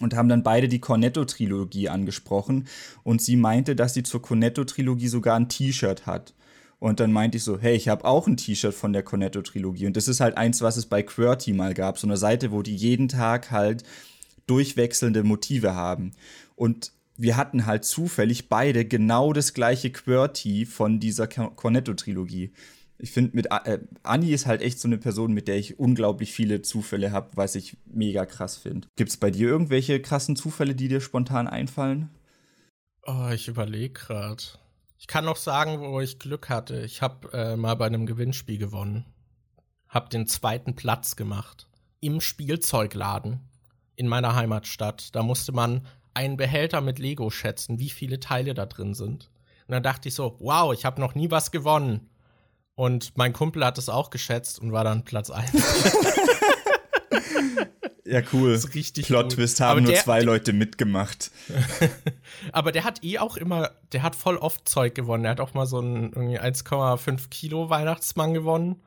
und 0.00 0.14
haben 0.14 0.28
dann 0.28 0.42
beide 0.42 0.68
die 0.68 0.80
Cornetto-Trilogie 0.80 1.88
angesprochen. 1.88 2.68
Und 3.02 3.22
sie 3.22 3.36
meinte, 3.36 3.74
dass 3.74 3.94
sie 3.94 4.02
zur 4.02 4.22
Cornetto-Trilogie 4.22 5.08
sogar 5.08 5.36
ein 5.36 5.48
T-Shirt 5.48 6.06
hat. 6.06 6.34
Und 6.78 7.00
dann 7.00 7.12
meinte 7.12 7.38
ich 7.38 7.44
so, 7.44 7.58
hey, 7.58 7.74
ich 7.74 7.88
habe 7.88 8.04
auch 8.04 8.26
ein 8.26 8.36
T-Shirt 8.36 8.74
von 8.74 8.92
der 8.92 9.02
Cornetto-Trilogie. 9.02 9.86
Und 9.86 9.96
das 9.96 10.08
ist 10.08 10.20
halt 10.20 10.36
eins, 10.36 10.60
was 10.60 10.76
es 10.76 10.86
bei 10.86 11.02
QWERTY 11.02 11.52
mal 11.54 11.72
gab. 11.72 11.98
So 11.98 12.06
eine 12.06 12.18
Seite, 12.18 12.52
wo 12.52 12.62
die 12.62 12.76
jeden 12.76 13.08
Tag 13.08 13.50
halt 13.50 13.82
durchwechselnde 14.46 15.22
Motive 15.22 15.74
haben. 15.74 16.12
Und 16.54 16.92
wir 17.16 17.36
hatten 17.36 17.64
halt 17.64 17.84
zufällig 17.84 18.48
beide 18.48 18.84
genau 18.84 19.32
das 19.32 19.54
gleiche 19.54 19.90
QWERTY 19.90 20.66
von 20.66 21.00
dieser 21.00 21.26
Cornetto-Trilogie. 21.26 22.52
Ich 22.98 23.10
finde, 23.10 23.36
mit 23.36 23.46
äh, 23.50 23.78
Anni 24.02 24.32
ist 24.32 24.46
halt 24.46 24.62
echt 24.62 24.78
so 24.78 24.88
eine 24.88 24.98
Person, 24.98 25.32
mit 25.32 25.48
der 25.48 25.56
ich 25.56 25.78
unglaublich 25.78 26.32
viele 26.32 26.62
Zufälle 26.62 27.12
habe, 27.12 27.30
was 27.34 27.54
ich 27.54 27.76
mega 27.86 28.24
krass 28.24 28.56
finde. 28.56 28.88
Gibt 28.96 29.10
es 29.10 29.16
bei 29.16 29.30
dir 29.30 29.48
irgendwelche 29.48 30.00
krassen 30.00 30.36
Zufälle, 30.36 30.74
die 30.74 30.88
dir 30.88 31.00
spontan 31.00 31.46
einfallen? 31.46 32.10
Oh, 33.02 33.28
ich 33.32 33.48
überlege 33.48 33.92
gerade. 33.92 34.42
Ich 34.98 35.06
kann 35.06 35.24
noch 35.24 35.36
sagen, 35.36 35.80
wo 35.80 36.00
ich 36.00 36.18
Glück 36.18 36.48
hatte. 36.48 36.80
Ich 36.80 37.02
habe 37.02 37.32
äh, 37.32 37.56
mal 37.56 37.74
bei 37.74 37.86
einem 37.86 38.06
Gewinnspiel 38.06 38.58
gewonnen. 38.58 39.04
Hab 39.88 40.10
den 40.10 40.26
zweiten 40.26 40.74
Platz 40.74 41.16
gemacht. 41.16 41.68
Im 42.00 42.20
Spielzeugladen 42.20 43.40
in 43.94 44.08
meiner 44.08 44.34
Heimatstadt. 44.34 45.14
Da 45.14 45.22
musste 45.22 45.52
man 45.52 45.86
einen 46.14 46.36
Behälter 46.36 46.80
mit 46.80 46.98
Lego 46.98 47.30
schätzen, 47.30 47.78
wie 47.78 47.90
viele 47.90 48.20
Teile 48.20 48.54
da 48.54 48.66
drin 48.66 48.94
sind. 48.94 49.30
Und 49.66 49.72
dann 49.72 49.82
dachte 49.82 50.08
ich 50.08 50.14
so, 50.14 50.36
wow, 50.38 50.72
ich 50.72 50.84
habe 50.84 51.00
noch 51.00 51.14
nie 51.14 51.30
was 51.30 51.50
gewonnen. 51.50 52.08
Und 52.74 53.16
mein 53.16 53.32
Kumpel 53.32 53.64
hat 53.64 53.78
es 53.78 53.88
auch 53.88 54.10
geschätzt 54.10 54.58
und 54.58 54.72
war 54.72 54.84
dann 54.84 55.04
Platz 55.04 55.30
1. 55.30 55.52
Ja, 58.06 58.22
cool. 58.32 58.52
Das 58.52 58.64
ist 58.64 58.74
richtig 58.74 59.06
Plot-Twist 59.06 59.60
haben 59.60 59.84
nur 59.84 59.94
zwei 59.94 60.20
Leute 60.22 60.52
mitgemacht. 60.52 61.32
Aber 62.52 62.70
der 62.70 62.84
hat 62.84 63.02
eh 63.02 63.18
auch 63.18 63.36
immer, 63.36 63.72
der 63.92 64.02
hat 64.02 64.14
voll 64.14 64.36
oft 64.36 64.68
Zeug 64.68 64.94
gewonnen. 64.94 65.24
Der 65.24 65.32
hat 65.32 65.40
auch 65.40 65.54
mal 65.54 65.66
so 65.66 65.78
einen 65.78 66.12
1,5 66.14 67.28
Kilo 67.30 67.68
Weihnachtsmann 67.68 68.32
gewonnen, 68.32 68.80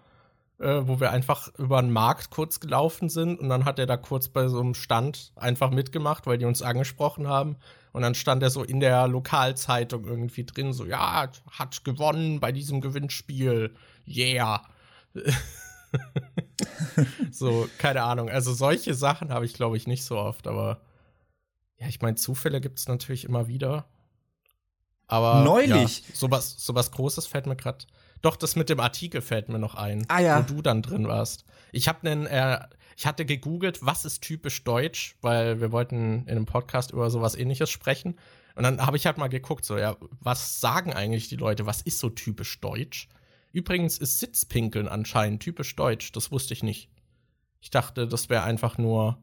äh, 0.60 0.82
wo 0.84 1.00
wir 1.02 1.12
einfach 1.12 1.50
über 1.58 1.82
den 1.82 1.92
Markt 1.92 2.30
kurz 2.30 2.62
gelaufen 2.62 3.10
sind 3.10 3.40
und 3.40 3.50
dann 3.50 3.66
hat 3.66 3.78
er 3.78 3.86
da 3.86 3.98
kurz 3.98 4.30
bei 4.30 4.48
so 4.48 4.60
einem 4.60 4.74
Stand 4.74 5.34
einfach 5.36 5.70
mitgemacht, 5.70 6.26
weil 6.26 6.38
die 6.38 6.46
uns 6.46 6.62
angesprochen 6.62 7.28
haben. 7.28 7.58
Und 7.92 8.04
dann 8.04 8.16
stand 8.16 8.44
er 8.44 8.52
so 8.52 8.64
in 8.64 8.80
der 8.80 9.08
Lokalzeitung 9.08 10.06
irgendwie 10.06 10.46
drin, 10.46 10.74
so, 10.74 10.86
ja, 10.86 11.30
hat 11.52 11.84
gewonnen 11.84 12.40
bei 12.40 12.52
diesem 12.52 12.82
Gewinnspiel. 12.82 13.74
Yeah. 14.08 14.62
so, 17.32 17.68
keine 17.78 18.04
Ahnung. 18.04 18.30
Also 18.30 18.54
solche 18.54 18.94
Sachen 18.94 19.32
habe 19.32 19.46
ich, 19.46 19.54
glaube 19.54 19.78
ich, 19.78 19.88
nicht 19.88 20.04
so 20.04 20.18
oft, 20.18 20.48
aber 20.48 20.82
ja, 21.78 21.88
ich 21.88 22.02
meine, 22.02 22.16
Zufälle 22.16 22.62
gibt 22.62 22.80
es 22.80 22.88
natürlich 22.88 23.26
immer 23.26 23.48
wieder. 23.48 23.86
Aber 25.08 25.44
neulich. 25.44 26.00
Ja, 26.08 26.16
sowas, 26.16 26.56
sowas 26.58 26.92
Großes 26.92 27.26
fällt 27.26 27.48
mir 27.48 27.56
gerade. 27.56 27.86
Doch, 28.22 28.36
das 28.36 28.56
mit 28.56 28.70
dem 28.70 28.80
Artikel 28.80 29.22
fällt 29.22 29.50
mir 29.50 29.60
noch 29.60 29.76
ein, 29.76 30.06
ah, 30.10 30.20
ja. 30.20 30.40
wo 30.40 30.54
du 30.54 30.62
dann 30.62 30.82
drin 30.82 31.08
warst. 31.08 31.46
Ich 31.72 31.88
habe 31.88 32.10
einen, 32.10 32.28
äh, 32.28 32.60
ich 32.98 33.08
hatte 33.08 33.26
gegoogelt, 33.26 33.80
was 33.82 34.04
ist 34.04 34.22
typisch 34.22 34.64
deutsch, 34.66 35.16
weil 35.22 35.62
wir 35.62 35.72
wollten 35.72 36.24
in 36.26 36.32
einem 36.32 36.46
Podcast 36.46 36.92
über 36.92 37.10
sowas 37.10 37.36
ähnliches 37.36 37.70
sprechen. 37.70 38.18
Und 38.56 38.64
dann 38.64 38.86
habe 38.86 38.98
ich 38.98 39.06
halt 39.06 39.18
mal 39.18 39.30
geguckt, 39.30 39.64
so, 39.64 39.78
ja, 39.78 39.96
was 40.20 40.60
sagen 40.60 40.94
eigentlich 40.94 41.30
die 41.30 41.38
Leute, 41.38 41.66
was 41.66 41.82
ist 41.82 42.00
so 42.00 42.10
typisch 42.10 42.60
deutsch? 42.60 43.08
Übrigens 43.52 43.98
ist 43.98 44.20
Sitzpinkeln 44.20 44.88
anscheinend 44.88 45.42
typisch 45.42 45.76
deutsch, 45.76 46.12
das 46.12 46.32
wusste 46.32 46.54
ich 46.54 46.64
nicht. 46.64 46.90
Ich 47.62 47.72
dachte, 47.72 48.08
das 48.08 48.30
wäre 48.30 48.44
einfach 48.44 48.78
nur 48.78 49.18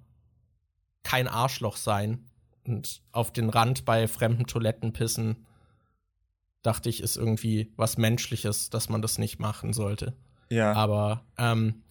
kein 1.03 1.29
Arschloch 1.29 1.77
sein 1.77 2.29
und 2.65 3.03
auf 3.13 3.33
den 3.33 3.49
Rand 3.49 3.85
bei 3.85 4.09
fremden 4.09 4.47
Toiletten 4.47 4.93
pissen. 4.93 5.47
Dachte 6.63 6.89
ich, 6.89 7.01
ist 7.01 7.17
irgendwie 7.17 7.73
was 7.77 7.97
Menschliches, 7.97 8.71
dass 8.71 8.89
man 8.89 9.03
das 9.03 9.19
nicht 9.19 9.39
machen 9.39 9.73
sollte. 9.73 10.17
Ja. 10.51 10.73
Aber 10.73 11.25
ähm, 11.39 11.85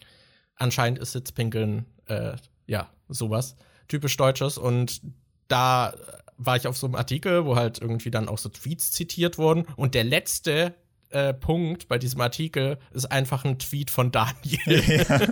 anscheinend 0.56 1.00
ist 1.00 1.14
Sitzpinkeln, 1.14 1.86
äh, 2.08 2.36
ja, 2.68 2.90
sowas. 3.08 3.56
Typisch 3.88 4.18
Deutsches. 4.18 4.58
Und 4.58 5.02
da 5.48 5.94
war 6.38 6.58
ich 6.58 6.68
auf 6.68 6.78
so 6.78 6.88
einem 6.88 6.96
Artikel, 6.96 7.46
wo 7.46 7.56
halt 7.56 7.80
irgendwie 7.80 8.12
dann 8.12 8.28
auch 8.28 8.38
so 8.38 8.50
Tweets 8.50 8.92
zitiert 8.92 9.38
wurden. 9.38 9.66
Und 9.78 9.96
der 9.96 10.04
letzte 10.04 10.76
äh, 11.10 11.34
Punkt 11.34 11.88
bei 11.88 11.98
diesem 11.98 12.22
Artikel 12.22 12.78
ist 12.94 13.06
einfach 13.06 13.46
ein 13.46 13.60
Tweet 13.60 13.90
von 13.90 14.12
Daniel. 14.12 14.60
Ja. 15.10 15.22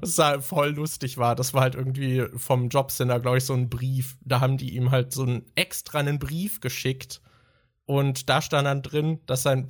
Was 0.00 0.18
halt 0.18 0.42
voll 0.42 0.70
lustig 0.70 1.18
war. 1.18 1.36
Das 1.36 1.54
war 1.54 1.62
halt 1.62 1.76
irgendwie 1.76 2.24
vom 2.36 2.68
Jobcenter, 2.68 3.20
glaube 3.20 3.38
ich, 3.38 3.44
so 3.44 3.54
ein 3.54 3.68
Brief. 3.68 4.16
Da 4.24 4.40
haben 4.40 4.56
die 4.56 4.74
ihm 4.74 4.90
halt 4.90 5.12
so 5.12 5.22
einen 5.22 5.44
extra 5.54 6.00
einen 6.00 6.18
Brief 6.18 6.60
geschickt. 6.60 7.20
Und 7.86 8.28
da 8.30 8.40
stand 8.40 8.66
dann 8.66 8.82
drin, 8.82 9.20
dass 9.26 9.42
sein, 9.42 9.66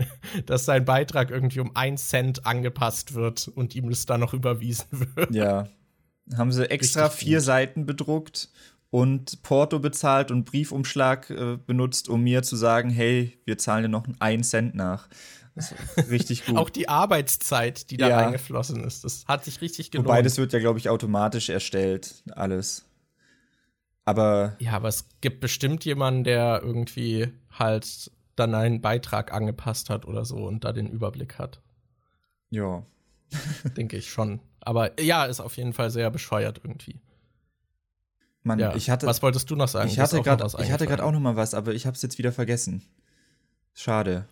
dass 0.46 0.64
sein 0.64 0.84
Beitrag 0.84 1.30
irgendwie 1.30 1.60
um 1.60 1.74
einen 1.76 1.96
Cent 1.96 2.44
angepasst 2.44 3.14
wird 3.14 3.48
und 3.48 3.74
ihm 3.74 3.88
das 3.88 4.04
dann 4.04 4.20
noch 4.20 4.34
überwiesen 4.34 4.86
wird. 5.14 5.34
Ja. 5.34 5.68
Haben 6.36 6.52
sie 6.52 6.70
extra 6.70 7.06
Richtig 7.06 7.20
vier 7.20 7.38
gut. 7.38 7.46
Seiten 7.46 7.86
bedruckt 7.86 8.50
und 8.92 9.40
Porto 9.42 9.78
bezahlt 9.78 10.30
und 10.30 10.44
Briefumschlag 10.44 11.30
äh, 11.30 11.56
benutzt, 11.56 12.10
um 12.10 12.22
mir 12.22 12.42
zu 12.42 12.56
sagen, 12.56 12.90
hey, 12.90 13.38
wir 13.46 13.56
zahlen 13.56 13.84
dir 13.84 13.88
noch 13.88 14.06
einen 14.18 14.44
Cent 14.44 14.74
nach. 14.74 15.08
richtig 16.10 16.44
gut. 16.44 16.58
Auch 16.58 16.68
die 16.68 16.90
Arbeitszeit, 16.90 17.90
die 17.90 17.96
da 17.96 18.10
ja. 18.10 18.18
eingeflossen 18.18 18.84
ist, 18.84 19.04
das 19.04 19.24
hat 19.26 19.46
sich 19.46 19.62
richtig 19.62 19.92
gelohnt. 19.92 20.08
Wobei, 20.08 20.20
das 20.20 20.36
wird 20.36 20.52
ja, 20.52 20.58
glaube 20.58 20.78
ich, 20.78 20.90
automatisch 20.90 21.48
erstellt, 21.48 22.22
alles. 22.32 22.84
Aber. 24.04 24.56
Ja, 24.58 24.72
aber 24.72 24.88
es 24.88 25.06
gibt 25.22 25.40
bestimmt 25.40 25.86
jemanden, 25.86 26.24
der 26.24 26.60
irgendwie 26.62 27.28
halt 27.50 28.10
dann 28.36 28.54
einen 28.54 28.82
Beitrag 28.82 29.32
angepasst 29.32 29.88
hat 29.88 30.04
oder 30.04 30.26
so 30.26 30.36
und 30.36 30.64
da 30.64 30.72
den 30.72 30.86
Überblick 30.86 31.38
hat. 31.38 31.62
Ja. 32.50 32.84
Denke 33.74 33.96
ich 33.96 34.10
schon. 34.10 34.40
Aber 34.60 35.00
ja, 35.00 35.24
ist 35.24 35.40
auf 35.40 35.56
jeden 35.56 35.72
Fall 35.72 35.90
sehr 35.90 36.10
bescheuert 36.10 36.60
irgendwie. 36.62 37.00
Mann, 38.42 38.58
ja. 38.58 38.74
ich 38.74 38.90
hatte. 38.90 39.06
Was 39.06 39.22
wolltest 39.22 39.50
du 39.50 39.56
noch 39.56 39.68
sagen? 39.68 39.88
Ich 39.88 40.00
hatte 40.00 40.20
gerade 40.20 41.04
auch 41.04 41.12
noch 41.12 41.20
mal 41.20 41.36
was, 41.36 41.54
aber 41.54 41.74
ich 41.74 41.86
habe 41.86 41.94
es 41.94 42.02
jetzt 42.02 42.18
wieder 42.18 42.32
vergessen. 42.32 42.82
Schade 43.74 44.26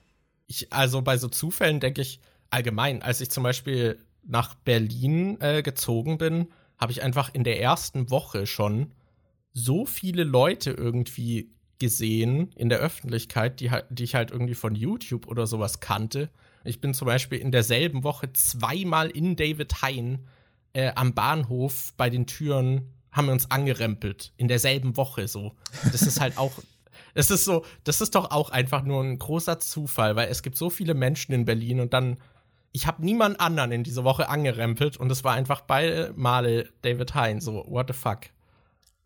ich, 0.50 0.72
also 0.72 1.00
bei 1.00 1.16
so 1.16 1.28
Zufällen 1.28 1.78
denke 1.78 2.02
ich 2.02 2.20
allgemein, 2.50 3.02
als 3.02 3.20
ich 3.20 3.30
zum 3.30 3.44
Beispiel 3.44 4.04
nach 4.24 4.56
Berlin 4.56 5.40
äh, 5.40 5.62
gezogen 5.62 6.18
bin, 6.18 6.48
habe 6.76 6.90
ich 6.90 7.02
einfach 7.02 7.32
in 7.32 7.44
der 7.44 7.60
ersten 7.60 8.10
Woche 8.10 8.46
schon 8.46 8.92
so 9.52 9.86
viele 9.86 10.24
Leute 10.24 10.72
irgendwie 10.72 11.52
gesehen 11.78 12.50
in 12.56 12.68
der 12.68 12.80
Öffentlichkeit, 12.80 13.60
die, 13.60 13.70
die 13.90 14.04
ich 14.04 14.16
halt 14.16 14.32
irgendwie 14.32 14.56
von 14.56 14.74
YouTube 14.74 15.28
oder 15.28 15.46
sowas 15.46 15.78
kannte. 15.78 16.30
Ich 16.64 16.80
bin 16.80 16.94
zum 16.94 17.06
Beispiel 17.06 17.38
in 17.38 17.52
derselben 17.52 18.02
Woche 18.02 18.32
zweimal 18.32 19.08
in 19.08 19.36
David 19.36 19.82
Hein 19.82 20.26
äh, 20.72 20.90
am 20.96 21.14
Bahnhof 21.14 21.94
bei 21.96 22.10
den 22.10 22.26
Türen 22.26 22.92
haben 23.12 23.26
wir 23.26 23.32
uns 23.32 23.50
angerempelt. 23.50 24.32
In 24.36 24.48
derselben 24.48 24.96
Woche 24.96 25.28
so. 25.28 25.52
Das 25.92 26.02
ist 26.02 26.20
halt 26.20 26.38
auch 26.38 26.52
es 27.14 27.30
ist 27.30 27.44
so, 27.44 27.64
das 27.84 28.00
ist 28.00 28.14
doch 28.14 28.30
auch 28.30 28.50
einfach 28.50 28.82
nur 28.82 29.02
ein 29.02 29.18
großer 29.18 29.58
Zufall, 29.58 30.16
weil 30.16 30.28
es 30.28 30.42
gibt 30.42 30.56
so 30.56 30.70
viele 30.70 30.94
Menschen 30.94 31.32
in 31.32 31.44
Berlin 31.44 31.80
und 31.80 31.92
dann, 31.92 32.18
ich 32.72 32.86
habe 32.86 33.04
niemand 33.04 33.40
anderen 33.40 33.72
in 33.72 33.84
dieser 33.84 34.04
Woche 34.04 34.28
angerempelt 34.28 34.96
und 34.96 35.10
es 35.10 35.24
war 35.24 35.34
einfach 35.34 35.62
beide 35.62 36.12
Male 36.16 36.68
David 36.82 37.14
Hein, 37.14 37.40
so, 37.40 37.64
what 37.68 37.88
the 37.88 37.92
fuck. 37.92 38.20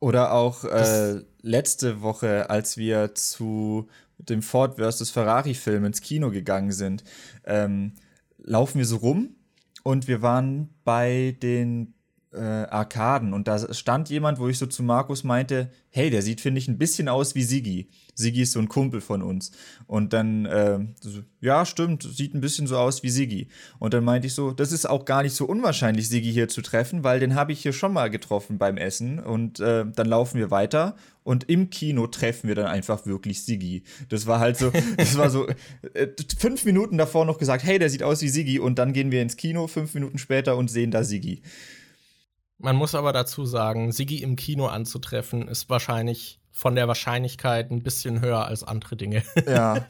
Oder 0.00 0.32
auch 0.32 0.64
äh, 0.64 1.22
letzte 1.40 2.02
Woche, 2.02 2.50
als 2.50 2.76
wir 2.76 3.14
zu 3.14 3.88
dem 4.18 4.42
Ford 4.42 4.76
vs. 4.78 5.10
Ferrari-Film 5.10 5.86
ins 5.86 6.02
Kino 6.02 6.30
gegangen 6.30 6.72
sind, 6.72 7.04
ähm, 7.44 7.94
laufen 8.36 8.78
wir 8.78 8.84
so 8.84 8.96
rum 8.96 9.34
und 9.82 10.06
wir 10.06 10.20
waren 10.20 10.74
bei 10.84 11.36
den 11.42 11.93
äh, 12.34 12.66
Arkaden 12.70 13.32
und 13.32 13.48
da 13.48 13.72
stand 13.72 14.10
jemand, 14.10 14.38
wo 14.38 14.48
ich 14.48 14.58
so 14.58 14.66
zu 14.66 14.82
Markus 14.82 15.24
meinte, 15.24 15.70
hey, 15.90 16.10
der 16.10 16.22
sieht, 16.22 16.40
finde 16.40 16.58
ich, 16.58 16.66
ein 16.66 16.76
bisschen 16.76 17.08
aus 17.08 17.34
wie 17.36 17.44
Sigi. 17.44 17.88
Sigi 18.16 18.42
ist 18.42 18.52
so 18.52 18.58
ein 18.58 18.68
Kumpel 18.68 19.00
von 19.00 19.22
uns. 19.22 19.52
Und 19.86 20.12
dann, 20.12 20.44
äh, 20.44 20.80
so, 21.00 21.20
ja, 21.40 21.64
stimmt, 21.64 22.02
sieht 22.02 22.34
ein 22.34 22.40
bisschen 22.40 22.66
so 22.66 22.76
aus 22.78 23.04
wie 23.04 23.10
Sigi. 23.10 23.48
Und 23.78 23.94
dann 23.94 24.02
meinte 24.02 24.26
ich 24.26 24.34
so, 24.34 24.50
das 24.50 24.72
ist 24.72 24.86
auch 24.86 25.04
gar 25.04 25.22
nicht 25.22 25.34
so 25.34 25.44
unwahrscheinlich, 25.46 26.08
Sigi 26.08 26.32
hier 26.32 26.48
zu 26.48 26.62
treffen, 26.62 27.04
weil 27.04 27.20
den 27.20 27.36
habe 27.36 27.52
ich 27.52 27.60
hier 27.60 27.72
schon 27.72 27.92
mal 27.92 28.10
getroffen 28.10 28.58
beim 28.58 28.76
Essen. 28.76 29.20
Und 29.20 29.60
äh, 29.60 29.84
dann 29.86 30.06
laufen 30.08 30.38
wir 30.38 30.50
weiter 30.50 30.96
und 31.22 31.48
im 31.48 31.70
Kino 31.70 32.06
treffen 32.08 32.48
wir 32.48 32.54
dann 32.54 32.66
einfach 32.66 33.06
wirklich 33.06 33.44
Sigi. 33.44 33.84
Das 34.08 34.26
war 34.26 34.40
halt 34.40 34.56
so, 34.56 34.72
das 34.96 35.16
war 35.16 35.30
so 35.30 35.46
äh, 35.94 36.08
fünf 36.38 36.64
Minuten 36.64 36.98
davor 36.98 37.24
noch 37.24 37.38
gesagt, 37.38 37.62
hey, 37.64 37.78
der 37.78 37.88
sieht 37.88 38.02
aus 38.02 38.20
wie 38.20 38.28
Sigi. 38.28 38.58
Und 38.58 38.80
dann 38.80 38.92
gehen 38.92 39.12
wir 39.12 39.22
ins 39.22 39.36
Kino 39.36 39.68
fünf 39.68 39.94
Minuten 39.94 40.18
später 40.18 40.56
und 40.56 40.70
sehen 40.70 40.90
da 40.90 41.04
Sigi. 41.04 41.42
Man 42.58 42.76
muss 42.76 42.94
aber 42.94 43.12
dazu 43.12 43.44
sagen, 43.44 43.92
Sigi 43.92 44.22
im 44.22 44.36
Kino 44.36 44.66
anzutreffen, 44.66 45.48
ist 45.48 45.68
wahrscheinlich 45.68 46.40
von 46.50 46.76
der 46.76 46.86
Wahrscheinlichkeit 46.88 47.70
ein 47.70 47.82
bisschen 47.82 48.20
höher 48.20 48.46
als 48.46 48.62
andere 48.62 48.96
Dinge. 48.96 49.22
Ja. 49.46 49.86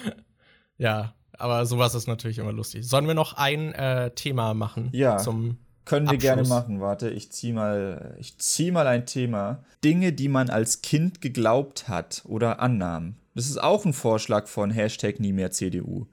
ja, 0.78 1.14
aber 1.32 1.66
sowas 1.66 1.94
ist 1.94 2.06
natürlich 2.06 2.38
immer 2.38 2.52
lustig. 2.52 2.86
Sollen 2.88 3.06
wir 3.06 3.14
noch 3.14 3.34
ein 3.34 3.72
äh, 3.74 4.10
Thema 4.12 4.54
machen? 4.54 4.88
Ja. 4.92 5.18
Zum 5.18 5.58
können 5.84 6.08
wir 6.08 6.18
gerne 6.18 6.44
machen. 6.44 6.80
Warte, 6.80 7.10
ich 7.10 7.32
zieh 7.32 7.52
mal, 7.52 8.14
ich 8.20 8.38
zieh 8.38 8.70
mal 8.70 8.86
ein 8.86 9.06
Thema. 9.06 9.64
Dinge, 9.82 10.12
die 10.12 10.28
man 10.28 10.48
als 10.48 10.82
Kind 10.82 11.20
geglaubt 11.20 11.88
hat 11.88 12.22
oder 12.26 12.60
annahm. 12.60 13.16
Das 13.34 13.46
ist 13.46 13.60
auch 13.60 13.84
ein 13.84 13.92
Vorschlag 13.92 14.46
von 14.46 14.70
Hashtag 14.70 15.18
nie 15.18 15.32
mehr 15.32 15.50
CDU. 15.50 16.06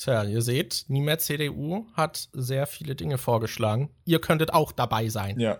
Tja, 0.00 0.24
ihr 0.24 0.40
seht, 0.40 0.86
nie 0.88 1.02
mehr 1.02 1.18
CDU 1.18 1.84
hat 1.92 2.30
sehr 2.32 2.66
viele 2.66 2.94
Dinge 2.94 3.18
vorgeschlagen. 3.18 3.90
Ihr 4.06 4.18
könntet 4.18 4.54
auch 4.54 4.72
dabei 4.72 5.10
sein. 5.10 5.38
Ja. 5.38 5.58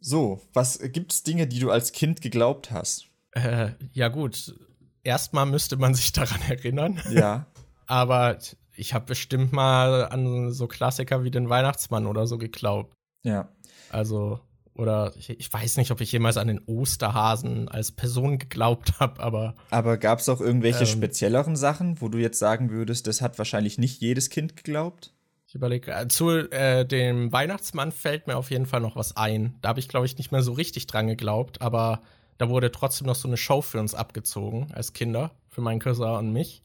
So, 0.00 0.40
was 0.52 0.80
gibt's 0.92 1.22
Dinge, 1.22 1.46
die 1.46 1.60
du 1.60 1.70
als 1.70 1.92
Kind 1.92 2.20
geglaubt 2.20 2.72
hast? 2.72 3.06
Äh, 3.30 3.70
ja 3.92 4.08
gut, 4.08 4.56
erstmal 5.04 5.46
müsste 5.46 5.76
man 5.76 5.94
sich 5.94 6.10
daran 6.12 6.42
erinnern. 6.42 7.00
Ja. 7.12 7.46
Aber 7.86 8.38
ich 8.72 8.92
habe 8.92 9.06
bestimmt 9.06 9.52
mal 9.52 10.08
an 10.08 10.50
so 10.52 10.66
Klassiker 10.66 11.22
wie 11.22 11.30
den 11.30 11.48
Weihnachtsmann 11.48 12.08
oder 12.08 12.26
so 12.26 12.38
geglaubt. 12.38 12.92
Ja. 13.22 13.52
Also 13.88 14.40
oder 14.74 15.12
ich, 15.16 15.30
ich, 15.30 15.52
weiß 15.52 15.76
nicht, 15.76 15.90
ob 15.90 16.00
ich 16.00 16.10
jemals 16.10 16.36
an 16.36 16.48
den 16.48 16.60
Osterhasen 16.66 17.68
als 17.68 17.92
Person 17.92 18.38
geglaubt 18.38 18.98
habe, 19.00 19.22
aber. 19.22 19.54
Aber 19.70 19.96
gab 19.96 20.18
es 20.18 20.28
auch 20.28 20.40
irgendwelche 20.40 20.80
ähm, 20.80 20.86
spezielleren 20.86 21.56
Sachen, 21.56 22.00
wo 22.00 22.08
du 22.08 22.18
jetzt 22.18 22.38
sagen 22.38 22.70
würdest, 22.70 23.06
das 23.06 23.20
hat 23.20 23.38
wahrscheinlich 23.38 23.78
nicht 23.78 24.00
jedes 24.00 24.30
Kind 24.30 24.56
geglaubt? 24.56 25.12
Ich 25.46 25.54
überlege, 25.54 25.92
äh, 25.92 26.08
zu 26.08 26.30
äh, 26.50 26.84
dem 26.84 27.30
Weihnachtsmann 27.32 27.92
fällt 27.92 28.26
mir 28.26 28.36
auf 28.36 28.50
jeden 28.50 28.66
Fall 28.66 28.80
noch 28.80 28.96
was 28.96 29.16
ein. 29.16 29.54
Da 29.62 29.68
habe 29.68 29.78
ich, 29.78 29.88
glaube 29.88 30.06
ich, 30.06 30.18
nicht 30.18 30.32
mehr 30.32 30.42
so 30.42 30.52
richtig 30.52 30.88
dran 30.88 31.06
geglaubt, 31.06 31.62
aber 31.62 32.02
da 32.38 32.48
wurde 32.48 32.72
trotzdem 32.72 33.06
noch 33.06 33.14
so 33.14 33.28
eine 33.28 33.36
Show 33.36 33.62
für 33.62 33.78
uns 33.78 33.94
abgezogen 33.94 34.72
als 34.72 34.92
Kinder, 34.92 35.30
für 35.48 35.60
meinen 35.60 35.78
Cousin 35.78 36.16
und 36.16 36.32
mich. 36.32 36.64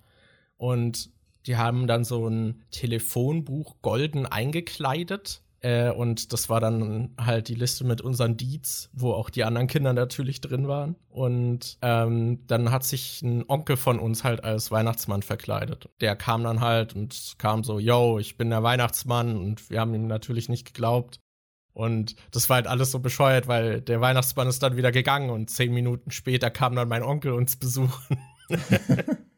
Und 0.57 1.11
die 1.45 1.57
haben 1.57 1.85
dann 1.85 2.03
so 2.03 2.27
ein 2.27 2.63
Telefonbuch 2.71 3.75
golden 3.83 4.25
eingekleidet 4.25 5.43
äh, 5.61 5.91
und 5.91 6.31
das 6.31 6.49
war 6.49 6.59
dann 6.59 7.15
halt 7.19 7.47
die 7.49 7.55
Liste 7.55 7.83
mit 7.83 8.01
unseren 8.01 8.37
Deeds, 8.37 8.89
wo 8.93 9.11
auch 9.13 9.29
die 9.29 9.43
anderen 9.43 9.67
Kinder 9.67 9.93
natürlich 9.93 10.41
drin 10.41 10.67
waren. 10.67 10.95
Und 11.09 11.77
ähm, 11.81 12.45
dann 12.47 12.71
hat 12.71 12.83
sich 12.83 13.21
ein 13.21 13.43
Onkel 13.47 13.75
von 13.77 13.99
uns 13.99 14.23
halt 14.23 14.43
als 14.43 14.71
Weihnachtsmann 14.71 15.21
verkleidet. 15.21 15.89
Der 15.99 16.15
kam 16.15 16.43
dann 16.43 16.61
halt 16.61 16.95
und 16.95 17.35
kam 17.37 17.63
so, 17.63 17.79
yo, 17.79 18.19
ich 18.19 18.37
bin 18.37 18.49
der 18.49 18.63
Weihnachtsmann. 18.63 19.37
Und 19.37 19.69
wir 19.69 19.81
haben 19.81 19.93
ihm 19.93 20.07
natürlich 20.07 20.47
nicht 20.49 20.65
geglaubt. 20.65 21.19
Und 21.73 22.15
das 22.31 22.49
war 22.49 22.55
halt 22.55 22.67
alles 22.67 22.91
so 22.91 22.99
bescheuert, 22.99 23.47
weil 23.47 23.81
der 23.81 24.01
Weihnachtsmann 24.01 24.47
ist 24.47 24.63
dann 24.63 24.75
wieder 24.75 24.91
gegangen 24.91 25.29
und 25.29 25.49
zehn 25.49 25.73
Minuten 25.73 26.11
später 26.11 26.49
kam 26.49 26.75
dann 26.75 26.87
mein 26.89 27.03
Onkel 27.03 27.33
uns 27.33 27.55
besuchen. 27.57 28.17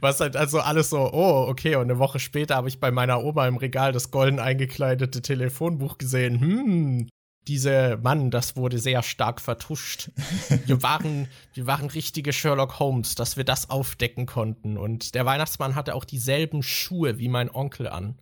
Was 0.00 0.20
halt 0.20 0.36
also 0.36 0.60
alles 0.60 0.90
so, 0.90 1.12
oh, 1.12 1.46
okay, 1.48 1.76
und 1.76 1.84
eine 1.84 1.98
Woche 1.98 2.18
später 2.18 2.56
habe 2.56 2.68
ich 2.68 2.80
bei 2.80 2.90
meiner 2.90 3.22
Oma 3.24 3.46
im 3.48 3.56
Regal 3.56 3.92
das 3.92 4.10
golden 4.10 4.38
eingekleidete 4.38 5.22
Telefonbuch 5.22 5.98
gesehen. 5.98 6.40
Hm, 6.40 7.08
diese 7.48 7.98
Mann, 8.02 8.30
das 8.30 8.56
wurde 8.56 8.78
sehr 8.78 9.02
stark 9.02 9.40
vertuscht. 9.40 10.10
Wir 10.66 10.82
waren, 10.82 11.26
wir 11.54 11.66
waren 11.66 11.88
richtige 11.88 12.32
Sherlock 12.32 12.78
Holmes, 12.78 13.14
dass 13.14 13.36
wir 13.36 13.44
das 13.44 13.70
aufdecken 13.70 14.26
konnten. 14.26 14.76
Und 14.76 15.14
der 15.14 15.26
Weihnachtsmann 15.26 15.74
hatte 15.74 15.94
auch 15.94 16.04
dieselben 16.04 16.62
Schuhe 16.62 17.18
wie 17.18 17.28
mein 17.28 17.50
Onkel 17.50 17.88
an. 17.88 18.20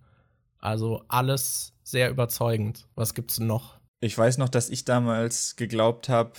Also 0.59 1.03
alles 1.07 1.73
sehr 1.83 2.09
überzeugend. 2.09 2.87
Was 2.95 3.13
gibt's 3.13 3.39
noch? 3.39 3.79
Ich 4.01 4.17
weiß 4.17 4.37
noch, 4.37 4.49
dass 4.49 4.69
ich 4.69 4.85
damals 4.85 5.57
geglaubt 5.57 6.09
habe, 6.09 6.33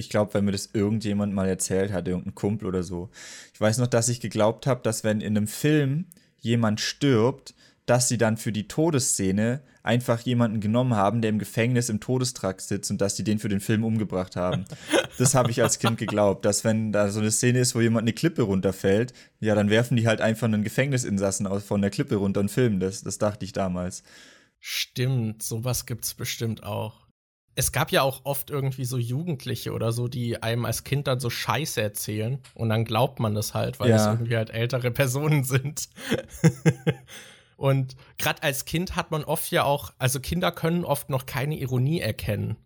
ich 0.00 0.10
glaube, 0.10 0.34
wenn 0.34 0.44
mir 0.44 0.52
das 0.52 0.70
irgendjemand 0.72 1.32
mal 1.32 1.48
erzählt 1.48 1.92
hat, 1.92 2.08
irgendein 2.08 2.34
Kumpel 2.34 2.66
oder 2.66 2.82
so. 2.82 3.10
Ich 3.54 3.60
weiß 3.60 3.78
noch, 3.78 3.86
dass 3.86 4.08
ich 4.08 4.20
geglaubt 4.20 4.66
habe, 4.66 4.80
dass 4.82 5.04
wenn 5.04 5.20
in 5.20 5.36
einem 5.36 5.46
Film 5.46 6.06
jemand 6.40 6.80
stirbt, 6.80 7.54
dass 7.86 8.08
sie 8.08 8.18
dann 8.18 8.36
für 8.36 8.52
die 8.52 8.68
Todesszene 8.68 9.62
einfach 9.82 10.20
jemanden 10.20 10.60
genommen 10.60 10.94
haben, 10.94 11.22
der 11.22 11.30
im 11.30 11.38
Gefängnis 11.38 11.88
im 11.88 12.00
Todestrakt 12.00 12.60
sitzt 12.60 12.90
und 12.90 13.00
dass 13.00 13.16
sie 13.16 13.24
den 13.24 13.38
für 13.38 13.48
den 13.48 13.60
Film 13.60 13.84
umgebracht 13.84 14.36
haben. 14.36 14.64
Das 15.18 15.34
habe 15.34 15.50
ich 15.50 15.62
als 15.62 15.78
Kind 15.78 15.98
geglaubt, 15.98 16.44
dass 16.44 16.64
wenn 16.64 16.92
da 16.92 17.10
so 17.10 17.20
eine 17.20 17.30
Szene 17.30 17.58
ist, 17.58 17.74
wo 17.74 17.80
jemand 17.80 18.04
eine 18.04 18.12
Klippe 18.12 18.42
runterfällt, 18.42 19.12
ja, 19.40 19.54
dann 19.54 19.70
werfen 19.70 19.96
die 19.96 20.06
halt 20.06 20.20
einfach 20.20 20.46
einen 20.46 20.64
Gefängnisinsassen 20.64 21.46
aus 21.46 21.64
von 21.64 21.80
der 21.80 21.90
Klippe 21.90 22.16
runter 22.16 22.40
und 22.40 22.50
filmen 22.50 22.80
das. 22.80 23.02
Das 23.02 23.18
dachte 23.18 23.44
ich 23.44 23.52
damals. 23.52 24.02
Stimmt, 24.60 25.42
sowas 25.42 25.86
gibt's 25.86 26.14
bestimmt 26.14 26.62
auch. 26.62 26.99
Es 27.56 27.72
gab 27.72 27.92
ja 27.92 28.02
auch 28.02 28.24
oft 28.24 28.50
irgendwie 28.50 28.84
so 28.84 28.96
Jugendliche 28.96 29.72
oder 29.72 29.92
so, 29.92 30.08
die 30.08 30.42
einem 30.42 30.64
als 30.64 30.84
Kind 30.84 31.06
dann 31.06 31.20
so 31.20 31.30
Scheiße 31.30 31.82
erzählen 31.82 32.38
und 32.54 32.68
dann 32.68 32.84
glaubt 32.84 33.20
man 33.20 33.34
das 33.34 33.54
halt, 33.54 33.80
weil 33.80 33.90
ja. 33.90 33.96
das 33.96 34.06
irgendwie 34.06 34.36
halt 34.36 34.50
ältere 34.50 34.90
Personen 34.92 35.44
sind. 35.44 35.88
Und 37.56 37.94
gerade 38.16 38.42
als 38.42 38.64
Kind 38.64 38.96
hat 38.96 39.10
man 39.10 39.22
oft 39.22 39.50
ja 39.50 39.64
auch, 39.64 39.92
also 39.98 40.18
Kinder 40.18 40.50
können 40.50 40.82
oft 40.82 41.10
noch 41.10 41.26
keine 41.26 41.58
Ironie 41.58 42.00
erkennen. 42.00 42.56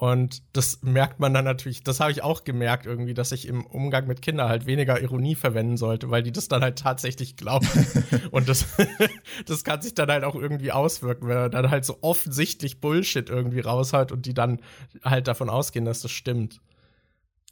Und 0.00 0.42
das 0.54 0.80
merkt 0.80 1.20
man 1.20 1.34
dann 1.34 1.44
natürlich, 1.44 1.84
das 1.84 2.00
habe 2.00 2.10
ich 2.10 2.22
auch 2.22 2.44
gemerkt 2.44 2.86
irgendwie, 2.86 3.12
dass 3.12 3.32
ich 3.32 3.46
im 3.46 3.66
Umgang 3.66 4.06
mit 4.06 4.22
Kindern 4.22 4.48
halt 4.48 4.64
weniger 4.64 4.98
Ironie 4.98 5.34
verwenden 5.34 5.76
sollte, 5.76 6.10
weil 6.10 6.22
die 6.22 6.32
das 6.32 6.48
dann 6.48 6.62
halt 6.62 6.78
tatsächlich 6.78 7.36
glauben. 7.36 7.68
und 8.30 8.48
das, 8.48 8.64
das 9.46 9.62
kann 9.62 9.82
sich 9.82 9.92
dann 9.92 10.10
halt 10.10 10.24
auch 10.24 10.36
irgendwie 10.36 10.72
auswirken, 10.72 11.28
wenn 11.28 11.36
er 11.36 11.50
dann 11.50 11.70
halt 11.70 11.84
so 11.84 11.98
offensichtlich 12.00 12.80
Bullshit 12.80 13.28
irgendwie 13.28 13.60
raushaut 13.60 14.10
und 14.10 14.24
die 14.24 14.32
dann 14.32 14.62
halt 15.04 15.28
davon 15.28 15.50
ausgehen, 15.50 15.84
dass 15.84 16.00
das 16.00 16.12
stimmt. 16.12 16.62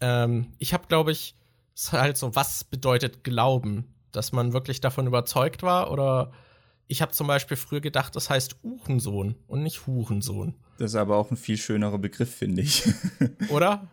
Ähm, 0.01 0.55
ich 0.59 0.73
habe, 0.73 0.87
glaube 0.87 1.13
ich, 1.13 1.35
es 1.75 1.83
ist 1.83 1.93
halt 1.93 2.17
so, 2.17 2.35
was 2.35 2.65
bedeutet 2.65 3.25
Glauben? 3.25 3.95
Dass 4.11 4.33
man 4.33 4.55
wirklich 4.55 4.81
davon 4.81 5.07
überzeugt 5.07 5.63
war 5.63 5.91
oder 5.91 6.33
ich 6.89 7.03
habe 7.03 7.13
zum 7.13 7.27
Beispiel 7.27 7.57
früher 7.57 7.81
gedacht, 7.81 8.17
das 8.17 8.31
heißt 8.31 8.57
Uhrensohn 8.63 9.37
und 9.47 9.63
nicht 9.63 9.87
Hurensohn. 9.87 10.55
Das 10.79 10.93
ist 10.93 10.97
aber 10.97 11.17
auch 11.17 11.31
ein 11.31 11.37
viel 11.37 11.59
schönerer 11.59 11.99
Begriff, 11.99 12.35
finde 12.35 12.63
ich. 12.63 12.85
Oder? 13.51 13.89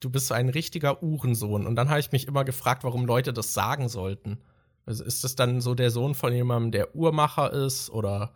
Du 0.00 0.10
bist 0.10 0.32
ein 0.32 0.48
richtiger 0.48 1.02
Uhrensohn. 1.02 1.66
Und 1.66 1.76
dann 1.76 1.88
habe 1.88 2.00
ich 2.00 2.10
mich 2.10 2.26
immer 2.26 2.44
gefragt, 2.44 2.82
warum 2.82 3.06
Leute 3.06 3.32
das 3.32 3.54
sagen 3.54 3.88
sollten. 3.88 4.38
Also 4.84 5.04
ist 5.04 5.22
das 5.22 5.36
dann 5.36 5.60
so 5.60 5.74
der 5.74 5.92
Sohn 5.92 6.14
von 6.14 6.32
jemandem, 6.34 6.72
der 6.72 6.96
Uhrmacher 6.96 7.52
ist? 7.52 7.90
Oder 7.90 8.32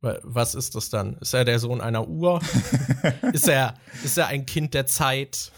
was 0.00 0.54
ist 0.54 0.74
das 0.74 0.88
dann? 0.88 1.18
Ist 1.18 1.34
er 1.34 1.44
der 1.44 1.58
Sohn 1.58 1.82
einer 1.82 2.08
Uhr? 2.08 2.40
ist, 3.32 3.46
er, 3.46 3.74
ist 4.02 4.16
er 4.16 4.28
ein 4.28 4.46
Kind 4.46 4.72
der 4.72 4.86
Zeit? 4.86 5.52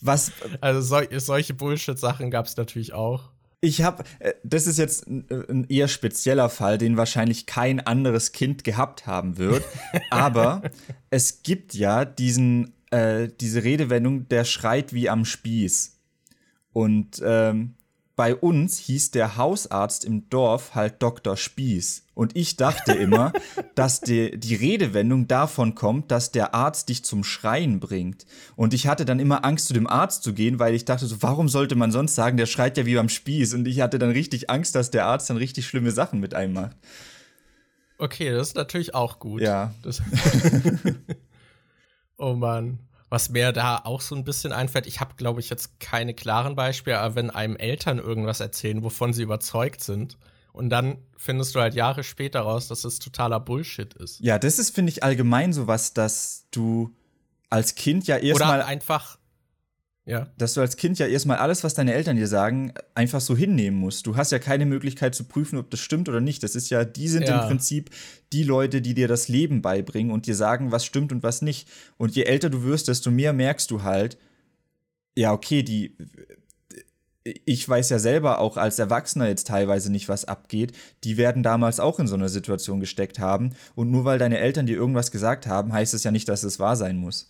was? 0.00 0.32
Also 0.60 0.80
sol 0.80 1.08
solche 1.20 1.54
Bullshit-Sachen 1.54 2.30
gab 2.30 2.46
es 2.46 2.56
natürlich 2.56 2.92
auch. 2.92 3.30
Ich 3.62 3.82
habe, 3.82 4.04
äh, 4.20 4.34
das 4.42 4.66
ist 4.66 4.78
jetzt 4.78 5.06
ein 5.06 5.66
eher 5.68 5.88
spezieller 5.88 6.48
Fall, 6.48 6.78
den 6.78 6.96
wahrscheinlich 6.96 7.46
kein 7.46 7.80
anderes 7.80 8.32
Kind 8.32 8.64
gehabt 8.64 9.06
haben 9.06 9.36
wird. 9.36 9.64
aber 10.10 10.62
es 11.10 11.42
gibt 11.42 11.74
ja 11.74 12.04
diesen, 12.04 12.72
äh, 12.90 13.28
diese 13.40 13.62
Redewendung, 13.62 14.28
der 14.28 14.44
schreit 14.44 14.92
wie 14.94 15.10
am 15.10 15.24
Spieß. 15.24 15.98
Und 16.72 17.20
ähm, 17.24 17.74
bei 18.20 18.36
uns 18.36 18.76
hieß 18.76 19.12
der 19.12 19.38
Hausarzt 19.38 20.04
im 20.04 20.28
Dorf 20.28 20.74
halt 20.74 21.02
Dr. 21.02 21.38
Spieß. 21.38 22.04
Und 22.12 22.36
ich 22.36 22.56
dachte 22.56 22.92
immer, 22.92 23.32
dass 23.74 24.02
die, 24.02 24.38
die 24.38 24.56
Redewendung 24.56 25.26
davon 25.26 25.74
kommt, 25.74 26.10
dass 26.10 26.30
der 26.30 26.54
Arzt 26.54 26.90
dich 26.90 27.02
zum 27.02 27.24
Schreien 27.24 27.80
bringt. 27.80 28.26
Und 28.56 28.74
ich 28.74 28.86
hatte 28.86 29.06
dann 29.06 29.20
immer 29.20 29.46
Angst, 29.46 29.68
zu 29.68 29.72
dem 29.72 29.86
Arzt 29.86 30.22
zu 30.22 30.34
gehen, 30.34 30.58
weil 30.58 30.74
ich 30.74 30.84
dachte 30.84 31.06
so, 31.06 31.22
warum 31.22 31.48
sollte 31.48 31.76
man 31.76 31.92
sonst 31.92 32.14
sagen, 32.14 32.36
der 32.36 32.44
schreit 32.44 32.76
ja 32.76 32.84
wie 32.84 32.94
beim 32.94 33.08
Spieß? 33.08 33.54
Und 33.54 33.66
ich 33.66 33.80
hatte 33.80 33.98
dann 33.98 34.10
richtig 34.10 34.50
Angst, 34.50 34.74
dass 34.74 34.90
der 34.90 35.06
Arzt 35.06 35.30
dann 35.30 35.38
richtig 35.38 35.66
schlimme 35.66 35.90
Sachen 35.90 36.20
mit 36.20 36.34
einem 36.34 36.52
macht. 36.52 36.76
Okay, 37.96 38.32
das 38.32 38.48
ist 38.48 38.56
natürlich 38.56 38.94
auch 38.94 39.18
gut. 39.18 39.40
Ja. 39.40 39.72
oh 42.18 42.34
Mann. 42.34 42.80
Was 43.10 43.28
mir 43.28 43.52
da 43.52 43.82
auch 43.84 44.00
so 44.00 44.14
ein 44.14 44.24
bisschen 44.24 44.52
einfällt, 44.52 44.86
ich 44.86 45.00
habe, 45.00 45.14
glaube 45.16 45.40
ich, 45.40 45.50
jetzt 45.50 45.78
keine 45.80 46.14
klaren 46.14 46.56
Beispiele, 46.56 46.98
aber 47.00 47.16
wenn 47.16 47.28
einem 47.30 47.56
Eltern 47.56 47.98
irgendwas 47.98 48.40
erzählen, 48.40 48.82
wovon 48.82 49.12
sie 49.12 49.22
überzeugt 49.22 49.82
sind, 49.82 50.16
und 50.52 50.70
dann 50.70 50.98
findest 51.16 51.54
du 51.54 51.60
halt 51.60 51.74
Jahre 51.74 52.02
später 52.02 52.40
raus, 52.40 52.66
dass 52.68 52.84
es 52.84 52.98
totaler 52.98 53.38
Bullshit 53.40 53.94
ist. 53.94 54.20
Ja, 54.20 54.38
das 54.38 54.58
ist, 54.58 54.74
finde 54.74 54.90
ich, 54.90 55.04
allgemein 55.04 55.52
sowas, 55.52 55.94
dass 55.94 56.46
du 56.50 56.94
als 57.50 57.76
Kind 57.76 58.06
ja 58.06 58.16
erstmal. 58.16 58.58
Oder 58.58 58.66
einfach 58.66 59.18
ja. 60.06 60.26
Dass 60.38 60.54
du 60.54 60.60
als 60.60 60.76
Kind 60.76 60.98
ja 60.98 61.06
erstmal 61.06 61.36
alles, 61.36 61.62
was 61.62 61.74
deine 61.74 61.92
Eltern 61.92 62.16
dir 62.16 62.26
sagen, 62.26 62.72
einfach 62.94 63.20
so 63.20 63.36
hinnehmen 63.36 63.78
musst. 63.78 64.06
Du 64.06 64.16
hast 64.16 64.32
ja 64.32 64.38
keine 64.38 64.66
Möglichkeit 64.66 65.14
zu 65.14 65.24
prüfen, 65.24 65.58
ob 65.58 65.70
das 65.70 65.80
stimmt 65.80 66.08
oder 66.08 66.20
nicht. 66.20 66.42
Das 66.42 66.54
ist 66.54 66.70
ja, 66.70 66.84
die 66.84 67.08
sind 67.08 67.28
ja. 67.28 67.40
im 67.40 67.48
Prinzip 67.48 67.90
die 68.32 68.42
Leute, 68.42 68.80
die 68.80 68.94
dir 68.94 69.08
das 69.08 69.28
Leben 69.28 69.62
beibringen 69.62 70.12
und 70.12 70.26
dir 70.26 70.34
sagen, 70.34 70.72
was 70.72 70.84
stimmt 70.84 71.12
und 71.12 71.22
was 71.22 71.42
nicht. 71.42 71.68
Und 71.98 72.16
je 72.16 72.24
älter 72.24 72.48
du 72.48 72.64
wirst, 72.64 72.88
desto 72.88 73.10
mehr 73.10 73.32
merkst 73.32 73.70
du 73.70 73.82
halt, 73.82 74.16
ja, 75.14 75.32
okay, 75.32 75.62
die. 75.62 75.96
Ich 77.44 77.68
weiß 77.68 77.90
ja 77.90 77.98
selber 77.98 78.38
auch 78.38 78.56
als 78.56 78.78
Erwachsener 78.78 79.28
jetzt 79.28 79.46
teilweise 79.46 79.92
nicht, 79.92 80.08
was 80.08 80.24
abgeht. 80.24 80.72
Die 81.04 81.18
werden 81.18 81.42
damals 81.42 81.78
auch 81.78 82.00
in 82.00 82.06
so 82.06 82.14
einer 82.14 82.30
Situation 82.30 82.80
gesteckt 82.80 83.18
haben. 83.18 83.52
Und 83.74 83.90
nur 83.90 84.06
weil 84.06 84.18
deine 84.18 84.38
Eltern 84.38 84.64
dir 84.64 84.76
irgendwas 84.76 85.10
gesagt 85.10 85.46
haben, 85.46 85.72
heißt 85.72 85.92
es 85.92 86.02
ja 86.02 86.10
nicht, 86.10 86.28
dass 86.30 86.42
es 86.42 86.58
wahr 86.58 86.76
sein 86.76 86.96
muss. 86.96 87.28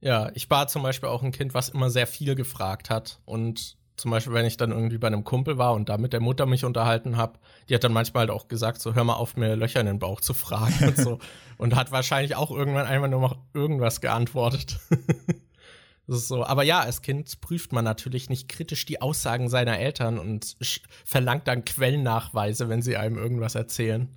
Ja, 0.00 0.30
ich 0.34 0.50
war 0.50 0.68
zum 0.68 0.82
Beispiel 0.82 1.08
auch 1.08 1.22
ein 1.22 1.32
Kind, 1.32 1.54
was 1.54 1.70
immer 1.70 1.90
sehr 1.90 2.06
viel 2.06 2.34
gefragt 2.34 2.90
hat. 2.90 3.20
Und 3.24 3.76
zum 3.96 4.10
Beispiel, 4.10 4.32
wenn 4.32 4.46
ich 4.46 4.56
dann 4.56 4.72
irgendwie 4.72 4.98
bei 4.98 5.06
einem 5.06 5.24
Kumpel 5.24 5.56
war 5.56 5.72
und 5.74 5.88
da 5.88 5.98
mit 5.98 6.12
der 6.12 6.20
Mutter 6.20 6.46
mich 6.46 6.64
unterhalten 6.64 7.16
habe, 7.16 7.38
die 7.68 7.74
hat 7.74 7.84
dann 7.84 7.92
manchmal 7.92 8.22
halt 8.22 8.30
auch 8.30 8.48
gesagt, 8.48 8.80
so 8.80 8.94
hör 8.94 9.04
mal 9.04 9.14
auf, 9.14 9.36
mir 9.36 9.54
Löcher 9.54 9.80
in 9.80 9.86
den 9.86 9.98
Bauch 9.98 10.20
zu 10.20 10.34
fragen 10.34 10.74
und 10.88 10.96
so. 10.96 11.18
Und 11.58 11.76
hat 11.76 11.92
wahrscheinlich 11.92 12.34
auch 12.34 12.50
irgendwann 12.50 12.86
einmal 12.86 13.08
nur 13.08 13.20
noch 13.20 13.38
irgendwas 13.54 14.00
geantwortet. 14.00 14.80
das 16.08 16.16
ist 16.18 16.28
so. 16.28 16.44
Aber 16.44 16.64
ja, 16.64 16.80
als 16.80 17.02
Kind 17.02 17.40
prüft 17.40 17.72
man 17.72 17.84
natürlich 17.84 18.28
nicht 18.28 18.48
kritisch 18.48 18.84
die 18.84 19.00
Aussagen 19.00 19.48
seiner 19.48 19.78
Eltern 19.78 20.18
und 20.18 20.56
verlangt 21.04 21.46
dann 21.46 21.64
Quellennachweise, 21.64 22.68
wenn 22.68 22.82
sie 22.82 22.96
einem 22.96 23.16
irgendwas 23.16 23.54
erzählen. 23.54 24.08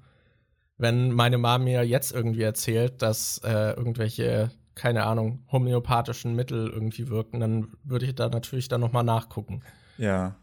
Wenn 0.80 1.12
meine 1.12 1.38
Mama 1.38 1.64
mir 1.64 1.84
jetzt 1.84 2.12
irgendwie 2.12 2.44
erzählt, 2.44 3.02
dass 3.02 3.40
äh, 3.44 3.72
irgendwelche 3.74 4.52
keine 4.78 5.04
Ahnung, 5.06 5.44
homöopathischen 5.52 6.36
Mittel 6.36 6.70
irgendwie 6.70 7.10
wirken, 7.10 7.40
dann 7.40 7.74
würde 7.84 8.06
ich 8.06 8.16
da 8.16 8.30
natürlich 8.30 8.70
dann 8.70 8.80
nochmal 8.80 9.04
nachgucken. 9.04 9.64
Ja. 9.98 10.38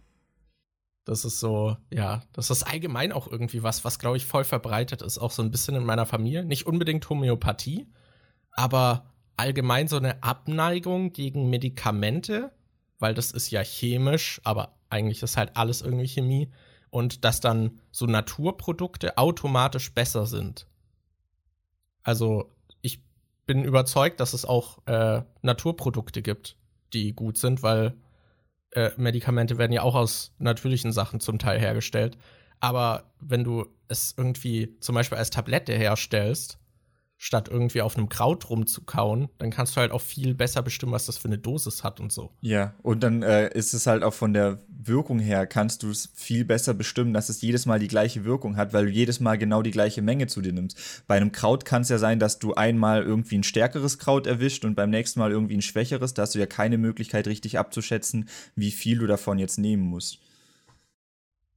Das 1.05 1.25
ist 1.25 1.39
so, 1.39 1.77
ja, 1.91 2.23
das 2.33 2.51
ist 2.51 2.63
allgemein 2.65 3.13
auch 3.13 3.31
irgendwie 3.31 3.63
was, 3.63 3.85
was 3.85 3.99
glaube 3.99 4.17
ich 4.17 4.27
voll 4.27 4.45
verbreitet 4.45 5.03
ist, 5.03 5.19
auch 5.19 5.31
so 5.31 5.43
ein 5.43 5.51
bisschen 5.51 5.77
in 5.77 5.85
meiner 5.85 6.07
Familie. 6.07 6.45
Nicht 6.45 6.67
unbedingt 6.67 7.09
Homöopathie, 7.09 7.87
aber 8.53 9.13
allgemein 9.37 9.87
so 9.87 9.97
eine 9.97 10.23
Abneigung 10.23 11.13
gegen 11.13 11.51
Medikamente, 11.51 12.53
weil 12.99 13.15
das 13.15 13.31
ist 13.31 13.51
ja 13.51 13.63
chemisch, 13.63 14.41
aber 14.45 14.77
eigentlich 14.89 15.23
ist 15.23 15.37
halt 15.37 15.57
alles 15.57 15.83
irgendwie 15.83 16.09
Chemie 16.09 16.51
und 16.91 17.25
dass 17.25 17.41
dann 17.41 17.81
so 17.91 18.07
Naturprodukte 18.07 19.19
automatisch 19.19 19.93
besser 19.93 20.27
sind. 20.27 20.67
Also 22.03 22.54
bin 23.47 23.65
überzeugt, 23.65 24.21
dass 24.21 24.33
es 24.33 24.45
auch 24.45 24.79
äh, 24.87 25.23
Naturprodukte 25.43 26.23
gibt, 26.23 26.57
die 26.93 27.13
gut 27.13 27.39
sind, 27.39 27.63
weil 27.63 27.95
äh, 28.73 28.91
Medikamente 28.97 29.59
werden 29.59 29.73
ja 29.73 29.83
auch 29.83 29.95
aus 29.95 30.35
natürlichen 30.39 30.93
Sachen 30.93 31.21
zum 31.21 31.39
Teil 31.39 31.59
hergestellt. 31.59 32.17
Aber 32.61 33.13
wenn 33.21 33.45
du 33.45 33.67
es 33.89 34.15
irgendwie 34.17 34.77
zum 34.81 34.95
Beispiel 34.95 35.19
als 35.19 35.31
Tablette 35.31 35.73
herstellst, 35.73 36.59
statt 37.25 37.49
irgendwie 37.51 37.81
auf 37.81 37.97
einem 37.97 38.11
Kraut 38.11 38.51
rumzukauen, 38.51 39.31
dann 39.39 39.49
kannst 39.49 39.75
du 39.75 39.81
halt 39.81 39.93
auch 39.93 40.03
viel 40.03 40.35
besser 40.35 40.61
bestimmen, 40.61 40.93
was 40.93 41.07
das 41.07 41.17
für 41.17 41.29
eine 41.29 41.39
Dosis 41.39 41.83
hat 41.83 41.99
und 41.99 42.13
so. 42.13 42.31
Ja, 42.43 42.75
und 42.83 43.03
dann 43.03 43.23
äh, 43.23 43.49
ist 43.57 43.73
es 43.73 43.87
halt 43.87 44.03
auch 44.03 44.13
von 44.13 44.35
der 44.35 44.59
Wirkung 44.69 45.19
her, 45.19 45.47
kannst 45.47 45.83
du 45.83 45.91
es 45.91 46.11
viel 46.15 46.45
besser 46.45 46.75
bestimmen, 46.75 47.15
dass 47.15 47.31
es 47.31 47.41
jedes 47.41 47.65
Mal 47.65 47.79
die 47.79 47.89
gleiche 47.89 48.27
Wirkung 48.27 48.59
hat, 48.59 48.75
weil 48.75 48.85
du 48.85 48.91
jedes 48.91 49.21
Mal 49.21 49.39
genau 49.39 49.63
die 49.63 49.71
gleiche 49.71 50.03
Menge 50.03 50.27
zu 50.27 50.43
dir 50.43 50.53
nimmst. 50.53 51.03
Bei 51.07 51.17
einem 51.17 51.33
Kraut 51.33 51.65
kann 51.65 51.81
es 51.81 51.89
ja 51.89 51.97
sein, 51.97 52.19
dass 52.19 52.41
du 52.41 52.53
einmal 52.53 53.03
irgendwie 53.03 53.39
ein 53.39 53.43
stärkeres 53.43 53.99
Kraut 53.99 54.27
erwischt 54.27 54.67
und 54.67 54.75
beim 54.75 54.91
nächsten 54.91 55.19
Mal 55.19 55.31
irgendwie 55.31 55.57
ein 55.57 55.63
schwächeres. 55.63 56.13
Da 56.13 56.23
hast 56.23 56.35
du 56.35 56.39
ja 56.39 56.47
keine 56.47 56.77
Möglichkeit, 56.77 57.27
richtig 57.27 57.59
abzuschätzen, 57.59 58.29
wie 58.55 58.71
viel 58.71 58.99
du 58.99 59.07
davon 59.07 59.39
jetzt 59.39 59.59
nehmen 59.59 59.85
musst. 59.85 60.19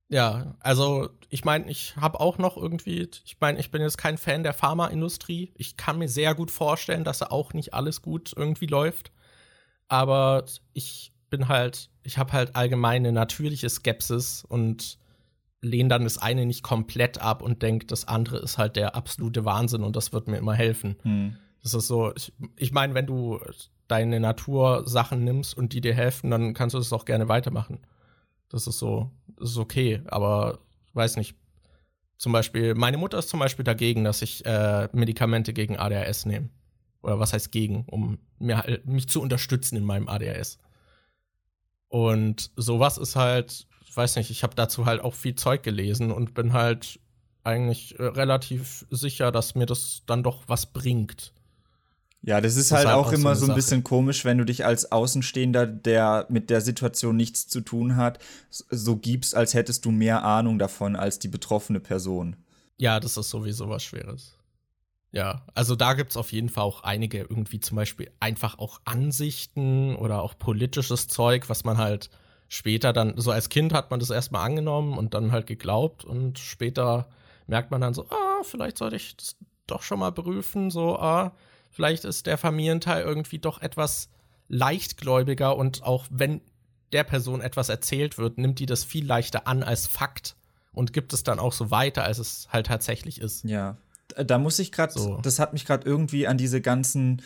Ja, 0.09 0.55
also 0.61 1.09
ich 1.29 1.43
meine, 1.43 1.69
ich 1.69 1.97
habe 1.97 2.19
auch 2.19 2.37
noch 2.37 2.55
irgendwie, 2.55 3.09
ich 3.25 3.37
meine, 3.41 3.59
ich 3.59 3.71
bin 3.71 3.81
jetzt 3.81 3.97
kein 3.97 4.17
Fan 4.17 4.43
der 4.43 4.53
Pharmaindustrie. 4.53 5.51
Ich 5.55 5.75
kann 5.75 5.97
mir 5.97 6.07
sehr 6.07 6.33
gut 6.33 6.49
vorstellen, 6.49 7.03
dass 7.03 7.19
da 7.19 7.27
auch 7.27 7.53
nicht 7.53 7.73
alles 7.73 8.01
gut 8.01 8.33
irgendwie 8.35 8.67
läuft. 8.67 9.11
Aber 9.89 10.45
ich 10.73 11.11
bin 11.29 11.49
halt, 11.49 11.89
ich 12.03 12.17
habe 12.17 12.31
halt 12.33 12.55
allgemeine 12.55 13.11
natürliche 13.11 13.69
Skepsis 13.69 14.45
und 14.47 14.97
lehne 15.61 15.89
dann 15.89 16.03
das 16.03 16.17
eine 16.17 16.45
nicht 16.45 16.63
komplett 16.63 17.19
ab 17.19 17.41
und 17.41 17.61
denke, 17.61 17.85
das 17.85 18.07
andere 18.07 18.37
ist 18.37 18.57
halt 18.57 18.75
der 18.75 18.95
absolute 18.95 19.43
Wahnsinn 19.43 19.83
und 19.83 19.95
das 19.95 20.13
wird 20.13 20.27
mir 20.27 20.37
immer 20.37 20.53
helfen. 20.53 20.97
Hm. 21.01 21.37
Das 21.63 21.73
ist 21.73 21.87
so, 21.87 22.13
ich, 22.15 22.31
ich 22.55 22.71
meine, 22.71 22.93
wenn 22.93 23.07
du 23.07 23.39
deine 23.87 24.19
Natursachen 24.19 25.23
nimmst 25.23 25.57
und 25.57 25.73
die 25.73 25.81
dir 25.81 25.93
helfen, 25.93 26.29
dann 26.29 26.53
kannst 26.53 26.75
du 26.75 26.77
das 26.77 26.93
auch 26.93 27.05
gerne 27.05 27.27
weitermachen. 27.27 27.79
Das 28.49 28.67
ist 28.67 28.79
so, 28.79 29.11
das 29.39 29.51
ist 29.51 29.57
okay, 29.57 30.01
aber 30.07 30.59
weiß 30.93 31.17
nicht. 31.17 31.35
Zum 32.17 32.31
Beispiel, 32.31 32.73
meine 32.73 32.97
Mutter 32.97 33.19
ist 33.19 33.29
zum 33.29 33.39
Beispiel 33.39 33.65
dagegen, 33.65 34.03
dass 34.03 34.21
ich 34.21 34.45
äh, 34.45 34.89
Medikamente 34.91 35.53
gegen 35.53 35.77
ADHS 35.77 36.25
nehme. 36.25 36.49
Oder 37.03 37.19
was 37.19 37.33
heißt 37.33 37.51
gegen, 37.51 37.85
um 37.85 38.17
mir, 38.39 38.81
mich 38.85 39.07
zu 39.07 39.21
unterstützen 39.21 39.77
in 39.77 39.83
meinem 39.83 40.07
ADHS. 40.07 40.57
Und 41.89 42.51
sowas 42.55 42.97
ist 42.97 43.15
halt, 43.15 43.67
weiß 43.93 44.15
nicht, 44.15 44.31
ich 44.31 44.43
habe 44.43 44.55
dazu 44.55 44.85
halt 44.85 45.01
auch 45.01 45.13
viel 45.13 45.35
Zeug 45.35 45.63
gelesen 45.63 46.11
und 46.11 46.33
bin 46.33 46.53
halt 46.53 46.99
eigentlich 47.43 47.97
äh, 47.99 48.03
relativ 48.03 48.85
sicher, 48.89 49.31
dass 49.31 49.55
mir 49.55 49.65
das 49.65 50.03
dann 50.05 50.23
doch 50.23 50.43
was 50.47 50.65
bringt. 50.67 51.33
Ja, 52.21 52.41
das 52.41 52.55
ist, 52.55 52.71
halt, 52.71 52.87
auch, 52.87 53.07
auch 53.07 53.11
immer 53.13 53.35
so 53.35 53.45
ein 53.45 53.47
Sache. 53.47 53.55
bisschen 53.55 53.83
komisch, 53.83 54.25
wenn 54.25 54.37
du 54.37 54.43
dich 54.43 54.65
als 54.65 54.91
Außenstehender, 54.91 55.65
der 55.67 56.25
mit 56.29 56.49
der 56.49 56.61
Situation 56.61 57.15
nichts 57.15 57.47
zu 57.47 57.61
tun 57.61 57.95
hat, 57.95 58.19
so 58.49 58.97
gibst, 58.97 59.35
als 59.35 59.53
hättest 59.53 59.85
du 59.85 59.91
mehr 59.91 60.23
Ahnung 60.23 60.59
davon 60.59 60.95
als 60.95 61.19
die 61.19 61.27
betroffene 61.27 61.79
Person. 61.79 62.35
Ja, 62.77 62.99
das 62.99 63.17
ist 63.17 63.29
sowieso 63.29 63.69
was 63.69 63.83
Schweres. 63.83 64.37
Ja, 65.11 65.45
also 65.53 65.75
da 65.75 65.93
gibt 65.93 66.11
es 66.11 66.17
auf 66.17 66.31
jeden 66.31 66.49
Fall 66.49 66.63
auch 66.63 66.83
einige, 66.83 67.19
irgendwie 67.19 67.59
zum 67.59 67.77
Beispiel 67.77 68.11
einfach 68.19 68.59
auch 68.59 68.81
Ansichten 68.83 69.95
oder 69.95 70.21
auch 70.21 70.37
politisches 70.37 71.07
Zeug, 71.07 71.49
was 71.49 71.63
man 71.63 71.77
halt 71.77 72.09
später 72.49 72.93
dann, 72.93 73.13
so 73.17 73.31
als 73.31 73.49
Kind 73.49 73.73
hat 73.73 73.89
man 73.89 73.99
das 73.99 74.09
erstmal 74.09 74.45
angenommen 74.45 74.97
und 74.97 75.13
dann 75.13 75.31
halt 75.31 75.47
geglaubt 75.47 76.03
und 76.03 76.39
später 76.39 77.07
merkt 77.45 77.71
man 77.71 77.81
dann 77.81 77.93
so, 77.93 78.05
ah, 78.09 78.43
vielleicht 78.43 78.77
sollte 78.77 78.97
ich 78.97 79.15
das 79.15 79.35
doch 79.65 79.81
schon 79.81 79.99
mal 79.99 80.11
prüfen, 80.11 80.71
so, 80.71 80.97
ah, 80.97 81.33
Vielleicht 81.69 82.05
ist 82.05 82.25
der 82.25 82.37
Familienteil 82.37 83.03
irgendwie 83.03 83.39
doch 83.39 83.61
etwas 83.61 84.09
leichtgläubiger 84.47 85.55
und 85.55 85.83
auch 85.83 86.05
wenn 86.09 86.41
der 86.93 87.03
Person 87.03 87.41
etwas 87.41 87.69
erzählt 87.69 88.17
wird, 88.17 88.37
nimmt 88.37 88.59
die 88.59 88.65
das 88.65 88.83
viel 88.83 89.05
leichter 89.05 89.47
an 89.47 89.63
als 89.63 89.87
Fakt 89.87 90.35
und 90.71 90.93
gibt 90.93 91.11
es 91.13 91.23
dann 91.23 91.39
auch 91.39 91.53
so 91.53 91.69
weiter, 91.69 92.03
als 92.03 92.19
es 92.19 92.47
halt 92.51 92.67
tatsächlich 92.67 93.19
ist. 93.19 93.43
Ja, 93.43 93.77
da 94.15 94.37
muss 94.37 94.59
ich 94.59 94.71
gerade, 94.71 94.93
so. 94.93 95.19
das 95.21 95.39
hat 95.39 95.53
mich 95.53 95.65
gerade 95.65 95.87
irgendwie 95.87 96.27
an 96.27 96.37
diese 96.37 96.61
ganzen 96.61 97.21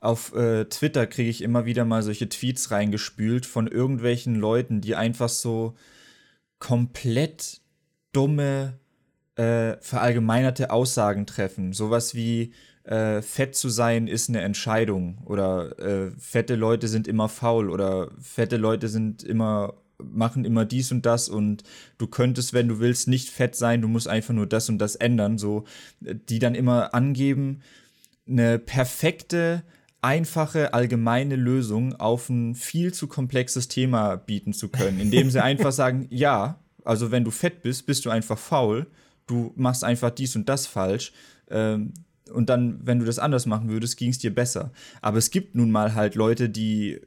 auf 0.00 0.34
äh, 0.34 0.64
Twitter 0.64 1.06
kriege 1.06 1.28
ich 1.28 1.42
immer 1.42 1.66
wieder 1.66 1.84
mal 1.84 2.02
solche 2.02 2.28
Tweets 2.28 2.70
reingespült 2.70 3.44
von 3.44 3.66
irgendwelchen 3.66 4.34
Leuten, 4.34 4.80
die 4.80 4.96
einfach 4.96 5.28
so 5.28 5.74
komplett 6.58 7.60
dumme, 8.12 8.78
äh, 9.36 9.76
verallgemeinerte 9.80 10.70
Aussagen 10.70 11.26
treffen. 11.26 11.74
Sowas 11.74 12.14
wie, 12.14 12.52
äh, 12.90 13.22
fett 13.22 13.54
zu 13.54 13.68
sein 13.68 14.08
ist 14.08 14.28
eine 14.28 14.40
Entscheidung 14.40 15.18
oder 15.24 15.78
äh, 15.78 16.10
fette 16.18 16.56
Leute 16.56 16.88
sind 16.88 17.06
immer 17.06 17.28
faul 17.28 17.70
oder 17.70 18.10
fette 18.20 18.56
Leute 18.56 18.88
sind 18.88 19.22
immer 19.22 19.74
machen 20.02 20.44
immer 20.44 20.64
dies 20.64 20.90
und 20.90 21.06
das 21.06 21.28
und 21.28 21.62
du 21.98 22.06
könntest, 22.08 22.52
wenn 22.52 22.66
du 22.66 22.80
willst, 22.80 23.06
nicht 23.06 23.28
fett 23.28 23.54
sein, 23.54 23.82
du 23.82 23.86
musst 23.86 24.08
einfach 24.08 24.34
nur 24.34 24.46
das 24.46 24.68
und 24.68 24.78
das 24.78 24.96
ändern, 24.96 25.38
so 25.38 25.64
die 26.00 26.38
dann 26.38 26.54
immer 26.54 26.94
angeben, 26.94 27.60
eine 28.26 28.58
perfekte, 28.58 29.62
einfache, 30.02 30.74
allgemeine 30.74 31.36
Lösung 31.36 31.94
auf 31.96 32.28
ein 32.28 32.54
viel 32.54 32.92
zu 32.94 33.06
komplexes 33.06 33.68
Thema 33.68 34.16
bieten 34.16 34.52
zu 34.52 34.68
können, 34.68 34.98
indem 34.98 35.30
sie 35.30 35.40
einfach 35.42 35.72
sagen, 35.72 36.06
ja, 36.10 36.58
also 36.84 37.10
wenn 37.10 37.24
du 37.24 37.30
fett 37.30 37.62
bist, 37.62 37.86
bist 37.86 38.04
du 38.04 38.10
einfach 38.10 38.38
faul, 38.38 38.86
du 39.26 39.52
machst 39.54 39.84
einfach 39.84 40.10
dies 40.10 40.34
und 40.34 40.48
das 40.48 40.66
falsch. 40.66 41.12
Ähm, 41.50 41.92
und 42.32 42.48
dann, 42.48 42.80
wenn 42.84 42.98
du 42.98 43.04
das 43.04 43.18
anders 43.18 43.46
machen 43.46 43.68
würdest, 43.70 43.96
ging 43.96 44.10
es 44.10 44.18
dir 44.18 44.34
besser. 44.34 44.72
Aber 45.02 45.18
es 45.18 45.30
gibt 45.30 45.54
nun 45.54 45.70
mal 45.70 45.94
halt 45.94 46.14
Leute, 46.14 46.48
die 46.48 47.00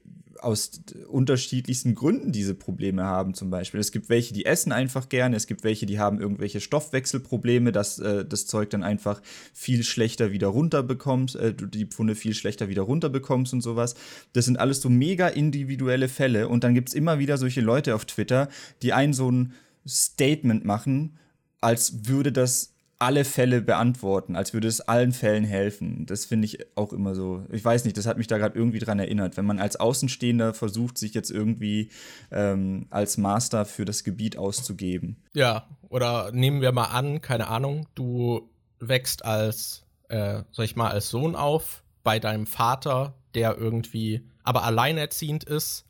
aus 0.44 0.72
unterschiedlichsten 1.08 1.96
Gründen 1.96 2.32
diese 2.32 2.54
Probleme 2.54 3.04
haben, 3.04 3.34
zum 3.34 3.50
Beispiel. 3.50 3.80
Es 3.80 3.92
gibt 3.92 4.10
welche, 4.10 4.34
die 4.34 4.46
essen 4.46 4.72
einfach 4.72 5.10
gerne, 5.10 5.36
es 5.38 5.48
gibt 5.48 5.64
welche, 5.64 5.86
die 5.86 6.00
haben 6.00 6.20
irgendwelche 6.20 6.60
Stoffwechselprobleme, 6.60 7.72
dass 7.72 8.00
äh, 8.00 8.26
das 8.26 8.46
Zeug 8.46 8.70
dann 8.70 8.84
einfach 8.84 9.22
viel 9.54 9.84
schlechter 9.84 10.32
wieder 10.32 10.48
runterbekommst, 10.48 11.36
äh, 11.38 11.54
du 11.54 11.66
die 11.66 11.86
Pfunde 11.86 12.16
viel 12.16 12.34
schlechter 12.34 12.68
wieder 12.68 12.82
runterbekommst 12.82 13.54
und 13.54 13.62
sowas. 13.62 13.96
Das 14.34 14.46
sind 14.46 14.60
alles 14.60 14.82
so 14.82 14.90
mega 14.90 15.30
individuelle 15.30 16.10
Fälle 16.10 16.50
und 16.50 16.64
dann 16.64 16.74
gibt 16.74 16.90
es 16.90 16.96
immer 16.96 17.20
wieder 17.20 17.38
solche 17.38 17.62
Leute 17.62 17.96
auf 17.96 18.06
Twitter, 18.06 18.50
die 18.82 18.94
einen 18.94 19.14
so 19.14 19.32
ein 19.32 19.54
Statement 19.88 20.66
machen, 20.66 21.18
als 21.62 22.08
würde 22.08 22.32
das 22.32 22.73
alle 23.00 23.26
Fälle 23.26 23.62
beantworten, 23.62 24.36
als 24.36 24.54
würde 24.54 24.68
es 24.68 24.82
allen 24.82 25.12
Fällen 25.12 25.44
helfen. 25.44 26.06
Das 26.06 26.26
finde 26.26 26.46
ich 26.46 26.60
auch 26.78 26.94
immer 26.94 27.16
so. 27.16 27.44
Ich 27.52 27.64
weiß 27.64 27.86
nicht, 27.86 27.98
das 27.98 28.06
hat 28.06 28.18
mich 28.18 28.28
da 28.28 28.38
gerade 28.38 28.58
irgendwie 28.58 28.80
dran 28.80 29.00
erinnert. 29.00 29.36
Wenn 29.36 29.46
man 29.46 29.60
als 29.60 29.76
Außenstehender 29.76 30.54
versucht, 30.54 30.98
sich 30.98 31.14
jetzt 31.14 31.32
irgendwie 31.32 31.90
ähm, 32.32 32.88
als 32.90 33.18
Master 33.18 33.66
für 33.66 33.86
das 33.86 34.04
Gebiet 34.04 34.38
auszugeben. 34.38 35.18
Ja, 35.34 35.68
oder 35.90 36.32
nehmen 36.32 36.62
wir 36.62 36.72
mal 36.72 36.86
an, 36.86 37.22
keine 37.22 37.48
Ahnung, 37.48 37.88
du 37.96 38.50
wächst 38.80 39.26
als, 39.26 39.86
äh, 40.10 40.44
sag 40.52 40.66
ich 40.66 40.76
mal, 40.76 40.92
als 40.92 41.10
Sohn 41.10 41.36
auf 41.36 41.84
bei 42.04 42.20
deinem 42.20 42.48
Vater, 42.48 43.16
der 43.36 43.58
irgendwie 43.58 44.28
aber 44.44 44.64
alleinerziehend 44.64 45.44
ist, 45.44 45.86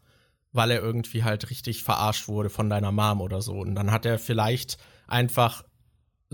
weil 0.51 0.71
er 0.71 0.81
irgendwie 0.81 1.23
halt 1.23 1.49
richtig 1.49 1.83
verarscht 1.83 2.27
wurde 2.27 2.49
von 2.49 2.69
deiner 2.69 2.91
Mom 2.91 3.21
oder 3.21 3.41
so. 3.41 3.53
Und 3.53 3.75
dann 3.75 3.91
hat 3.91 4.05
er 4.05 4.19
vielleicht 4.19 4.77
einfach 5.07 5.63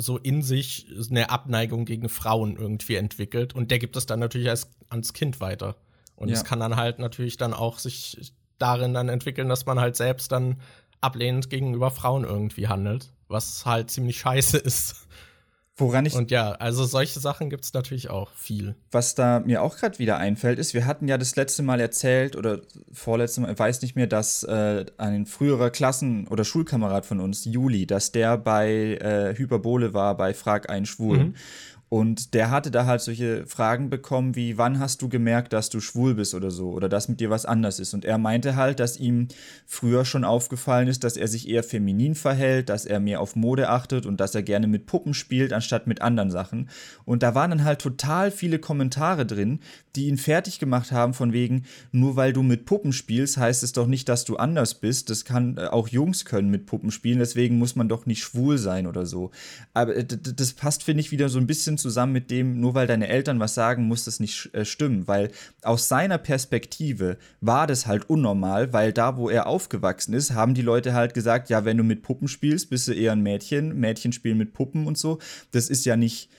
so 0.01 0.17
in 0.17 0.41
sich 0.41 0.88
eine 1.09 1.30
Abneigung 1.30 1.85
gegen 1.85 2.09
Frauen 2.09 2.55
irgendwie 2.57 2.95
entwickelt 2.95 3.53
und 3.53 3.71
der 3.71 3.80
gibt 3.80 3.95
es 3.95 4.05
dann 4.05 4.19
natürlich 4.19 4.49
als, 4.49 4.69
ans 4.89 5.13
Kind 5.13 5.41
weiter. 5.41 5.76
Und 6.15 6.30
es 6.30 6.39
ja. 6.39 6.45
kann 6.45 6.59
dann 6.59 6.76
halt 6.76 6.99
natürlich 6.99 7.38
dann 7.38 7.53
auch 7.53 7.80
sich 7.80 8.34
darin 8.57 8.93
dann 8.93 9.09
entwickeln, 9.09 9.49
dass 9.49 9.65
man 9.65 9.80
halt 9.80 9.95
selbst 9.95 10.31
dann 10.31 10.61
ablehnend 11.01 11.49
gegenüber 11.49 11.91
Frauen 11.91 12.23
irgendwie 12.23 12.67
handelt, 12.67 13.13
was 13.27 13.65
halt 13.65 13.89
ziemlich 13.91 14.19
scheiße 14.19 14.57
ist. 14.57 15.07
Woran 15.80 16.06
ich. 16.06 16.14
Und 16.14 16.31
ja, 16.31 16.51
also 16.51 16.85
solche 16.85 17.19
Sachen 17.19 17.49
gibt 17.49 17.64
es 17.64 17.73
natürlich 17.73 18.10
auch 18.10 18.31
viel. 18.35 18.76
Was 18.91 19.15
da 19.15 19.39
mir 19.39 19.61
auch 19.61 19.77
gerade 19.77 19.99
wieder 19.99 20.18
einfällt, 20.18 20.60
ist, 20.60 20.73
wir 20.73 20.85
hatten 20.85 21.07
ja 21.07 21.18
das 21.18 21.35
letzte 21.35 21.64
Mal 21.64 21.80
erzählt 21.80 22.35
oder 22.35 22.60
vorletzte 22.91 23.41
Mal, 23.41 23.53
ich 23.53 23.60
weiß 23.60 23.81
nicht 23.81 23.95
mehr, 23.95 24.07
dass 24.07 24.43
äh, 24.43 24.85
ein 24.97 25.26
früherer 25.26 25.69
Klassen- 25.69 26.27
oder 26.27 26.43
Schulkamerad 26.43 27.06
von 27.06 27.19
uns, 27.19 27.45
Juli, 27.45 27.85
dass 27.85 28.11
der 28.11 28.38
bei 28.38 28.97
äh, 29.01 29.38
Hyperbole 29.38 29.93
war 29.93 30.15
bei 30.18 30.34
Frag 30.34 30.69
einen 30.69 30.85
Schwulen. 30.85 31.30
Mhm. 31.30 31.35
Und 31.90 32.36
der 32.36 32.52
hatte 32.52 32.70
da 32.70 32.86
halt 32.86 33.02
solche 33.02 33.48
Fragen 33.48 33.90
bekommen 33.90 34.36
wie, 34.36 34.60
wann 34.60 34.80
hast 34.80 35.02
du 35.02 35.10
gemerkt, 35.10 35.53
dass 35.53 35.72
du 35.72 35.80
schwul 35.80 36.14
bist 36.14 36.36
oder 36.36 36.52
so, 36.52 36.70
oder 36.70 36.88
dass 36.88 37.10
mit 37.10 37.20
dir 37.20 37.32
was 37.32 37.48
anders 37.48 37.80
ist. 37.80 37.95
Und 37.95 38.06
er 38.06 38.20
meinte 38.20 38.56
halt, 38.56 38.80
dass 38.80 38.98
ihm 38.98 39.28
früher 39.66 40.06
schon 40.06 40.24
aufgefallen 40.24 40.88
ist, 40.88 41.03
dass 41.03 41.18
er 41.18 41.28
sich 41.28 41.49
eher 41.49 41.64
feminin 41.64 42.14
verhält, 42.14 42.70
dass 42.70 42.86
er 42.86 42.99
mehr 42.99 43.20
auf 43.22 43.36
Mode 43.36 43.70
achtet 43.70 44.06
und 44.06 44.20
dass 44.20 44.36
er 44.36 44.44
gerne 44.44 44.68
mit 44.68 44.86
Puppen 44.86 45.16
spielt, 45.16 45.52
anstatt 45.52 45.88
mit 45.88 46.02
anderen 46.03 46.30
Sachen. 46.30 46.70
Und 47.06 47.24
da 47.24 47.34
waren 47.34 47.49
dann 47.49 47.64
halt 47.64 47.82
total 47.82 48.30
viele 48.30 48.60
Kommentare 48.60 49.26
drin, 49.26 49.60
die 49.95 50.07
ihn 50.07 50.18
fertig 50.18 50.60
gemacht 50.60 50.91
haben 50.91 51.14
von 51.14 51.34
wegen, 51.34 51.66
nur 51.91 52.16
weil 52.16 52.34
du 52.34 52.44
mit 52.44 52.66
Puppen 52.66 52.94
spielst, 52.94 53.38
heißt 53.38 53.64
es 53.64 53.74
doch 53.74 53.88
nicht, 53.88 54.07
dass 54.07 54.26
du 54.26 54.38
anders 54.38 54.76
bist. 54.76 55.10
Das 55.10 55.26
kann, 55.26 55.57
äh, 55.57 55.68
auch 55.68 55.88
Jungs 55.88 56.26
können 56.26 56.49
mit 56.49 56.66
Puppen 56.66 56.91
spielen, 56.91 57.20
deswegen 57.20 57.57
muss 57.57 57.76
man 57.76 57.90
doch 57.90 58.06
nicht 58.06 58.22
schwul 58.22 58.57
sein 58.57 58.88
oder 58.88 59.06
so. 59.06 59.32
Aber 59.74 59.95
äh, 59.95 60.06
das 60.06 60.53
passt, 60.53 60.84
finde 60.84 61.02
ich, 61.02 61.11
wieder 61.11 61.30
so 61.30 61.40
ein 61.40 61.48
bisschen 61.48 61.78
zusammen 61.78 62.14
mit 62.14 62.30
dem, 62.32 62.60
nur 62.60 62.76
weil 62.76 62.88
deine 62.88 63.07
Eltern 63.07 63.40
was 63.40 63.53
sagen, 63.53 63.88
muss 63.88 64.06
das 64.06 64.20
nicht 64.20 64.53
äh, 64.53 64.66
stimmen, 64.66 65.07
weil 65.07 65.32
aus 65.64 65.88
seiner 65.88 66.18
Perspektive 66.18 67.18
war 67.41 67.68
das 67.68 67.88
halt 67.88 68.10
unnormal, 68.10 68.74
weil 68.74 68.94
da, 68.94 69.18
wo 69.18 69.30
er 69.30 69.48
aufgewachsen 69.48 70.14
ist, 70.14 70.34
haben 70.34 70.53
die 70.53 70.61
Leute 70.61 70.94
halt 70.94 71.14
gesagt, 71.14 71.49
ja, 71.49 71.66
wenn 71.66 71.78
du 71.78 71.84
mit 71.84 72.03
Puppen 72.03 72.28
spielst, 72.28 72.70
bist 72.70 72.88
du 72.88 72.94
eher 72.94 73.14
ein 73.14 73.22
Mädchen, 73.22 73.80
Mädchen 73.80 74.11
spielen 74.11 74.38
mit 74.38 74.53
Puppen 74.53 74.86
und 74.86 74.98
so. 74.98 75.20
Das 75.52 75.70
ist 75.70 75.86
ja 75.86 75.95
nicht 75.95 76.30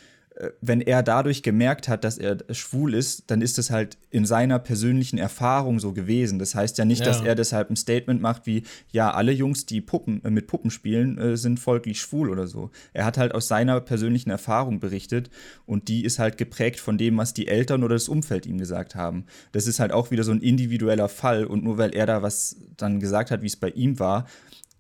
wenn 0.61 0.81
er 0.81 1.03
dadurch 1.03 1.43
gemerkt 1.43 1.89
hat, 1.89 2.05
dass 2.05 2.17
er 2.17 2.39
schwul 2.51 2.95
ist, 2.95 3.25
dann 3.31 3.43
ist 3.43 3.59
es 3.59 3.71
halt 3.71 3.99
in 4.11 4.25
seiner 4.25 4.59
persönlichen 4.59 5.19
Erfahrung 5.19 5.81
so 5.81 5.93
gewesen. 5.93 6.39
Das 6.39 6.55
heißt 6.55 6.79
ja 6.79 6.85
nicht, 6.85 7.01
ja. 7.01 7.07
dass 7.07 7.21
er 7.21 7.35
deshalb 7.35 7.71
ein 7.71 7.77
Statement 7.77 8.23
macht 8.23 8.47
wie, 8.47 8.62
ja, 8.91 9.11
alle 9.11 9.33
Jungs, 9.33 9.67
die 9.67 9.81
Puppen, 9.81 10.25
äh, 10.25 10.31
mit 10.31 10.47
Puppen 10.47 10.71
spielen, 10.71 11.19
äh, 11.19 11.37
sind 11.37 11.61
folglich 11.61 12.01
schwul 12.01 12.31
oder 12.31 12.47
so. 12.47 12.71
Er 12.93 13.05
hat 13.05 13.19
halt 13.19 13.35
aus 13.35 13.49
seiner 13.49 13.81
persönlichen 13.81 14.31
Erfahrung 14.31 14.81
berichtet 14.81 15.31
und 15.67 15.89
die 15.89 16.05
ist 16.05 16.19
halt 16.19 16.39
geprägt 16.39 16.81
von 16.81 16.97
dem, 16.97 17.19
was 17.19 17.35
die 17.35 17.49
Eltern 17.49 17.85
oder 17.85 17.95
das 17.95 18.09
Umfeld 18.09 18.47
ihm 18.47 18.59
gesagt 18.59 18.95
haben. 18.95 19.27
Das 19.53 19.67
ist 19.67 19.79
halt 19.79 19.93
auch 19.93 20.11
wieder 20.11 20.25
so 20.25 20.33
ein 20.33 20.41
individueller 20.41 21.09
Fall 21.09 21.45
und 21.45 21.65
nur 21.65 21.77
weil 21.77 21.95
er 21.95 22.07
da 22.07 22.23
was 22.23 22.57
dann 22.77 23.01
gesagt 23.01 23.31
hat, 23.31 23.43
wie 23.43 23.47
es 23.47 23.57
bei 23.57 23.71
ihm 23.71 23.99
war, 23.99 24.27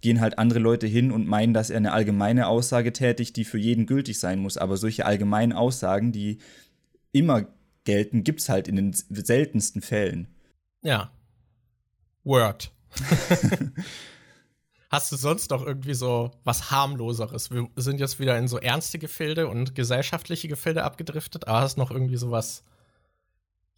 gehen 0.00 0.20
halt 0.20 0.38
andere 0.38 0.60
Leute 0.60 0.86
hin 0.86 1.12
und 1.12 1.26
meinen, 1.26 1.54
dass 1.54 1.70
er 1.70 1.76
eine 1.76 1.92
allgemeine 1.92 2.46
Aussage 2.46 2.92
tätigt, 2.92 3.36
die 3.36 3.44
für 3.44 3.58
jeden 3.58 3.86
gültig 3.86 4.18
sein 4.18 4.38
muss. 4.38 4.56
Aber 4.56 4.76
solche 4.76 5.06
allgemeinen 5.06 5.52
Aussagen, 5.52 6.12
die 6.12 6.38
immer 7.12 7.46
gelten, 7.84 8.24
gibt 8.24 8.40
es 8.40 8.48
halt 8.48 8.68
in 8.68 8.76
den 8.76 8.92
seltensten 8.92 9.82
Fällen. 9.82 10.28
Ja. 10.82 11.10
Word. 12.24 12.72
Hast 14.90 15.12
du 15.12 15.16
sonst 15.16 15.50
noch 15.50 15.64
irgendwie 15.64 15.94
so 15.94 16.32
was 16.42 16.72
harmloseres? 16.72 17.50
Wir 17.52 17.68
sind 17.76 18.00
jetzt 18.00 18.18
wieder 18.18 18.36
in 18.36 18.48
so 18.48 18.58
ernste 18.58 18.98
Gefilde 18.98 19.46
und 19.46 19.76
gesellschaftliche 19.76 20.48
Gefilde 20.48 20.82
abgedriftet, 20.82 21.46
aber 21.46 21.60
hast 21.60 21.78
noch 21.78 21.92
irgendwie 21.92 22.16
so 22.16 22.32
was 22.32 22.64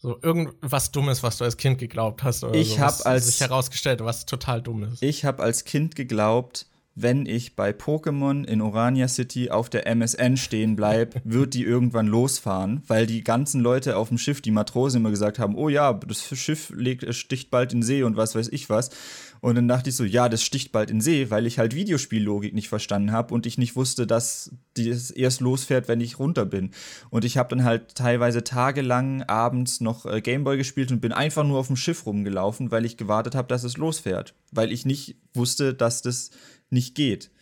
so 0.02 0.18
irgendwas 0.20 0.90
Dummes, 0.90 1.22
was 1.22 1.38
du 1.38 1.44
als 1.44 1.56
Kind 1.56 1.78
geglaubt 1.78 2.24
hast 2.24 2.42
oder 2.42 2.54
ich 2.54 2.74
so, 2.74 2.78
habe 2.80 3.06
als 3.06 3.26
sich 3.26 3.40
herausgestellt, 3.40 4.00
was 4.04 4.26
total 4.26 4.60
dumm 4.60 4.82
ist. 4.82 5.00
Ich 5.00 5.24
habe 5.24 5.40
als 5.44 5.64
Kind 5.64 5.94
geglaubt, 5.94 6.66
wenn 6.96 7.24
ich 7.24 7.54
bei 7.54 7.70
Pokémon 7.70 8.44
in 8.44 8.60
Orania 8.60 9.06
City 9.06 9.50
auf 9.50 9.70
der 9.70 9.86
MSN 9.86 10.36
stehen 10.36 10.74
bleibe, 10.74 11.20
wird 11.24 11.54
die 11.54 11.62
irgendwann 11.62 12.08
losfahren, 12.08 12.82
weil 12.88 13.06
die 13.06 13.22
ganzen 13.22 13.60
Leute 13.60 13.96
auf 13.96 14.08
dem 14.08 14.18
Schiff, 14.18 14.40
die 14.40 14.50
Matrosen 14.50 15.00
immer 15.00 15.10
gesagt 15.10 15.38
haben, 15.38 15.54
oh 15.54 15.68
ja, 15.68 15.92
das 15.92 16.36
Schiff 16.36 16.72
legt, 16.74 17.14
sticht 17.14 17.52
bald 17.52 17.72
in 17.72 17.84
See 17.84 18.02
und 18.02 18.16
was 18.16 18.34
weiß 18.34 18.48
ich 18.48 18.68
was. 18.68 18.90
Und 19.42 19.56
dann 19.56 19.66
dachte 19.66 19.90
ich 19.90 19.96
so, 19.96 20.04
ja, 20.04 20.28
das 20.28 20.44
sticht 20.44 20.70
bald 20.70 20.88
in 20.88 21.00
See, 21.00 21.28
weil 21.28 21.48
ich 21.48 21.58
halt 21.58 21.74
Videospiellogik 21.74 22.54
nicht 22.54 22.68
verstanden 22.68 23.10
habe 23.10 23.34
und 23.34 23.44
ich 23.44 23.58
nicht 23.58 23.74
wusste, 23.74 24.06
dass 24.06 24.52
das 24.74 25.10
erst 25.10 25.40
losfährt, 25.40 25.88
wenn 25.88 26.00
ich 26.00 26.20
runter 26.20 26.46
bin. 26.46 26.70
Und 27.10 27.24
ich 27.24 27.38
habe 27.38 27.48
dann 27.48 27.64
halt 27.64 27.96
teilweise 27.96 28.44
tagelang 28.44 29.24
abends 29.24 29.80
noch 29.80 30.06
äh, 30.06 30.20
Gameboy 30.20 30.56
gespielt 30.56 30.92
und 30.92 31.00
bin 31.00 31.10
einfach 31.10 31.42
nur 31.42 31.58
auf 31.58 31.66
dem 31.66 31.74
Schiff 31.74 32.06
rumgelaufen, 32.06 32.70
weil 32.70 32.84
ich 32.84 32.96
gewartet 32.96 33.34
habe, 33.34 33.48
dass 33.48 33.64
es 33.64 33.76
losfährt. 33.76 34.32
Weil 34.52 34.70
ich 34.70 34.86
nicht 34.86 35.16
wusste, 35.34 35.74
dass 35.74 36.02
das 36.02 36.30
nicht 36.70 36.94
geht. 36.94 37.32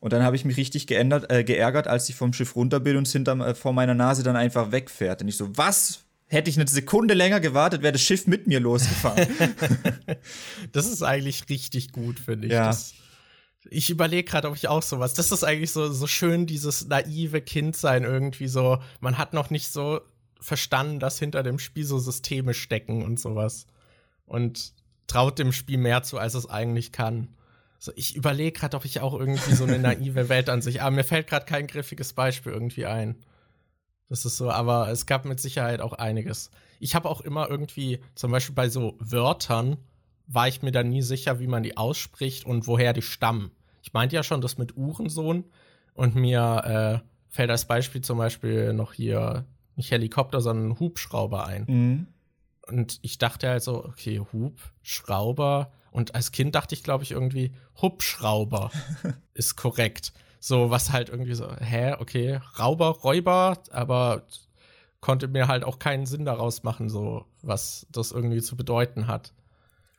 Und 0.00 0.12
dann 0.12 0.24
habe 0.24 0.36
ich 0.36 0.44
mich 0.44 0.58
richtig 0.58 0.86
geändert, 0.86 1.32
äh, 1.32 1.44
geärgert, 1.44 1.88
als 1.88 2.10
ich 2.10 2.14
vom 2.14 2.34
Schiff 2.34 2.56
runter 2.56 2.78
bin 2.78 2.98
und 2.98 3.06
es 3.06 3.12
hinter, 3.12 3.38
äh, 3.40 3.54
vor 3.54 3.72
meiner 3.72 3.94
Nase 3.94 4.22
dann 4.22 4.36
einfach 4.36 4.70
wegfährt. 4.70 5.22
Und 5.22 5.28
ich 5.28 5.38
so, 5.38 5.56
was? 5.56 6.01
Hätte 6.32 6.48
ich 6.48 6.58
eine 6.58 6.66
Sekunde 6.66 7.12
länger 7.12 7.40
gewartet, 7.40 7.82
wäre 7.82 7.92
das 7.92 8.00
Schiff 8.00 8.26
mit 8.26 8.46
mir 8.46 8.58
losgefahren. 8.58 9.28
das 10.72 10.86
ist 10.86 11.02
eigentlich 11.02 11.50
richtig 11.50 11.92
gut, 11.92 12.18
finde 12.18 12.46
ich. 12.46 12.54
Ja. 12.54 12.68
Das, 12.68 12.94
ich 13.68 13.90
überlege 13.90 14.24
gerade, 14.24 14.48
ob 14.48 14.56
ich 14.56 14.66
auch 14.66 14.82
sowas. 14.82 15.12
Das 15.12 15.30
ist 15.30 15.44
eigentlich 15.44 15.72
so, 15.72 15.92
so 15.92 16.06
schön, 16.06 16.46
dieses 16.46 16.88
naive 16.88 17.42
Kindsein 17.42 18.04
irgendwie 18.04 18.48
so. 18.48 18.78
Man 19.00 19.18
hat 19.18 19.34
noch 19.34 19.50
nicht 19.50 19.68
so 19.68 20.00
verstanden, 20.40 21.00
dass 21.00 21.18
hinter 21.18 21.42
dem 21.42 21.58
Spiel 21.58 21.84
so 21.84 21.98
Systeme 21.98 22.54
stecken 22.54 23.04
und 23.04 23.20
sowas. 23.20 23.66
Und 24.24 24.72
traut 25.08 25.38
dem 25.38 25.52
Spiel 25.52 25.76
mehr 25.76 26.02
zu, 26.02 26.16
als 26.16 26.32
es 26.32 26.48
eigentlich 26.48 26.92
kann. 26.92 27.28
So, 27.78 27.92
ich 27.94 28.16
überlege 28.16 28.58
gerade, 28.58 28.78
ob 28.78 28.86
ich 28.86 29.00
auch 29.00 29.12
irgendwie 29.12 29.54
so 29.54 29.64
eine 29.64 29.78
naive 29.80 30.30
Welt 30.30 30.48
an 30.48 30.62
sich. 30.62 30.80
Aber 30.80 30.92
mir 30.92 31.04
fällt 31.04 31.26
gerade 31.26 31.44
kein 31.44 31.66
griffiges 31.66 32.14
Beispiel 32.14 32.52
irgendwie 32.52 32.86
ein. 32.86 33.16
Das 34.12 34.26
ist 34.26 34.36
so, 34.36 34.50
aber 34.50 34.90
es 34.90 35.06
gab 35.06 35.24
mit 35.24 35.40
Sicherheit 35.40 35.80
auch 35.80 35.94
einiges. 35.94 36.50
Ich 36.80 36.94
habe 36.94 37.08
auch 37.08 37.22
immer 37.22 37.48
irgendwie, 37.48 37.98
zum 38.14 38.30
Beispiel 38.30 38.54
bei 38.54 38.68
so 38.68 38.94
Wörtern, 38.98 39.78
war 40.26 40.48
ich 40.48 40.60
mir 40.60 40.70
da 40.70 40.82
nie 40.82 41.00
sicher, 41.00 41.40
wie 41.40 41.46
man 41.46 41.62
die 41.62 41.78
ausspricht 41.78 42.44
und 42.44 42.66
woher 42.66 42.92
die 42.92 43.00
stammen. 43.00 43.52
Ich 43.82 43.94
meinte 43.94 44.14
ja 44.14 44.22
schon 44.22 44.42
das 44.42 44.58
mit 44.58 44.76
Uhrensohn 44.76 45.44
und 45.94 46.14
mir 46.14 47.02
äh, 47.02 47.08
fällt 47.30 47.48
als 47.48 47.64
Beispiel 47.64 48.02
zum 48.02 48.18
Beispiel 48.18 48.74
noch 48.74 48.92
hier 48.92 49.46
nicht 49.76 49.90
Helikopter, 49.90 50.42
sondern 50.42 50.78
Hubschrauber 50.78 51.46
ein. 51.46 51.64
Mhm. 51.66 52.06
Und 52.66 52.98
ich 53.00 53.16
dachte 53.16 53.48
halt 53.48 53.62
so, 53.62 53.82
okay, 53.82 54.20
Hubschrauber. 54.20 55.72
Und 55.90 56.14
als 56.14 56.32
Kind 56.32 56.54
dachte 56.54 56.74
ich, 56.74 56.82
glaube 56.82 57.02
ich, 57.02 57.12
irgendwie, 57.12 57.52
Hubschrauber 57.80 58.72
ist 59.32 59.56
korrekt. 59.56 60.12
So, 60.44 60.70
was 60.70 60.92
halt 60.92 61.08
irgendwie 61.08 61.34
so, 61.34 61.48
hä, 61.60 61.94
okay, 62.00 62.40
Rauber, 62.58 62.88
Räuber, 62.88 63.58
aber 63.70 64.24
konnte 65.00 65.28
mir 65.28 65.46
halt 65.46 65.62
auch 65.62 65.78
keinen 65.78 66.04
Sinn 66.04 66.24
daraus 66.24 66.64
machen, 66.64 66.88
so, 66.88 67.26
was 67.42 67.86
das 67.92 68.10
irgendwie 68.10 68.42
zu 68.42 68.56
bedeuten 68.56 69.06
hat. 69.06 69.32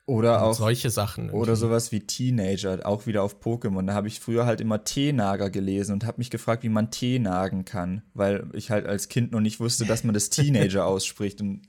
Oder 0.05 0.39
Und 0.39 0.43
auch 0.43 0.53
solche 0.53 0.89
Sachen. 0.89 1.29
Oder 1.29 1.55
sowas 1.55 1.93
wie 1.93 2.01
Teenager, 2.01 2.85
auch 2.85 3.07
wieder 3.07 3.23
auf 3.23 3.39
Pokémon. 3.39 3.87
Da 3.87 3.93
habe 3.93 4.09
ich 4.09 4.19
früher 4.19 4.45
halt 4.45 4.59
immer 4.59 4.83
Teenager 4.83 5.49
gelesen 5.49 5.93
und 5.93 6.05
habe 6.05 6.17
mich 6.17 6.29
gefragt, 6.29 6.63
wie 6.63 6.69
man 6.69 6.91
Tee 6.91 7.19
nagen 7.19 7.63
kann, 7.63 8.01
weil 8.13 8.45
ich 8.51 8.69
halt 8.69 8.85
als 8.85 9.07
Kind 9.07 9.31
noch 9.31 9.39
nicht 9.39 9.61
wusste, 9.61 9.85
dass 9.85 10.03
man 10.03 10.13
das 10.13 10.29
Teenager 10.29 10.85
ausspricht. 10.85 11.39
Und 11.39 11.61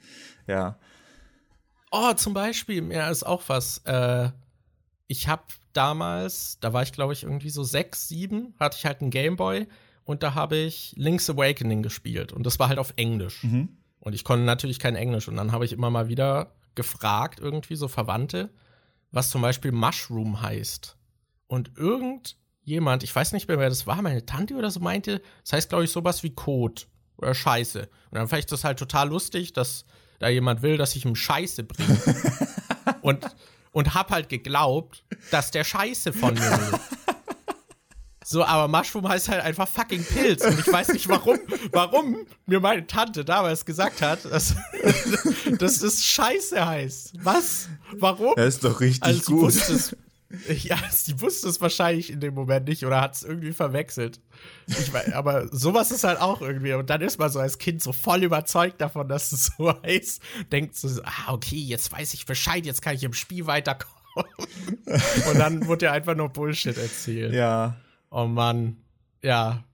ja. 0.49 0.81
Oh, 1.93 2.13
zum 2.15 2.35
Beispiel, 2.35 2.83
mir 2.83 3.09
ist 3.09 3.23
auch 3.23 3.45
was. 3.47 3.79
Äh, 3.85 4.31
ich 5.07 5.29
habe 5.29 5.45
damals, 5.73 6.59
da 6.61 6.73
war 6.73 6.83
ich 6.83 6.93
glaube 6.93 7.13
ich 7.13 7.23
irgendwie 7.25 7.51
so 7.51 7.63
sechs, 7.63 8.09
sieben, 8.09 8.55
hatte 8.59 8.77
ich 8.79 8.87
halt 8.87 9.01
einen 9.01 9.11
Gameboy 9.11 9.67
und 10.05 10.23
da 10.23 10.35
habe 10.35 10.57
ich 10.57 10.95
Link's 10.97 11.29
Awakening 11.29 11.83
gespielt 11.83 12.33
und 12.33 12.45
das 12.45 12.59
war 12.59 12.69
halt 12.69 12.79
auf 12.79 12.95
Englisch. 12.97 13.43
Mhm. 13.43 13.77
Und 14.01 14.15
ich 14.15 14.25
konnte 14.25 14.45
natürlich 14.45 14.79
kein 14.79 14.97
Englisch 14.97 15.29
und 15.29 15.37
dann 15.37 15.53
habe 15.53 15.65
ich 15.65 15.73
immer 15.73 15.91
mal 15.91 16.09
wieder 16.09 16.55
gefragt, 16.75 17.41
irgendwie 17.41 17.77
so 17.77 17.89
Verwandte, 17.89 18.51
was 19.11 19.31
zum 19.31 19.41
Beispiel 19.41 19.73
Mushroom 19.73 20.43
heißt. 20.43 20.97
Und 21.47 21.73
irgendjemand, 21.77 23.03
ich 23.03 23.15
weiß 23.15 23.33
nicht 23.33 23.49
mehr, 23.49 23.59
wer 23.59 23.69
das 23.69 23.87
war, 23.87 24.03
meine 24.03 24.27
Tante 24.27 24.55
oder 24.55 24.71
so 24.71 24.81
meinte, 24.81 25.23
das 25.43 25.53
heißt, 25.53 25.69
glaube 25.69 25.85
ich, 25.85 25.91
sowas 25.91 26.23
wie 26.23 26.35
Kot 26.35 26.89
oder 27.17 27.35
Scheiße. 27.35 27.81
Und 27.81 27.89
dann 28.19 28.29
fand 28.29 28.41
ich 28.41 28.47
das 28.47 28.65
halt 28.65 28.79
total 28.79 29.09
lustig, 29.09 29.53
dass 29.53 29.85
da 30.19 30.29
jemand 30.29 30.63
will, 30.63 30.77
dass 30.77 30.97
ich 30.97 31.05
ihm 31.05 31.15
Scheiße 31.15 31.65
bringe. 31.65 31.99
und, 33.03 33.25
und 33.75 33.93
hab 33.93 34.11
halt 34.11 34.29
geglaubt, 34.31 35.05
dass 35.31 35.51
der 35.51 35.65
Scheiße 35.65 36.13
von 36.15 36.33
mir 36.35 36.41
will. 36.41 36.81
So, 38.27 38.43
aber 38.43 38.69
Mushroom 38.69 39.07
heißt 39.07 39.29
halt 39.29 39.43
einfach 39.43 39.69
fucking 39.69 40.03
Pilz. 40.03 40.43
Und 40.47 40.59
ich 40.59 40.67
weiß 40.73 40.89
nicht, 40.95 41.11
warum, 41.11 41.39
warum 41.73 42.27
mir 42.47 42.59
meine 42.59 42.87
Tante 42.87 43.23
damals 43.23 43.67
gesagt 43.67 44.01
hat, 44.01 44.25
dass, 44.25 44.55
dass 45.59 45.81
das 45.81 46.03
Scheiße 46.03 46.65
heißt. 46.67 47.17
Was? 47.23 47.69
Warum? 47.99 48.33
Das 48.37 48.55
ist 48.55 48.65
doch 48.65 48.81
richtig 48.81 49.03
Also, 49.05 49.31
gut. 49.31 49.43
wusste 49.43 49.75
es, 49.75 49.97
ja, 50.49 50.79
sie 50.91 51.21
wusste 51.21 51.49
es 51.49 51.61
wahrscheinlich 51.61 52.11
in 52.11 52.21
dem 52.21 52.35
Moment 52.35 52.69
nicht 52.69 52.85
oder 52.85 53.01
hat 53.01 53.15
es 53.15 53.23
irgendwie 53.23 53.53
verwechselt. 53.53 54.21
Ich 54.67 54.93
weiß, 54.93 55.13
aber 55.13 55.49
sowas 55.49 55.91
ist 55.91 56.05
halt 56.05 56.21
auch 56.21 56.41
irgendwie. 56.41 56.75
Und 56.75 56.91
dann 56.91 57.01
ist 57.01 57.19
man 57.19 57.31
so 57.31 57.41
als 57.41 57.59
Kind 57.59 57.83
so 57.83 57.93
voll 57.93 58.23
überzeugt 58.23 58.81
davon, 58.81 59.09
dass 59.09 59.33
es 59.33 59.53
so 59.59 59.75
heißt. 59.83 60.23
Denkt 60.53 60.77
so, 60.77 60.89
ah, 61.05 61.33
okay, 61.33 61.57
jetzt 61.57 61.93
weiß 61.93 62.15
ich 62.15 62.27
Bescheid, 62.27 62.65
jetzt 62.67 62.83
kann 62.83 62.95
ich 62.95 63.05
im 63.05 63.13
Spiel 63.15 63.47
weiterkommen. 63.47 63.95
Und 65.29 65.39
dann 65.39 65.67
wurde 65.67 65.87
ja 65.87 65.93
einfach 65.93 66.15
nur 66.15 66.29
Bullshit 66.29 66.77
erzählt. 66.77 67.35
Ja. 67.35 67.77
Oh 68.11 68.27
Mann. 68.27 68.77
Ja. 69.23 69.65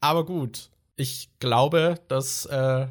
Aber 0.00 0.24
gut. 0.24 0.70
Ich 0.96 1.30
glaube, 1.40 1.96
das 2.08 2.46
äh, 2.46 2.86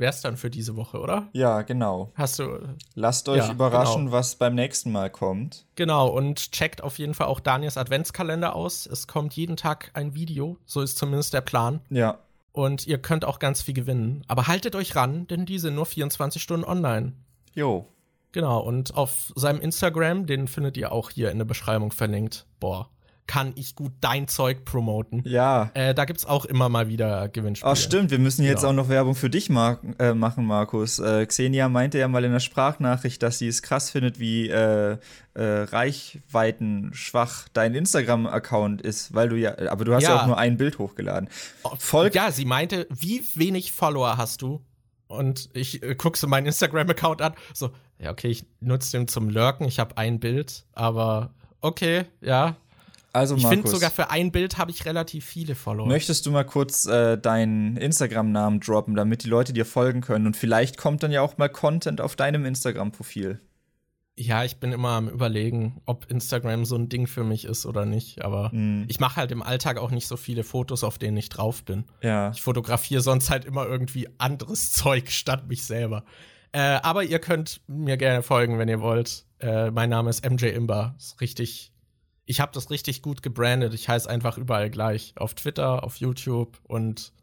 wär's 0.00 0.20
dann 0.20 0.36
für 0.36 0.50
diese 0.50 0.76
Woche, 0.76 0.98
oder? 1.00 1.28
Ja, 1.32 1.62
genau. 1.62 2.12
Hast 2.14 2.38
du. 2.38 2.58
Lasst 2.94 3.28
euch 3.28 3.38
Ja, 3.38 3.52
überraschen, 3.52 4.06
genau. 4.06 4.12
was 4.12 4.36
beim 4.36 4.54
nächsten 4.54 4.92
Mal 4.92 5.10
kommt. 5.10 5.66
Genau, 5.74 6.08
und 6.08 6.52
checkt 6.52 6.82
auf 6.82 6.98
jeden 6.98 7.14
Fall 7.14 7.26
auch 7.26 7.40
Daniels 7.40 7.76
Adventskalender 7.76 8.54
aus. 8.54 8.86
Es 8.86 9.06
kommt 9.06 9.34
jeden 9.34 9.56
Tag 9.56 9.90
ein 9.94 10.14
Video. 10.14 10.56
So 10.66 10.80
ist 10.80 10.98
zumindest 10.98 11.34
der 11.34 11.40
Plan. 11.40 11.80
Ja. 11.90 12.18
Und 12.52 12.86
ihr 12.86 12.98
könnt 12.98 13.24
auch 13.24 13.38
ganz 13.38 13.62
viel 13.62 13.74
gewinnen. 13.74 14.24
Aber 14.26 14.46
haltet 14.48 14.74
euch 14.74 14.96
ran, 14.96 15.26
denn 15.28 15.46
die 15.46 15.58
sind 15.58 15.74
nur 15.74 15.86
24 15.86 16.42
Stunden 16.42 16.64
online. 16.66 17.12
Jo. 17.54 17.86
Genau, 18.32 18.60
und 18.60 18.94
auf 18.96 19.32
seinem 19.36 19.60
Instagram, 19.60 20.26
den 20.26 20.48
findet 20.48 20.76
ihr 20.76 20.92
auch 20.92 21.10
hier 21.10 21.30
in 21.30 21.38
der 21.38 21.44
Beschreibung 21.44 21.92
verlinkt. 21.92 22.46
Boah, 22.60 22.90
kann 23.28 23.52
ich 23.54 23.76
gut 23.76 23.92
dein 24.00 24.26
Zeug 24.26 24.64
promoten. 24.64 25.22
Ja. 25.24 25.70
Äh, 25.74 25.94
da 25.94 26.04
gibt's 26.06 26.24
auch 26.26 26.44
immer 26.46 26.68
mal 26.68 26.88
wieder 26.88 27.28
Gewinnspiele. 27.28 27.70
Ach 27.70 27.76
stimmt, 27.76 28.10
wir 28.10 28.18
müssen 28.18 28.42
jetzt 28.42 28.62
Ja. 28.64 28.70
auch 28.70 28.72
noch 28.72 28.88
Werbung 28.88 29.14
für 29.14 29.30
dich 29.30 29.50
mar 29.50 29.78
äh, 30.00 30.14
machen, 30.14 30.44
Markus. 30.46 30.98
Äh, 30.98 31.24
Xenia 31.26 31.68
meinte 31.68 31.98
ja 31.98 32.08
mal 32.08 32.24
in 32.24 32.32
der 32.32 32.40
Sprachnachricht, 32.40 33.22
dass 33.22 33.38
sie 33.38 33.46
es 33.46 33.62
krass 33.62 33.90
findet, 33.90 34.18
wie 34.18 34.48
äh, 34.48 34.96
äh, 35.34 35.42
reichweitenschwach 36.42 37.48
dein 37.52 37.74
Instagram-Account 37.74 38.82
ist, 38.82 39.14
weil 39.14 39.28
du 39.28 39.36
ja, 39.36 39.56
aber 39.70 39.84
du 39.84 39.94
hast 39.94 40.02
ja. 40.04 40.10
Ja. 40.14 40.22
auch 40.22 40.26
nur 40.26 40.38
ein 40.38 40.56
Bild 40.56 40.78
hochgeladen. 40.78 41.28
Oh, 41.62 41.70
Folgt- 41.78 42.14
Ja, 42.14 42.30
sie 42.32 42.44
meinte, 42.44 42.86
wie 42.90 43.22
wenig 43.34 43.72
Follower 43.72 44.16
hast 44.16 44.42
du? 44.42 44.60
Und 45.06 45.48
ich 45.54 45.82
äh, 45.82 45.94
guck 45.94 46.16
so 46.16 46.26
meinen 46.26 46.46
Instagram-Account 46.46 47.22
an. 47.22 47.34
So, 47.54 47.70
ja, 47.98 48.10
okay, 48.10 48.28
ich 48.28 48.44
nutze 48.60 48.96
den 48.96 49.08
zum 49.08 49.28
Lurken. 49.30 49.66
Ich 49.66 49.78
habe 49.78 49.96
ein 49.96 50.20
Bild, 50.20 50.64
aber 50.72 51.34
okay, 51.60 52.04
ja. 52.20 52.56
Also 53.12 53.36
Ich 53.36 53.46
finde 53.46 53.68
sogar 53.68 53.90
für 53.90 54.10
ein 54.10 54.30
Bild 54.32 54.58
habe 54.58 54.70
ich 54.70 54.84
relativ 54.84 55.24
viele 55.24 55.54
Follower. 55.54 55.86
möchtest 55.86 56.26
du 56.26 56.30
mal 56.30 56.44
kurz 56.44 56.84
äh, 56.86 57.16
deinen 57.18 57.76
Instagram-Namen 57.76 58.60
droppen, 58.60 58.94
damit 58.94 59.24
die 59.24 59.28
Leute 59.28 59.52
dir 59.52 59.64
folgen 59.64 60.00
können 60.02 60.26
und 60.26 60.36
vielleicht 60.36 60.76
kommt 60.76 61.02
dann 61.02 61.10
ja 61.10 61.22
auch 61.22 61.38
mal 61.38 61.48
Content 61.48 62.00
auf 62.00 62.16
deinem 62.16 62.44
Instagram-Profil. 62.44 63.40
Ja, 64.20 64.42
ich 64.42 64.56
bin 64.58 64.72
immer 64.72 64.90
am 64.90 65.08
überlegen, 65.08 65.80
ob 65.86 66.10
Instagram 66.10 66.64
so 66.64 66.74
ein 66.74 66.88
Ding 66.88 67.06
für 67.06 67.22
mich 67.22 67.44
ist 67.44 67.66
oder 67.66 67.86
nicht. 67.86 68.24
Aber 68.24 68.50
Hm. 68.50 68.84
ich 68.88 68.98
mache 68.98 69.14
halt 69.16 69.30
im 69.30 69.42
Alltag 69.42 69.78
auch 69.78 69.92
nicht 69.92 70.08
so 70.08 70.16
viele 70.16 70.42
Fotos, 70.42 70.82
auf 70.82 70.98
denen 70.98 71.16
ich 71.16 71.28
drauf 71.28 71.62
bin. 71.62 71.84
Ja. 72.02 72.30
Ich 72.32 72.42
fotografiere 72.42 73.00
sonst 73.00 73.30
halt 73.30 73.44
immer 73.44 73.64
irgendwie 73.66 74.08
anderes 74.18 74.72
Zeug 74.72 75.10
statt 75.10 75.46
mich 75.46 75.62
selber. 75.64 76.04
Äh, 76.50 76.58
aber 76.82 77.04
ihr 77.04 77.20
könnt 77.20 77.60
mir 77.68 77.96
gerne 77.96 78.22
folgen, 78.24 78.58
wenn 78.58 78.68
ihr 78.68 78.80
wollt. 78.80 79.24
Äh, 79.38 79.70
mein 79.70 79.88
Name 79.90 80.10
ist 80.10 80.28
MJ 80.28 80.46
Imber. 80.46 80.96
Ist 80.98 81.20
richtig 81.20 81.70
ich 82.28 82.40
habe 82.40 82.52
das 82.52 82.68
richtig 82.68 83.00
gut 83.00 83.22
gebrandet. 83.22 83.72
Ich 83.72 83.88
heiße 83.88 84.08
einfach 84.08 84.36
überall 84.36 84.68
gleich. 84.68 85.14
Auf 85.16 85.34
Twitter, 85.34 85.82
auf 85.82 85.96
YouTube 85.96 86.60
und 86.64 87.14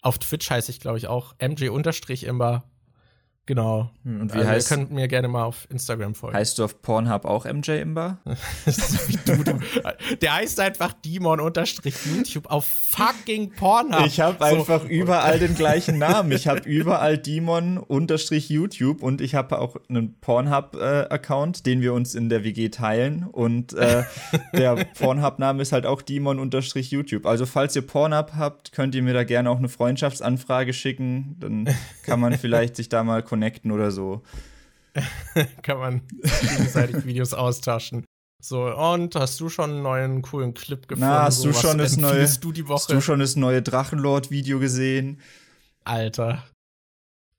auf 0.00 0.18
Twitch 0.18 0.48
heiße 0.48 0.70
ich, 0.70 0.78
glaube 0.78 0.96
ich, 0.96 1.08
auch 1.08 1.34
MJ-Imber. 1.42 2.62
Genau. 3.48 3.90
Hm, 4.04 4.20
und 4.20 4.34
wie 4.34 4.40
also 4.40 4.50
heißt, 4.50 4.70
ihr 4.70 4.76
könnt 4.76 4.90
mir 4.90 5.08
gerne 5.08 5.26
mal 5.26 5.44
auf 5.44 5.66
Instagram 5.70 6.14
folgen. 6.14 6.36
Heißt 6.36 6.58
du 6.58 6.64
auf 6.64 6.82
Pornhub 6.82 7.24
auch 7.24 7.46
MJ 7.46 7.80
Imber? 7.80 8.18
du, 9.24 9.42
du, 9.42 9.58
der 10.20 10.34
heißt 10.34 10.60
einfach 10.60 10.92
Demon-YouTube 10.92 12.44
auf 12.50 12.66
fucking 12.66 13.52
Pornhub. 13.52 14.04
Ich 14.04 14.20
habe 14.20 14.36
so. 14.38 14.44
einfach 14.44 14.84
überall 14.84 15.38
den 15.38 15.54
gleichen 15.54 15.96
Namen. 15.96 16.30
Ich 16.32 16.46
habe 16.46 16.60
überall 16.68 17.16
Demon-YouTube 17.16 19.02
und 19.02 19.22
ich 19.22 19.34
habe 19.34 19.58
auch 19.58 19.76
einen 19.88 20.20
Pornhub-Account, 20.20 21.60
äh, 21.60 21.62
den 21.62 21.80
wir 21.80 21.94
uns 21.94 22.14
in 22.14 22.28
der 22.28 22.44
WG 22.44 22.68
teilen. 22.68 23.22
Und 23.22 23.72
äh, 23.72 24.02
der 24.52 24.74
Pornhub-Name 24.98 25.62
ist 25.62 25.72
halt 25.72 25.86
auch 25.86 26.02
Demon-YouTube. 26.02 27.24
Also 27.24 27.46
falls 27.46 27.74
ihr 27.76 27.86
Pornhub 27.86 28.32
habt, 28.36 28.72
könnt 28.72 28.94
ihr 28.94 29.02
mir 29.02 29.14
da 29.14 29.24
gerne 29.24 29.48
auch 29.48 29.56
eine 29.56 29.70
Freundschaftsanfrage 29.70 30.74
schicken. 30.74 31.36
Dann 31.40 31.74
kann 32.04 32.20
man 32.20 32.34
vielleicht 32.38 32.76
sich 32.76 32.90
da 32.90 33.02
mal 33.04 33.22
connecten 33.38 33.70
oder 33.70 33.90
so. 33.90 34.22
Kann 35.62 35.78
man 35.78 36.02
gegenseitig 36.40 37.04
Videos 37.04 37.32
austauschen. 37.34 38.04
So, 38.40 38.66
und 38.66 39.14
hast 39.16 39.40
du 39.40 39.48
schon 39.48 39.70
einen 39.70 39.82
neuen 39.82 40.22
coolen 40.22 40.54
Clip 40.54 40.86
gefunden? 40.86 41.08
Na, 41.08 41.24
hast 41.24 41.40
so, 41.40 41.48
du 41.48 41.54
schon 41.54 41.78
das 41.78 41.96
neue, 41.96 42.28
du 42.40 42.52
die 42.52 42.68
Woche? 42.68 42.74
Hast 42.74 42.90
du 42.90 43.00
schon 43.00 43.20
das 43.20 43.36
neue 43.36 43.62
Drachenlord-Video 43.62 44.58
gesehen? 44.60 45.20
Alter. 45.84 46.44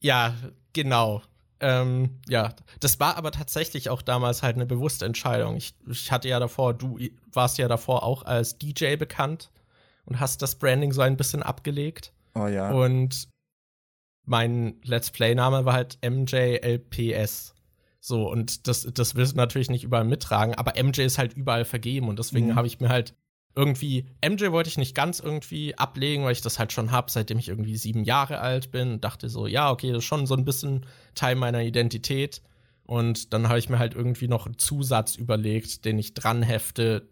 Ja, 0.02 0.36
genau. 0.74 1.22
Ähm, 1.62 2.20
ja, 2.28 2.54
das 2.80 3.00
war 3.00 3.18
aber 3.18 3.32
tatsächlich 3.32 3.90
auch 3.90 4.02
damals 4.02 4.44
halt 4.44 4.56
eine 4.56 4.66
bewusste 4.66 5.06
Entscheidung. 5.06 5.56
Ich, 5.58 5.74
ich 5.90 6.12
hatte 6.12 6.30
ja 6.30 6.40
davor, 6.40 6.74
du 6.74 6.98
warst 7.32 7.58
ja 7.58 7.68
davor 7.68 8.04
auch 8.04 8.24
als 8.24 8.58
DJ 8.58 8.96
bekannt 8.96 9.52
und 10.06 10.20
hast 10.20 10.42
das 10.42 10.56
Branding 10.56 10.92
so 10.92 11.02
ein 11.02 11.18
bisschen 11.18 11.44
abgelegt. 11.44 12.14
Oh 12.36 12.48
ja. 12.48 12.72
Und 12.72 13.28
mein 14.30 14.76
Let's 14.84 15.12
Play-Name 15.12 15.66
war 15.66 15.74
halt 15.74 15.98
MJLPS. 16.08 17.56
So, 18.00 18.30
und 18.30 18.68
das, 18.68 18.88
das 18.94 19.16
willst 19.16 19.34
du 19.34 19.38
natürlich 19.38 19.70
nicht 19.70 19.84
überall 19.84 20.06
mittragen, 20.06 20.56
aber 20.56 20.82
MJ 20.82 21.02
ist 21.02 21.18
halt 21.18 21.34
überall 21.34 21.66
vergeben 21.66 22.08
und 22.08 22.20
deswegen 22.20 22.48
mhm. 22.48 22.56
habe 22.56 22.68
ich 22.68 22.80
mir 22.80 22.90
halt 22.90 23.14
irgendwie, 23.56 24.06
MJ 24.26 24.52
wollte 24.52 24.70
ich 24.70 24.78
nicht 24.78 24.96
ganz 24.96 25.20
irgendwie 25.20 25.78
ablegen, 25.78 26.24
weil 26.24 26.32
ich 26.32 26.42
das 26.42 26.60
halt 26.60 26.72
schon 26.72 26.92
habe, 26.92 27.12
seitdem 27.12 27.40
ich 27.40 27.50
irgendwie 27.50 27.76
sieben 27.76 28.06
Jahre 28.06 28.40
alt 28.40 28.72
bin 28.72 28.94
und 28.94 29.04
dachte 29.04 29.28
so, 29.28 29.48
ja, 29.48 29.70
okay, 29.70 29.90
das 29.90 30.00
ist 30.00 30.06
schon 30.06 30.28
so 30.28 30.36
ein 30.36 30.46
bisschen 30.46 30.86
Teil 31.14 31.36
meiner 31.36 31.62
Identität. 31.62 32.42
Und 32.84 33.34
dann 33.34 33.50
habe 33.50 33.60
ich 33.60 33.68
mir 33.68 33.80
halt 33.80 33.96
irgendwie 33.96 34.28
noch 34.28 34.46
einen 34.46 34.58
Zusatz 34.58 35.16
überlegt, 35.16 35.84
den 35.84 36.00
ich 36.00 36.14
dran 36.14 36.42
hefte, 36.42 37.10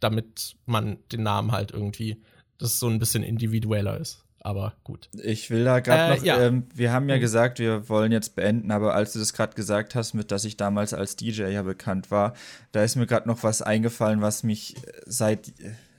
damit 0.00 0.56
man 0.66 0.98
den 1.12 1.22
Namen 1.22 1.52
halt 1.52 1.70
irgendwie, 1.70 2.22
das 2.58 2.78
so 2.78 2.88
ein 2.88 2.98
bisschen 2.98 3.22
individueller 3.22 3.98
ist 3.98 4.25
aber 4.46 4.74
gut. 4.84 5.08
Ich 5.24 5.50
will 5.50 5.64
da 5.64 5.80
gerade 5.80 6.12
äh, 6.12 6.16
noch, 6.16 6.24
ja. 6.24 6.40
ähm, 6.40 6.68
wir 6.72 6.92
haben 6.92 7.08
ja 7.08 7.16
mhm. 7.16 7.20
gesagt, 7.20 7.58
wir 7.58 7.88
wollen 7.88 8.12
jetzt 8.12 8.36
beenden, 8.36 8.70
aber 8.70 8.94
als 8.94 9.12
du 9.12 9.18
das 9.18 9.32
gerade 9.32 9.56
gesagt 9.56 9.96
hast, 9.96 10.14
mit 10.14 10.30
dass 10.30 10.44
ich 10.44 10.56
damals 10.56 10.94
als 10.94 11.16
DJ 11.16 11.48
ja 11.48 11.62
bekannt 11.62 12.12
war, 12.12 12.32
da 12.70 12.84
ist 12.84 12.94
mir 12.94 13.06
gerade 13.06 13.26
noch 13.26 13.42
was 13.42 13.60
eingefallen, 13.60 14.22
was 14.22 14.44
mich 14.44 14.76
seit 15.04 15.52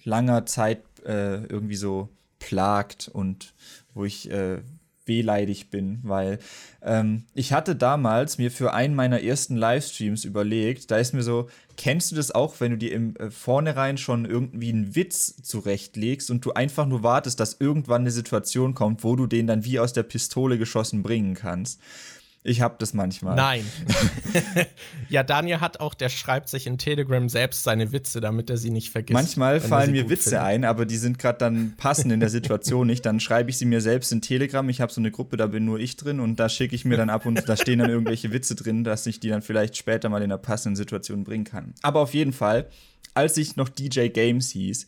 langer 0.06 0.46
Zeit 0.46 0.82
äh, 1.06 1.44
irgendwie 1.44 1.76
so 1.76 2.08
plagt 2.40 3.10
und 3.12 3.54
wo 3.94 4.06
ich 4.06 4.32
äh, 4.32 4.62
wehleidig 5.08 5.70
bin, 5.70 6.00
weil 6.04 6.40
ähm, 6.82 7.24
ich 7.34 7.54
hatte 7.54 7.76
damals 7.76 8.38
mir 8.38 8.52
für 8.52 8.74
einen 8.74 8.96
meiner 8.96 9.22
ersten 9.22 9.56
Livestreams 9.56 10.26
überlegt, 10.26 10.92
da 10.92 10.98
ist 10.98 11.14
mir 11.14 11.24
so, 11.24 11.48
kennst 11.76 12.12
du 12.12 12.16
das 12.16 12.32
auch, 12.32 12.60
wenn 12.60 12.72
du 12.72 12.78
dir 12.78 12.92
im 12.92 13.16
äh, 13.16 13.32
Vornherein 13.32 13.98
schon 13.98 14.26
irgendwie 14.26 14.70
einen 14.70 14.96
Witz 14.96 15.42
zurechtlegst 15.42 16.32
und 16.32 16.44
du 16.46 16.54
einfach 16.54 16.86
nur 16.86 17.04
wartest, 17.04 17.40
dass 17.40 17.58
irgendwann 17.60 18.02
eine 18.02 18.12
Situation 18.12 18.74
kommt, 18.74 19.04
wo 19.04 19.16
du 19.16 19.28
den 19.28 19.48
dann 19.48 19.66
wie 19.66 19.80
aus 19.80 19.94
der 19.94 20.04
Pistole 20.04 20.58
geschossen 20.58 21.04
bringen 21.04 21.36
kannst? 21.36 21.80
Ich 22.48 22.62
habe 22.62 22.76
das 22.80 22.94
manchmal. 22.94 23.36
Nein. 23.36 23.66
ja, 25.10 25.22
Daniel 25.24 25.60
hat 25.60 25.82
auch, 25.82 25.94
der 25.94 26.08
schreibt 26.08 26.48
sich 26.48 26.66
in 26.66 26.78
Telegram 26.78 27.28
selbst 27.28 27.64
seine 27.64 27.92
Witze, 27.92 28.22
damit 28.22 28.50
er 28.50 28.56
sie 28.56 28.70
nicht 28.70 28.90
vergisst. 28.90 29.14
Manchmal 29.14 29.60
fallen 29.60 29.92
mir 29.92 30.10
Witze 30.10 30.30
findet. 30.30 30.46
ein, 30.46 30.64
aber 30.64 30.86
die 30.86 30.96
sind 30.96 31.20
gerade 31.20 31.40
dann 31.40 31.74
passend 31.76 32.14
in 32.14 32.22
der 32.22 32.30
Situation 32.30 32.88
nicht. 32.88 33.06
Dann 33.06 33.20
schreibe 33.20 33.50
ich 33.50 33.58
sie 33.58 33.66
mir 33.66 33.82
selbst 33.82 34.14
in 34.14 34.22
Telegram. 34.22 34.68
Ich 34.70 34.80
habe 34.80 34.94
so 34.94 35.02
eine 35.02 35.12
Gruppe, 35.12 35.36
da 35.36 35.48
bin 35.48 35.66
nur 35.66 35.78
ich 35.78 35.98
drin 35.98 36.22
und 36.22 36.40
da 36.40 36.48
schicke 36.48 36.74
ich 36.74 36.86
mir 36.86 36.96
dann 36.96 37.10
ab 37.10 37.26
und 37.26 37.50
da 37.50 37.58
stehen 37.58 37.80
dann 37.80 37.90
irgendwelche 37.90 38.32
Witze 38.32 38.56
drin, 38.56 38.86
dass 38.86 39.06
ich 39.08 39.20
die 39.20 39.28
dann 39.28 39.42
vielleicht 39.42 39.76
später 39.76 40.08
mal 40.08 40.20
in 40.20 40.32
einer 40.32 40.38
passenden 40.38 40.78
Situation 40.78 41.26
bringen 41.26 41.44
kann. 41.44 41.74
Aber 41.82 42.00
auf 42.00 42.14
jeden 42.14 42.32
Fall, 42.32 42.70
als 43.14 43.36
ich 43.36 43.58
noch 43.58 43.68
DJ 43.68 44.08
Games 44.08 44.52
hieß, 44.52 44.88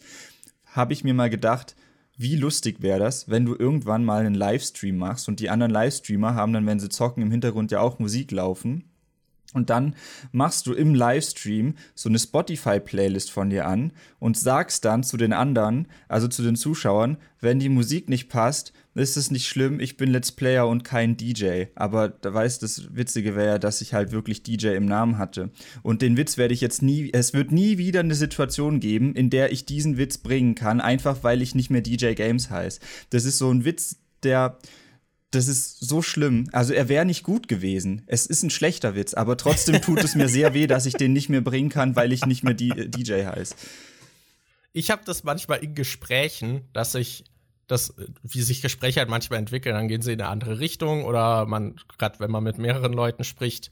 habe 0.67 0.93
ich 0.93 1.03
mir 1.03 1.13
mal 1.13 1.29
gedacht, 1.29 1.75
wie 2.19 2.35
lustig 2.35 2.81
wäre 2.81 2.99
das, 2.99 3.29
wenn 3.29 3.45
du 3.45 3.55
irgendwann 3.55 4.03
mal 4.03 4.25
einen 4.25 4.35
Livestream 4.35 4.97
machst 4.97 5.29
und 5.29 5.39
die 5.39 5.49
anderen 5.49 5.71
Livestreamer 5.71 6.35
haben 6.35 6.51
dann, 6.51 6.67
wenn 6.67 6.79
sie 6.79 6.89
zocken, 6.89 7.23
im 7.23 7.31
Hintergrund 7.31 7.71
ja 7.71 7.79
auch 7.79 7.97
Musik 7.97 8.31
laufen. 8.31 8.88
Und 9.53 9.71
dann 9.71 9.95
machst 10.31 10.67
du 10.67 10.73
im 10.73 10.93
Livestream 10.93 11.73
so 11.95 12.07
eine 12.07 12.19
Spotify-Playlist 12.19 13.31
von 13.31 13.49
dir 13.49 13.67
an 13.67 13.91
und 14.19 14.37
sagst 14.37 14.85
dann 14.85 15.03
zu 15.03 15.17
den 15.17 15.33
anderen, 15.33 15.87
also 16.07 16.27
zu 16.27 16.43
den 16.43 16.55
Zuschauern, 16.55 17.17
wenn 17.41 17.59
die 17.59 17.69
Musik 17.69 18.09
nicht 18.09 18.29
passt, 18.29 18.73
ist 18.93 19.17
es 19.17 19.31
nicht 19.31 19.47
schlimm, 19.47 19.79
ich 19.79 19.97
bin 19.97 20.11
Let's 20.11 20.31
Player 20.31 20.67
und 20.67 20.83
kein 20.83 21.17
DJ. 21.17 21.65
Aber 21.75 22.09
da 22.09 22.33
weißt 22.33 22.61
das 22.61 22.95
Witzige 22.95 23.35
wäre 23.35 23.47
ja, 23.47 23.57
dass 23.59 23.81
ich 23.81 23.93
halt 23.93 24.11
wirklich 24.11 24.43
DJ 24.43 24.75
im 24.75 24.85
Namen 24.85 25.17
hatte. 25.17 25.49
Und 25.81 26.01
den 26.01 26.17
Witz 26.17 26.37
werde 26.37 26.53
ich 26.53 26.61
jetzt 26.61 26.81
nie, 26.81 27.09
es 27.13 27.33
wird 27.33 27.51
nie 27.51 27.77
wieder 27.77 28.01
eine 28.01 28.15
Situation 28.15 28.79
geben, 28.79 29.15
in 29.15 29.29
der 29.29 29.51
ich 29.51 29.65
diesen 29.65 29.97
Witz 29.97 30.17
bringen 30.17 30.53
kann, 30.53 30.81
einfach 30.81 31.23
weil 31.23 31.41
ich 31.41 31.55
nicht 31.55 31.69
mehr 31.69 31.81
DJ 31.81 32.13
Games 32.13 32.49
heiße. 32.49 32.81
Das 33.09 33.25
ist 33.25 33.37
so 33.37 33.49
ein 33.49 33.65
Witz, 33.65 33.97
der, 34.23 34.57
das 35.31 35.47
ist 35.47 35.79
so 35.79 36.01
schlimm. 36.01 36.49
Also 36.51 36.73
er 36.73 36.89
wäre 36.89 37.05
nicht 37.05 37.23
gut 37.23 37.47
gewesen. 37.47 38.03
Es 38.07 38.25
ist 38.25 38.43
ein 38.43 38.49
schlechter 38.49 38.95
Witz, 38.95 39.13
aber 39.13 39.37
trotzdem 39.37 39.81
tut 39.81 40.03
es 40.03 40.15
mir 40.15 40.27
sehr 40.27 40.53
weh, 40.53 40.67
dass 40.67 40.85
ich 40.85 40.93
den 40.93 41.13
nicht 41.13 41.29
mehr 41.29 41.41
bringen 41.41 41.69
kann, 41.69 41.95
weil 41.95 42.11
ich 42.11 42.25
nicht 42.25 42.43
mehr 42.43 42.53
DJ 42.53 43.25
heiße. 43.25 43.55
Ich 44.73 44.91
habe 44.91 45.03
das 45.05 45.23
manchmal 45.23 45.63
in 45.63 45.75
Gesprächen, 45.75 46.61
dass 46.73 46.95
ich 46.95 47.25
das, 47.67 47.93
wie 48.23 48.41
sich 48.41 48.61
Gespräche 48.61 48.99
halt 48.99 49.09
manchmal 49.09 49.39
entwickeln, 49.39 49.75
dann 49.75 49.87
gehen 49.87 50.01
sie 50.01 50.13
in 50.13 50.21
eine 50.21 50.29
andere 50.29 50.59
Richtung 50.59 51.05
oder 51.05 51.45
man, 51.45 51.75
gerade 51.97 52.19
wenn 52.19 52.31
man 52.31 52.43
mit 52.43 52.57
mehreren 52.57 52.93
Leuten 52.93 53.23
spricht, 53.23 53.71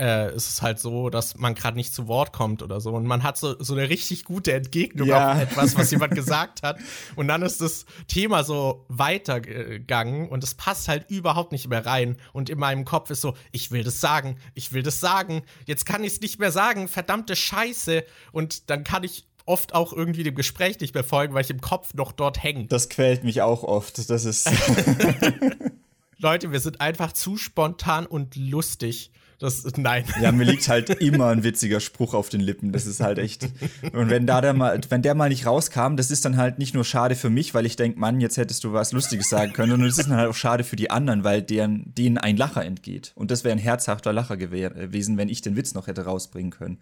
äh, 0.00 0.34
ist 0.34 0.48
es 0.48 0.62
halt 0.62 0.80
so, 0.80 1.08
dass 1.08 1.36
man 1.36 1.54
gerade 1.54 1.76
nicht 1.76 1.94
zu 1.94 2.08
Wort 2.08 2.32
kommt 2.32 2.62
oder 2.62 2.80
so. 2.80 2.90
Und 2.90 3.06
man 3.06 3.22
hat 3.22 3.36
so, 3.36 3.62
so 3.62 3.74
eine 3.74 3.88
richtig 3.88 4.24
gute 4.24 4.52
Entgegnung 4.52 5.06
ja. 5.06 5.32
auf 5.32 5.40
etwas, 5.40 5.76
was 5.76 5.90
jemand 5.90 6.14
gesagt 6.16 6.62
hat. 6.62 6.78
Und 7.14 7.28
dann 7.28 7.42
ist 7.42 7.60
das 7.60 7.86
Thema 8.08 8.42
so 8.42 8.84
weitergegangen 8.88 10.28
und 10.28 10.42
es 10.42 10.54
passt 10.54 10.88
halt 10.88 11.08
überhaupt 11.10 11.52
nicht 11.52 11.68
mehr 11.68 11.86
rein. 11.86 12.16
Und 12.32 12.50
in 12.50 12.58
meinem 12.58 12.84
Kopf 12.84 13.10
ist 13.10 13.20
so, 13.20 13.34
ich 13.52 13.70
will 13.70 13.84
das 13.84 14.00
sagen, 14.00 14.36
ich 14.54 14.72
will 14.72 14.82
das 14.82 14.98
sagen, 14.98 15.42
jetzt 15.66 15.86
kann 15.86 16.02
ich 16.02 16.14
es 16.14 16.20
nicht 16.20 16.40
mehr 16.40 16.50
sagen, 16.50 16.88
verdammte 16.88 17.36
Scheiße. 17.36 18.04
Und 18.32 18.70
dann 18.70 18.82
kann 18.82 19.04
ich 19.04 19.28
oft 19.46 19.74
auch 19.74 19.92
irgendwie 19.92 20.24
dem 20.24 20.34
Gespräch 20.34 20.80
nicht 20.80 20.94
mehr 20.94 21.04
folgen, 21.04 21.34
weil 21.34 21.44
ich 21.44 21.50
im 21.50 21.60
Kopf 21.60 21.94
noch 21.94 22.10
dort 22.10 22.42
hänge. 22.42 22.66
Das 22.66 22.88
quält 22.88 23.22
mich 23.22 23.42
auch 23.42 23.62
oft. 23.62 24.10
Das 24.10 24.24
ist. 24.24 24.50
Leute, 26.18 26.50
wir 26.50 26.60
sind 26.60 26.80
einfach 26.80 27.12
zu 27.12 27.36
spontan 27.36 28.06
und 28.06 28.34
lustig. 28.34 29.12
Das, 29.38 29.64
nein. 29.76 30.04
Ja, 30.20 30.32
mir 30.32 30.44
liegt 30.44 30.68
halt 30.68 30.90
immer 31.00 31.28
ein 31.28 31.44
witziger 31.44 31.80
Spruch 31.80 32.14
auf 32.14 32.28
den 32.28 32.40
Lippen. 32.40 32.72
Das 32.72 32.86
ist 32.86 33.00
halt 33.00 33.18
echt. 33.18 33.48
Und 33.92 34.10
wenn 34.10 34.26
da 34.26 34.40
der 34.40 34.54
mal, 34.54 34.80
wenn 34.88 35.02
der 35.02 35.14
mal 35.14 35.28
nicht 35.28 35.46
rauskam, 35.46 35.96
das 35.96 36.10
ist 36.10 36.24
dann 36.24 36.36
halt 36.36 36.58
nicht 36.58 36.74
nur 36.74 36.84
schade 36.84 37.14
für 37.14 37.30
mich, 37.30 37.54
weil 37.54 37.66
ich 37.66 37.76
denke, 37.76 37.98
Mann, 37.98 38.20
jetzt 38.20 38.36
hättest 38.36 38.64
du 38.64 38.72
was 38.72 38.92
Lustiges 38.92 39.28
sagen 39.28 39.52
können, 39.52 39.70
sondern 39.70 39.88
es 39.88 39.98
ist 39.98 40.08
dann 40.08 40.16
halt 40.16 40.30
auch 40.30 40.34
schade 40.34 40.64
für 40.64 40.76
die 40.76 40.90
anderen, 40.90 41.24
weil 41.24 41.42
deren, 41.42 41.94
denen 41.94 42.18
ein 42.18 42.36
Lacher 42.36 42.64
entgeht. 42.64 43.12
Und 43.14 43.30
das 43.30 43.44
wäre 43.44 43.52
ein 43.52 43.58
herzhafter 43.58 44.12
Lacher 44.12 44.36
gewesen, 44.36 45.16
wenn 45.16 45.28
ich 45.28 45.42
den 45.42 45.56
Witz 45.56 45.74
noch 45.74 45.86
hätte 45.86 46.04
rausbringen 46.04 46.50
können. 46.50 46.78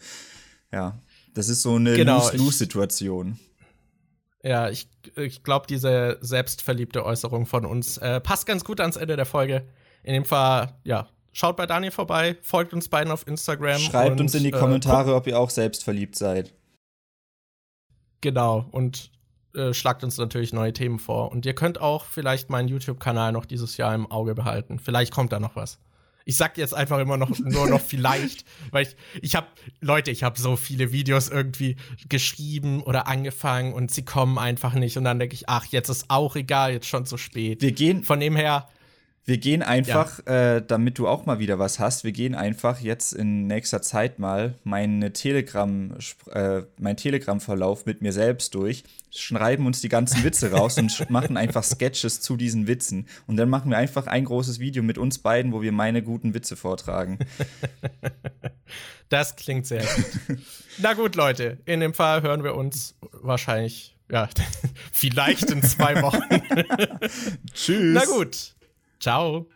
Ja. 0.73 0.99
Das 1.35 1.49
ist 1.49 1.62
so 1.62 1.77
eine 1.77 1.95
genau, 1.95 2.19
Lose-Lose-Situation. 2.19 3.39
Ja, 4.43 4.69
ich, 4.69 4.89
ich 5.16 5.45
glaube, 5.45 5.66
diese 5.69 6.19
selbstverliebte 6.20 7.05
Äußerung 7.05 7.47
von 7.47 7.65
uns 7.65 7.97
äh, 7.99 8.20
passt 8.20 8.47
ganz 8.47 8.65
gut 8.65 8.81
ans 8.81 8.97
Ende 8.97 9.16
der 9.16 9.24
Folge. 9.24 9.65
In 10.03 10.15
dem 10.15 10.24
Fall, 10.24 10.74
ja, 10.85 11.09
schaut 11.33 11.57
bei 11.57 11.67
Daniel 11.67 11.91
vorbei, 11.91 12.37
folgt 12.43 12.73
uns 12.73 12.89
beiden 12.89 13.13
auf 13.13 13.27
Instagram. 13.27 13.79
Schreibt 13.79 14.13
und, 14.13 14.21
uns 14.21 14.35
in 14.35 14.45
die 14.45 14.51
äh, 14.51 14.59
Kommentare, 14.59 15.15
ob 15.15 15.27
ihr 15.27 15.39
auch 15.39 15.51
selbstverliebt 15.51 16.17
seid. 16.17 16.53
Genau, 18.21 18.67
und 18.71 19.11
äh, 19.55 19.75
schlagt 19.75 20.05
uns 20.05 20.17
natürlich 20.17 20.53
neue 20.53 20.73
Themen 20.73 20.99
vor. 20.99 21.33
Und 21.33 21.45
ihr 21.45 21.55
könnt 21.55 21.81
auch 21.81 22.05
vielleicht 22.05 22.51
meinen 22.51 22.69
YouTube-Kanal 22.69 23.33
noch 23.33 23.45
dieses 23.45 23.77
Jahr 23.77 23.95
im 23.95 24.11
Auge 24.11 24.35
behalten. 24.35 24.79
Vielleicht 24.79 25.13
kommt 25.13 25.33
da 25.33 25.41
noch 25.41 25.57
was. 25.57 25.79
Ich 26.25 26.37
sag 26.37 26.57
jetzt 26.57 26.73
einfach 26.73 26.99
immer 27.01 27.17
noch 27.17 27.37
nur 27.39 27.69
noch 27.69 27.81
vielleicht, 27.87 28.45
weil 28.71 28.85
ich 28.85 28.97
ich 29.21 29.35
habe 29.35 29.49
Leute, 29.81 30.11
ich 30.11 30.23
habe 30.23 30.41
so 30.41 30.57
viele 30.57 30.93
Videos 30.93 31.29
irgendwie 31.29 31.77
geschrieben 32.09 32.83
oder 32.83 33.09
angefangen 33.09 33.73
und 33.73 33.91
sie 33.91 34.05
kommen 34.05 34.39
einfach 34.39 34.75
nicht 34.75 34.97
und 34.97 35.05
dann 35.05 35.19
denke 35.19 35.35
ich, 35.35 35.49
ach, 35.49 35.67
jetzt 35.67 35.89
ist 35.89 36.07
auch 36.09 36.37
egal, 36.37 36.73
jetzt 36.73 36.87
schon 36.87 37.07
zu 37.07 37.17
spät. 37.17 37.61
Wir 37.61 37.73
gehen 37.73 38.05
von 38.05 38.21
dem 38.21 38.37
her 38.37 38.69
Wir 39.24 39.39
gehen 39.39 39.62
einfach, 39.62 40.19
ja. 40.27 40.57
äh, 40.57 40.66
damit 40.66 40.99
du 40.99 41.07
auch 41.07 41.27
mal 41.27 41.39
wieder 41.39 41.61
was 41.61 41.78
hast, 41.78 42.03
wir 42.03 42.11
gehen 42.11 42.35
einfach 42.35 42.81
jetzt 42.81 43.12
in 43.12 43.47
nächster 43.47 43.81
Zeit 43.81 44.19
mal 44.19 44.55
meine 44.65 45.12
Telegram, 45.12 45.94
äh, 46.32 46.62
mein 46.78 46.97
Telegram-Verlauf 46.97 47.86
mit 47.86 48.03
mir 48.03 48.12
selbst 48.12 48.53
durch, 48.57 48.82
schreiben 49.11 49.66
uns 49.66 49.81
die 49.81 49.89
ganzen 49.89 50.24
Witze 50.24 50.51
raus 50.51 50.77
und 50.77 51.09
machen 51.09 51.36
einfach 51.36 51.62
Sketches 51.62 52.20
zu 52.20 52.36
diesen 52.36 52.66
Witzen. 52.66 53.07
Und 53.28 53.36
dann 53.36 53.49
machen 53.49 53.70
wir 53.70 53.78
einfach 53.78 54.09
ein 54.09 54.24
großes 54.24 54.59
Video 54.59 54.82
mit 54.82 54.99
uns 54.99 55.20
beiden, 55.20 55.53
wo 55.53 55.62
wir 55.62 55.70
meine 55.70 56.03
guten 56.03 56.35
Witze 56.35 56.57
vortragen. 56.57 57.19
Das 59.09 59.36
klingt 59.36 59.66
sehr 59.66 59.82
gut. 59.85 60.39
Na 60.78 60.94
gut, 60.94 61.16
Leute, 61.16 61.59
in 61.66 61.81
dem 61.81 61.93
Fall 61.93 62.23
hören 62.23 62.44
wir 62.44 62.55
uns 62.55 62.94
wahrscheinlich, 63.11 63.94
ja, 64.11 64.27
vielleicht 64.93 65.51
in 65.51 65.62
zwei 65.62 66.01
Wochen. 66.01 66.23
Tschüss. 67.53 67.93
Na 67.93 68.07
gut. 68.07 68.55
Chao. 69.03 69.47